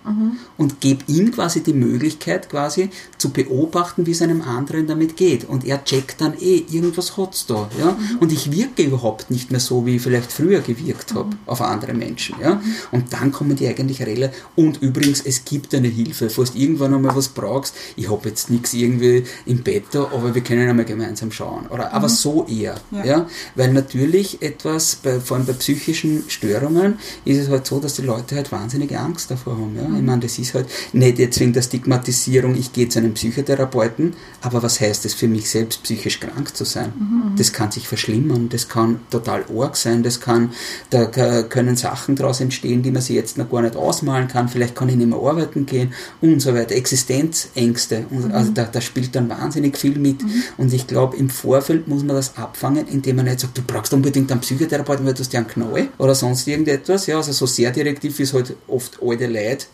und 0.56 0.80
gebe 0.80 1.04
ihm 1.06 1.30
quasi 1.30 1.62
die 1.62 1.72
Möglichkeit, 1.72 2.48
quasi 2.50 2.90
zu 3.18 3.30
beobachten, 3.30 4.06
wie 4.06 4.12
es 4.12 4.22
einem 4.22 4.42
anderen 4.42 4.86
damit 4.86 5.16
geht. 5.16 5.48
Und 5.48 5.64
er 5.64 5.84
checkt 5.84 6.20
dann 6.20 6.34
eh, 6.40 6.64
irgendwas 6.70 7.16
hat's 7.16 7.46
da, 7.46 7.68
ja. 7.78 7.96
Und 8.20 8.32
ich 8.32 8.50
wirke 8.52 8.82
überhaupt 8.82 9.30
nicht 9.30 9.50
mehr 9.50 9.60
so, 9.60 9.86
wie 9.86 9.96
ich 9.96 10.02
vielleicht 10.02 10.32
früher 10.32 10.60
gewirkt 10.60 11.14
habe 11.14 11.30
auf 11.46 11.60
andere 11.60 11.94
Menschen, 11.94 12.36
ja. 12.42 12.60
Und 12.90 13.12
dann 13.12 13.32
kommen 13.32 13.56
die 13.56 13.66
eigentlich 13.68 14.02
Relle. 14.02 14.32
Und 14.56 14.82
übrigens, 14.82 15.20
es 15.24 15.44
gibt 15.44 15.74
eine 15.74 15.88
Hilfe, 15.88 16.30
falls 16.30 16.52
du 16.52 16.58
irgendwann 16.58 16.94
einmal 16.94 17.14
was 17.14 17.28
brauchst. 17.28 17.74
Ich 17.96 18.10
habe 18.10 18.28
jetzt 18.28 18.50
nichts 18.50 18.74
irgendwie 18.74 19.24
im 19.46 19.62
Bett 19.62 19.84
da, 19.92 20.04
aber 20.12 20.34
wir 20.34 20.42
können 20.42 20.68
einmal 20.68 20.84
gemeinsam 20.84 21.30
schauen. 21.32 21.66
Oder, 21.68 21.92
aber 21.92 22.08
so 22.08 22.46
eher, 22.48 22.76
Ja. 22.90 23.04
ja. 23.04 23.26
Weil 23.54 23.67
natürlich 23.72 24.42
etwas, 24.42 24.96
bei, 24.96 25.20
vor 25.20 25.36
allem 25.36 25.46
bei 25.46 25.52
psychischen 25.54 26.24
Störungen, 26.28 26.98
ist 27.24 27.38
es 27.38 27.48
halt 27.48 27.66
so, 27.66 27.80
dass 27.80 27.94
die 27.94 28.02
Leute 28.02 28.36
halt 28.36 28.50
wahnsinnige 28.52 28.98
Angst 28.98 29.30
davor 29.30 29.54
haben. 29.54 29.76
Ja? 29.76 29.82
Ich 29.84 30.02
meine, 30.02 30.20
das 30.20 30.38
ist 30.38 30.54
halt 30.54 30.66
nicht 30.92 31.18
jetzt 31.18 31.40
wegen 31.40 31.52
der 31.52 31.62
Stigmatisierung, 31.62 32.54
ich 32.54 32.72
gehe 32.72 32.88
zu 32.88 32.98
einem 32.98 33.14
Psychotherapeuten, 33.14 34.14
aber 34.40 34.62
was 34.62 34.80
heißt 34.80 35.04
es 35.04 35.14
für 35.14 35.28
mich 35.28 35.50
selbst, 35.50 35.82
psychisch 35.82 36.20
krank 36.20 36.56
zu 36.56 36.64
sein? 36.64 36.92
Das 37.36 37.52
kann 37.52 37.70
sich 37.70 37.88
verschlimmern, 37.88 38.48
das 38.48 38.68
kann 38.68 39.00
total 39.10 39.44
arg 39.56 39.76
sein, 39.76 40.02
das 40.02 40.20
kann, 40.20 40.52
da 40.90 41.06
können 41.42 41.76
Sachen 41.76 42.16
daraus 42.16 42.40
entstehen, 42.40 42.82
die 42.82 42.90
man 42.90 43.02
sich 43.02 43.16
jetzt 43.16 43.38
noch 43.38 43.50
gar 43.50 43.62
nicht 43.62 43.76
ausmalen 43.76 44.28
kann, 44.28 44.48
vielleicht 44.48 44.74
kann 44.74 44.88
ich 44.88 44.96
nicht 44.96 45.08
mehr 45.08 45.18
arbeiten 45.18 45.66
gehen 45.66 45.92
und 46.20 46.40
so 46.40 46.54
weiter. 46.54 46.74
Existenzängste, 46.74 48.06
und, 48.10 48.32
also 48.32 48.52
da, 48.52 48.64
da 48.64 48.80
spielt 48.80 49.14
dann 49.14 49.28
wahnsinnig 49.28 49.76
viel 49.76 49.98
mit. 49.98 50.18
Und 50.56 50.72
ich 50.72 50.86
glaube, 50.86 51.16
im 51.16 51.30
Vorfeld 51.30 51.88
muss 51.88 52.02
man 52.02 52.16
das 52.16 52.36
abfangen, 52.36 52.86
indem 52.88 53.16
man 53.16 53.26
nicht 53.26 53.40
sagt, 53.40 53.57
du 53.59 53.72
brauchst 53.72 53.92
unbedingt 53.92 54.30
einen 54.30 54.40
Psychotherapeuten, 54.40 55.04
weil 55.04 55.14
du 55.14 55.20
hast 55.20 55.32
ja 55.32 55.40
einen 55.40 55.48
Knall 55.48 55.88
oder 55.98 56.14
sonst 56.14 56.46
irgendetwas. 56.46 57.06
Ja, 57.06 57.16
also 57.16 57.32
so 57.32 57.46
sehr 57.46 57.70
direktiv 57.70 58.18
ist 58.20 58.34
halt 58.34 58.54
oft 58.66 58.98
alte 59.02 59.26
Leute 59.26 59.66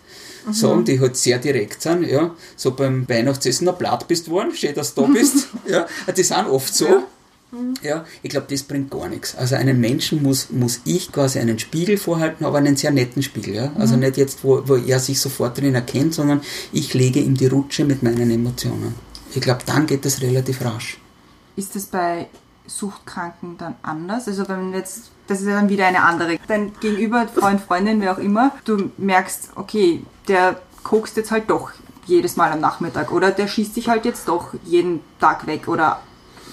sagen, 0.50 0.84
die 0.84 1.00
halt 1.00 1.16
sehr 1.16 1.38
direkt 1.38 1.80
sind, 1.80 2.06
ja. 2.06 2.34
So 2.56 2.72
beim 2.72 3.08
Weihnachtsessen 3.08 3.64
noch 3.64 3.76
blatt 3.76 4.06
bist 4.08 4.28
worden, 4.28 4.54
schön, 4.54 4.74
dass 4.74 4.94
du 4.94 5.02
da 5.02 5.08
bist. 5.08 5.48
ja, 5.68 5.86
die 6.14 6.22
sind 6.22 6.46
oft 6.46 6.74
so. 6.74 7.04
Ja, 7.82 8.04
ich 8.22 8.30
glaube, 8.30 8.46
das 8.50 8.64
bringt 8.64 8.90
gar 8.90 9.08
nichts. 9.08 9.36
Also 9.36 9.54
einen 9.54 9.78
Menschen 9.80 10.22
muss, 10.22 10.50
muss 10.50 10.80
ich 10.84 11.12
quasi 11.12 11.38
einen 11.38 11.60
Spiegel 11.60 11.98
vorhalten, 11.98 12.44
aber 12.44 12.58
einen 12.58 12.74
sehr 12.74 12.90
netten 12.90 13.22
Spiegel. 13.22 13.54
Ja? 13.54 13.72
Also 13.78 13.96
nicht 13.96 14.16
jetzt, 14.16 14.42
wo, 14.42 14.66
wo 14.66 14.74
er 14.74 14.98
sich 14.98 15.20
sofort 15.20 15.58
drin 15.58 15.74
erkennt, 15.74 16.14
sondern 16.14 16.40
ich 16.72 16.94
lege 16.94 17.20
ihm 17.20 17.36
die 17.36 17.46
Rutsche 17.46 17.84
mit 17.84 18.02
meinen 18.02 18.28
Emotionen. 18.28 18.96
Ich 19.32 19.40
glaube, 19.40 19.60
dann 19.66 19.86
geht 19.86 20.04
das 20.04 20.20
relativ 20.20 20.64
rasch. 20.64 20.98
Ist 21.54 21.76
das 21.76 21.86
bei 21.86 22.26
Suchtkranken 22.66 23.56
dann 23.58 23.74
anders? 23.82 24.28
Also 24.28 24.48
wenn 24.48 24.72
jetzt, 24.72 25.10
das 25.26 25.40
ist 25.40 25.46
ja 25.46 25.54
dann 25.54 25.68
wieder 25.68 25.86
eine 25.86 26.02
andere. 26.02 26.38
Dein 26.46 26.72
Gegenüber, 26.80 27.26
Freund, 27.28 27.60
Freundin, 27.60 28.00
wer 28.00 28.12
auch 28.12 28.18
immer, 28.18 28.52
du 28.64 28.90
merkst, 28.96 29.50
okay, 29.56 30.04
der 30.28 30.60
kokst 30.82 31.16
jetzt 31.16 31.30
halt 31.30 31.50
doch 31.50 31.72
jedes 32.06 32.36
Mal 32.36 32.52
am 32.52 32.60
Nachmittag 32.60 33.12
oder 33.12 33.30
der 33.30 33.48
schießt 33.48 33.74
sich 33.74 33.88
halt 33.88 34.04
jetzt 34.04 34.28
doch 34.28 34.54
jeden 34.64 35.00
Tag 35.20 35.46
weg 35.46 35.68
oder 35.68 36.00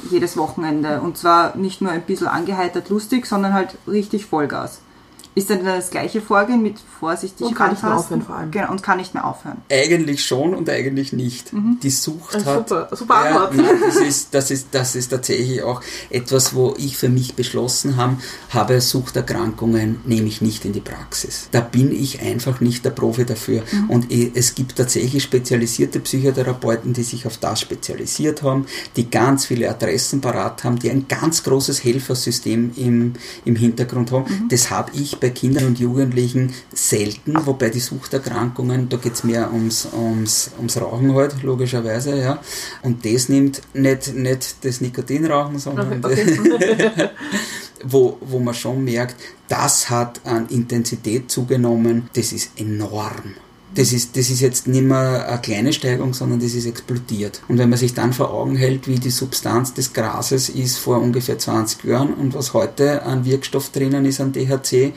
jedes 0.09 0.38
Wochenende 0.38 1.01
und 1.01 1.18
zwar 1.18 1.55
nicht 1.55 1.82
nur 1.82 1.91
ein 1.91 2.03
bisschen 2.03 2.28
angeheitert 2.28 2.89
lustig, 2.89 3.26
sondern 3.26 3.53
halt 3.53 3.78
richtig 3.88 4.26
Vollgas. 4.26 4.82
Ist 5.34 5.49
dann 5.49 5.63
das 5.63 5.89
gleiche 5.91 6.19
Vorgehen 6.21 6.61
mit 6.61 6.75
vorsichtig 6.99 7.47
Und 7.47 7.55
kann 7.55 7.71
nicht 7.71 7.82
mehr 7.84 7.95
aufhören 7.97 8.21
vor 8.21 8.36
allem. 8.36 8.51
Genau, 8.51 8.69
und 8.71 8.84
kann 8.84 8.97
nicht 8.97 9.13
mehr 9.13 9.25
aufhören. 9.25 9.57
Eigentlich 9.71 10.25
schon 10.25 10.53
und 10.53 10.69
eigentlich 10.69 11.13
nicht. 11.13 11.51
Die 11.53 11.89
Sucht 11.89 12.36
Äh, 12.36 12.43
hat. 12.43 12.67
super, 12.69 12.89
super 12.93 13.13
ja, 13.25 13.45
Antwort. 13.45 13.55
nein, 13.55 13.65
das, 13.86 13.95
ist, 13.95 14.34
das, 14.34 14.51
ist, 14.51 14.67
das 14.71 14.95
ist 14.95 15.07
tatsächlich 15.09 15.63
auch 15.63 15.82
etwas, 16.09 16.53
wo 16.53 16.73
ich 16.77 16.97
für 16.97 17.07
mich 17.07 17.36
beschlossen 17.36 17.95
habe, 17.95 18.17
habe 18.49 18.82
Suchterkrankungen 18.82 20.01
nehme 20.05 20.27
ich 20.27 20.41
nicht 20.41 20.65
in 20.65 20.73
die 20.73 20.82
Praxis. 20.82 21.47
Da 21.51 21.61
bin 21.61 21.91
ich 21.93 22.21
einfach 22.21 22.59
nicht 22.59 22.84
der 22.84 22.89
Profi 22.91 23.25
dafür. 23.25 23.63
Und 23.88 24.11
eh, 24.11 24.32
es 24.36 24.53
gibt 24.55 24.75
tatsächlich 24.75 25.23
spezialisierte 25.23 25.99
Psychotherapeuten, 26.01 26.91
die 26.93 27.03
sich 27.03 27.25
auf 27.25 27.38
das 27.38 27.61
spezialisiert 27.61 28.43
haben, 28.43 28.65
die 28.95 29.09
ganz 29.09 29.45
viele 29.45 29.69
Adressen 29.69 30.19
parat 30.19 30.63
haben, 30.65 30.77
die 30.79 30.89
ein 30.91 31.07
ganz 31.07 31.43
großes 31.43 31.84
Helfersystem 31.84 32.71
im, 32.75 33.13
im 33.45 33.55
Hintergrund 33.55 34.11
haben. 34.11 34.47
Das 34.49 34.69
habe 34.69 34.91
ich 34.93 35.20
bei 35.22 35.30
Kindern 35.30 35.67
und 35.67 35.80
Jugendlichen 35.80 36.51
selten, 36.74 37.36
wobei 37.45 37.69
die 37.69 37.80
Suchterkrankungen, 37.80 38.89
da 38.89 38.97
geht 38.97 39.13
es 39.13 39.24
mehr 39.24 39.53
ums, 39.53 39.88
ums, 39.93 40.51
ums 40.57 40.82
Rauchen 40.82 41.15
halt, 41.15 41.41
logischerweise, 41.43 42.19
ja. 42.19 42.39
Und 42.82 43.05
das 43.05 43.30
nimmt 43.30 43.61
nicht, 43.74 44.13
nicht 44.15 44.65
das 44.65 44.82
Nikotinrauchen, 44.82 45.59
sondern 45.59 46.03
wo, 47.84 48.17
wo 48.19 48.39
man 48.39 48.53
schon 48.53 48.84
merkt, 48.84 49.15
das 49.47 49.89
hat 49.89 50.19
an 50.26 50.47
Intensität 50.47 51.32
zugenommen, 51.32 52.09
das 52.13 52.34
ist 52.34 52.59
enorm. 52.59 53.36
Das 53.74 53.93
ist, 53.93 54.17
das 54.17 54.30
ist 54.30 54.41
jetzt 54.41 54.67
nicht 54.67 54.84
mehr 54.84 55.28
eine 55.30 55.41
kleine 55.41 55.72
Steigerung, 55.72 56.13
sondern 56.13 56.41
das 56.41 56.53
ist 56.53 56.65
explodiert. 56.65 57.41
Und 57.47 57.57
wenn 57.57 57.69
man 57.69 57.80
sich 57.80 57.93
dann 57.93 58.11
vor 58.11 58.32
Augen 58.34 58.57
hält, 58.57 58.88
wie 58.88 58.99
die 58.99 59.09
Substanz 59.09 59.74
des 59.74 59.93
Grases 59.93 60.49
ist 60.49 60.78
vor 60.78 60.99
ungefähr 60.99 61.38
20 61.38 61.86
Jahren 61.86 62.13
und 62.13 62.34
was 62.34 62.53
heute 62.53 63.03
an 63.03 63.24
Wirkstoff 63.24 63.69
drinnen 63.69 64.03
ist 64.03 64.19
an 64.19 64.34
THC, 64.34 64.93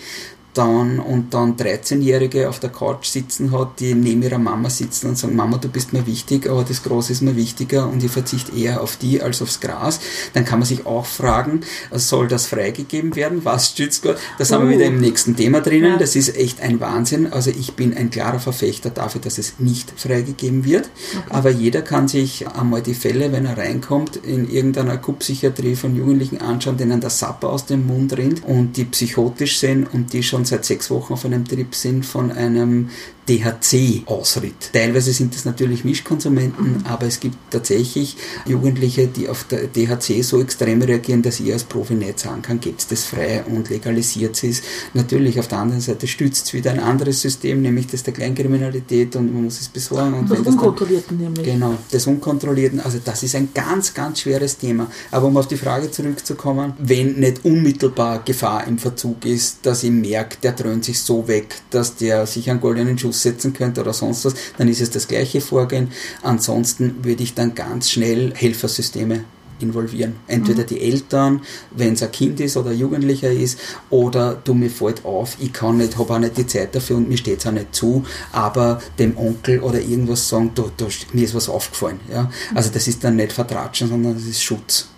dann 0.54 0.98
und 1.00 1.34
dann 1.34 1.56
13-Jährige 1.56 2.48
auf 2.48 2.60
der 2.60 2.70
Couch 2.70 3.06
sitzen 3.06 3.52
hat, 3.52 3.80
die 3.80 3.94
neben 3.94 4.22
ihrer 4.22 4.38
Mama 4.38 4.70
sitzen 4.70 5.08
und 5.08 5.18
sagen, 5.18 5.36
Mama, 5.36 5.58
du 5.58 5.68
bist 5.68 5.92
mir 5.92 6.06
wichtig, 6.06 6.48
aber 6.48 6.64
das 6.64 6.82
Große 6.82 7.12
ist 7.12 7.22
mir 7.22 7.36
wichtiger 7.36 7.88
und 7.88 8.02
ich 8.02 8.10
verzichte 8.10 8.56
eher 8.56 8.80
auf 8.82 8.96
die 8.96 9.22
als 9.22 9.42
aufs 9.42 9.60
Gras, 9.60 10.00
dann 10.32 10.44
kann 10.44 10.60
man 10.60 10.66
sich 10.66 10.86
auch 10.86 11.06
fragen, 11.06 11.60
soll 11.92 12.28
das 12.28 12.46
freigegeben 12.46 13.16
werden? 13.16 13.44
Was 13.44 13.70
stützt 13.70 14.02
Gott? 14.02 14.16
Das 14.38 14.50
haben 14.52 14.68
wir 14.68 14.74
Uh. 14.74 14.78
wieder 14.78 14.86
im 14.86 15.00
nächsten 15.00 15.36
Thema 15.36 15.60
drinnen. 15.60 15.92
Ja. 15.92 15.96
Das 15.98 16.16
ist 16.16 16.36
echt 16.36 16.60
ein 16.60 16.80
Wahnsinn. 16.80 17.32
Also 17.32 17.50
ich 17.50 17.74
bin 17.74 17.96
ein 17.96 18.10
klarer 18.10 18.38
Verfechter 18.38 18.90
dafür, 18.90 19.20
dass 19.20 19.38
es 19.38 19.54
nicht 19.58 19.92
freigegeben 19.96 20.64
wird. 20.64 20.88
Aber 21.28 21.50
jeder 21.50 21.82
kann 21.82 22.08
sich 22.08 22.48
einmal 22.48 22.82
die 22.82 22.94
Fälle, 22.94 23.32
wenn 23.32 23.46
er 23.46 23.58
reinkommt, 23.58 24.16
in 24.16 24.48
irgendeiner 24.50 24.96
Kuppsychiatrie 24.96 25.76
von 25.76 25.96
Jugendlichen 25.96 26.40
anschauen, 26.40 26.76
denen 26.76 27.00
der 27.00 27.10
Sapper 27.10 27.50
aus 27.50 27.66
dem 27.66 27.86
Mund 27.86 28.16
rinnt 28.16 28.44
und 28.44 28.76
die 28.76 28.84
psychotisch 28.84 29.58
sind 29.58 29.92
und 29.92 30.12
die 30.12 30.22
schon 30.22 30.43
seit 30.44 30.64
sechs 30.64 30.90
Wochen 30.90 31.12
auf 31.12 31.24
einem 31.24 31.44
Trip 31.44 31.74
sind 31.74 32.04
von 32.04 32.32
einem 32.32 32.90
DHC-Ausritt. 33.28 34.72
Teilweise 34.72 35.12
sind 35.12 35.34
das 35.34 35.44
natürlich 35.44 35.84
Mischkonsumenten, 35.84 36.84
aber 36.84 37.06
es 37.06 37.20
gibt 37.20 37.36
tatsächlich 37.50 38.16
Jugendliche, 38.46 39.06
die 39.06 39.28
auf 39.28 39.44
der 39.44 39.66
DHC 39.66 40.22
so 40.22 40.40
extrem 40.40 40.82
reagieren, 40.82 41.22
dass 41.22 41.40
ich 41.40 41.52
als 41.52 41.64
Profi 41.64 41.94
nicht 41.94 42.18
sagen 42.18 42.42
kann, 42.42 42.60
gibt 42.60 42.80
es 42.80 42.88
das 42.88 43.04
frei 43.04 43.44
und 43.44 43.70
legalisiert 43.70 44.42
es. 44.44 44.62
Natürlich, 44.92 45.38
auf 45.38 45.48
der 45.48 45.58
anderen 45.58 45.80
Seite 45.80 46.06
stützt 46.06 46.46
es 46.46 46.52
wieder 46.52 46.70
ein 46.72 46.80
anderes 46.80 47.20
System, 47.20 47.62
nämlich 47.62 47.86
das 47.86 48.02
der 48.02 48.12
Kleinkriminalität 48.12 49.16
und 49.16 49.32
man 49.32 49.44
muss 49.44 49.60
es 49.60 49.68
besorgen. 49.68 50.14
Und 50.14 50.30
Das 50.30 50.38
wenn 50.38 50.44
das 50.44 50.54
dann, 50.54 50.64
Unkontrollierten 50.64 51.18
nämlich. 51.18 51.46
Genau, 51.46 51.74
des 51.92 52.06
Unkontrollierten. 52.06 52.80
Also 52.80 52.98
das 53.02 53.22
ist 53.22 53.34
ein 53.34 53.48
ganz, 53.54 53.94
ganz 53.94 54.20
schweres 54.20 54.58
Thema. 54.58 54.90
Aber 55.10 55.26
um 55.26 55.36
auf 55.36 55.48
die 55.48 55.56
Frage 55.56 55.90
zurückzukommen, 55.90 56.74
wenn 56.78 57.14
nicht 57.14 57.44
unmittelbar 57.44 58.22
Gefahr 58.24 58.66
im 58.66 58.78
Verzug 58.78 59.24
ist, 59.24 59.58
dass 59.62 59.82
ich 59.82 59.90
merke, 59.90 60.36
der 60.42 60.52
dröhnt 60.52 60.84
sich 60.84 61.00
so 61.00 61.26
weg, 61.28 61.54
dass 61.70 61.96
der 61.96 62.26
sich 62.26 62.50
einen 62.50 62.60
goldenen 62.60 62.98
Schuss 62.98 63.13
setzen 63.22 63.52
könnte 63.52 63.80
oder 63.80 63.92
sonst 63.92 64.24
was, 64.24 64.34
dann 64.58 64.68
ist 64.68 64.80
es 64.80 64.90
das 64.90 65.08
gleiche 65.08 65.40
Vorgehen. 65.40 65.90
Ansonsten 66.22 67.04
würde 67.04 67.22
ich 67.22 67.34
dann 67.34 67.54
ganz 67.54 67.90
schnell 67.90 68.32
Helfersysteme 68.34 69.24
involvieren. 69.60 70.16
Entweder 70.26 70.64
die 70.64 70.80
Eltern, 70.80 71.40
wenn 71.70 71.94
es 71.94 72.02
ein 72.02 72.12
Kind 72.12 72.40
ist 72.40 72.56
oder 72.56 72.70
ein 72.70 72.78
Jugendlicher 72.78 73.30
ist, 73.30 73.58
oder 73.90 74.34
du 74.34 74.54
mir 74.54 74.70
fällt 74.70 75.04
auf, 75.04 75.36
ich 75.40 75.52
kann 75.52 75.78
nicht, 75.78 75.98
habe 75.98 76.14
auch 76.14 76.18
nicht 76.18 76.36
die 76.36 76.46
Zeit 76.46 76.74
dafür 76.74 76.96
und 76.96 77.08
mir 77.08 77.16
steht 77.16 77.40
es 77.40 77.46
auch 77.46 77.52
nicht 77.52 77.74
zu, 77.74 78.04
aber 78.32 78.80
dem 78.98 79.16
Onkel 79.16 79.60
oder 79.60 79.80
irgendwas 79.80 80.28
sagen, 80.28 80.50
du, 80.54 80.70
du, 80.76 80.86
mir 81.12 81.24
ist 81.24 81.34
was 81.34 81.48
aufgefallen. 81.48 82.00
Ja? 82.12 82.30
Also 82.54 82.70
das 82.70 82.88
ist 82.88 83.02
dann 83.04 83.16
nicht 83.16 83.32
Vertratschen, 83.32 83.88
sondern 83.88 84.14
das 84.14 84.24
ist 84.24 84.42
Schutz. 84.42 84.88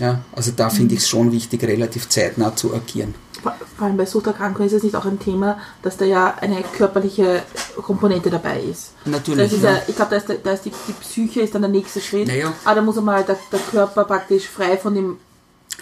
Ja? 0.00 0.24
Also 0.32 0.52
da 0.54 0.70
finde 0.70 0.94
ich 0.94 1.00
es 1.00 1.08
schon 1.08 1.30
wichtig, 1.32 1.62
relativ 1.62 2.08
zeitnah 2.08 2.54
zu 2.56 2.74
agieren. 2.74 3.14
Vor 3.42 3.86
allem 3.86 3.96
bei 3.96 4.06
Suchterkrankungen 4.06 4.66
ist 4.66 4.74
es 4.74 4.82
nicht 4.82 4.96
auch 4.96 5.04
ein 5.04 5.18
Thema, 5.18 5.58
dass 5.82 5.96
da 5.96 6.04
ja 6.04 6.34
eine 6.40 6.62
körperliche 6.62 7.42
Komponente 7.76 8.30
dabei 8.30 8.60
ist. 8.60 8.92
Natürlich, 9.04 9.52
ist 9.52 9.62
ja. 9.62 9.72
ja, 9.72 9.82
ich 9.86 9.96
glaube, 9.96 10.10
da 10.10 10.16
ist, 10.16 10.40
da 10.44 10.52
ist 10.52 10.64
die, 10.64 10.72
die 10.88 10.92
Psyche 10.92 11.40
ist 11.42 11.54
dann 11.54 11.62
der 11.62 11.70
nächste 11.70 12.00
Schritt. 12.00 12.28
Naja. 12.28 12.52
Aber 12.64 12.74
da 12.76 12.82
muss 12.82 12.98
einmal 12.98 13.24
der, 13.24 13.38
der 13.52 13.60
Körper 13.60 14.04
praktisch 14.04 14.48
frei 14.48 14.76
von 14.76 14.94
dem, 14.94 15.18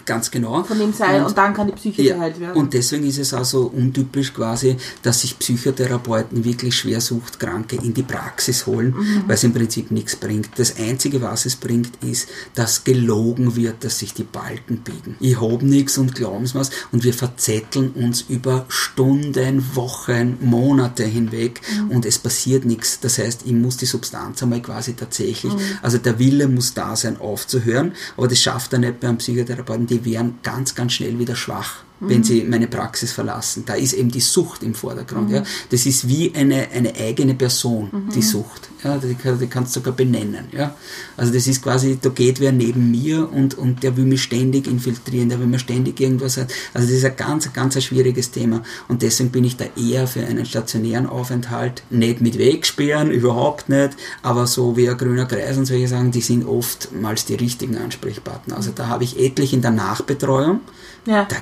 Ganz 0.05 0.31
genau. 0.31 0.63
von 0.63 0.79
dem 0.79 0.93
sein 0.93 1.25
und, 1.25 1.37
dann 1.37 1.53
kann 1.55 1.67
die 1.67 1.73
Psyche 1.73 2.03
Ja, 2.03 2.15
geheilt 2.15 2.39
werden. 2.39 2.57
und 2.57 2.75
deswegen 2.75 3.07
ist 3.07 3.19
es 3.19 3.35
auch 3.35 3.45
so 3.45 3.63
untypisch 3.67 4.33
quasi, 4.35 4.77
dass 5.03 5.23
sich 5.23 5.39
Psychotherapeuten 5.39 6.45
wirklich 6.45 6.77
Schwersuchtkranke 6.77 7.77
in 7.77 7.93
die 7.95 8.03
Praxis 8.03 8.67
holen, 8.67 8.95
Mhm. 8.97 9.25
weil 9.27 9.35
es 9.35 9.45
im 9.45 9.53
Prinzip 9.53 9.91
nichts 9.91 10.15
bringt. 10.17 10.51
Das 10.57 10.77
Einzige, 10.79 11.23
was 11.23 11.47
es 11.47 11.57
bringt, 11.57 11.91
ist, 12.05 12.29
dass 12.55 12.85
gelogen 12.85 13.57
wird, 13.57 13.83
dass 13.85 13.99
sich 13.99 14.15
die 14.15 14.23
Balken 14.25 14.79
biegen. 14.79 15.17
Ich 15.21 15.41
hab 15.41 15.63
nichts 15.63 15.99
und 15.99 16.15
glauben's 16.15 16.55
mir's 16.55 16.71
und 16.93 17.03
wir 17.03 17.15
verzetteln 17.15 17.91
uns 17.93 18.25
über 18.29 18.67
Stunden, 18.69 19.65
Wochen, 19.75 20.37
Monate 20.41 21.05
hinweg 21.05 21.61
Mhm. 21.81 21.91
und 21.91 22.07
es 22.07 22.19
passiert 22.19 22.65
nichts. 22.65 23.01
Das 23.01 23.19
heißt, 23.19 23.43
ich 23.45 23.53
muss 23.53 23.77
die 23.77 23.87
Substanz 23.87 24.43
einmal 24.43 24.61
quasi 24.63 24.95
tatsächlich, 24.95 25.53
Mhm. 25.53 25.59
also 25.83 25.99
der 25.99 26.19
Wille 26.19 26.49
muss 26.49 26.75
da 26.75 26.95
sein, 26.97 27.19
aufzuhören, 27.21 27.93
aber 28.17 28.29
das 28.29 28.41
schafft 28.41 28.73
er 28.73 28.79
nicht 28.79 29.01
beim 29.01 29.19
Psychotherapeuten. 29.19 29.86
Die 29.87 30.05
werden 30.05 30.39
ganz, 30.43 30.75
ganz 30.75 30.93
schnell 30.93 31.19
wieder 31.19 31.37
schwach, 31.37 31.85
wenn 32.01 32.25
sie 32.25 32.45
meine 32.45 32.67
Praxis 32.67 33.13
verlassen. 33.13 33.65
Da 33.67 33.75
ist 33.75 33.93
eben 33.95 34.11
die 34.11 34.21
Sucht 34.21 34.63
im 34.63 34.75
Vordergrund. 34.75 35.31
Ja. 35.31 35.43
Das 35.71 35.87
ist 35.87 36.09
wie 36.09 36.35
eine, 36.35 36.69
eine 36.71 36.95
eigene 36.95 37.35
Person, 37.35 38.09
die 38.15 38.23
Sucht. 38.23 38.69
Ja, 38.87 38.99
die, 38.99 39.17
die 39.41 39.47
kannst 39.49 39.75
du 39.75 39.81
sogar 39.81 39.95
benennen. 39.95 40.47
Ja. 40.53 40.77
Also 41.17 41.33
das 41.33 41.49
ist 41.49 41.61
quasi, 41.61 41.99
da 42.01 42.09
geht 42.11 42.39
wer 42.39 42.53
neben 42.53 42.89
mir 42.91 43.29
und, 43.33 43.55
und 43.55 43.83
der 43.83 43.97
will 43.97 44.05
mich 44.05 44.23
ständig 44.23 44.69
infiltrieren, 44.69 45.29
der 45.29 45.41
will 45.41 45.49
mir 45.49 45.59
ständig 45.59 46.01
irgendwas. 46.01 46.39
Also 46.39 46.49
das 46.73 46.91
ist 46.91 47.05
ein 47.05 47.17
ganz, 47.17 47.53
ganz 47.53 47.75
ein 47.75 47.83
schwieriges 47.83 48.31
Thema. 48.31 48.63
Und 48.87 49.03
deswegen 49.03 49.31
bin 49.31 49.43
ich 49.43 49.57
da 49.57 49.65
eher 49.77 50.07
für 50.07 50.25
einen 50.25 50.47
stationären 50.47 51.07
Aufenthalt, 51.07 51.83
nicht 51.91 52.21
mit 52.21 52.39
Wegsperren, 52.39 53.11
überhaupt 53.11 53.69
nicht, 53.69 53.97
aber 54.23 54.47
so 54.47 54.77
wie 54.77 54.89
ein 54.89 54.97
grüner 54.97 55.27
Kreis 55.27 55.57
und 55.57 55.67
solche 55.67 55.89
Sachen, 55.89 56.13
die 56.13 56.21
sind 56.21 56.47
oftmals 56.47 57.25
die 57.25 57.35
richtigen 57.35 57.79
Ansprechpartner. 57.79 58.57
Also 58.57 58.71
da 58.73 58.87
habe 58.87 59.03
ich 59.03 59.19
etlich 59.19 59.53
in 59.53 59.63
der 59.63 59.73
Nachbetreuung, 59.73 60.61
ja. 61.07 61.25
da 61.25 61.37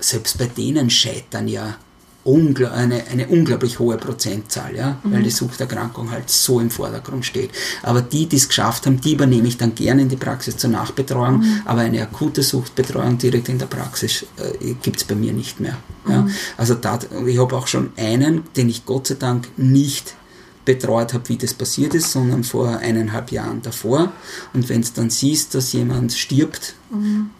selbst 0.00 0.36
bei 0.36 0.46
denen 0.46 0.90
scheitern 0.90 1.48
ja 1.48 1.78
eine, 2.24 3.06
eine 3.10 3.26
unglaublich 3.28 3.78
hohe 3.78 3.96
Prozentzahl, 3.96 4.76
ja, 4.76 4.98
weil 5.04 5.22
die 5.22 5.30
Suchterkrankung 5.30 6.10
halt 6.10 6.28
so 6.28 6.60
im 6.60 6.70
Vordergrund 6.70 7.24
steht. 7.24 7.50
Aber 7.82 8.02
die, 8.02 8.26
die 8.26 8.36
es 8.36 8.48
geschafft 8.48 8.86
haben, 8.86 9.00
die 9.00 9.14
übernehme 9.14 9.48
ich 9.48 9.56
dann 9.56 9.74
gerne 9.74 10.02
in 10.02 10.08
die 10.08 10.16
Praxis 10.16 10.56
zur 10.56 10.70
Nachbetreuung, 10.70 11.44
aber 11.64 11.80
eine 11.80 12.02
akute 12.02 12.42
Suchtbetreuung 12.42 13.18
direkt 13.18 13.48
in 13.48 13.58
der 13.58 13.66
Praxis 13.66 14.26
äh, 14.36 14.74
gibt 14.82 14.98
es 14.98 15.04
bei 15.04 15.14
mir 15.14 15.32
nicht 15.32 15.60
mehr. 15.60 15.76
Ja. 16.08 16.26
Also 16.56 16.74
da, 16.74 16.98
ich 17.26 17.38
habe 17.38 17.56
auch 17.56 17.66
schon 17.66 17.92
einen, 17.96 18.42
den 18.56 18.68
ich 18.68 18.84
Gott 18.84 19.06
sei 19.06 19.14
Dank 19.14 19.48
nicht 19.56 20.14
betreut 20.64 21.14
habe, 21.14 21.28
wie 21.28 21.36
das 21.36 21.54
passiert 21.54 21.94
ist, 21.94 22.12
sondern 22.12 22.44
vor 22.44 22.78
eineinhalb 22.78 23.32
Jahren 23.32 23.62
davor. 23.62 24.12
Und 24.52 24.68
wenn 24.68 24.80
es 24.80 24.92
dann 24.92 25.10
siehst, 25.10 25.54
dass 25.54 25.72
jemand 25.72 26.12
stirbt, 26.12 26.74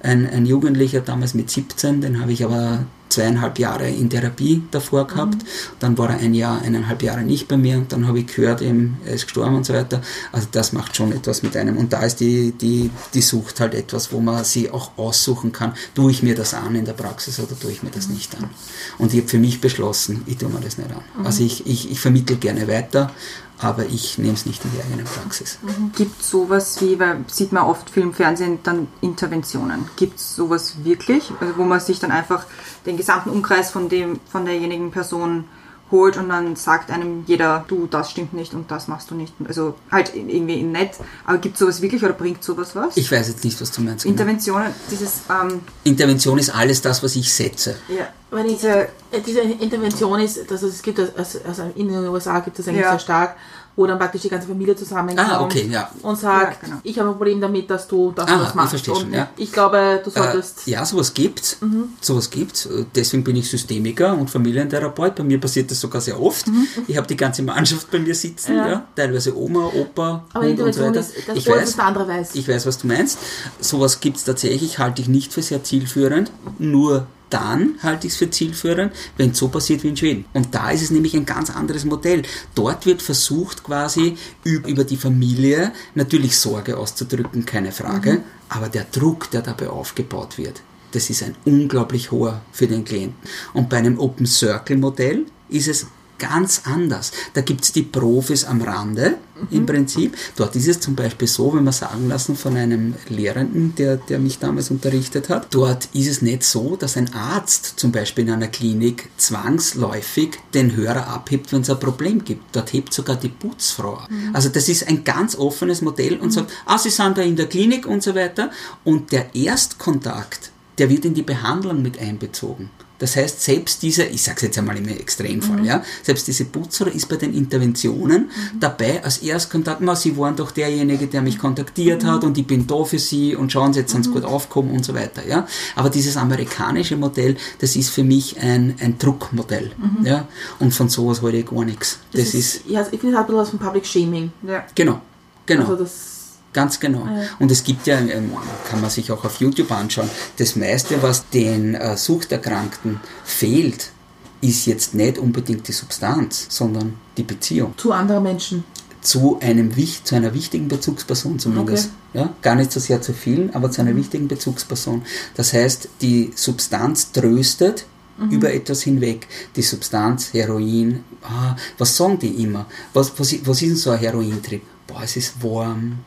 ein, 0.00 0.28
ein 0.28 0.46
Jugendlicher 0.46 1.00
damals 1.00 1.34
mit 1.34 1.50
17, 1.50 2.00
den 2.00 2.20
habe 2.20 2.32
ich 2.32 2.44
aber 2.44 2.86
zweieinhalb 3.10 3.58
Jahre 3.58 3.88
in 3.88 4.08
Therapie 4.08 4.62
davor 4.70 5.06
gehabt. 5.06 5.38
Dann 5.78 5.98
war 5.98 6.10
er 6.10 6.18
ein 6.18 6.34
Jahr, 6.34 6.62
eineinhalb 6.62 7.02
Jahre 7.02 7.22
nicht 7.22 7.48
bei 7.48 7.56
mir 7.56 7.76
und 7.76 7.92
dann 7.92 8.06
habe 8.06 8.20
ich 8.20 8.26
gehört, 8.26 8.62
eben, 8.62 8.98
er 9.04 9.14
ist 9.14 9.24
gestorben 9.24 9.56
und 9.56 9.66
so 9.66 9.74
weiter. 9.74 10.00
Also 10.32 10.48
das 10.50 10.72
macht 10.72 10.96
schon 10.96 11.12
etwas 11.12 11.42
mit 11.42 11.56
einem. 11.56 11.76
Und 11.76 11.92
da 11.92 12.02
ist 12.02 12.20
die, 12.20 12.52
die, 12.52 12.90
die 13.14 13.22
Sucht 13.22 13.60
halt 13.60 13.74
etwas, 13.74 14.12
wo 14.12 14.20
man 14.20 14.44
sie 14.44 14.70
auch 14.70 14.92
aussuchen 14.96 15.52
kann, 15.52 15.74
tue 15.94 16.10
ich 16.10 16.22
mir 16.22 16.34
das 16.34 16.54
an 16.54 16.74
in 16.74 16.84
der 16.84 16.92
Praxis 16.92 17.38
oder 17.38 17.58
tue 17.58 17.72
ich 17.72 17.82
mir 17.82 17.90
das 17.90 18.08
nicht 18.08 18.36
an. 18.36 18.50
Und 18.98 19.12
ich 19.12 19.20
habe 19.20 19.28
für 19.28 19.38
mich 19.38 19.60
beschlossen, 19.60 20.22
ich 20.26 20.38
tue 20.38 20.48
mir 20.48 20.60
das 20.60 20.78
nicht 20.78 20.90
an. 20.90 21.24
Also 21.24 21.44
ich, 21.44 21.66
ich, 21.66 21.90
ich 21.90 22.00
vermittle 22.00 22.36
gerne 22.36 22.68
weiter, 22.68 23.12
aber 23.60 23.86
ich 23.86 24.18
nehme 24.18 24.34
es 24.34 24.46
nicht 24.46 24.64
in 24.64 24.70
die 24.72 24.82
eigene 24.82 25.04
Praxis. 25.04 25.58
Gibt 25.96 26.22
sowas 26.22 26.80
wie, 26.80 26.98
weil 26.98 27.24
sieht 27.26 27.52
man 27.52 27.64
oft 27.64 27.90
Film, 27.90 28.14
Fernsehen, 28.14 28.58
dann 28.62 28.88
Interventionen. 29.00 29.88
Gibt 29.96 30.18
es 30.18 30.34
sowas 30.34 30.76
wirklich, 30.82 31.32
wo 31.56 31.64
man 31.64 31.80
sich 31.80 31.98
dann 31.98 32.10
einfach 32.10 32.46
den 32.86 32.96
gesamten 32.96 33.30
Umkreis 33.30 33.70
von 33.70 33.88
dem, 33.88 34.20
von 34.30 34.44
derjenigen 34.44 34.90
Person 34.90 35.44
holt 35.90 36.16
und 36.16 36.28
dann 36.28 36.56
sagt 36.56 36.90
einem 36.90 37.24
jeder, 37.26 37.64
du, 37.68 37.86
das 37.86 38.10
stimmt 38.10 38.32
nicht 38.32 38.54
und 38.54 38.70
das 38.70 38.88
machst 38.88 39.10
du 39.10 39.14
nicht. 39.14 39.34
Also 39.46 39.74
halt 39.90 40.12
irgendwie 40.14 40.62
nett. 40.62 40.92
Aber 41.26 41.38
gibt 41.38 41.54
es 41.54 41.60
sowas 41.60 41.82
wirklich 41.82 42.02
oder 42.04 42.12
bringt 42.12 42.42
sowas 42.44 42.74
was? 42.76 42.96
Ich 42.96 43.10
weiß 43.10 43.28
jetzt 43.28 43.44
nicht, 43.44 43.60
was 43.60 43.70
du 43.72 43.80
meinst. 43.82 44.04
genau. 44.04 44.12
Interventionen, 44.12 44.68
dieses, 44.90 45.20
ähm, 45.30 45.60
Intervention 45.84 46.38
ist 46.38 46.50
alles 46.54 46.80
das, 46.82 47.02
was 47.02 47.16
ich 47.16 47.32
setze. 47.32 47.76
ja, 47.88 48.08
Wenn 48.30 48.46
ich, 48.46 48.56
diese, 48.56 48.82
äh, 49.10 49.20
diese 49.26 49.40
Intervention 49.40 50.20
ist, 50.20 50.48
dass 50.50 50.62
es 50.62 50.80
gibt, 50.82 50.98
das- 50.98 51.14
also, 51.16 51.38
also 51.46 51.62
in 51.74 51.88
den 51.88 52.06
USA 52.06 52.38
gibt 52.40 52.58
es 52.58 52.68
eigentlich 52.68 52.82
Ja. 52.82 52.90
sehr 52.90 52.98
stark, 53.00 53.36
wo 53.76 53.86
dann 53.86 53.98
praktisch 53.98 54.22
die 54.22 54.28
ganze 54.28 54.48
Familie 54.48 54.76
zusammenkommt 54.76 55.28
Ah, 55.30 55.40
okay, 55.42 55.68
ja. 55.70 55.90
und 56.02 56.18
sagt, 56.18 56.62
Ja, 56.62 56.66
genau. 56.68 56.80
ich 56.82 56.98
habe 56.98 57.08
ein 57.10 57.16
Problem 57.16 57.40
damit, 57.40 57.70
dass 57.70 57.86
du 57.88 58.12
das 58.14 58.28
Ah, 58.28 58.46
ich 58.48 58.54
machst. 58.54 58.70
verstehe 58.70 58.94
und 58.94 59.00
schon, 59.00 59.12
ja. 59.14 59.28
Ich 59.36 59.52
glaube, 59.52 60.00
du 60.04 60.10
Äh, 60.10 60.12
solltest... 60.12 60.66
ja, 60.66 60.84
sowas 60.84 61.14
gibt's. 61.14 61.56
Sowas 62.00 62.28
gibt's. 62.30 62.66
Äh, 62.66 62.84
Deswegen 62.94 63.24
bin 63.24 63.36
ich 63.36 63.48
Systemiker 63.48 64.12
und 64.18 64.28
Familientherapeut. 64.28 65.14
Bei 65.14 65.22
mir 65.22 65.40
passiert 65.40 65.70
das 65.70 65.80
sogar 65.80 66.00
sehr 66.00 66.20
oft. 66.20 66.46
Ich 66.88 66.96
habe 66.96 67.06
die 67.06 67.16
ganze 67.16 67.42
Mannschaft 67.42 67.90
bei 67.90 67.98
mir 68.00 68.14
sitzen, 68.14 68.56
ja. 68.56 68.68
Ja. 68.68 68.88
teilweise 68.94 69.36
Oma, 69.36 69.66
Opa 69.74 70.24
aber 70.32 70.44
und, 70.44 70.50
und 70.60 70.74
so 70.74 70.84
Intervention 70.84 70.88
weiter. 70.88 71.00
ist, 71.00 71.28
das 71.28 71.36
ich 71.36 71.48
weiß, 71.48 71.68
ist 71.70 71.78
der 71.78 71.84
andere 71.86 72.08
weiß. 72.08 72.34
ich 72.34 72.48
weiß, 72.48 72.66
was 72.66 72.78
du 72.78 72.86
meinst. 72.86 73.18
Sowas 73.60 74.00
gibt's 74.00 74.24
tatsächlich, 74.24 74.78
halte 74.78 75.00
ich 75.00 75.08
nicht 75.08 75.32
für 75.32 75.42
sehr 75.42 75.62
zielführend. 75.64 76.30
Nur 76.58 77.06
dann 77.30 77.74
halte 77.82 78.06
ich 78.06 78.12
es 78.12 78.18
für 78.18 78.28
zielführend, 78.28 78.92
wenn 79.16 79.30
es 79.30 79.38
so 79.38 79.48
passiert 79.48 79.82
wie 79.82 79.88
in 79.88 79.96
Schweden. 79.96 80.24
Und 80.34 80.54
da 80.54 80.70
ist 80.70 80.82
es 80.82 80.90
nämlich 80.90 81.14
ein 81.14 81.24
ganz 81.26 81.48
anderes 81.50 81.84
Modell. 81.84 82.22
Dort 82.54 82.86
wird 82.86 83.00
versucht 83.02 83.62
quasi 83.62 84.16
üb- 84.44 84.66
über 84.66 84.84
die 84.84 84.96
Familie 84.96 85.72
natürlich 85.94 86.36
Sorge 86.36 86.76
auszudrücken, 86.76 87.46
keine 87.46 87.72
Frage, 87.72 88.22
aber 88.48 88.68
der 88.68 88.84
Druck, 88.84 89.30
der 89.30 89.42
dabei 89.42 89.68
aufgebaut 89.68 90.36
wird, 90.36 90.60
das 90.92 91.08
ist 91.08 91.22
ein 91.22 91.36
unglaublich 91.44 92.10
hoher 92.10 92.42
für 92.52 92.66
den 92.66 92.84
Klienten. 92.84 93.16
Und 93.54 93.68
bei 93.68 93.76
einem 93.78 93.98
Open 93.98 94.26
Circle 94.26 94.76
Modell 94.76 95.26
ist 95.48 95.68
es 95.68 95.86
ganz 96.20 96.62
anders. 96.64 97.10
Da 97.34 97.40
gibt 97.40 97.64
es 97.64 97.72
die 97.72 97.82
Profis 97.82 98.44
am 98.44 98.62
Rande 98.62 99.16
im 99.50 99.66
Prinzip. 99.66 100.16
Dort 100.36 100.54
ist 100.54 100.68
es 100.68 100.80
zum 100.80 100.94
Beispiel 100.94 101.26
so, 101.26 101.54
wenn 101.54 101.64
wir 101.64 101.72
sagen 101.72 102.08
lassen 102.08 102.36
von 102.36 102.56
einem 102.56 102.94
Lehrenden, 103.08 103.74
der, 103.74 103.96
der 103.96 104.18
mich 104.18 104.38
damals 104.38 104.70
unterrichtet 104.70 105.28
hat, 105.28 105.48
dort 105.50 105.88
ist 105.94 106.08
es 106.08 106.22
nicht 106.22 106.44
so, 106.44 106.76
dass 106.76 106.96
ein 106.96 107.12
Arzt 107.14 107.74
zum 107.76 107.90
Beispiel 107.90 108.26
in 108.26 108.34
einer 108.34 108.48
Klinik 108.48 109.08
zwangsläufig 109.16 110.38
den 110.54 110.76
Hörer 110.76 111.08
abhebt, 111.08 111.52
wenn 111.52 111.62
es 111.62 111.70
ein 111.70 111.80
Problem 111.80 112.22
gibt. 112.22 112.54
Dort 112.54 112.72
hebt 112.72 112.92
sogar 112.92 113.16
die 113.16 113.30
Putzfrau 113.30 113.94
ab. 113.94 114.10
Also 114.32 114.48
das 114.50 114.68
ist 114.68 114.86
ein 114.86 115.02
ganz 115.04 115.34
offenes 115.36 115.82
Modell 115.82 116.18
und 116.18 116.32
sagt, 116.32 116.52
ah, 116.66 116.78
Sie 116.78 116.90
sind 116.90 117.18
da 117.18 117.22
in 117.22 117.36
der 117.36 117.46
Klinik 117.46 117.86
und 117.86 118.02
so 118.02 118.14
weiter. 118.14 118.50
Und 118.84 119.10
der 119.12 119.34
Erstkontakt, 119.34 120.52
der 120.78 120.90
wird 120.90 121.04
in 121.04 121.14
die 121.14 121.22
Behandlung 121.22 121.82
mit 121.82 121.98
einbezogen. 121.98 122.70
Das 123.00 123.16
heißt, 123.16 123.42
selbst 123.42 123.82
dieser, 123.82 124.08
ich 124.08 124.22
sage 124.22 124.36
es 124.36 124.42
jetzt 124.42 124.58
einmal 124.58 124.76
im 124.76 124.86
Extremfall, 124.88 125.64
ja, 125.64 125.82
selbst 126.02 126.28
diese 126.28 126.44
Putzerer 126.44 126.92
ist 126.92 127.08
bei 127.08 127.16
den 127.16 127.34
Interventionen 127.34 128.30
dabei 128.58 129.02
als 129.02 129.18
Erstkontakt, 129.18 129.80
na, 129.80 129.96
Sie 129.96 130.16
waren 130.16 130.36
doch 130.36 130.50
derjenige, 130.50 131.06
der 131.06 131.22
mich 131.22 131.38
kontaktiert 131.38 132.04
hat 132.04 132.22
und 132.24 132.36
ich 132.38 132.46
bin 132.46 132.66
da 132.66 132.84
für 132.84 132.98
Sie 132.98 133.34
und 133.34 133.50
schauen 133.50 133.72
Sie, 133.72 133.80
jetzt 133.80 133.92
sind 133.92 134.04
Sie 134.04 134.10
gut 134.10 134.24
aufgekommen 134.24 134.72
und 134.72 134.84
so 134.84 134.94
weiter. 134.94 135.26
Ja. 135.26 135.46
Aber 135.74 135.90
dieses 135.90 136.16
amerikanische 136.16 136.96
Modell, 136.96 137.36
das 137.58 137.74
ist 137.74 137.90
für 137.90 138.04
mich 138.04 138.38
ein, 138.38 138.76
ein 138.80 138.98
Druckmodell. 138.98 139.72
Ja. 140.04 140.28
Und 140.58 140.74
von 140.74 140.88
sowas 140.88 141.22
ich 141.32 141.46
gar 141.46 141.64
nichts. 141.64 141.98
Das, 142.12 142.34
ist, 142.34 142.62
ja, 142.68 142.82
ich 142.82 143.00
finde, 143.00 143.14
es 143.14 143.18
hat 143.18 143.20
ein 143.22 143.26
bisschen 143.26 143.38
was 143.38 143.50
von 143.50 143.58
Public 143.58 143.86
Shaming. 143.86 144.30
Ja. 144.46 144.64
genau, 144.74 145.00
genau. 145.46 145.62
Also 145.62 145.76
das, 145.76 146.19
Ganz 146.52 146.80
genau. 146.80 147.06
Ja. 147.06 147.22
Und 147.38 147.50
es 147.50 147.62
gibt 147.62 147.86
ja, 147.86 147.98
ähm, 147.98 148.32
kann 148.68 148.80
man 148.80 148.90
sich 148.90 149.12
auch 149.12 149.24
auf 149.24 149.40
YouTube 149.40 149.70
anschauen, 149.70 150.10
das 150.36 150.56
meiste, 150.56 151.00
was 151.02 151.28
den 151.30 151.74
äh, 151.74 151.96
Suchterkrankten 151.96 153.00
fehlt, 153.24 153.92
ist 154.40 154.66
jetzt 154.66 154.94
nicht 154.94 155.18
unbedingt 155.18 155.68
die 155.68 155.72
Substanz, 155.72 156.46
sondern 156.48 156.94
die 157.16 157.22
Beziehung 157.22 157.74
zu 157.76 157.92
anderen 157.92 158.22
Menschen. 158.22 158.64
zu 159.02 159.38
einem 159.40 159.72
zu 160.04 160.14
einer 160.14 160.34
wichtigen 160.34 160.68
Bezugsperson 160.68 161.38
zumindest. 161.38 161.90
Ja, 162.12 162.34
gar 162.42 162.56
nicht 162.56 162.72
so 162.72 162.80
sehr 162.80 163.00
zu 163.00 163.12
vielen, 163.12 163.54
aber 163.54 163.70
zu 163.70 163.82
einer 163.82 163.94
wichtigen 163.94 164.26
Bezugsperson. 164.26 165.02
Das 165.36 165.52
heißt, 165.52 165.88
die 166.00 166.32
Substanz 166.34 167.12
tröstet 167.12 167.86
über 168.30 168.52
etwas 168.52 168.82
hinweg. 168.82 169.26
Die 169.56 169.62
Substanz, 169.62 170.34
Heroin, 170.34 171.04
ah, 171.22 171.56
was 171.78 171.96
sagen 171.96 172.18
die 172.18 172.42
immer? 172.42 172.66
Was, 172.92 173.12
was, 173.18 173.34
was 173.46 173.62
ist 173.62 173.68
denn 173.68 173.76
so 173.76 173.90
ein 173.90 173.98
Herointrip? 173.98 174.62
Boah, 174.86 175.02
es 175.04 175.16
ist 175.16 175.42
warm, 175.42 176.00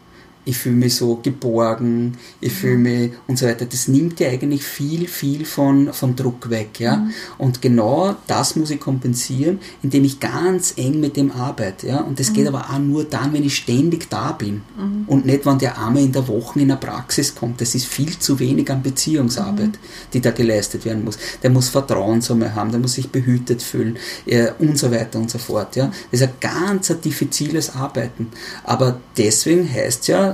ich 0.45 0.57
fühle 0.57 0.75
mich 0.75 0.95
so 0.95 1.19
geborgen, 1.21 2.17
ich 2.41 2.53
fühle 2.53 2.77
mich 2.77 3.11
und 3.27 3.37
so 3.37 3.45
weiter. 3.45 3.65
Das 3.65 3.87
nimmt 3.87 4.19
ja 4.19 4.29
eigentlich 4.29 4.63
viel, 4.63 5.07
viel 5.07 5.45
von, 5.45 5.93
von 5.93 6.15
Druck 6.15 6.49
weg. 6.49 6.79
Ja? 6.79 7.07
Und 7.37 7.61
genau 7.61 8.15
das 8.27 8.55
muss 8.55 8.69
ich 8.69 8.79
kompensieren, 8.79 9.59
indem 9.81 10.03
ich 10.03 10.19
ganz 10.19 10.73
eng 10.77 10.99
mit 10.99 11.15
dem 11.15 11.31
arbeite. 11.31 11.87
Ja? 11.87 12.01
Und 12.01 12.19
das 12.19 12.33
geht 12.33 12.47
aber 12.47 12.69
auch 12.69 12.79
nur 12.79 13.05
dann, 13.05 13.33
wenn 13.33 13.43
ich 13.43 13.55
ständig 13.55 14.09
da 14.09 14.33
bin. 14.33 14.61
Und 15.07 15.25
nicht, 15.25 15.45
wenn 15.45 15.59
der 15.59 15.77
einmal 15.81 16.03
in 16.03 16.11
der 16.11 16.27
Woche 16.27 16.59
in 16.59 16.67
der 16.67 16.75
Praxis 16.75 17.33
kommt. 17.33 17.61
Das 17.61 17.75
ist 17.75 17.85
viel 17.85 18.17
zu 18.19 18.39
wenig 18.39 18.69
an 18.69 18.83
Beziehungsarbeit, 18.83 19.79
die 20.13 20.21
da 20.21 20.31
geleistet 20.31 20.85
werden 20.85 21.05
muss. 21.05 21.17
Der 21.41 21.49
muss 21.49 21.69
Vertrauen 21.69 22.21
zu 22.21 22.35
mir 22.35 22.53
haben, 22.53 22.71
der 22.71 22.79
muss 22.79 22.93
sich 22.93 23.09
behütet 23.09 23.61
fühlen 23.61 23.97
äh, 24.25 24.51
und 24.59 24.77
so 24.77 24.91
weiter 24.91 25.19
und 25.19 25.29
so 25.29 25.37
fort. 25.37 25.75
Ja? 25.75 25.91
Das 26.11 26.21
ist 26.21 26.27
ein 26.27 26.33
ganz 26.39 26.91
ein 26.91 27.01
diffiziles 27.01 27.75
Arbeiten. 27.75 28.29
Aber 28.63 28.99
deswegen 29.17 29.71
heißt 29.71 30.07
ja, 30.07 30.32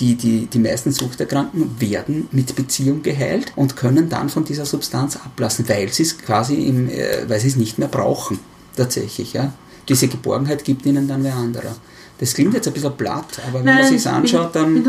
die, 0.00 0.14
die, 0.16 0.46
die 0.46 0.58
meisten 0.58 0.90
Suchterkrankten 0.92 1.80
werden 1.80 2.28
mit 2.32 2.54
Beziehung 2.56 3.02
geheilt 3.02 3.52
und 3.56 3.76
können 3.76 4.08
dann 4.08 4.28
von 4.28 4.44
dieser 4.44 4.66
Substanz 4.66 5.16
ablassen, 5.16 5.68
weil 5.68 5.88
sie 5.92 6.02
es 6.02 6.18
quasi 6.18 6.54
im, 6.54 6.88
äh, 6.88 7.28
weil 7.28 7.38
sie 7.40 7.48
es 7.48 7.56
nicht 7.56 7.78
mehr 7.78 7.88
brauchen. 7.88 8.38
Tatsächlich, 8.76 9.32
ja. 9.34 9.52
Diese 9.88 10.08
Geborgenheit 10.08 10.64
gibt 10.64 10.84
ihnen 10.86 11.06
dann 11.06 11.22
wer 11.22 11.36
anderer. 11.36 11.76
Das 12.18 12.34
klingt 12.34 12.54
jetzt 12.54 12.66
ein 12.66 12.72
bisschen 12.74 12.96
platt, 12.96 13.40
aber 13.46 13.58
wenn 13.60 13.66
man 13.66 13.74
Nein, 13.76 13.88
sich 13.88 13.98
ich 13.98 14.04
bin- 14.04 14.12
anschaut, 14.12 14.54
dann 14.54 14.84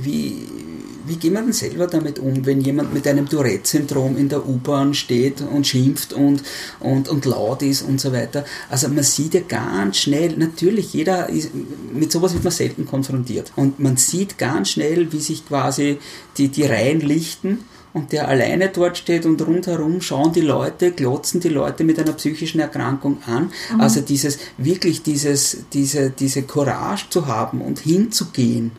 wie, 0.00 0.46
wie 1.10 1.16
geht 1.16 1.32
man 1.32 1.44
denn 1.44 1.52
selber 1.52 1.88
damit 1.88 2.20
um, 2.20 2.46
wenn 2.46 2.60
jemand 2.60 2.94
mit 2.94 3.06
einem 3.08 3.28
Tourette-Syndrom 3.28 4.16
in 4.16 4.28
der 4.28 4.48
U-Bahn 4.48 4.94
steht 4.94 5.40
und 5.40 5.66
schimpft 5.66 6.12
und, 6.12 6.42
und, 6.78 7.08
und 7.08 7.24
laut 7.24 7.62
ist 7.62 7.82
und 7.82 8.00
so 8.00 8.12
weiter? 8.12 8.44
Also 8.70 8.88
man 8.88 9.02
sieht 9.02 9.34
ja 9.34 9.40
ganz 9.46 9.98
schnell, 9.98 10.36
natürlich, 10.36 10.94
jeder 10.94 11.28
ist, 11.28 11.50
mit 11.92 12.12
sowas 12.12 12.32
wird 12.32 12.44
man 12.44 12.52
selten 12.52 12.86
konfrontiert. 12.86 13.52
Und 13.56 13.80
man 13.80 13.96
sieht 13.96 14.38
ganz 14.38 14.70
schnell, 14.70 15.12
wie 15.12 15.18
sich 15.18 15.46
quasi 15.46 15.98
die, 16.38 16.48
die 16.48 16.64
Reihen 16.64 17.00
lichten 17.00 17.64
und 17.92 18.12
der 18.12 18.28
alleine 18.28 18.68
dort 18.68 18.96
steht 18.96 19.26
und 19.26 19.44
rundherum 19.44 20.00
schauen 20.00 20.32
die 20.32 20.42
Leute, 20.42 20.92
glotzen 20.92 21.40
die 21.40 21.48
Leute 21.48 21.82
mit 21.82 21.98
einer 21.98 22.12
psychischen 22.12 22.60
Erkrankung 22.60 23.18
an. 23.26 23.50
Also 23.78 24.00
dieses, 24.00 24.38
wirklich 24.58 25.02
dieses, 25.02 25.64
diese, 25.72 26.10
diese 26.10 26.42
Courage 26.42 27.06
zu 27.10 27.26
haben 27.26 27.60
und 27.60 27.80
hinzugehen 27.80 28.70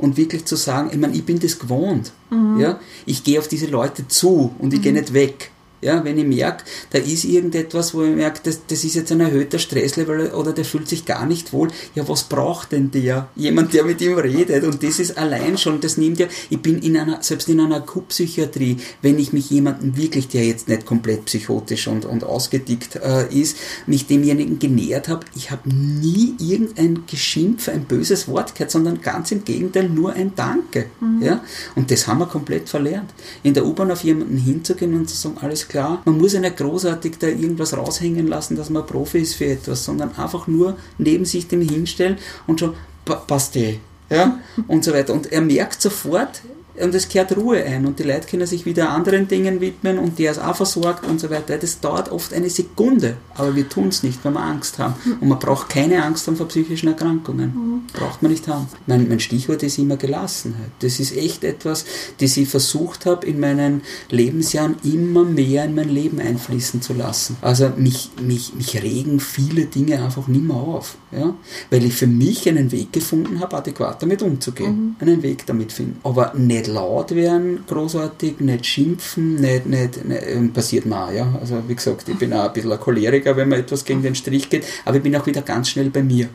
und 0.00 0.16
wirklich 0.16 0.44
zu 0.44 0.56
sagen, 0.56 0.90
ich 0.92 0.98
meine, 0.98 1.14
ich 1.14 1.24
bin 1.24 1.38
das 1.38 1.58
gewohnt. 1.58 2.12
Ja? 2.60 2.80
Ich 3.06 3.24
gehe 3.24 3.38
auf 3.38 3.48
diese 3.48 3.66
Leute 3.66 4.08
zu 4.08 4.54
und 4.58 4.72
ich 4.74 4.82
gehe 4.82 4.92
nicht 4.92 5.12
weg. 5.12 5.50
Ja, 5.82 6.04
wenn 6.04 6.18
ich 6.18 6.26
merke, 6.26 6.64
da 6.90 6.98
ist 6.98 7.24
irgendetwas, 7.24 7.94
wo 7.94 8.02
ich 8.02 8.14
merke, 8.14 8.40
das, 8.44 8.60
das 8.66 8.84
ist 8.84 8.94
jetzt 8.94 9.12
ein 9.12 9.20
erhöhter 9.20 9.58
Stresslevel 9.58 10.32
oder 10.32 10.52
der 10.52 10.64
fühlt 10.64 10.88
sich 10.88 11.06
gar 11.06 11.26
nicht 11.26 11.52
wohl, 11.52 11.68
ja, 11.94 12.06
was 12.06 12.24
braucht 12.24 12.72
denn 12.72 12.90
der? 12.90 13.28
Jemand, 13.34 13.72
der 13.72 13.84
mit 13.84 14.00
ihm 14.02 14.18
redet. 14.18 14.64
Und 14.64 14.82
das 14.82 14.98
ist 14.98 15.16
allein 15.16 15.56
schon, 15.56 15.80
das 15.80 15.96
nimmt 15.96 16.18
ja, 16.18 16.26
ich 16.50 16.60
bin 16.60 16.80
in 16.80 16.96
einer, 16.96 17.22
selbst 17.22 17.48
in 17.48 17.60
einer 17.60 17.76
Akutpsychiatrie, 17.76 18.76
wenn 19.00 19.18
ich 19.18 19.32
mich 19.32 19.48
jemanden 19.50 19.96
wirklich, 19.96 20.28
der 20.28 20.44
jetzt 20.44 20.68
nicht 20.68 20.84
komplett 20.84 21.24
psychotisch 21.24 21.88
und, 21.88 22.04
und 22.04 22.24
ausgedickt 22.24 22.96
äh, 22.96 23.32
ist, 23.32 23.56
mich 23.86 24.06
demjenigen 24.06 24.58
genähert 24.58 25.08
habe, 25.08 25.24
ich 25.34 25.50
habe 25.50 25.68
nie 25.68 26.34
irgendein 26.38 27.04
Geschimpf, 27.06 27.68
ein 27.68 27.84
böses 27.84 28.28
Wort 28.28 28.54
gehört, 28.54 28.70
sondern 28.70 29.00
ganz 29.00 29.32
im 29.32 29.44
Gegenteil 29.44 29.88
nur 29.88 30.12
ein 30.12 30.32
Danke. 30.34 30.86
Ja? 31.20 31.42
Und 31.74 31.90
das 31.90 32.06
haben 32.06 32.18
wir 32.18 32.26
komplett 32.26 32.68
verlernt. 32.68 33.10
In 33.42 33.54
der 33.54 33.64
U-Bahn 33.64 33.90
auf 33.90 34.04
jemanden 34.04 34.36
hinzugehen 34.36 34.94
und 34.94 35.08
zu 35.08 35.16
sagen, 35.16 35.36
alles 35.40 35.68
klar, 35.70 36.02
man 36.04 36.18
muss 36.18 36.34
ja 36.34 36.40
nicht 36.40 36.58
großartig 36.58 37.16
da 37.18 37.28
irgendwas 37.28 37.74
raushängen 37.76 38.26
lassen, 38.26 38.56
dass 38.56 38.68
man 38.68 38.84
Profi 38.86 39.18
ist 39.18 39.34
für 39.34 39.46
etwas, 39.46 39.84
sondern 39.84 40.14
einfach 40.16 40.46
nur 40.46 40.76
neben 40.98 41.24
sich 41.24 41.48
dem 41.48 41.62
hinstellen 41.62 42.18
und 42.46 42.60
schon, 42.60 42.74
pa- 43.04 43.16
passt 43.16 43.56
eh. 43.56 43.78
Ja? 44.10 44.38
Und 44.66 44.84
so 44.84 44.92
weiter. 44.92 45.12
Und 45.14 45.30
er 45.32 45.40
merkt 45.40 45.80
sofort, 45.80 46.42
und 46.82 46.94
es 46.94 47.08
kehrt 47.08 47.36
Ruhe 47.36 47.62
ein 47.64 47.86
und 47.86 47.98
die 47.98 48.04
Leute 48.04 48.26
können 48.26 48.46
sich 48.46 48.64
wieder 48.64 48.90
anderen 48.90 49.28
Dingen 49.28 49.60
widmen 49.60 49.98
und 49.98 50.18
der 50.18 50.32
ist 50.32 50.38
auch 50.38 50.56
versorgt 50.56 51.06
und 51.06 51.20
so 51.20 51.30
weiter. 51.30 51.58
Das 51.58 51.80
dauert 51.80 52.10
oft 52.10 52.32
eine 52.32 52.50
Sekunde, 52.50 53.16
aber 53.34 53.54
wir 53.54 53.68
tun 53.68 53.88
es 53.88 54.02
nicht, 54.02 54.24
weil 54.24 54.32
wir 54.32 54.40
Angst 54.40 54.78
haben. 54.78 54.94
Und 55.20 55.28
man 55.28 55.38
braucht 55.38 55.68
keine 55.68 56.02
Angst 56.02 56.26
haben 56.26 56.36
vor 56.36 56.48
psychischen 56.48 56.88
Erkrankungen. 56.88 57.86
Braucht 57.92 58.22
man 58.22 58.30
nicht 58.30 58.46
haben. 58.48 58.68
Mein, 58.86 59.08
mein 59.08 59.20
Stichwort 59.20 59.62
ist 59.62 59.78
immer 59.78 59.96
Gelassenheit. 59.96 60.70
Das 60.80 61.00
ist 61.00 61.16
echt 61.16 61.44
etwas, 61.44 61.84
das 62.20 62.36
ich 62.36 62.48
versucht 62.48 63.06
habe, 63.06 63.26
in 63.26 63.40
meinen 63.40 63.82
Lebensjahren 64.08 64.76
immer 64.84 65.24
mehr 65.24 65.64
in 65.64 65.74
mein 65.74 65.88
Leben 65.88 66.20
einfließen 66.20 66.82
zu 66.82 66.94
lassen. 66.94 67.36
Also 67.40 67.72
mich, 67.76 68.10
mich, 68.20 68.54
mich 68.54 68.82
regen 68.82 69.20
viele 69.20 69.66
Dinge 69.66 70.02
einfach 70.02 70.28
nicht 70.28 70.44
mehr 70.44 70.56
auf. 70.56 70.96
Ja? 71.12 71.34
Weil 71.70 71.84
ich 71.84 71.94
für 71.94 72.06
mich 72.06 72.48
einen 72.48 72.72
Weg 72.72 72.92
gefunden 72.92 73.40
habe, 73.40 73.56
adäquat 73.56 74.02
damit 74.02 74.22
umzugehen. 74.22 74.96
Einen 75.00 75.22
Weg 75.22 75.46
damit 75.46 75.72
finden. 75.72 75.98
Aber 76.02 76.32
nicht 76.34 76.66
laut 76.72 77.14
werden, 77.14 77.64
großartig, 77.66 78.40
nicht 78.40 78.66
schimpfen, 78.66 79.36
nicht, 79.36 79.66
nicht, 79.66 80.04
nicht 80.04 80.22
ähm, 80.26 80.52
passiert 80.52 80.86
mir 80.86 81.06
auch, 81.06 81.12
ja. 81.12 81.38
Also 81.40 81.62
wie 81.66 81.74
gesagt, 81.74 82.08
ich 82.08 82.18
bin 82.18 82.32
auch 82.32 82.46
ein 82.46 82.52
bisschen 82.52 82.72
ein 82.72 82.80
Choleriker, 82.80 83.36
wenn 83.36 83.48
mir 83.48 83.58
etwas 83.58 83.84
gegen 83.84 84.02
den 84.02 84.14
Strich 84.14 84.48
geht, 84.48 84.64
aber 84.84 84.96
ich 84.96 85.02
bin 85.02 85.14
auch 85.16 85.26
wieder 85.26 85.42
ganz 85.42 85.68
schnell 85.68 85.90
bei 85.90 86.02
mir. 86.02 86.28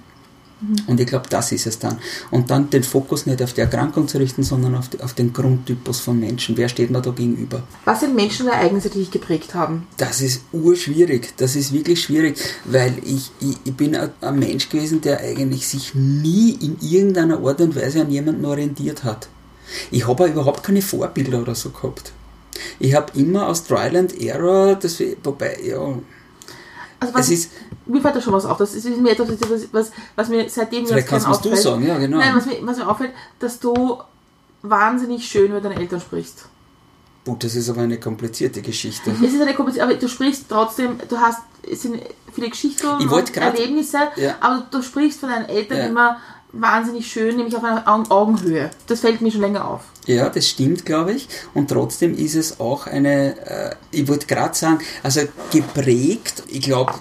Und 0.88 1.00
ich 1.00 1.08
glaube, 1.08 1.28
das 1.30 1.52
ist 1.52 1.68
es 1.68 1.80
dann. 1.80 2.00
Und 2.32 2.50
dann 2.50 2.70
den 2.70 2.84
Fokus 2.84 3.26
nicht 3.26 3.42
auf 3.42 3.54
die 3.54 3.62
Erkrankung 3.62 4.08
zu 4.08 4.18
richten, 4.18 4.42
sondern 4.44 4.76
auf, 4.76 4.88
die, 4.88 5.02
auf 5.02 5.14
den 5.14 5.34
Grundtypus 5.34 6.00
von 6.00 6.20
Menschen. 6.20 6.56
Wer 6.58 6.70
steht 6.70 6.90
mir 6.92 7.02
da 7.02 7.12
gegenüber? 7.12 7.64
Was 7.84 8.00
sind 8.00 8.16
Menschen 8.16 8.48
und 8.48 8.54
Ereignisse, 8.54 8.90
die 8.90 9.00
dich 9.00 9.12
geprägt 9.12 9.54
haben? 9.54 9.86
Das 9.98 10.22
ist 10.22 10.44
urschwierig. 10.54 11.34
Das 11.38 11.56
ist 11.56 11.74
wirklich 11.74 12.02
schwierig, 12.02 12.38
weil 12.64 12.94
ich, 13.04 13.32
ich, 13.42 13.58
ich 13.66 13.74
bin 13.74 13.96
ein, 13.96 14.12
ein 14.22 14.40
Mensch 14.40 14.70
gewesen, 14.70 15.02
der 15.02 15.20
eigentlich 15.20 15.68
sich 15.68 15.94
nie 15.94 16.52
in 16.52 16.78
irgendeiner 16.82 17.46
Art 17.46 17.60
und 17.60 17.76
Weise 17.76 18.02
an 18.02 18.10
jemanden 18.10 18.46
orientiert 18.46 19.04
hat. 19.04 19.28
Ich 19.92 20.08
habe 20.08 20.28
überhaupt 20.28 20.64
keine 20.64 20.82
Vorbilder 20.82 21.42
oder 21.42 21.56
so 21.56 21.70
gehabt. 21.72 22.12
Ich 22.80 22.94
habe 22.96 23.12
immer 23.20 23.48
aus 23.48 23.64
Trial 23.66 23.96
and 23.98 24.20
Error, 24.22 24.76
das, 24.76 25.02
wobei, 25.24 25.58
ja, 25.64 25.80
Also 27.00 27.14
was, 27.14 27.26
es 27.26 27.32
ist, 27.32 27.52
mir 27.86 28.02
fällt 28.02 28.16
da 28.16 28.22
schon 28.22 28.34
was 28.34 28.46
auf. 28.46 28.58
Das 28.58 28.74
ist 28.74 28.86
mir 28.86 29.12
etwas, 29.12 29.28
was, 29.72 29.92
was, 30.16 30.30
mir 30.30 30.50
seitdem 30.50 30.86
vielleicht 30.86 31.02
jetzt 31.02 31.10
kannst 31.10 31.26
kein 31.26 31.34
du 31.34 31.50
auffällt. 31.50 31.62
sagen, 31.62 31.86
ja 31.88 31.98
genau. 31.98 32.18
Nein, 32.18 32.34
was 32.36 32.46
mir, 32.46 32.58
was 32.62 32.78
mir 32.78 32.88
auffällt, 32.90 33.12
dass 33.40 33.60
du 33.60 33.98
wahnsinnig 34.62 35.26
schön 35.28 35.52
mit 35.54 35.64
deinen 35.64 35.78
Eltern 35.78 36.00
sprichst. 36.00 36.46
Gut, 37.26 37.44
das 37.44 37.56
ist 37.56 37.70
aber 37.70 37.82
eine 37.82 38.00
komplizierte 38.00 38.62
Geschichte. 38.62 39.12
Es 39.12 39.34
ist 39.34 39.42
eine 39.42 39.54
komplizierte, 39.54 39.90
aber 39.90 40.00
du 40.00 40.08
sprichst 40.08 40.46
trotzdem, 40.48 40.98
du 41.10 41.18
hast, 41.18 41.40
es 41.70 41.82
sind 41.82 42.00
viele 42.34 42.50
Geschichten 42.50 42.86
Ich 43.00 43.10
und 43.12 43.34
grad- 43.34 43.56
Erlebnisse, 43.60 43.98
Ja. 44.16 44.36
aber 44.40 44.66
du 44.70 44.82
sprichst 44.82 45.20
von 45.20 45.30
deinen 45.30 45.50
Eltern 45.50 45.78
Ja. 45.80 45.86
immer 45.88 46.18
wahnsinnig 46.60 47.12
schön, 47.12 47.38
nämlich 47.38 47.56
auf 47.56 47.64
einer 47.64 47.88
Augen- 47.88 48.10
Augenhöhe. 48.10 48.72
Das 48.88 49.02
fällt 49.02 49.22
mir 49.22 49.32
schon 49.32 49.42
länger 49.42 49.68
auf. 49.68 49.82
Ja, 50.06 50.30
das 50.30 50.48
stimmt, 50.48 50.86
glaube 50.86 51.14
ich. 51.14 51.28
Und 51.54 51.70
trotzdem 51.70 52.16
ist 52.16 52.36
es 52.36 52.60
auch 52.60 52.88
eine, 52.88 53.38
äh, 53.48 53.76
ich 53.92 54.08
wollte 54.08 54.28
gerade 54.28 54.56
sagen, 54.56 54.80
also 55.04 55.22
geprägt, 55.52 56.44
ich 56.48 56.62
glaube, 56.62 56.94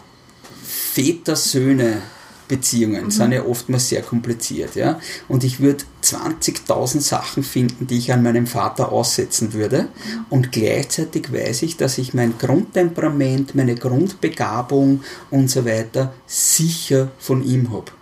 Väter-Söhne 0.65 2.03
Beziehungen 2.47 3.11
sind 3.11 3.33
ja 3.33 3.43
oftmals 3.45 3.89
sehr 3.89 4.03
kompliziert, 4.03 4.75
ja. 4.75 5.01
Und 5.29 5.45
ich 5.45 5.61
würde 5.61 5.85
20.000 6.05 7.01
Sachen 7.01 7.43
finden, 7.43 7.87
die 7.87 7.99
ich 7.99 8.13
an 8.13 8.23
meinem 8.23 8.47
Vater 8.47 8.93
aussetzen 8.93 9.53
würde. 9.53 9.89
Und 10.31 10.53
gleichzeitig 10.53 11.33
weiß 11.33 11.63
ich, 11.63 11.77
dass 11.77 11.99
ich 11.99 12.15
mein 12.15 12.39
Grundtemperament, 12.39 13.55
meine 13.55 13.75
Grundbegabung 13.75 15.03
und 15.31 15.51
so 15.51 15.65
weiter 15.65 16.13
sicher 16.27 17.11
von 17.19 17.43
ihm 17.43 17.73
habe. 17.73 17.93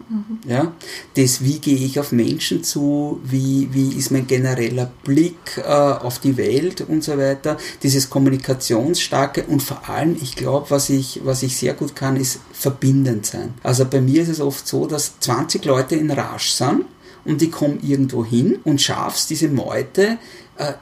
Ja? 0.46 0.72
Das, 1.16 1.42
wie 1.42 1.58
gehe 1.58 1.76
ich 1.76 1.98
auf 1.98 2.12
Menschen 2.12 2.62
zu, 2.62 3.20
wie, 3.24 3.68
wie 3.72 3.96
ist 3.96 4.10
mein 4.10 4.26
genereller 4.26 4.90
Blick 5.04 5.56
äh, 5.56 5.62
auf 5.62 6.18
die 6.18 6.36
Welt 6.36 6.82
und 6.82 7.02
so 7.02 7.16
weiter, 7.16 7.56
dieses 7.82 8.10
Kommunikationsstarke 8.10 9.44
und 9.44 9.62
vor 9.62 9.88
allem, 9.88 10.16
ich 10.20 10.36
glaube, 10.36 10.70
was 10.70 10.90
ich, 10.90 11.20
was 11.24 11.42
ich 11.42 11.56
sehr 11.56 11.74
gut 11.74 11.96
kann, 11.96 12.16
ist 12.16 12.40
verbindend 12.52 13.26
sein. 13.26 13.54
Also 13.62 13.84
bei 13.86 14.00
mir 14.00 14.22
ist 14.22 14.28
es 14.28 14.40
oft 14.40 14.66
so, 14.66 14.86
dass 14.86 15.18
20 15.20 15.64
Leute 15.64 15.96
in 15.96 16.10
Rage 16.10 16.50
sind 16.50 16.84
und 17.24 17.40
die 17.40 17.50
kommen 17.50 17.80
irgendwo 17.82 18.24
hin 18.24 18.58
und 18.64 18.80
schaffst 18.80 19.30
diese 19.30 19.48
Meute 19.48 20.18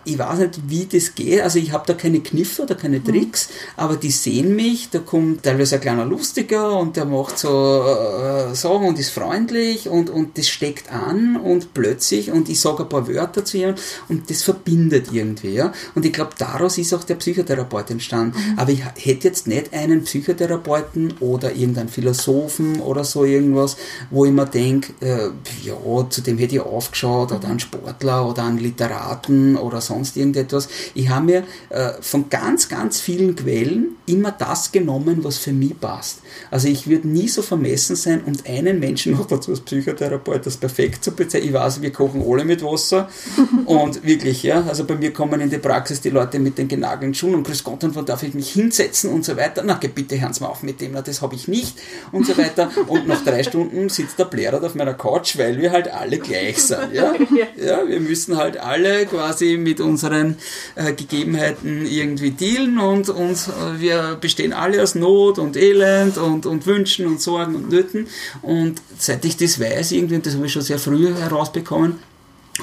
ich 0.05 0.19
weiß 0.19 0.39
nicht, 0.41 0.61
wie 0.69 0.87
das 0.87 1.15
geht. 1.15 1.41
Also 1.43 1.59
ich 1.59 1.73
habe 1.73 1.85
da 1.87 1.95
keine 1.95 2.21
Kniffe 2.21 2.63
oder 2.63 2.75
keine 2.75 3.03
Tricks, 3.03 3.49
aber 3.77 3.97
die 3.97 4.11
sehen 4.11 4.55
mich, 4.57 4.91
da 4.91 4.99
kommt 4.99 5.43
teilweise 5.43 5.77
ein 5.77 5.81
kleiner 5.81 6.05
Lustiger 6.05 6.79
und 6.79 6.97
der 6.97 7.05
macht 7.05 7.39
so 7.39 7.49
äh, 7.49 8.55
Sachen 8.55 8.89
und 8.89 8.99
ist 8.99 9.11
freundlich 9.11 9.89
und, 9.89 10.11
und 10.11 10.37
das 10.39 10.49
steckt 10.49 10.93
an 10.93 11.37
und 11.37 11.75
plötzlich 11.75 12.31
und 12.31 12.49
ich 12.49 12.61
sage 12.61 12.83
ein 12.83 12.89
paar 12.89 13.09
Wörter 13.09 13.45
zu 13.45 13.59
ihm 13.59 13.75
und 14.09 14.31
das 14.31 14.43
verbindet 14.43 15.09
irgendwie. 15.13 15.55
Ja? 15.55 15.73
Und 15.95 16.05
ich 16.05 16.13
glaube, 16.13 16.33
daraus 16.39 16.79
ist 16.79 16.93
auch 16.95 17.05
der 17.05 17.17
Psychotherapeut 17.17 17.91
entstanden. 17.91 18.37
Aber 18.57 18.71
ich 18.71 18.85
hätte 18.85 19.29
jetzt 19.29 19.47
nicht 19.47 19.73
einen 19.73 20.05
Psychotherapeuten 20.05 21.15
oder 21.21 21.53
irgendeinen 21.53 21.89
Philosophen 21.89 22.81
oder 22.81 23.05
so 23.05 23.25
irgendwas, 23.25 23.77
wo 24.11 24.25
ich 24.25 24.33
mir 24.33 24.47
denke, 24.47 24.93
äh, 25.01 25.31
ja, 25.63 26.09
zu 26.09 26.21
dem 26.21 26.39
hätte 26.39 26.57
ich 26.57 26.61
aufgeschaut 26.61 27.33
oder 27.33 27.49
einen 27.49 27.61
Sportler 27.61 28.29
oder 28.29 28.45
einen 28.45 28.59
Literaten 28.59 29.57
oder 29.57 29.70
sonst 29.79 30.17
irgendetwas. 30.17 30.69
Ich 30.95 31.09
habe 31.09 31.27
mir 31.27 31.45
äh, 31.69 31.93
von 32.01 32.29
ganz, 32.29 32.69
ganz 32.69 33.01
vielen 33.01 33.37
Quellen 33.37 33.97
immer 34.07 34.33
das 34.33 34.73
genommen, 34.73 35.23
was 35.23 35.39
für 35.39 35.53
mich 35.53 35.79
passt. 35.79 36.21
Also 36.51 36.69
ich 36.69 36.87
würde 36.87 37.09
nie 37.09 37.29
so 37.29 37.43
vermessen 37.43 37.97
sein 37.97 38.23
und 38.25 38.49
einen 38.49 38.81
Menschen 38.81 39.13
noch 39.17 39.27
dazu 39.27 39.53
als 39.53 39.61
Psychotherapeut 39.61 40.47
das 40.47 40.57
perfekt 40.57 41.05
zu 41.05 41.13
bezeichnen. 41.13 41.49
Ich 41.49 41.55
weiß, 41.55 41.83
wir 41.83 41.93
kochen 41.93 42.25
alle 42.27 42.45
mit 42.45 42.63
Wasser 42.63 43.09
und 43.67 44.05
wirklich, 44.05 44.43
ja, 44.43 44.65
also 44.67 44.85
bei 44.85 44.97
mir 44.97 45.13
kommen 45.13 45.41
in 45.41 45.51
die 45.51 45.59
Praxis 45.59 46.01
die 46.01 46.11
Leute 46.11 46.39
mit 46.39 46.59
den 46.59 46.69
genagelten 46.69 47.15
Schuhen 47.15 47.35
und 47.35 47.47
grüß 47.47 47.65
Gott, 47.65 47.85
und 47.85 47.95
wann 47.95 48.07
darf 48.07 48.23
ich 48.23 48.35
mich 48.35 48.51
hinsetzen 48.53 49.11
und 49.11 49.25
so 49.25 49.37
weiter. 49.37 49.63
Na, 49.65 49.75
bitte, 49.75 50.21
hören 50.21 50.33
Sie 50.33 50.43
mal 50.43 50.49
auf 50.49 50.63
mit 50.63 50.81
dem, 50.81 50.93
na, 50.93 51.03
das 51.03 51.23
habe 51.23 51.35
ich 51.35 51.49
nicht 51.49 51.79
und 52.13 52.27
so 52.27 52.37
weiter. 52.37 52.71
Und 52.87 53.07
nach 53.07 53.23
drei 53.25 53.43
Stunden 53.43 53.89
sitzt 53.89 54.19
der 54.19 54.25
Blärert 54.25 54.65
auf 54.65 54.75
meiner 54.75 54.95
Couch, 54.95 55.39
weil 55.39 55.61
wir 55.61 55.71
halt 55.71 55.89
alle 55.89 56.19
gleich 56.19 56.59
sind, 56.59 56.93
ja. 56.93 57.15
Ja, 57.57 57.87
wir 57.87 58.01
müssen 58.01 58.37
halt 58.37 58.59
alle 58.59 59.07
quasi 59.07 59.50
mit 59.59 59.81
unseren 59.81 60.37
äh, 60.75 60.93
Gegebenheiten 60.93 61.87
irgendwie 61.87 62.31
dealen 62.31 62.79
und, 62.79 63.09
und 63.09 63.33
äh, 63.37 63.81
wir 63.81 64.19
bestehen 64.21 64.53
alle 64.53 64.83
aus 64.83 64.95
Not 64.95 65.39
und 65.39 65.57
Elend 65.57 66.19
und, 66.19 66.47
und 66.47 66.67
Wünschen 66.67 67.07
und 67.07 67.21
Sorgen 67.21 67.55
und 67.55 67.71
Nöten. 67.71 68.07
Und 68.43 68.81
seit 68.99 69.25
ich 69.25 69.37
das 69.37 69.59
weiß, 69.61 69.93
irgendwie, 69.93 70.17
und 70.17 70.27
das 70.27 70.35
habe 70.35 70.47
ich 70.47 70.53
schon 70.53 70.63
sehr 70.63 70.79
früh 70.79 71.13
herausbekommen, 71.15 71.99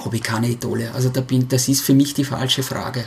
habe 0.03 0.15
ich 0.15 0.21
keine 0.21 0.47
Idole. 0.49 0.91
Also 0.93 1.09
da 1.09 1.21
bin, 1.21 1.47
das 1.47 1.67
ist 1.67 1.81
für 1.81 1.93
mich 1.95 2.13
die 2.13 2.23
falsche 2.23 2.61
Frage. 2.61 3.05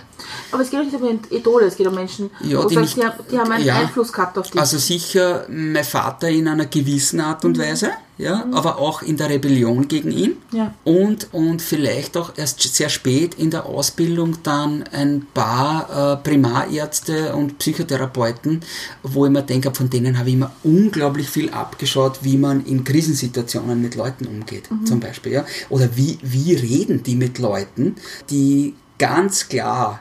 Aber 0.51 0.63
es 0.63 0.71
geht 0.71 0.81
nicht 0.85 0.95
um 1.01 1.21
Idole, 1.31 1.67
es 1.67 1.77
geht 1.77 1.87
um 1.87 1.95
Menschen, 1.95 2.31
Ja, 2.43 2.65
die 2.67 2.75
sagst, 2.75 2.97
nicht- 2.97 2.97
die, 2.97 3.05
haben- 3.09 3.25
die 3.31 3.39
haben 3.39 3.53
einen 3.53 3.65
ja. 3.65 3.77
Einfluss 3.79 4.13
gehabt 4.13 4.37
auf 4.39 4.51
dich. 4.51 4.61
Also 4.61 4.79
sicher 4.79 5.47
mein 5.49 5.85
Vater 5.85 6.29
in 6.29 6.49
einer 6.49 6.67
gewissen 6.67 7.21
Art 7.21 7.45
und 7.45 7.59
Weise, 7.59 7.91
ja, 8.21 8.47
aber 8.53 8.79
auch 8.79 9.03
in 9.03 9.17
der 9.17 9.31
Rebellion 9.31 9.89
gegen 9.89 10.11
ihn. 10.11 10.37
Ja. 10.53 10.75
Und, 10.85 11.33
und 11.33 11.63
vielleicht 11.63 12.17
auch 12.17 12.37
erst 12.37 12.61
sehr 12.61 12.89
spät 12.89 13.35
in 13.35 13.51
der 13.51 13.67
Ausbildung 13.67 14.39
dann 14.43 14.85
ein 14.93 15.27
paar 15.33 16.13
äh, 16.13 16.17
Primarärzte 16.17 17.35
und 17.35 17.59
Psychotherapeuten, 17.59 18.61
wo 19.03 19.25
ich 19.25 19.33
mir 19.33 19.43
denke, 19.43 19.75
von 19.75 19.89
denen 19.89 20.19
habe 20.19 20.29
ich 20.29 20.35
immer 20.35 20.53
unglaublich 20.63 21.29
viel 21.29 21.51
abgeschaut, 21.51 22.21
wie 22.23 22.37
man 22.37 22.65
in 22.67 22.85
Krisensituationen 22.85 23.81
mit 23.81 23.95
Leuten 23.95 24.27
umgeht, 24.27 24.69
zum 24.85 25.01
Beispiel. 25.01 25.33
Ja? 25.33 25.47
Oder 25.71 25.97
wie, 25.97 26.19
wie 26.23 26.55
reden 26.55 27.03
die 27.03 27.17
mit 27.17 27.39
Leuten, 27.39 27.97
die 28.29 28.75
ganz 28.99 29.49
klar 29.49 30.01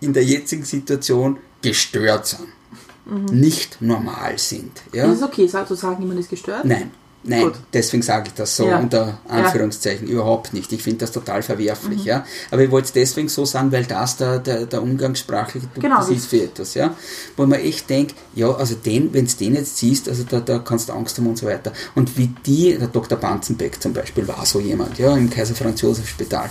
in 0.00 0.12
der 0.12 0.24
jetzigen 0.24 0.64
Situation 0.64 1.38
gestört 1.62 2.26
sind, 2.26 3.32
nicht 3.32 3.80
normal 3.80 4.38
sind. 4.38 4.82
Ja? 4.92 5.10
Ist 5.10 5.18
es 5.18 5.22
okay, 5.22 5.46
sagen, 5.46 6.02
jemand 6.02 6.20
ist 6.20 6.28
gestört? 6.28 6.64
Nein, 6.64 6.90
nein, 7.24 7.42
Gut. 7.44 7.54
deswegen 7.72 8.02
sage 8.02 8.28
ich 8.28 8.34
das 8.34 8.56
so 8.56 8.68
Ja. 8.68 8.78
unter 8.78 9.18
Anführungszeichen 9.28 10.06
überhaupt 10.08 10.52
nicht. 10.54 10.72
Ich 10.72 10.82
finde 10.82 10.98
das 11.00 11.12
total 11.12 11.42
verwerflich, 11.42 12.00
Mhm. 12.00 12.06
ja. 12.06 12.26
Aber 12.50 12.62
ich 12.62 12.70
wollte 12.70 12.86
es 12.86 12.92
deswegen 12.92 13.28
so 13.28 13.44
sagen, 13.44 13.72
weil 13.72 13.84
das 13.84 14.16
der, 14.16 14.38
der, 14.38 14.66
der 14.66 14.82
umgangssprachliche 14.82 15.66
Genau, 15.80 15.96
das 15.98 16.10
ist 16.10 16.26
für 16.26 16.42
etwas, 16.42 16.74
ja. 16.74 16.94
Wo 17.36 17.46
man 17.46 17.58
echt 17.60 17.88
denkt, 17.90 18.14
ja, 18.34 18.50
also 18.54 18.74
den, 18.74 19.12
wenn 19.14 19.26
du 19.26 19.32
den 19.32 19.54
jetzt 19.54 19.76
siehst, 19.78 20.08
also 20.08 20.24
da, 20.24 20.40
da 20.40 20.58
kannst 20.58 20.88
du 20.88 20.92
Angst 20.92 21.16
haben 21.18 21.26
und 21.26 21.38
so 21.38 21.46
weiter. 21.46 21.72
Und 21.94 22.16
wie 22.18 22.28
die, 22.46 22.76
der 22.78 22.88
Dr. 22.88 23.18
Banzenbeck 23.18 23.80
zum 23.82 23.92
Beispiel 23.92 24.26
war 24.28 24.44
so 24.46 24.60
jemand, 24.60 24.98
ja, 24.98 25.16
im 25.16 25.30
Kaiser 25.30 25.54
Franz 25.54 25.80
Josef 25.80 26.08
Spital, 26.08 26.48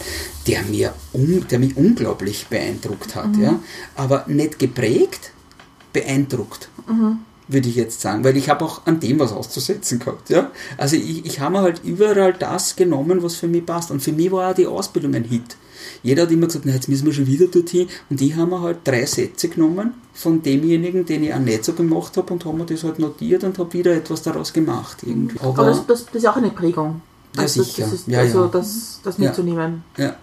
der 0.47 0.61
mir 0.63 0.93
un, 1.13 1.45
der 1.49 1.59
mich 1.59 1.78
unglaublich 1.78 2.47
beeindruckt 2.49 3.15
hat, 3.15 3.36
Mhm. 3.36 3.43
ja. 3.43 3.59
Aber 3.95 4.26
nicht 4.28 4.59
geprägt, 4.59 5.32
beeindruckt 5.93 6.69
würde 7.47 7.69
ich 7.69 7.75
jetzt 7.75 8.01
sagen, 8.01 8.23
weil 8.23 8.37
ich 8.37 8.49
habe 8.49 8.63
auch 8.63 8.85
an 8.85 8.99
dem 8.99 9.19
was 9.19 9.31
auszusetzen 9.31 9.99
gehabt. 9.99 10.29
Ja? 10.29 10.51
Also 10.77 10.95
ich, 10.95 11.25
ich 11.25 11.39
habe 11.39 11.53
mir 11.53 11.61
halt 11.61 11.81
überall 11.83 12.33
das 12.33 12.75
genommen, 12.75 13.21
was 13.23 13.35
für 13.35 13.47
mich 13.47 13.65
passt. 13.65 13.91
Und 13.91 14.01
für 14.01 14.11
mich 14.11 14.31
war 14.31 14.51
auch 14.51 14.55
die 14.55 14.67
Ausbildung 14.67 15.13
ein 15.15 15.23
Hit. 15.23 15.57
Jeder 16.01 16.23
hat 16.23 16.31
immer 16.31 16.47
gesagt, 16.47 16.65
na, 16.65 16.73
jetzt 16.73 16.89
müssen 16.89 17.05
wir 17.05 17.13
schon 17.13 17.27
wieder 17.27 17.47
dorthin. 17.47 17.87
Und 18.09 18.21
ich 18.21 18.35
habe 18.35 18.49
mir 18.49 18.61
halt 18.61 18.79
drei 18.83 19.05
Sätze 19.05 19.49
genommen 19.49 19.93
von 20.13 20.41
demjenigen, 20.41 21.05
den 21.05 21.23
ich 21.23 21.33
auch 21.33 21.39
nicht 21.39 21.65
so 21.65 21.73
gemacht 21.73 22.15
habe 22.17 22.33
und 22.33 22.45
habe 22.45 22.57
mir 22.57 22.65
das 22.65 22.83
halt 22.83 22.99
notiert 22.99 23.43
und 23.43 23.57
habe 23.57 23.71
wieder 23.73 23.93
etwas 23.93 24.21
daraus 24.21 24.53
gemacht. 24.53 24.97
Irgendwie. 25.03 25.39
Aber, 25.39 25.49
Aber 25.49 25.65
das, 25.67 25.85
das, 25.85 26.05
das 26.05 26.15
ist 26.15 26.23
ja 26.23 26.31
auch 26.31 26.37
eine 26.37 26.51
Prägung. 26.51 27.01
Ja, 27.35 27.43
Also 27.43 27.63
sicher. 27.63 27.83
Das 27.83 27.93
ist, 27.93 28.07
Ja, 28.07 28.19
also 28.19 28.41
ja. 28.43 28.47
das, 28.47 28.99
das 29.03 29.17
mitzunehmen. 29.17 29.83
Ja. 29.97 30.15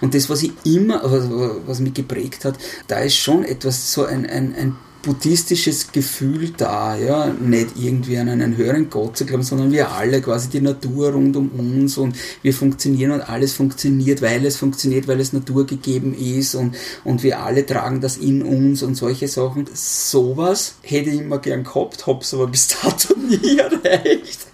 Und 0.00 0.14
das, 0.14 0.30
was 0.30 0.42
ich 0.42 0.52
immer, 0.64 1.00
was, 1.04 1.28
was 1.66 1.80
mich 1.80 1.94
geprägt 1.94 2.44
hat, 2.44 2.54
da 2.86 3.00
ist 3.00 3.16
schon 3.16 3.44
etwas, 3.44 3.92
so 3.92 4.04
ein, 4.04 4.24
ein, 4.26 4.54
ein 4.54 4.76
buddhistisches 5.04 5.92
Gefühl 5.92 6.50
da, 6.56 6.96
ja, 6.96 7.26
nicht 7.26 7.70
irgendwie 7.76 8.18
an 8.18 8.28
einen 8.28 8.56
höheren 8.56 8.90
Gott 8.90 9.16
zu 9.16 9.26
glauben, 9.26 9.42
sondern 9.42 9.72
wir 9.72 9.92
alle, 9.92 10.20
quasi 10.20 10.48
die 10.48 10.60
Natur 10.60 11.12
rund 11.12 11.36
um 11.36 11.50
uns 11.50 11.98
und 11.98 12.16
wir 12.42 12.54
funktionieren 12.54 13.12
und 13.12 13.20
alles 13.20 13.52
funktioniert, 13.52 14.22
weil 14.22 14.44
es 14.46 14.56
funktioniert, 14.56 15.06
weil 15.06 15.20
es 15.20 15.32
naturgegeben 15.32 16.14
ist 16.14 16.54
und, 16.54 16.76
und 17.04 17.22
wir 17.22 17.40
alle 17.40 17.66
tragen 17.66 18.00
das 18.00 18.16
in 18.16 18.42
uns 18.42 18.82
und 18.82 18.94
solche 18.94 19.28
Sachen. 19.28 19.66
Sowas 19.74 20.76
hätte 20.82 21.10
ich 21.10 21.20
immer 21.20 21.38
gern 21.38 21.64
gehabt, 21.64 22.06
hab's 22.06 22.34
aber 22.34 22.46
bis 22.46 22.68
dato 22.68 23.14
nie 23.28 23.58
erreicht. 23.58 24.46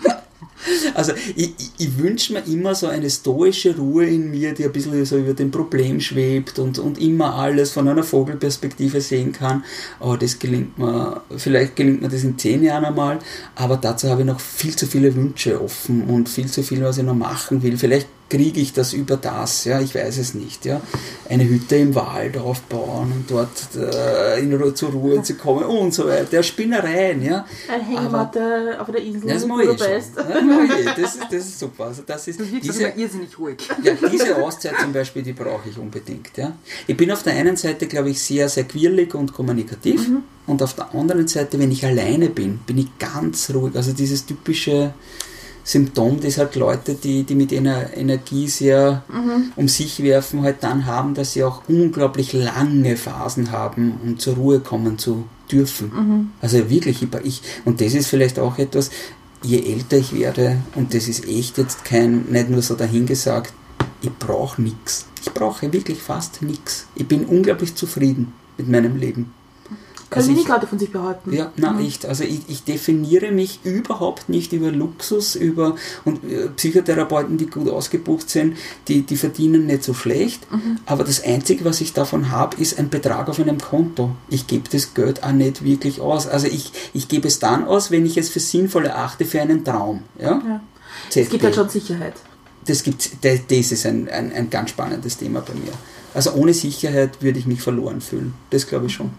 Also 0.94 1.12
ich, 1.36 1.52
ich, 1.78 1.98
wünsche 1.98 2.32
mir 2.32 2.40
immer 2.46 2.74
so 2.74 2.86
eine 2.86 3.08
stoische 3.08 3.76
Ruhe 3.76 4.06
in 4.06 4.30
mir, 4.30 4.52
die 4.52 4.64
ein 4.64 4.72
bisschen 4.72 5.04
so 5.04 5.16
über 5.18 5.34
dem 5.34 5.50
Problem 5.50 6.00
schwebt 6.00 6.58
und, 6.58 6.78
und 6.78 7.00
immer 7.00 7.34
alles 7.34 7.70
von 7.70 7.88
einer 7.88 8.02
Vogelperspektive 8.02 9.00
sehen 9.00 9.32
kann. 9.32 9.64
Aber 9.98 10.18
das 10.18 10.38
gelingt 10.38 10.78
mir, 10.78 11.22
vielleicht 11.36 11.76
gelingt 11.76 12.02
mir 12.02 12.08
das 12.08 12.24
in 12.24 12.38
zehn 12.38 12.62
Jahren 12.62 12.84
einmal, 12.84 13.18
aber 13.54 13.76
dazu 13.76 14.08
habe 14.08 14.22
ich 14.22 14.26
noch 14.26 14.40
viel 14.40 14.74
zu 14.76 14.86
viele 14.86 15.14
Wünsche 15.14 15.62
offen 15.62 16.04
und 16.04 16.28
viel 16.28 16.46
zu 16.46 16.62
viel, 16.62 16.82
was 16.82 16.98
ich 16.98 17.04
noch 17.04 17.14
machen 17.14 17.62
will. 17.62 17.76
Vielleicht 17.76 18.08
kriege 18.31 18.61
ich 18.61 18.72
das 18.72 18.93
über 18.93 19.16
das, 19.16 19.64
ja, 19.64 19.81
ich 19.81 19.95
weiß 19.95 20.18
es 20.18 20.35
nicht, 20.35 20.64
ja. 20.64 20.81
Eine 21.28 21.47
Hütte 21.47 21.76
im 21.76 21.95
Wald 21.95 22.39
aufbauen 22.39 23.12
und 23.12 23.31
dort 23.31 23.49
äh, 23.76 24.41
in 24.41 24.55
Ruhe, 24.55 24.72
zur 24.72 24.91
Ruhe 24.91 25.22
zu 25.22 25.35
kommen 25.35 25.64
und 25.64 25.93
so 25.93 26.07
weiter. 26.07 26.43
Spinnereien, 26.43 27.22
ja. 27.22 27.45
Eine 27.68 27.85
Hängematte 27.85 28.78
auf 28.81 28.91
der 28.91 29.03
Insel, 29.03 29.28
das 29.28 29.43
wo 29.43 29.49
mache 29.49 29.66
du 29.66 29.72
ich 29.72 29.78
schon. 29.78 29.91
Ja, 29.91 30.95
das 30.97 31.14
ist, 31.16 31.24
das 31.24 31.47
ist 31.47 31.59
super. 31.59 31.85
Also 31.87 32.03
das 32.07 32.28
ist 32.28 32.41
diese, 32.62 32.89
irrsinnig 32.89 33.39
ruhig. 33.39 33.57
ja, 33.83 33.93
diese 34.11 34.37
Auszeit 34.37 34.74
zum 34.81 34.93
Beispiel, 34.93 35.22
die 35.22 35.33
brauche 35.33 35.68
ich 35.68 35.76
unbedingt. 35.76 36.37
Ja. 36.37 36.53
Ich 36.87 36.97
bin 36.97 37.11
auf 37.11 37.22
der 37.24 37.35
einen 37.35 37.57
Seite, 37.57 37.87
glaube 37.87 38.11
ich, 38.11 38.22
sehr, 38.22 38.49
sehr 38.49 38.64
quirlig 38.64 39.14
und 39.14 39.33
kommunikativ 39.33 40.09
und 40.47 40.62
auf 40.62 40.74
der 40.74 40.95
anderen 40.95 41.26
Seite, 41.26 41.59
wenn 41.59 41.70
ich 41.70 41.85
alleine 41.85 42.28
bin, 42.28 42.59
bin 42.59 42.78
ich 42.78 42.99
ganz 42.99 43.51
ruhig. 43.53 43.74
Also 43.74 43.93
dieses 43.93 44.24
typische 44.24 44.95
Symptom, 45.64 46.20
das 46.20 46.38
halt 46.38 46.56
Leute, 46.56 46.94
die, 46.94 47.24
die 47.24 47.34
mit 47.34 47.52
einer 47.52 47.96
Energie 47.96 48.48
sehr 48.48 49.02
um 49.56 49.68
sich 49.68 50.02
werfen, 50.02 50.42
halt 50.42 50.62
dann 50.62 50.86
haben, 50.86 51.14
dass 51.14 51.32
sie 51.32 51.44
auch 51.44 51.62
unglaublich 51.68 52.32
lange 52.32 52.96
Phasen 52.96 53.52
haben, 53.52 54.00
um 54.02 54.18
zur 54.18 54.34
Ruhe 54.36 54.61
kommen 54.61 54.98
zu 54.98 55.24
dürfen. 55.50 56.32
Also 56.40 56.70
wirklich, 56.70 57.02
ich, 57.02 57.08
ich, 57.24 57.42
und 57.64 57.80
das 57.80 57.94
ist 57.94 58.06
vielleicht 58.08 58.38
auch 58.38 58.58
etwas, 58.58 58.90
je 59.42 59.61
älter 59.72 59.96
ich 59.96 60.12
werde, 60.12 60.58
und 60.74 60.94
das 60.94 61.08
ist 61.08 61.26
echt 61.26 61.58
jetzt 61.58 61.84
kein, 61.84 62.26
nicht 62.30 62.50
nur 62.50 62.62
so 62.62 62.74
dahingesagt, 62.74 63.52
ich 64.02 64.12
brauche 64.18 64.61
nichts. 64.62 65.06
Ich 65.22 65.32
brauche 65.32 65.72
wirklich 65.72 65.98
fast 65.98 66.42
nichts. 66.42 66.86
Ich 66.94 67.06
bin 67.06 67.26
unglaublich 67.26 67.74
zufrieden 67.74 68.32
mit 68.56 68.68
meinem 68.68 68.96
Leben. 68.96 69.32
Können 70.11 70.22
Also 70.24 70.30
wenig 70.32 70.42
ich- 70.42 70.48
Leute 70.48 70.66
von 70.66 70.78
sich 70.78 70.90
behaupten. 70.90 71.32
Ja, 71.32 71.52
na 71.56 71.78
echt. 71.80 72.04
Also 72.04 72.24
ich, 72.24 72.40
ich 72.48 72.64
definiere 72.64 73.30
mich 73.30 73.61
überhaupt 73.62 74.28
nicht 74.28 74.52
über 74.52 74.72
Luxus, 74.72 75.36
über 75.36 75.76
und 76.04 76.24
äh, 76.24 76.48
Psychotherapeuten, 76.48 77.38
die 77.38 77.46
gut 77.46 77.68
ausgebucht 77.68 78.28
sind, 78.28 78.56
die, 78.88 79.02
die 79.02 79.16
verdienen 79.16 79.66
nicht 79.66 79.84
so 79.84 79.94
schlecht. 79.94 80.46
Aber 80.86 81.04
das 81.04 81.22
Einzige, 81.22 81.64
was 81.64 81.80
ich 81.80 81.92
davon 81.92 82.30
habe, 82.32 82.56
ist 82.61 82.76
ein 82.78 82.88
Betrag 82.90 83.28
auf 83.28 83.38
einem 83.38 83.58
Konto. 83.58 84.11
Ich 84.28 84.48
gebe 84.48 84.68
das 84.68 84.94
Geld 84.94 85.22
auch 85.22 85.30
nicht 85.32 85.62
wirklich 85.64 86.00
aus. 86.00 86.26
Also 86.26 86.48
ich, 86.48 86.72
ich 86.92 87.06
gebe 87.06 87.28
es 87.28 87.38
dann 87.38 87.64
aus, 87.64 87.92
wenn 87.92 88.04
ich 88.04 88.16
es 88.16 88.30
für 88.30 88.40
sinnvoll 88.40 88.86
erachte 88.86 89.24
für 89.24 89.40
einen 89.40 89.64
Traum. 89.64 90.02
Ja? 90.18 90.42
Ja. 90.44 90.61
Es 91.14 91.28
gibt 91.30 91.44
halt 91.44 91.54
schon 91.54 91.68
Sicherheit. 91.68 92.14
das, 92.66 92.82
gibt, 92.82 93.24
das 93.24 93.40
ist 93.72 93.86
ein, 93.86 94.08
ein, 94.08 94.32
ein 94.32 94.50
ganz 94.50 94.70
spannendes 94.70 95.16
Thema 95.18 95.40
bei 95.40 95.54
mir. 95.54 95.72
Also 96.14 96.32
ohne 96.32 96.52
Sicherheit 96.52 97.22
würde 97.22 97.38
ich 97.38 97.46
mich 97.46 97.62
verloren 97.62 98.00
fühlen. 98.00 98.34
Das 98.50 98.66
glaube 98.66 98.86
ich 98.86 98.92
schon. 98.94 99.11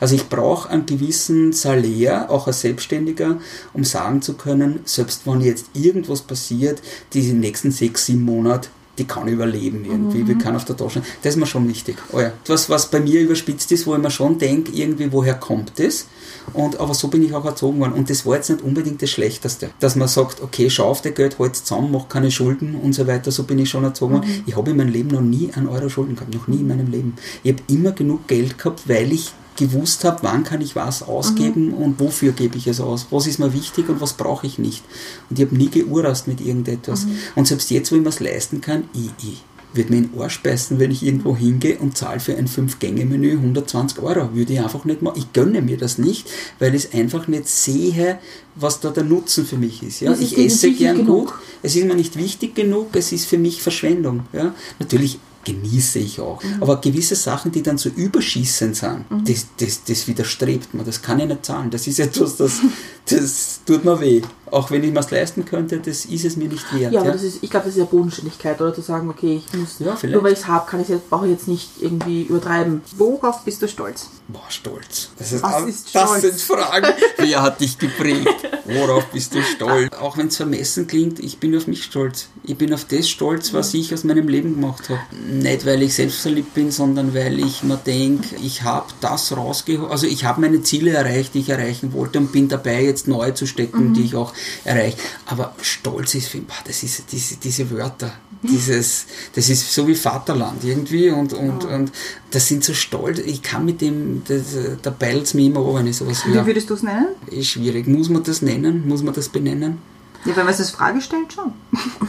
Also 0.00 0.14
ich 0.14 0.28
brauche 0.28 0.70
einen 0.70 0.86
gewissen 0.86 1.52
Salär, 1.52 2.30
auch 2.30 2.46
als 2.46 2.60
Selbstständiger, 2.60 3.38
um 3.72 3.84
sagen 3.84 4.22
zu 4.22 4.34
können, 4.34 4.80
selbst 4.84 5.26
wenn 5.26 5.40
jetzt 5.40 5.66
irgendwas 5.74 6.22
passiert, 6.22 6.80
diese 7.12 7.34
nächsten 7.34 7.70
sechs, 7.70 8.06
sieben 8.06 8.22
Monate, 8.22 8.68
die 8.98 9.04
kann 9.04 9.28
überleben 9.28 9.84
irgendwie, 9.84 10.26
wir 10.26 10.38
kann 10.38 10.56
auf 10.56 10.64
der 10.64 10.76
Tasche. 10.76 11.02
Das 11.22 11.34
ist 11.34 11.38
mir 11.38 11.46
schon 11.46 11.68
wichtig. 11.68 11.96
Oh 12.12 12.20
ja. 12.20 12.28
Etwas, 12.28 12.70
was 12.70 12.90
bei 12.90 13.00
mir 13.00 13.20
überspitzt 13.20 13.70
ist, 13.72 13.86
wo 13.86 13.94
ich 13.94 14.00
mir 14.00 14.10
schon 14.10 14.38
denke, 14.38 14.72
irgendwie, 14.72 15.12
woher 15.12 15.34
kommt 15.34 15.72
das? 15.76 16.06
Und, 16.52 16.80
aber 16.80 16.94
so 16.94 17.08
bin 17.08 17.22
ich 17.22 17.34
auch 17.34 17.44
erzogen 17.44 17.78
worden. 17.80 17.92
Und 17.92 18.08
das 18.08 18.24
war 18.24 18.36
jetzt 18.36 18.48
nicht 18.48 18.62
unbedingt 18.62 19.02
das 19.02 19.10
Schlechteste. 19.10 19.70
Dass 19.80 19.96
man 19.96 20.08
sagt, 20.08 20.42
okay, 20.42 20.70
schau 20.70 20.88
auf 20.88 21.02
dein 21.02 21.14
Geld, 21.14 21.38
halt 21.38 21.56
zusammen, 21.56 21.90
mach 21.92 22.08
keine 22.08 22.30
Schulden 22.30 22.74
und 22.74 22.94
so 22.94 23.06
weiter. 23.06 23.30
So 23.30 23.42
bin 23.42 23.58
ich 23.58 23.68
schon 23.68 23.84
erzogen 23.84 24.14
worden. 24.14 24.44
Ich 24.46 24.56
habe 24.56 24.70
in 24.70 24.76
meinem 24.76 24.92
Leben 24.92 25.10
noch 25.10 25.20
nie 25.20 25.50
einen 25.54 25.68
Euro 25.68 25.88
Schulden 25.88 26.14
gehabt. 26.14 26.34
Noch 26.34 26.48
nie 26.48 26.58
in 26.60 26.68
meinem 26.68 26.90
Leben. 26.90 27.16
Ich 27.42 27.52
habe 27.52 27.62
immer 27.68 27.92
genug 27.92 28.26
Geld 28.28 28.56
gehabt, 28.56 28.88
weil 28.88 29.12
ich 29.12 29.32
gewusst 29.56 30.04
habe, 30.04 30.18
wann 30.22 30.44
kann 30.44 30.60
ich 30.60 30.76
was 30.76 31.02
ausgeben 31.02 31.72
und 31.72 31.98
wofür 32.00 32.32
gebe 32.32 32.56
ich 32.56 32.66
es 32.66 32.80
aus. 32.80 33.06
Was 33.10 33.26
ist 33.26 33.38
mir 33.38 33.52
wichtig 33.52 33.88
und 33.88 34.00
was 34.00 34.14
brauche 34.14 34.46
ich 34.46 34.58
nicht. 34.58 34.84
Und 35.30 35.38
ich 35.38 35.44
habe 35.46 35.56
nie 35.56 35.68
geurast 35.68 36.28
mit 36.28 36.40
irgendetwas. 36.40 37.06
Und 37.34 37.46
selbst 37.46 37.70
jetzt, 37.70 37.90
wo 37.92 37.96
ich 37.96 38.02
mir 38.02 38.08
es 38.08 38.20
leisten 38.20 38.60
kann, 38.60 38.84
ich, 38.94 39.10
ich 39.26 39.42
würde 39.72 39.90
mir 39.90 39.98
in 39.98 40.10
den 40.10 40.20
Arsch 40.20 40.42
beißen, 40.42 40.78
wenn 40.78 40.90
ich 40.90 41.02
irgendwo 41.04 41.36
hingehe 41.36 41.78
und 41.78 41.96
zahle 41.96 42.20
für 42.20 42.36
ein 42.36 42.48
5-Gänge-Menü 42.48 43.32
120 43.32 43.98
Euro. 44.00 44.34
Würde 44.34 44.54
ich 44.54 44.60
einfach 44.60 44.84
nicht 44.84 45.02
machen. 45.02 45.18
Ich 45.18 45.32
gönne 45.32 45.60
mir 45.62 45.76
das 45.76 45.98
nicht, 45.98 46.30
weil 46.58 46.74
ich 46.74 46.94
einfach 46.94 47.28
nicht 47.28 47.48
sehe, 47.48 48.18
was 48.54 48.80
da 48.80 48.90
der 48.90 49.04
Nutzen 49.04 49.44
für 49.44 49.56
mich 49.58 49.82
ist. 49.82 50.00
Ja? 50.00 50.12
Es 50.12 50.20
ist 50.20 50.32
Ich 50.32 50.38
esse 50.46 50.72
gern 50.72 50.98
genug. 50.98 51.26
gut, 51.26 51.34
es 51.62 51.76
ist 51.76 51.86
mir 51.86 51.94
nicht 51.94 52.16
wichtig 52.16 52.54
genug, 52.54 52.88
es 52.94 53.12
ist 53.12 53.26
für 53.26 53.38
mich 53.38 53.60
Verschwendung. 53.60 54.24
Ja? 54.32 54.54
Natürlich 54.78 55.18
genieße 55.46 56.00
ich 56.00 56.20
auch. 56.20 56.42
Mhm. 56.42 56.62
Aber 56.62 56.80
gewisse 56.80 57.14
Sachen, 57.14 57.52
die 57.52 57.62
dann 57.62 57.78
so 57.78 57.88
überschießend 57.88 58.76
sind, 58.76 59.04
das, 59.24 59.46
das, 59.58 59.84
das 59.84 60.08
widerstrebt 60.08 60.74
mir. 60.74 60.84
Das 60.84 61.00
kann 61.00 61.20
ich 61.20 61.26
nicht 61.26 61.46
zahlen. 61.46 61.70
Das 61.70 61.86
ist 61.86 62.00
etwas, 62.00 62.36
das, 62.36 62.60
das 63.08 63.60
tut 63.64 63.84
mir 63.84 64.00
weh. 64.00 64.22
Auch 64.50 64.70
wenn 64.70 64.84
ich 64.84 64.92
mir 64.92 65.00
es 65.00 65.10
leisten 65.10 65.44
könnte, 65.44 65.78
das 65.78 66.04
ist 66.04 66.24
es 66.24 66.36
mir 66.36 66.48
nicht 66.48 66.72
wert. 66.72 66.92
Ja, 66.92 67.00
aber 67.00 67.08
ja? 67.08 67.14
das 67.14 67.22
ist, 67.22 67.42
ich 67.42 67.50
glaube, 67.50 67.66
das 67.66 67.74
ist 67.74 67.80
ja 67.80 67.84
Bodenständigkeit, 67.84 68.60
oder 68.60 68.74
zu 68.74 68.80
sagen, 68.80 69.08
okay, 69.08 69.42
ich 69.44 69.58
muss, 69.58 69.78
Ja, 69.78 69.96
nur 70.08 70.22
weil 70.22 70.32
ich 70.32 70.40
es 70.40 70.46
habe, 70.46 70.70
kann 70.70 70.80
ich 70.80 70.88
jetzt, 70.88 71.10
brauche 71.10 71.26
ich 71.26 71.32
jetzt 71.32 71.48
nicht 71.48 71.70
irgendwie 71.80 72.22
übertreiben. 72.22 72.82
Worauf 72.96 73.42
bist 73.44 73.62
du 73.62 73.68
stolz? 73.68 74.08
Boah, 74.28 74.42
stolz. 74.48 75.10
Das, 75.18 75.32
ist, 75.32 75.42
Was 75.42 75.62
ist 75.64 75.94
das 75.94 76.02
Stolz? 76.02 76.22
sind 76.22 76.40
Fragen. 76.40 76.86
Wer 77.16 77.42
hat 77.42 77.60
dich 77.60 77.78
geprägt? 77.78 78.48
Worauf 78.64 79.06
bist 79.06 79.34
du 79.34 79.42
stolz? 79.42 79.94
Auch 79.94 80.16
wenn 80.16 80.28
es 80.28 80.36
vermessen 80.36 80.86
klingt, 80.86 81.20
ich 81.20 81.38
bin 81.38 81.56
auf 81.56 81.66
mich 81.66 81.84
stolz. 81.84 82.28
Ich 82.44 82.56
bin 82.56 82.72
auf 82.72 82.84
das 82.84 83.08
stolz, 83.08 83.52
was 83.52 83.74
ich 83.74 83.94
aus 83.94 84.04
meinem 84.04 84.28
Leben 84.28 84.54
gemacht 84.54 84.88
habe. 84.88 85.00
Nicht, 85.30 85.64
weil 85.66 85.82
ich 85.82 85.94
selbstverliebt 85.94 86.54
bin, 86.54 86.70
sondern 86.70 87.14
weil 87.14 87.38
ich 87.38 87.62
mir 87.62 87.76
denke, 87.76 88.36
ich 88.42 88.62
habe 88.62 88.86
das 89.00 89.36
rausgeholt. 89.36 89.90
Also 89.90 90.06
ich 90.06 90.24
habe 90.24 90.40
meine 90.40 90.62
Ziele 90.62 90.90
erreicht, 90.92 91.34
die 91.34 91.40
ich 91.40 91.48
erreichen 91.48 91.92
wollte 91.92 92.18
und 92.18 92.32
bin 92.32 92.48
dabei, 92.48 92.82
jetzt 92.82 93.08
neue 93.08 93.34
zu 93.34 93.46
stecken, 93.46 93.94
die 93.94 94.02
ich 94.02 94.14
auch 94.16 94.32
erreiche. 94.64 94.96
Aber 95.26 95.54
stolz 95.62 96.14
ist 96.14 96.28
für 96.28 96.38
mich, 96.38 96.46
boah, 96.46 96.56
das 96.64 96.82
ist 96.82 97.04
diese, 97.10 97.36
diese 97.36 97.70
Wörter. 97.70 98.12
Dieses, 98.42 99.06
das 99.34 99.48
ist 99.48 99.72
so 99.72 99.88
wie 99.88 99.94
Vaterland 99.94 100.62
irgendwie 100.62 101.08
und, 101.10 101.32
und, 101.32 101.64
und 101.64 101.90
das 102.30 102.46
sind 102.46 102.62
so 102.62 102.74
stolz. 102.74 103.18
Ich 103.18 103.42
kann 103.42 103.64
mit 103.64 103.80
dem, 103.80 104.22
das, 104.28 104.42
da 104.82 104.90
peilt's 104.90 105.34
mir 105.34 105.46
immer 105.46 105.60
an, 105.66 105.74
wenn 105.76 105.86
ich 105.88 105.96
sowas 105.96 106.24
Wie 106.26 106.32
höre. 106.32 106.46
würdest 106.46 106.70
du 106.70 106.74
es 106.74 106.82
nennen? 106.82 107.08
Ist 107.28 107.48
schwierig. 107.48 107.86
Muss 107.88 108.08
man 108.08 108.22
das 108.22 108.42
nennen? 108.42 108.86
Muss 108.86 109.02
man 109.02 109.14
das 109.14 109.28
benennen? 109.30 109.78
Ja, 110.24 110.36
wenn 110.36 110.44
man 110.44 110.54
es 110.54 110.60
als 110.60 110.70
Frage 110.70 111.00
stellt, 111.00 111.32
schon. 111.32 111.52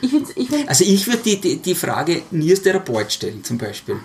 Ich 0.00 0.10
finde, 0.10 0.30
ich 0.36 0.48
find, 0.48 0.68
Also 0.68 0.84
ich 0.84 1.04
würde 1.08 1.22
die, 1.24 1.40
die, 1.40 1.56
die 1.56 1.74
Frage 1.74 2.22
nie 2.30 2.50
als 2.50 2.62
Therapeut 2.62 3.10
stellen, 3.10 3.42
zum 3.42 3.58
Beispiel. 3.58 3.96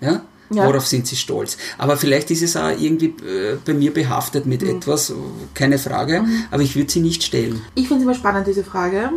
Ja? 0.00 0.22
Ja. 0.50 0.66
Worauf 0.66 0.86
sind 0.86 1.06
Sie 1.06 1.16
stolz? 1.16 1.56
Aber 1.78 1.96
vielleicht 1.96 2.30
ist 2.30 2.42
es 2.42 2.56
auch 2.56 2.70
irgendwie 2.70 3.14
äh, 3.26 3.58
bei 3.64 3.74
mir 3.74 3.92
behaftet 3.92 4.46
mit 4.46 4.62
etwas, 4.62 5.12
keine 5.54 5.78
Frage, 5.78 6.24
aber 6.50 6.62
ich 6.62 6.76
würde 6.76 6.90
sie 6.90 7.00
nicht 7.00 7.22
stellen. 7.24 7.62
ich 7.74 7.88
finde 7.88 8.02
es 8.02 8.04
immer 8.04 8.14
spannend, 8.14 8.46
diese 8.46 8.62
Frage. 8.64 9.10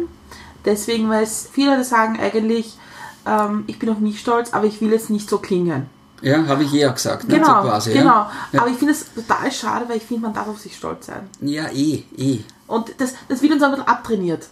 Deswegen, 0.66 1.10
weil 1.10 1.24
es 1.24 1.48
viele 1.52 1.72
Leute 1.72 1.84
sagen 1.84 2.20
eigentlich, 2.20 2.78
ähm, 3.26 3.64
ich 3.68 3.80
bin 3.80 3.90
auf 3.90 4.00
mich 4.00 4.20
stolz, 4.20 4.54
aber 4.54 4.66
ich 4.66 4.82
will 4.82 4.92
jetzt 4.92 5.10
nicht 5.10 5.30
so 5.30 5.38
klingen. 5.38 5.86
Ja, 6.22 6.46
habe 6.48 6.64
ich 6.64 6.74
eher 6.74 6.92
gesagt, 6.92 7.28
ne? 7.30 7.36
so 7.36 7.42
Genau, 7.42 7.62
quasi. 7.62 7.94
genau. 7.94 8.04
Ja? 8.10 8.32
Ja. 8.52 8.62
Aber 8.62 8.70
ich 8.70 8.78
finde 8.78 8.94
es 8.94 9.06
total 9.14 9.52
schade, 9.52 9.86
weil 9.88 9.98
ich 9.98 10.04
finde, 10.04 10.24
man 10.24 10.34
darf 10.34 10.48
auf 10.48 10.60
sich 10.60 10.76
stolz 10.76 11.06
sein. 11.06 11.30
ja, 11.42 11.70
eh, 11.72 12.04
eh. 12.18 12.40
Und 12.68 12.94
das, 12.98 13.14
das 13.30 13.42
wird 13.42 13.54
uns 13.54 13.64
ein 13.64 13.72
bisschen 13.72 13.88
abtrainiert. 13.88 14.48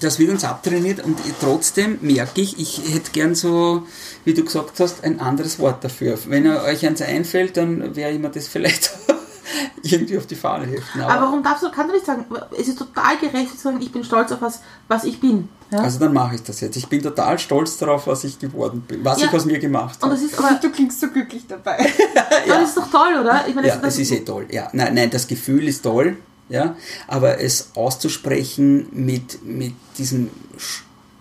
Das 0.00 0.18
wird 0.18 0.30
uns 0.30 0.44
abtrainiert 0.44 1.04
und 1.04 1.18
trotzdem 1.40 1.98
merke 2.00 2.40
ich, 2.40 2.58
ich 2.58 2.94
hätte 2.94 3.10
gern 3.12 3.34
so, 3.34 3.86
wie 4.24 4.34
du 4.34 4.44
gesagt 4.44 4.78
hast, 4.80 5.02
ein 5.04 5.20
anderes 5.20 5.58
Wort 5.58 5.82
dafür. 5.84 6.18
Wenn 6.26 6.46
euch 6.46 6.86
eins 6.86 7.02
einfällt, 7.02 7.56
dann 7.56 7.96
werde 7.96 8.14
ich 8.14 8.20
mir 8.20 8.30
das 8.30 8.46
vielleicht 8.46 8.90
irgendwie 9.82 10.16
auf 10.16 10.26
die 10.26 10.36
Fahne 10.36 10.66
heften. 10.66 11.00
Aber, 11.02 11.12
Aber 11.14 11.26
warum 11.26 11.42
darfst 11.42 11.62
du, 11.64 11.70
kannst 11.70 11.90
du 11.90 11.94
nicht 11.94 12.06
sagen, 12.06 12.24
es 12.58 12.68
ist 12.68 12.78
total 12.78 13.18
gerecht 13.18 13.50
zu 13.56 13.56
sagen, 13.64 13.80
ich 13.80 13.90
bin 13.92 14.04
stolz 14.04 14.30
auf 14.32 14.40
was, 14.40 14.60
was 14.88 15.04
ich 15.04 15.20
bin. 15.20 15.48
Ja? 15.72 15.80
also 15.80 15.98
dann 15.98 16.12
mache 16.12 16.34
ich 16.36 16.42
das 16.42 16.60
jetzt. 16.60 16.76
Ich 16.76 16.88
bin 16.88 17.02
total 17.02 17.38
stolz 17.38 17.76
darauf, 17.76 18.06
was 18.06 18.24
ich 18.24 18.38
geworden 18.38 18.82
bin, 18.86 19.04
was 19.04 19.20
Ja. 19.20 19.26
ich 19.26 19.32
aus 19.32 19.44
mir 19.44 19.58
gemacht 19.58 19.96
Und 20.02 20.10
habe. 20.10 20.14
das 20.14 20.22
ist 20.24 20.38
aber, 20.38 20.58
Du 20.60 20.70
klingst 20.70 21.00
so 21.00 21.08
glücklich 21.08 21.44
dabei. 21.48 21.78
das 22.46 22.68
ist 22.70 22.76
doch 22.76 22.90
toll, 22.90 23.18
oder? 23.20 23.44
Ich 23.48 23.54
meine, 23.54 23.68
Ja, 23.68 23.76
das, 23.76 23.94
es 23.94 24.00
ist 24.00 24.12
eh 24.12 24.20
toll. 24.20 24.46
Ja, 24.50 24.68
nein, 24.72 24.94
nein, 24.94 25.10
das 25.10 25.26
Gefühl 25.26 25.66
ist 25.68 25.82
toll, 25.82 26.16
ja, 26.50 26.76
aber 27.08 27.40
es 27.40 27.70
auszusprechen 27.74 28.88
mit, 28.92 29.42
mit 29.44 29.72
diesem 29.98 30.28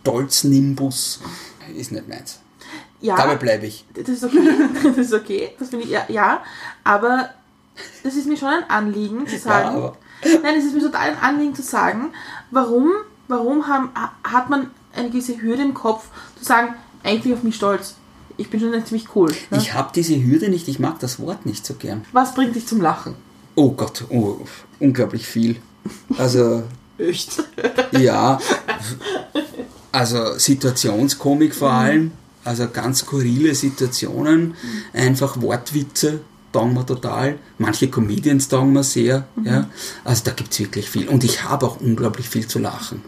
Stolznimbus 0.03 1.21
ist 1.75 1.91
nicht 1.91 2.07
meins. 2.07 2.39
ja, 3.01 3.15
Dabei 3.15 3.35
bleibe 3.35 3.65
ich. 3.67 3.85
das 3.93 4.09
ist 4.09 4.23
okay, 4.23 4.39
das 4.83 4.97
ist 4.97 5.13
okay, 5.13 5.51
das 5.59 5.69
finde 5.69 5.85
ich, 5.85 5.91
ja, 5.91 6.03
ja, 6.09 6.41
aber 6.83 7.29
das 8.03 8.15
ist 8.15 8.27
mir 8.27 8.37
schon 8.37 8.49
ein 8.49 8.69
Anliegen 8.69 9.27
zu 9.27 9.37
sagen, 9.37 9.77
aber- 9.77 9.97
nein, 10.43 10.55
es 10.57 10.65
ist 10.65 10.73
mir 10.73 10.81
total 10.81 11.11
ein 11.11 11.17
Anliegen 11.19 11.55
zu 11.55 11.61
sagen, 11.61 12.11
warum, 12.51 12.91
warum 13.27 13.67
haben, 13.67 13.91
ha- 13.95 14.13
hat 14.23 14.49
man 14.49 14.71
eine 14.95 15.09
gewisse 15.09 15.39
Hürde 15.41 15.61
im 15.61 15.73
Kopf, 15.73 16.07
zu 16.37 16.43
sagen, 16.45 16.73
eigentlich 17.03 17.33
auf 17.33 17.43
mich 17.43 17.55
stolz, 17.55 17.95
ich 18.35 18.49
bin 18.49 18.59
schon 18.59 18.71
ziemlich 18.85 19.15
cool. 19.15 19.29
Ne? 19.51 19.57
Ich 19.57 19.73
habe 19.73 19.91
diese 19.93 20.15
Hürde 20.21 20.49
nicht, 20.49 20.67
ich 20.67 20.79
mag 20.79 20.99
das 20.99 21.19
Wort 21.19 21.45
nicht 21.45 21.65
so 21.65 21.73
gern. 21.75 22.03
Was 22.13 22.33
bringt 22.33 22.55
dich 22.55 22.67
zum 22.67 22.81
Lachen? 22.81 23.15
Oh 23.55 23.71
Gott, 23.71 24.05
oh, 24.09 24.37
unglaublich 24.79 25.25
viel. 25.25 25.57
Also, 26.17 26.63
Echt? 26.97 27.43
ja, 27.91 28.39
also 29.91 30.37
Situationskomik 30.37 31.55
vor 31.55 31.71
allem, 31.71 32.11
also 32.43 32.67
ganz 32.69 32.99
skurrile 32.99 33.55
Situationen, 33.55 34.55
einfach 34.93 35.41
Wortwitze 35.41 36.21
taugen 36.51 36.73
mir 36.73 36.85
total. 36.85 37.37
Manche 37.57 37.89
Comedians 37.89 38.47
taugen 38.47 38.73
mir 38.73 38.83
sehr. 38.83 39.27
Ja. 39.43 39.69
Also 40.03 40.23
da 40.25 40.31
gibt 40.31 40.51
es 40.51 40.59
wirklich 40.59 40.89
viel. 40.89 41.07
Und 41.07 41.23
ich 41.23 41.43
habe 41.43 41.65
auch 41.65 41.79
unglaublich 41.79 42.27
viel 42.27 42.47
zu 42.47 42.59
lachen. 42.59 43.01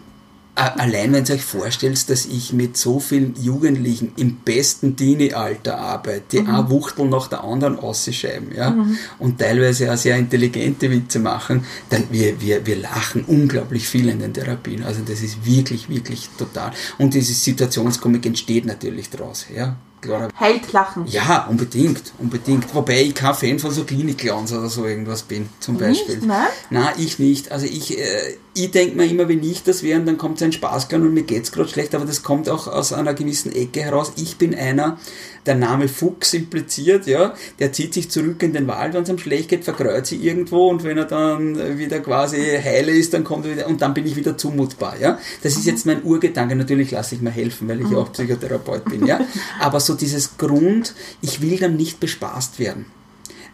Allein 0.53 1.13
wenn 1.13 1.25
ihr 1.25 1.35
euch 1.35 1.45
vorstellt, 1.45 2.09
dass 2.09 2.25
ich 2.25 2.51
mit 2.51 2.75
so 2.75 2.99
vielen 2.99 3.35
Jugendlichen 3.41 4.11
im 4.17 4.35
besten 4.37 4.97
Teenie-Alter 4.97 5.77
arbeite, 5.77 6.23
die 6.31 6.39
eine 6.39 6.69
Wuchtel 6.69 7.05
nach 7.07 7.27
der 7.27 7.43
anderen 7.43 7.79
ausschreiben, 7.79 8.49
ja, 8.53 8.75
und 9.17 9.39
teilweise 9.39 9.91
auch 9.91 9.97
sehr 9.97 10.17
intelligente 10.17 10.91
Witze 10.91 11.19
machen, 11.19 11.65
dann 11.89 12.03
wir, 12.11 12.41
wir, 12.41 12.65
wir 12.65 12.75
lachen 12.75 13.23
unglaublich 13.25 13.87
viel 13.87 14.09
in 14.09 14.19
den 14.19 14.33
Therapien. 14.33 14.83
Also 14.83 15.01
das 15.07 15.21
ist 15.21 15.45
wirklich, 15.45 15.87
wirklich 15.87 16.29
total. 16.37 16.71
Und 16.97 17.13
diese 17.13 17.33
Situationskomik 17.33 18.25
entsteht 18.25 18.65
natürlich 18.65 19.09
daraus, 19.09 19.45
ja. 19.55 19.77
Klar, 20.01 20.29
Hält 20.33 20.73
Lachen. 20.73 21.05
ja, 21.05 21.45
unbedingt, 21.47 22.11
unbedingt. 22.17 22.73
Wobei 22.73 23.03
ich 23.03 23.13
kein 23.13 23.35
Fan 23.35 23.59
von 23.59 23.69
so 23.69 23.83
Klinik-Clowns 23.83 24.51
oder 24.51 24.67
so 24.67 24.83
irgendwas 24.87 25.21
bin, 25.21 25.47
zum 25.59 25.75
Nicht? 25.75 26.07
Beispiel. 26.07 26.27
Nein? 26.27 26.47
Nein, 26.71 26.93
ich 26.97 27.19
nicht. 27.19 27.51
Also 27.51 27.67
ich, 27.67 27.99
äh, 27.99 28.35
ich 28.53 28.71
denke 28.71 28.97
mir 28.97 29.05
immer, 29.05 29.29
wenn 29.29 29.43
ich 29.43 29.63
das 29.63 29.81
wäre, 29.81 30.01
dann 30.01 30.17
kommt 30.17 30.39
so 30.39 30.45
ein 30.45 30.51
Spaßclown 30.51 31.03
und 31.03 31.13
mir 31.13 31.23
geht's 31.23 31.53
gerade 31.53 31.69
schlecht, 31.69 31.95
aber 31.95 32.05
das 32.05 32.21
kommt 32.21 32.49
auch 32.49 32.67
aus 32.67 32.91
einer 32.91 33.13
gewissen 33.13 33.53
Ecke 33.53 33.81
heraus. 33.81 34.11
Ich 34.17 34.37
bin 34.37 34.53
einer, 34.53 34.97
der 35.45 35.55
Name 35.55 35.87
Fuchs 35.87 36.33
impliziert, 36.33 37.07
ja, 37.07 37.33
der 37.59 37.71
zieht 37.71 37.93
sich 37.93 38.09
zurück 38.09 38.43
in 38.43 38.51
den 38.51 38.67
Wald, 38.67 38.93
wenn 38.93 39.03
es 39.03 39.09
ihm 39.09 39.17
schlecht 39.17 39.49
geht, 39.49 39.63
verkreut 39.63 40.05
sie 40.05 40.17
irgendwo 40.17 40.69
und 40.69 40.83
wenn 40.83 40.97
er 40.97 41.05
dann 41.05 41.77
wieder 41.77 42.01
quasi 42.01 42.37
heile 42.61 42.91
ist, 42.91 43.13
dann 43.13 43.23
kommt 43.23 43.45
er 43.45 43.53
wieder 43.53 43.67
und 43.67 43.81
dann 43.81 43.93
bin 43.93 44.05
ich 44.05 44.17
wieder 44.17 44.37
zumutbar, 44.37 44.99
ja. 44.99 45.17
Das 45.43 45.55
ist 45.55 45.65
jetzt 45.65 45.85
mein 45.85 46.03
Urgedanke. 46.03 46.55
Natürlich 46.55 46.91
lasse 46.91 47.15
ich 47.15 47.21
mir 47.21 47.31
helfen, 47.31 47.67
weil 47.69 47.81
ich 47.81 47.89
ja 47.89 47.97
auch 47.97 48.11
Psychotherapeut 48.11 48.85
bin, 48.85 49.05
ja. 49.05 49.21
Aber 49.59 49.79
so 49.79 49.93
dieses 49.93 50.37
Grund, 50.37 50.93
ich 51.21 51.41
will 51.41 51.57
dann 51.57 51.77
nicht 51.77 51.99
bespaßt 51.99 52.59
werden. 52.59 52.85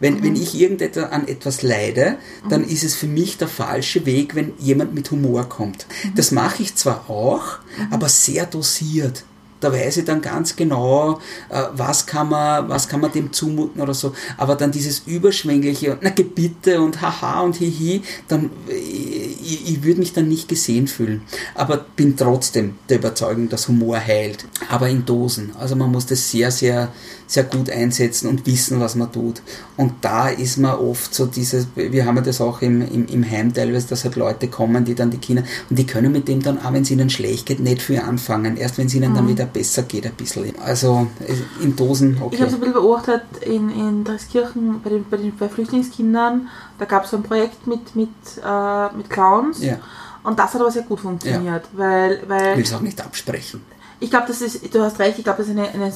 Wenn, 0.00 0.22
wenn 0.22 0.36
ich 0.36 0.54
irgendetwas 0.54 1.10
an 1.10 1.26
etwas 1.26 1.62
leide, 1.62 2.18
dann 2.48 2.64
ist 2.64 2.84
es 2.84 2.94
für 2.94 3.06
mich 3.06 3.38
der 3.38 3.48
falsche 3.48 4.06
Weg, 4.06 4.34
wenn 4.34 4.52
jemand 4.58 4.94
mit 4.94 5.10
Humor 5.10 5.48
kommt. 5.48 5.86
Das 6.14 6.30
mache 6.30 6.62
ich 6.62 6.76
zwar 6.76 7.10
auch, 7.10 7.58
aber 7.90 8.08
sehr 8.08 8.46
dosiert. 8.46 9.24
Da 9.60 9.72
weiß 9.72 9.98
ich 9.98 10.04
dann 10.04 10.20
ganz 10.20 10.56
genau, 10.56 11.18
äh, 11.48 11.62
was 11.74 12.06
kann 12.06 12.28
man, 12.28 12.68
was 12.68 12.88
kann 12.88 13.00
man 13.00 13.12
dem 13.12 13.32
zumuten 13.32 13.80
oder 13.80 13.94
so. 13.94 14.12
Aber 14.36 14.54
dann 14.54 14.70
dieses 14.70 15.00
überschwängliche, 15.06 15.92
und 15.92 15.98
na 16.02 16.10
Gebitte 16.10 16.80
und 16.80 17.00
haha 17.02 17.40
und 17.40 17.56
hihi, 17.56 18.02
dann, 18.28 18.50
äh, 18.68 18.74
ich, 18.74 19.68
ich 19.68 19.82
würde 19.82 20.00
mich 20.00 20.12
dann 20.12 20.28
nicht 20.28 20.48
gesehen 20.48 20.86
fühlen. 20.86 21.22
Aber 21.54 21.84
bin 21.96 22.16
trotzdem 22.16 22.76
der 22.88 22.98
Überzeugung, 22.98 23.48
dass 23.48 23.68
Humor 23.68 23.98
heilt. 23.98 24.46
Aber 24.68 24.88
in 24.88 25.04
Dosen. 25.04 25.52
Also 25.58 25.76
man 25.76 25.90
muss 25.90 26.06
das 26.06 26.30
sehr, 26.30 26.50
sehr, 26.50 26.92
sehr 27.26 27.44
gut 27.44 27.70
einsetzen 27.70 28.28
und 28.28 28.46
wissen, 28.46 28.80
was 28.80 28.94
man 28.94 29.12
tut. 29.12 29.42
Und 29.76 29.92
da 30.00 30.28
ist 30.28 30.58
man 30.58 30.76
oft 30.76 31.14
so 31.14 31.26
dieses, 31.26 31.66
wir 31.74 32.06
haben 32.06 32.16
ja 32.16 32.22
das 32.22 32.40
auch 32.40 32.62
im, 32.62 32.82
im, 32.82 33.06
im 33.06 33.28
Heim 33.28 33.52
teilweise, 33.52 33.88
dass 33.88 34.04
halt 34.04 34.16
Leute 34.16 34.48
kommen, 34.48 34.84
die 34.84 34.94
dann 34.94 35.10
die 35.10 35.18
Kinder, 35.18 35.42
und 35.68 35.78
die 35.78 35.86
können 35.86 36.12
mit 36.12 36.28
dem 36.28 36.42
dann 36.42 36.58
auch, 36.58 36.72
wenn 36.72 36.82
es 36.82 36.90
ihnen 36.90 37.10
schlecht 37.10 37.46
geht, 37.46 37.60
nicht 37.60 37.82
viel 37.82 38.00
anfangen. 38.00 38.56
Erst 38.56 38.78
wenn 38.78 38.86
es 38.86 38.94
ihnen 38.94 39.14
dann 39.14 39.28
wieder 39.28 39.44
besser 39.48 39.82
geht, 39.82 40.06
ein 40.06 40.14
bisschen. 40.14 40.54
Also 40.60 41.06
in 41.60 41.74
Dosen, 41.76 42.18
okay. 42.20 42.34
Ich 42.36 42.40
habe 42.40 42.48
es 42.50 42.54
ein 42.54 42.60
bisschen 42.60 42.74
beobachtet 42.74 43.22
in, 43.42 43.70
in 43.70 44.04
Dreskirchen 44.04 44.80
bei 44.82 44.90
den, 44.90 45.04
bei 45.08 45.16
den 45.16 45.36
bei 45.36 45.48
Flüchtlingskindern. 45.48 46.48
Da 46.78 46.84
gab 46.84 47.04
es 47.04 47.10
so 47.10 47.16
ein 47.16 47.22
Projekt 47.22 47.66
mit, 47.66 47.94
mit, 47.96 48.08
äh, 48.44 48.92
mit 48.96 49.10
Clowns. 49.10 49.62
Ja. 49.62 49.78
Und 50.24 50.38
das 50.38 50.54
hat 50.54 50.60
aber 50.60 50.70
sehr 50.70 50.82
gut 50.82 51.00
funktioniert, 51.00 51.64
weil, 51.72 52.20
Ich 52.22 52.28
weil 52.28 52.56
will 52.56 52.64
es 52.64 52.74
auch 52.74 52.80
nicht 52.80 53.00
absprechen. 53.00 53.62
ich 54.00 54.10
glaube, 54.10 54.26
das 54.28 54.40
ist, 54.42 54.74
du 54.74 54.82
hast 54.82 54.98
recht, 54.98 55.18
ich 55.18 55.24
glaube, 55.24 55.38
das 55.38 55.48
ist 55.48 55.56
eine, 55.56 55.68
eine 55.68 55.88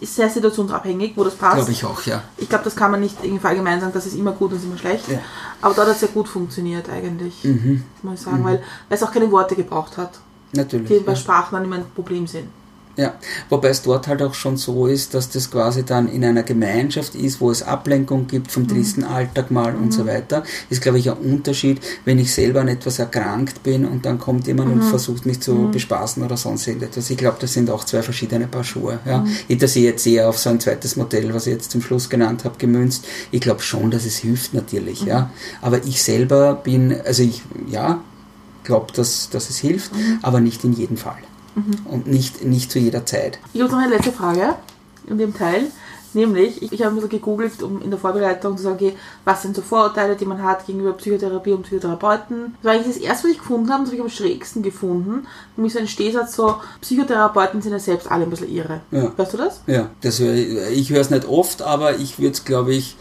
ist 0.00 0.14
sehr 0.14 0.28
situationsabhängig, 0.28 1.14
wo 1.16 1.24
das 1.24 1.34
passt. 1.34 1.56
Glaube 1.56 1.72
ich 1.72 1.84
auch, 1.84 2.02
ja. 2.02 2.22
Ich 2.36 2.48
glaube, 2.48 2.64
das 2.64 2.76
kann 2.76 2.90
man 2.90 3.00
nicht 3.00 3.16
irgendwie 3.22 3.44
allgemein 3.46 3.80
sagen, 3.80 3.92
das 3.94 4.06
ist 4.06 4.14
immer 4.14 4.32
gut 4.32 4.52
und 4.52 4.58
ist 4.58 4.64
immer 4.64 4.76
schlecht. 4.78 5.08
Ja. 5.08 5.18
Aber 5.62 5.74
dort 5.74 5.88
hat 5.88 5.94
es 5.94 6.00
sehr 6.00 6.10
gut 6.10 6.28
funktioniert 6.28 6.88
eigentlich, 6.90 7.42
Mhm. 7.44 7.82
muss 8.02 8.14
ich 8.14 8.20
sagen, 8.20 8.44
weil, 8.44 8.56
weil 8.88 8.98
es 8.98 9.02
auch 9.02 9.10
keine 9.10 9.30
Worte 9.32 9.56
gebraucht 9.56 9.96
hat, 9.96 10.20
Natürlich. 10.52 10.88
die 10.88 10.98
bei 11.00 11.12
ja. 11.12 11.16
Sprachen 11.16 11.54
dann 11.54 11.64
immer 11.64 11.76
ein 11.76 11.86
Problem 11.94 12.26
sind. 12.26 12.48
Ja, 12.96 13.14
wobei 13.48 13.68
es 13.68 13.82
dort 13.82 14.08
halt 14.08 14.20
auch 14.20 14.34
schon 14.34 14.56
so 14.56 14.86
ist, 14.86 15.14
dass 15.14 15.30
das 15.30 15.50
quasi 15.50 15.84
dann 15.84 16.08
in 16.08 16.24
einer 16.24 16.42
Gemeinschaft 16.42 17.14
ist, 17.14 17.40
wo 17.40 17.50
es 17.50 17.62
Ablenkung 17.62 18.26
gibt 18.26 18.50
vom 18.50 18.66
tristen 18.66 19.04
Alltag 19.04 19.50
mal 19.50 19.74
und 19.74 19.92
so 19.92 20.06
weiter. 20.06 20.42
Ist, 20.68 20.82
glaube 20.82 20.98
ich, 20.98 21.10
ein 21.10 21.16
Unterschied, 21.16 21.80
wenn 22.04 22.18
ich 22.18 22.34
selber 22.34 22.60
an 22.60 22.68
etwas 22.68 22.98
erkrankt 22.98 23.62
bin 23.62 23.86
und 23.86 24.04
dann 24.04 24.18
kommt 24.18 24.46
jemand 24.48 24.72
und 24.72 24.82
versucht 24.82 25.24
mich 25.24 25.40
zu 25.40 25.70
bespaßen 25.70 26.22
oder 26.22 26.36
sonst 26.36 26.66
irgendetwas. 26.66 27.08
Ich 27.10 27.16
glaube, 27.16 27.38
das 27.40 27.52
sind 27.52 27.70
auch 27.70 27.84
zwei 27.84 28.02
verschiedene 28.02 28.48
Paar 28.48 28.64
Schuhe. 28.64 28.98
Ja. 29.06 29.24
Ich 29.48 29.58
das 29.58 29.76
ich 29.76 29.84
jetzt 29.84 30.06
eher 30.06 30.28
auf 30.28 30.38
so 30.38 30.50
ein 30.50 30.60
zweites 30.60 30.96
Modell, 30.96 31.32
was 31.32 31.46
ich 31.46 31.54
jetzt 31.54 31.70
zum 31.70 31.82
Schluss 31.82 32.10
genannt 32.10 32.44
habe, 32.44 32.58
gemünzt. 32.58 33.06
Ich 33.30 33.40
glaube 33.40 33.62
schon, 33.62 33.90
dass 33.90 34.04
es 34.04 34.16
hilft 34.16 34.52
natürlich. 34.52 35.02
Ja. 35.02 35.30
Aber 35.62 35.84
ich 35.84 36.02
selber 36.02 36.54
bin, 36.54 37.00
also 37.04 37.22
ich, 37.22 37.42
ja, 37.68 38.02
glaube, 38.64 38.92
dass, 38.92 39.30
dass 39.30 39.48
es 39.48 39.58
hilft, 39.58 39.92
aber 40.22 40.40
nicht 40.40 40.64
in 40.64 40.72
jedem 40.72 40.96
Fall. 40.96 41.18
Und 41.84 42.06
nicht, 42.06 42.44
nicht 42.44 42.70
zu 42.70 42.78
jeder 42.78 43.04
Zeit. 43.06 43.38
Ich 43.52 43.60
habe 43.60 43.72
noch 43.72 43.78
eine 43.78 43.94
letzte 43.94 44.12
Frage 44.12 44.54
in 45.06 45.18
dem 45.18 45.34
Teil. 45.34 45.66
Nämlich, 46.12 46.60
ich, 46.60 46.72
ich 46.72 46.80
habe 46.82 46.90
ein 46.90 46.94
bisschen 46.96 47.10
gegoogelt, 47.10 47.62
um 47.62 47.80
in 47.82 47.90
der 47.90 47.98
Vorbereitung 47.98 48.56
zu 48.56 48.64
sagen, 48.64 48.76
okay, 48.76 48.96
was 49.24 49.42
sind 49.42 49.54
so 49.54 49.62
Vorurteile, 49.62 50.16
die 50.16 50.24
man 50.24 50.42
hat 50.42 50.66
gegenüber 50.66 50.92
Psychotherapie 50.94 51.52
und 51.52 51.62
Psychotherapeuten. 51.62 52.56
Das 52.56 52.64
war 52.64 52.72
eigentlich 52.72 52.96
das 52.96 53.02
erste, 53.02 53.28
was 53.28 53.32
ich 53.32 53.38
gefunden 53.38 53.70
habe, 53.70 53.84
das 53.84 53.90
habe 53.90 53.96
ich 53.96 54.02
am 54.02 54.10
schrägsten 54.10 54.62
gefunden. 54.62 55.26
Nämlich 55.56 55.72
so 55.72 55.78
ein 55.78 55.86
Stehsatz 55.86 56.34
so, 56.34 56.56
Psychotherapeuten 56.80 57.62
sind 57.62 57.72
ja 57.72 57.78
selbst 57.78 58.10
alle 58.10 58.24
ein 58.24 58.30
bisschen 58.30 58.52
irre. 58.52 58.80
Ja. 58.90 59.12
Hörst 59.14 59.32
du 59.34 59.36
das? 59.36 59.60
Ja, 59.68 59.90
das 60.00 60.18
hör 60.18 60.34
ich, 60.34 60.78
ich 60.78 60.90
höre 60.90 61.00
es 61.00 61.10
nicht 61.10 61.28
oft, 61.28 61.62
aber 61.62 61.96
ich 61.96 62.18
würde 62.18 62.32
es, 62.32 62.44
glaube 62.44 62.74
ich, 62.74 62.96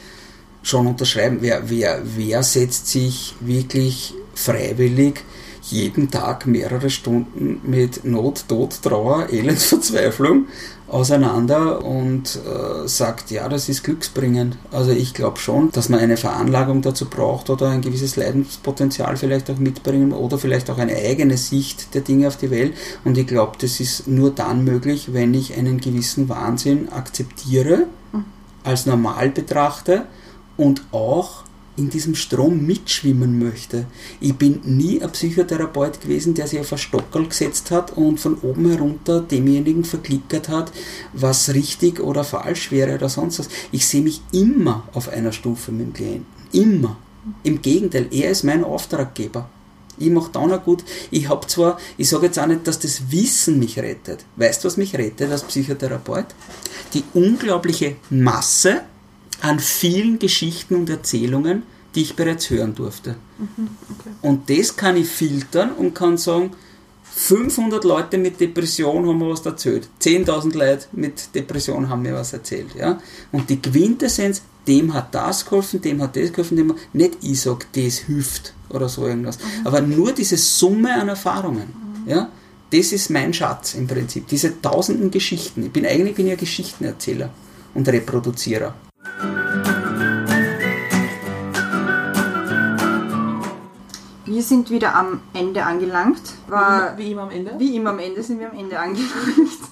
schon 0.61 0.85
unterschreiben. 0.85 1.37
Wer, 1.41 1.69
wer, 1.69 2.01
wer 2.03 2.43
setzt 2.43 2.87
sich 2.87 3.35
wirklich 3.39 4.13
freiwillig 4.35 5.23
jeden 5.61 6.09
Tag 6.09 6.47
mehrere 6.47 6.89
Stunden 6.89 7.61
mit 7.63 8.05
Not, 8.05 8.45
Tod, 8.47 8.81
Trauer, 8.81 9.29
Elend, 9.31 9.59
Verzweiflung 9.59 10.47
auseinander 10.87 11.83
und 11.85 12.35
äh, 12.35 12.87
sagt, 12.87 13.31
ja, 13.31 13.47
das 13.47 13.69
ist 13.69 13.83
glücksbringend. 13.83 14.57
Also 14.71 14.91
ich 14.91 15.13
glaube 15.13 15.39
schon, 15.39 15.71
dass 15.71 15.89
man 15.89 15.99
eine 15.99 16.17
Veranlagung 16.17 16.81
dazu 16.81 17.05
braucht 17.05 17.49
oder 17.49 17.69
ein 17.69 17.81
gewisses 17.81 18.15
Leidenspotenzial 18.15 19.15
vielleicht 19.17 19.49
auch 19.51 19.57
mitbringen 19.57 20.11
oder 20.11 20.37
vielleicht 20.37 20.69
auch 20.69 20.77
eine 20.77 20.95
eigene 20.95 21.37
Sicht 21.37 21.93
der 21.93 22.01
Dinge 22.01 22.27
auf 22.27 22.37
die 22.37 22.49
Welt. 22.49 22.73
Und 23.03 23.17
ich 23.17 23.27
glaube, 23.27 23.57
das 23.59 23.79
ist 23.79 24.07
nur 24.07 24.31
dann 24.31 24.63
möglich, 24.63 25.13
wenn 25.13 25.33
ich 25.33 25.55
einen 25.55 25.79
gewissen 25.79 26.27
Wahnsinn 26.29 26.89
akzeptiere, 26.89 27.85
als 28.63 28.85
normal 28.85 29.29
betrachte 29.29 30.05
und 30.57 30.83
auch 30.91 31.43
in 31.79 31.89
diesem 31.89 32.13
Strom 32.13 32.65
mitschwimmen 32.65 33.39
möchte. 33.39 33.85
Ich 34.19 34.35
bin 34.35 34.59
nie 34.65 35.01
ein 35.01 35.11
Psychotherapeut 35.11 36.01
gewesen, 36.01 36.33
der 36.33 36.45
sich 36.45 36.59
auf 36.59 36.71
ein 36.71 36.77
Stockerl 36.77 37.27
gesetzt 37.27 37.71
hat 37.71 37.95
und 37.95 38.19
von 38.19 38.35
oben 38.41 38.69
herunter 38.69 39.21
demjenigen 39.21 39.85
verklickert 39.85 40.49
hat, 40.49 40.71
was 41.13 41.53
richtig 41.53 42.01
oder 42.01 42.23
falsch 42.23 42.71
wäre 42.71 42.95
oder 42.95 43.09
sonst 43.09 43.39
was. 43.39 43.49
Ich 43.71 43.87
sehe 43.87 44.01
mich 44.01 44.21
immer 44.31 44.87
auf 44.93 45.09
einer 45.09 45.31
Stufe 45.31 45.71
mit 45.71 45.87
dem 45.87 45.93
Klienten. 45.93 46.25
Immer. 46.51 46.97
Im 47.43 47.61
Gegenteil, 47.61 48.07
er 48.11 48.31
ist 48.31 48.43
mein 48.43 48.63
Auftraggeber. 48.63 49.49
Ich 49.97 50.09
mache 50.09 50.31
dann 50.31 50.51
auch 50.51 50.63
gut. 50.63 50.83
Ich 51.11 51.27
habe 51.27 51.45
zwar, 51.47 51.77
ich 51.97 52.09
sage 52.09 52.27
jetzt 52.27 52.39
auch 52.39 52.47
nicht, 52.47 52.67
dass 52.67 52.79
das 52.79 53.11
Wissen 53.11 53.59
mich 53.59 53.77
rettet. 53.77 54.25
Weißt 54.37 54.63
du, 54.63 54.67
was 54.67 54.77
mich 54.77 54.95
rettet 54.95 55.31
als 55.31 55.43
Psychotherapeut? 55.43 56.27
Die 56.93 57.03
unglaubliche 57.13 57.97
Masse 58.09 58.81
an 59.41 59.59
vielen 59.59 60.19
Geschichten 60.19 60.75
und 60.75 60.89
Erzählungen, 60.89 61.63
die 61.95 62.01
ich 62.01 62.15
bereits 62.15 62.49
hören 62.49 62.75
durfte. 62.75 63.15
Und 64.21 64.49
das 64.49 64.75
kann 64.75 64.97
ich 64.97 65.07
filtern 65.07 65.71
und 65.71 65.95
kann 65.95 66.17
sagen, 66.17 66.51
500 67.03 67.83
Leute 67.83 68.17
mit 68.17 68.39
Depression 68.39 69.07
haben 69.07 69.17
mir 69.17 69.29
was 69.29 69.45
erzählt. 69.45 69.89
10.000 70.01 70.57
Leute 70.57 70.85
mit 70.93 71.33
Depression 71.35 71.89
haben 71.89 72.03
mir 72.03 72.13
was 72.13 72.33
erzählt. 72.33 72.75
Ja? 72.75 72.99
Und 73.31 73.49
die 73.49 73.61
Quintessenz, 73.61 74.41
dem 74.67 74.93
hat 74.93 75.13
das 75.13 75.43
geholfen, 75.43 75.81
dem 75.81 76.01
hat 76.01 76.15
das 76.15 76.31
geholfen, 76.31 76.55
dem 76.55 76.75
nicht 76.93 77.17
ich 77.21 77.41
sage, 77.41 77.65
das 77.73 77.97
hilft 77.97 78.53
oder 78.69 78.87
so 78.87 79.07
irgendwas. 79.07 79.39
Aber 79.63 79.81
nur 79.81 80.11
diese 80.13 80.37
Summe 80.37 80.93
an 80.93 81.09
Erfahrungen. 81.09 81.73
Ja? 82.05 82.29
Das 82.71 82.91
ist 82.91 83.09
mein 83.09 83.33
Schatz 83.33 83.73
im 83.73 83.87
Prinzip. 83.87 84.27
Diese 84.27 84.61
tausenden 84.61 85.09
Geschichten. 85.09 85.65
Ich 85.65 85.71
bin 85.71 85.85
eigentlich 85.85 86.15
bin 86.15 86.27
ich 86.27 86.33
ein 86.33 86.37
Geschichtenerzähler 86.37 87.31
und 87.73 87.89
Reproduzierer. 87.89 88.75
Wir 94.39 94.45
sind 94.45 94.71
wieder 94.71 94.95
am 94.95 95.19
Ende 95.33 95.65
angelangt. 95.65 96.21
War, 96.47 96.97
Wie 96.97 97.11
immer 97.11 97.23
am 97.23 97.29
Ende. 97.29 97.55
wie 97.57 97.75
immer 97.75 97.89
am 97.89 97.99
Ende 97.99 98.23
sind 98.23 98.39
wir 98.39 98.49
am 98.49 98.57
Ende 98.57 98.79
angelangt. 98.79 99.11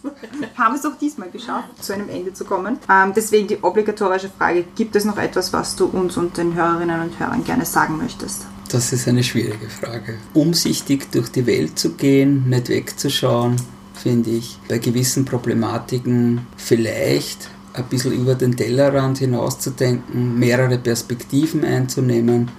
Haben 0.58 0.76
es 0.76 0.86
auch 0.86 0.98
diesmal 1.00 1.30
geschafft, 1.30 1.70
zu 1.82 1.94
einem 1.94 2.10
Ende 2.10 2.34
zu 2.34 2.44
kommen. 2.44 2.78
Ähm, 2.92 3.14
deswegen 3.16 3.48
die 3.48 3.60
obligatorische 3.62 4.28
Frage, 4.28 4.66
gibt 4.76 4.98
es 4.98 5.06
noch 5.06 5.18
etwas, 5.18 5.54
was 5.54 5.78
du 5.78 5.86
uns 5.86 6.18
und 6.18 6.36
den 6.36 6.54
Hörerinnen 6.54 7.00
und 7.00 7.18
Hörern 7.18 7.46
gerne 7.46 7.64
sagen 7.64 7.98
möchtest? 7.98 8.46
Das 8.70 8.92
ist 8.92 9.08
eine 9.08 9.24
schwierige 9.24 9.70
Frage. 9.70 10.18
Umsichtig 10.34 11.14
durch 11.14 11.30
die 11.30 11.48
Welt 11.48 11.80
zu 11.80 11.92
gehen, 11.94 12.50
nicht 12.50 12.68
wegzuschauen, 12.68 13.56
finde 13.94 14.32
ich. 14.32 14.60
Bei 14.68 14.80
gewissen 14.80 15.24
Problematiken 15.24 16.46
vielleicht 16.58 17.50
ein 17.72 17.86
bisschen 17.86 18.12
über 18.12 18.36
den 18.36 18.58
Tellerrand 18.58 19.20
hinauszudenken, 19.20 20.38
mehrere 20.38 20.78
Perspektiven 20.78 21.64
einzunehmen. 21.64 22.52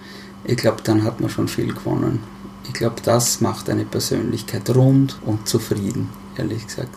Ich 0.49 0.57
glaube, 0.57 0.79
dann 0.83 1.05
hat 1.05 1.21
man 1.21 1.29
schon 1.29 1.47
viel 1.47 1.75
gewonnen. 1.75 2.21
Ich 2.67 2.73
glaube, 2.73 2.97
das 3.05 3.43
macht 3.43 3.69
eine 3.69 3.85
Persönlichkeit 3.85 4.75
rund 4.75 5.19
und 5.27 5.47
zufrieden, 5.47 6.09
ehrlich 6.39 6.67
gesagt. 6.67 6.89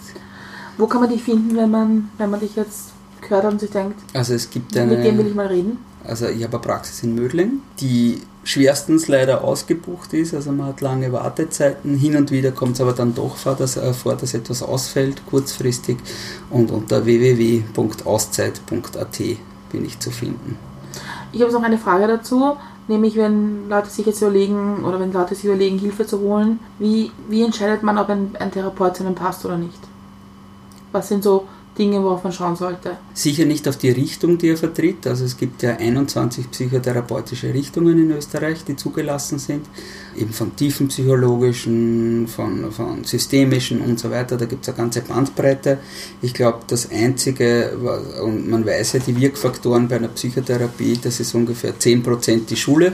Wo 0.78 0.88
kann 0.88 1.02
man 1.02 1.10
dich 1.10 1.22
finden, 1.22 1.58
wenn 1.58 1.70
man, 1.70 2.10
wenn 2.18 2.30
man 2.30 2.40
dich 2.40 2.56
jetzt 2.56 2.92
gehört 3.20 3.44
hat 3.44 3.52
und 3.52 3.60
sich 3.60 3.72
denkt, 3.72 4.00
Also 4.14 4.36
es 4.36 4.50
gibt 4.50 4.74
mit 4.74 4.76
dem 4.76 4.90
will 4.90 5.00
eine, 5.00 5.24
ich 5.30 5.36
mal 5.36 5.48
reden? 5.48 5.80
also 6.08 6.28
ich 6.28 6.42
habe 6.44 6.54
eine 6.54 6.62
Praxis 6.62 7.04
in 7.04 7.14
Mödling, 7.14 7.60
die 7.82 8.22
schwerstens 8.46 9.10
leider 9.10 9.44
ausgebucht 9.44 10.14
ist, 10.14 10.34
also 10.34 10.54
man 10.54 10.68
hat 10.68 10.80
lange 10.80 11.12
Wartezeiten, 11.12 11.98
hin 11.98 12.16
und 12.16 12.32
wieder 12.32 12.52
kommt 12.52 12.76
es 12.76 12.82
aber 12.82 12.94
dann 12.94 13.14
doch 13.14 13.36
vor, 13.36 13.56
dass, 13.56 13.76
äh, 13.76 13.94
vor, 13.94 14.16
dass 14.16 14.34
etwas 14.34 14.64
ausfällt, 14.64 15.22
kurzfristig 15.30 15.98
und 16.50 16.72
unter 16.72 17.06
www.auszeit.at 17.06 19.20
bin 19.72 19.86
ich 19.86 20.00
zu 20.00 20.10
finden. 20.10 20.58
Ich 21.34 21.42
habe 21.42 21.52
noch 21.52 21.64
eine 21.64 21.78
Frage 21.78 22.08
dazu, 22.08 22.56
nämlich 22.88 23.16
wenn 23.16 23.70
Leute 23.70 23.90
sich 23.90 24.06
jetzt 24.06 24.22
überlegen 24.22 24.84
oder 24.86 25.00
wenn 25.00 25.14
Leute 25.14 25.36
sich 25.36 25.46
überlegen, 25.46 25.78
Hilfe 25.78 26.06
zu 26.06 26.20
holen, 26.20 26.60
wie, 26.80 27.12
wie 27.28 27.44
entscheidet 27.44 27.84
man, 27.84 27.98
ob 27.98 28.10
ein, 28.10 28.36
ein 28.40 28.52
Therapeut 28.52 28.96
zu 28.96 29.04
einem 29.04 29.16
passt 29.16 29.46
oder 29.46 29.58
nicht? 29.58 29.80
Was 30.92 31.08
sind 31.08 31.24
so 31.24 31.48
Dinge, 31.78 32.04
worauf 32.04 32.24
man 32.24 32.34
schauen 32.34 32.58
sollte? 32.58 32.98
Sicher 33.14 33.46
nicht 33.46 33.66
auf 33.68 33.78
die 33.78 33.92
Richtung, 33.92 34.38
die 34.38 34.50
er 34.50 34.58
vertritt. 34.58 35.08
Also 35.08 35.24
es 35.24 35.38
gibt 35.38 35.64
ja 35.64 35.78
21 35.78 36.52
psychotherapeutische 36.52 37.54
Richtungen 37.54 37.98
in 37.98 38.12
Österreich, 38.12 38.66
die 38.66 38.76
zugelassen 38.76 39.40
sind. 39.40 39.66
Eben 40.18 40.34
von 40.34 40.54
tiefenpsychologischen, 40.54 42.28
von, 42.28 42.72
von 42.74 43.06
systemischen 43.06 43.80
und 43.82 44.00
so 44.00 44.12
weiter. 44.12 44.36
Da 44.36 44.46
gibt 44.46 44.64
es 44.64 44.70
eine 44.70 44.78
ganze 44.78 45.02
Bandbreite. 45.02 45.78
Ich 46.22 46.34
glaube, 46.34 46.60
das 46.68 46.92
Einzige, 46.92 47.78
und 48.22 48.50
man 48.50 48.66
weiß 48.66 48.94
ja 48.94 49.00
die 49.00 49.16
Wirkfaktoren 49.20 49.88
bei 49.88 49.96
einer 49.96 50.10
Psychotherapie, 50.10 51.00
das 51.02 51.22
ist 51.22 51.34
ungefähr 51.34 51.74
10% 51.80 52.48
die 52.48 52.58
Schule 52.58 52.94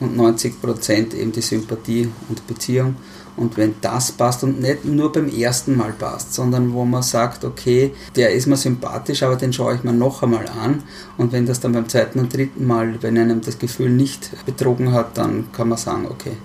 und 0.00 0.16
90% 0.18 1.14
eben 1.14 1.30
die 1.30 1.40
Sympathie 1.40 2.08
und 2.28 2.46
Beziehung. 2.48 2.96
Und 3.36 3.56
wenn 3.56 3.74
das 3.80 4.12
passt 4.12 4.44
und 4.44 4.60
nicht 4.60 4.84
nur 4.84 5.10
beim 5.10 5.28
ersten 5.28 5.76
Mal 5.76 5.92
passt, 5.92 6.34
sondern 6.34 6.72
wo 6.72 6.84
man 6.84 7.02
sagt, 7.02 7.44
okay, 7.44 7.92
der 8.14 8.32
ist 8.32 8.46
mir 8.46 8.56
sympathisch, 8.56 9.22
aber 9.22 9.36
den 9.36 9.52
schaue 9.52 9.74
ich 9.74 9.84
mir 9.84 9.92
noch 9.92 10.22
einmal 10.22 10.46
an. 10.48 10.82
Und 11.16 11.32
wenn 11.32 11.46
das 11.46 11.60
dann 11.60 11.72
beim 11.72 11.88
zweiten 11.88 12.18
und 12.18 12.34
dritten 12.34 12.66
Mal, 12.66 13.02
wenn 13.02 13.16
einem 13.16 13.40
das 13.40 13.58
Gefühl 13.58 13.90
nicht 13.90 14.30
betrogen 14.44 14.92
hat, 14.92 15.16
dann 15.16 15.50
kann 15.52 15.68
man 15.68 15.78
sagen, 15.78 16.06
okay, 16.10 16.36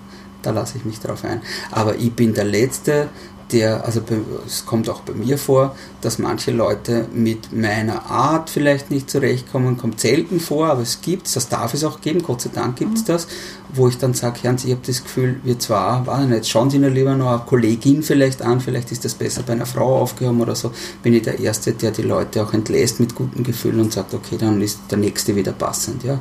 da 0.42 0.50
lasse 0.50 0.78
ich 0.78 0.84
mich 0.84 1.00
drauf 1.00 1.24
ein. 1.24 1.42
Aber 1.70 1.96
ich 1.96 2.12
bin 2.12 2.32
der 2.32 2.44
Letzte, 2.44 3.08
der, 3.52 3.84
also 3.84 4.02
es 4.46 4.66
kommt 4.66 4.88
auch 4.88 5.00
bei 5.00 5.12
mir 5.14 5.38
vor, 5.38 5.74
dass 6.00 6.18
manche 6.18 6.50
Leute 6.50 7.06
mit 7.12 7.52
meiner 7.52 8.06
Art 8.06 8.50
vielleicht 8.50 8.90
nicht 8.90 9.10
zurechtkommen, 9.10 9.76
kommt 9.76 10.00
selten 10.00 10.40
vor, 10.40 10.68
aber 10.68 10.82
es 10.82 11.00
gibt 11.00 11.26
es, 11.26 11.34
das 11.34 11.48
darf 11.48 11.74
es 11.74 11.84
auch 11.84 12.00
geben, 12.00 12.22
Gott 12.22 12.42
sei 12.42 12.50
Dank 12.52 12.76
gibt 12.76 12.96
es 12.96 13.02
mhm. 13.02 13.06
das, 13.06 13.28
wo 13.72 13.88
ich 13.88 13.98
dann 13.98 14.14
sage, 14.14 14.40
Herrn, 14.42 14.56
ich 14.56 14.70
habe 14.70 14.80
das 14.86 15.02
Gefühl, 15.02 15.40
wir 15.44 15.58
zwar, 15.58 16.06
war 16.06 16.24
nicht, 16.24 16.48
schauen 16.48 16.70
Sie 16.70 16.78
nur 16.78 16.90
lieber 16.90 17.14
noch 17.14 17.30
eine 17.30 17.42
Kollegin 17.46 18.02
vielleicht 18.02 18.42
an, 18.42 18.60
vielleicht 18.60 18.92
ist 18.92 19.04
das 19.04 19.14
besser 19.14 19.42
bei 19.42 19.54
einer 19.54 19.66
Frau 19.66 19.98
aufgehoben 19.98 20.40
oder 20.40 20.54
so, 20.54 20.72
bin 21.02 21.14
ich 21.14 21.22
der 21.22 21.38
Erste, 21.38 21.72
der 21.72 21.90
die 21.90 22.02
Leute 22.02 22.42
auch 22.42 22.52
entlässt 22.52 23.00
mit 23.00 23.14
gutem 23.14 23.44
Gefühl 23.44 23.78
und 23.80 23.92
sagt, 23.92 24.14
okay, 24.14 24.36
dann 24.38 24.60
ist 24.62 24.80
der 24.90 24.98
Nächste 24.98 25.36
wieder 25.36 25.52
passend, 25.52 26.04
ja. 26.04 26.20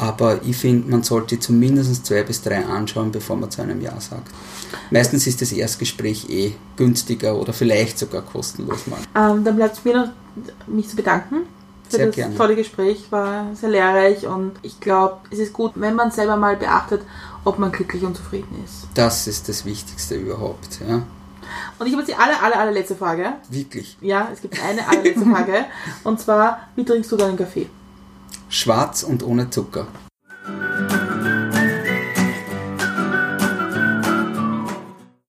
Aber 0.00 0.40
ich 0.42 0.56
finde, 0.56 0.90
man 0.90 1.02
sollte 1.02 1.38
zumindest 1.38 2.06
zwei 2.06 2.22
bis 2.22 2.40
drei 2.40 2.64
anschauen, 2.64 3.12
bevor 3.12 3.36
man 3.36 3.50
zu 3.50 3.60
einem 3.60 3.82
Ja 3.82 4.00
sagt. 4.00 4.28
Meistens 4.90 5.26
ist 5.26 5.42
das 5.42 5.52
Erstgespräch 5.52 6.30
eh 6.30 6.54
günstiger 6.76 7.36
oder 7.36 7.52
vielleicht 7.52 7.98
sogar 7.98 8.22
kostenlos 8.22 8.86
mal. 8.86 8.98
Ähm, 9.14 9.44
dann 9.44 9.56
bleibt 9.56 9.76
es 9.76 9.84
mir 9.84 9.94
noch, 9.94 10.08
mich 10.66 10.88
zu 10.88 10.96
bedanken 10.96 11.42
für 11.90 11.96
sehr 11.96 12.06
das 12.06 12.14
gerne. 12.14 12.34
tolle 12.34 12.56
Gespräch. 12.56 13.12
War 13.12 13.54
sehr 13.54 13.68
lehrreich 13.68 14.26
und 14.26 14.52
ich 14.62 14.80
glaube, 14.80 15.18
es 15.30 15.38
ist 15.38 15.52
gut, 15.52 15.72
wenn 15.74 15.94
man 15.96 16.10
selber 16.10 16.38
mal 16.38 16.56
beachtet, 16.56 17.02
ob 17.44 17.58
man 17.58 17.70
glücklich 17.70 18.02
und 18.02 18.16
zufrieden 18.16 18.62
ist. 18.64 18.86
Das 18.94 19.26
ist 19.26 19.50
das 19.50 19.66
Wichtigste 19.66 20.14
überhaupt, 20.14 20.80
ja. 20.88 21.02
Und 21.78 21.86
ich 21.86 21.92
habe 21.92 22.02
jetzt 22.02 22.08
die 22.08 22.14
aller, 22.14 22.42
aller, 22.42 22.58
allerletzte 22.58 22.96
Frage. 22.96 23.34
Wirklich? 23.50 23.98
Ja, 24.00 24.28
es 24.32 24.40
gibt 24.40 24.58
eine 24.62 24.88
allerletzte 24.88 25.26
Frage. 25.30 25.66
und 26.04 26.18
zwar, 26.20 26.60
wie 26.74 26.86
trinkst 26.86 27.12
du 27.12 27.16
deinen 27.18 27.36
Kaffee? 27.36 27.68
Schwarz 28.50 29.04
und 29.04 29.22
ohne 29.22 29.48
Zucker. 29.48 29.86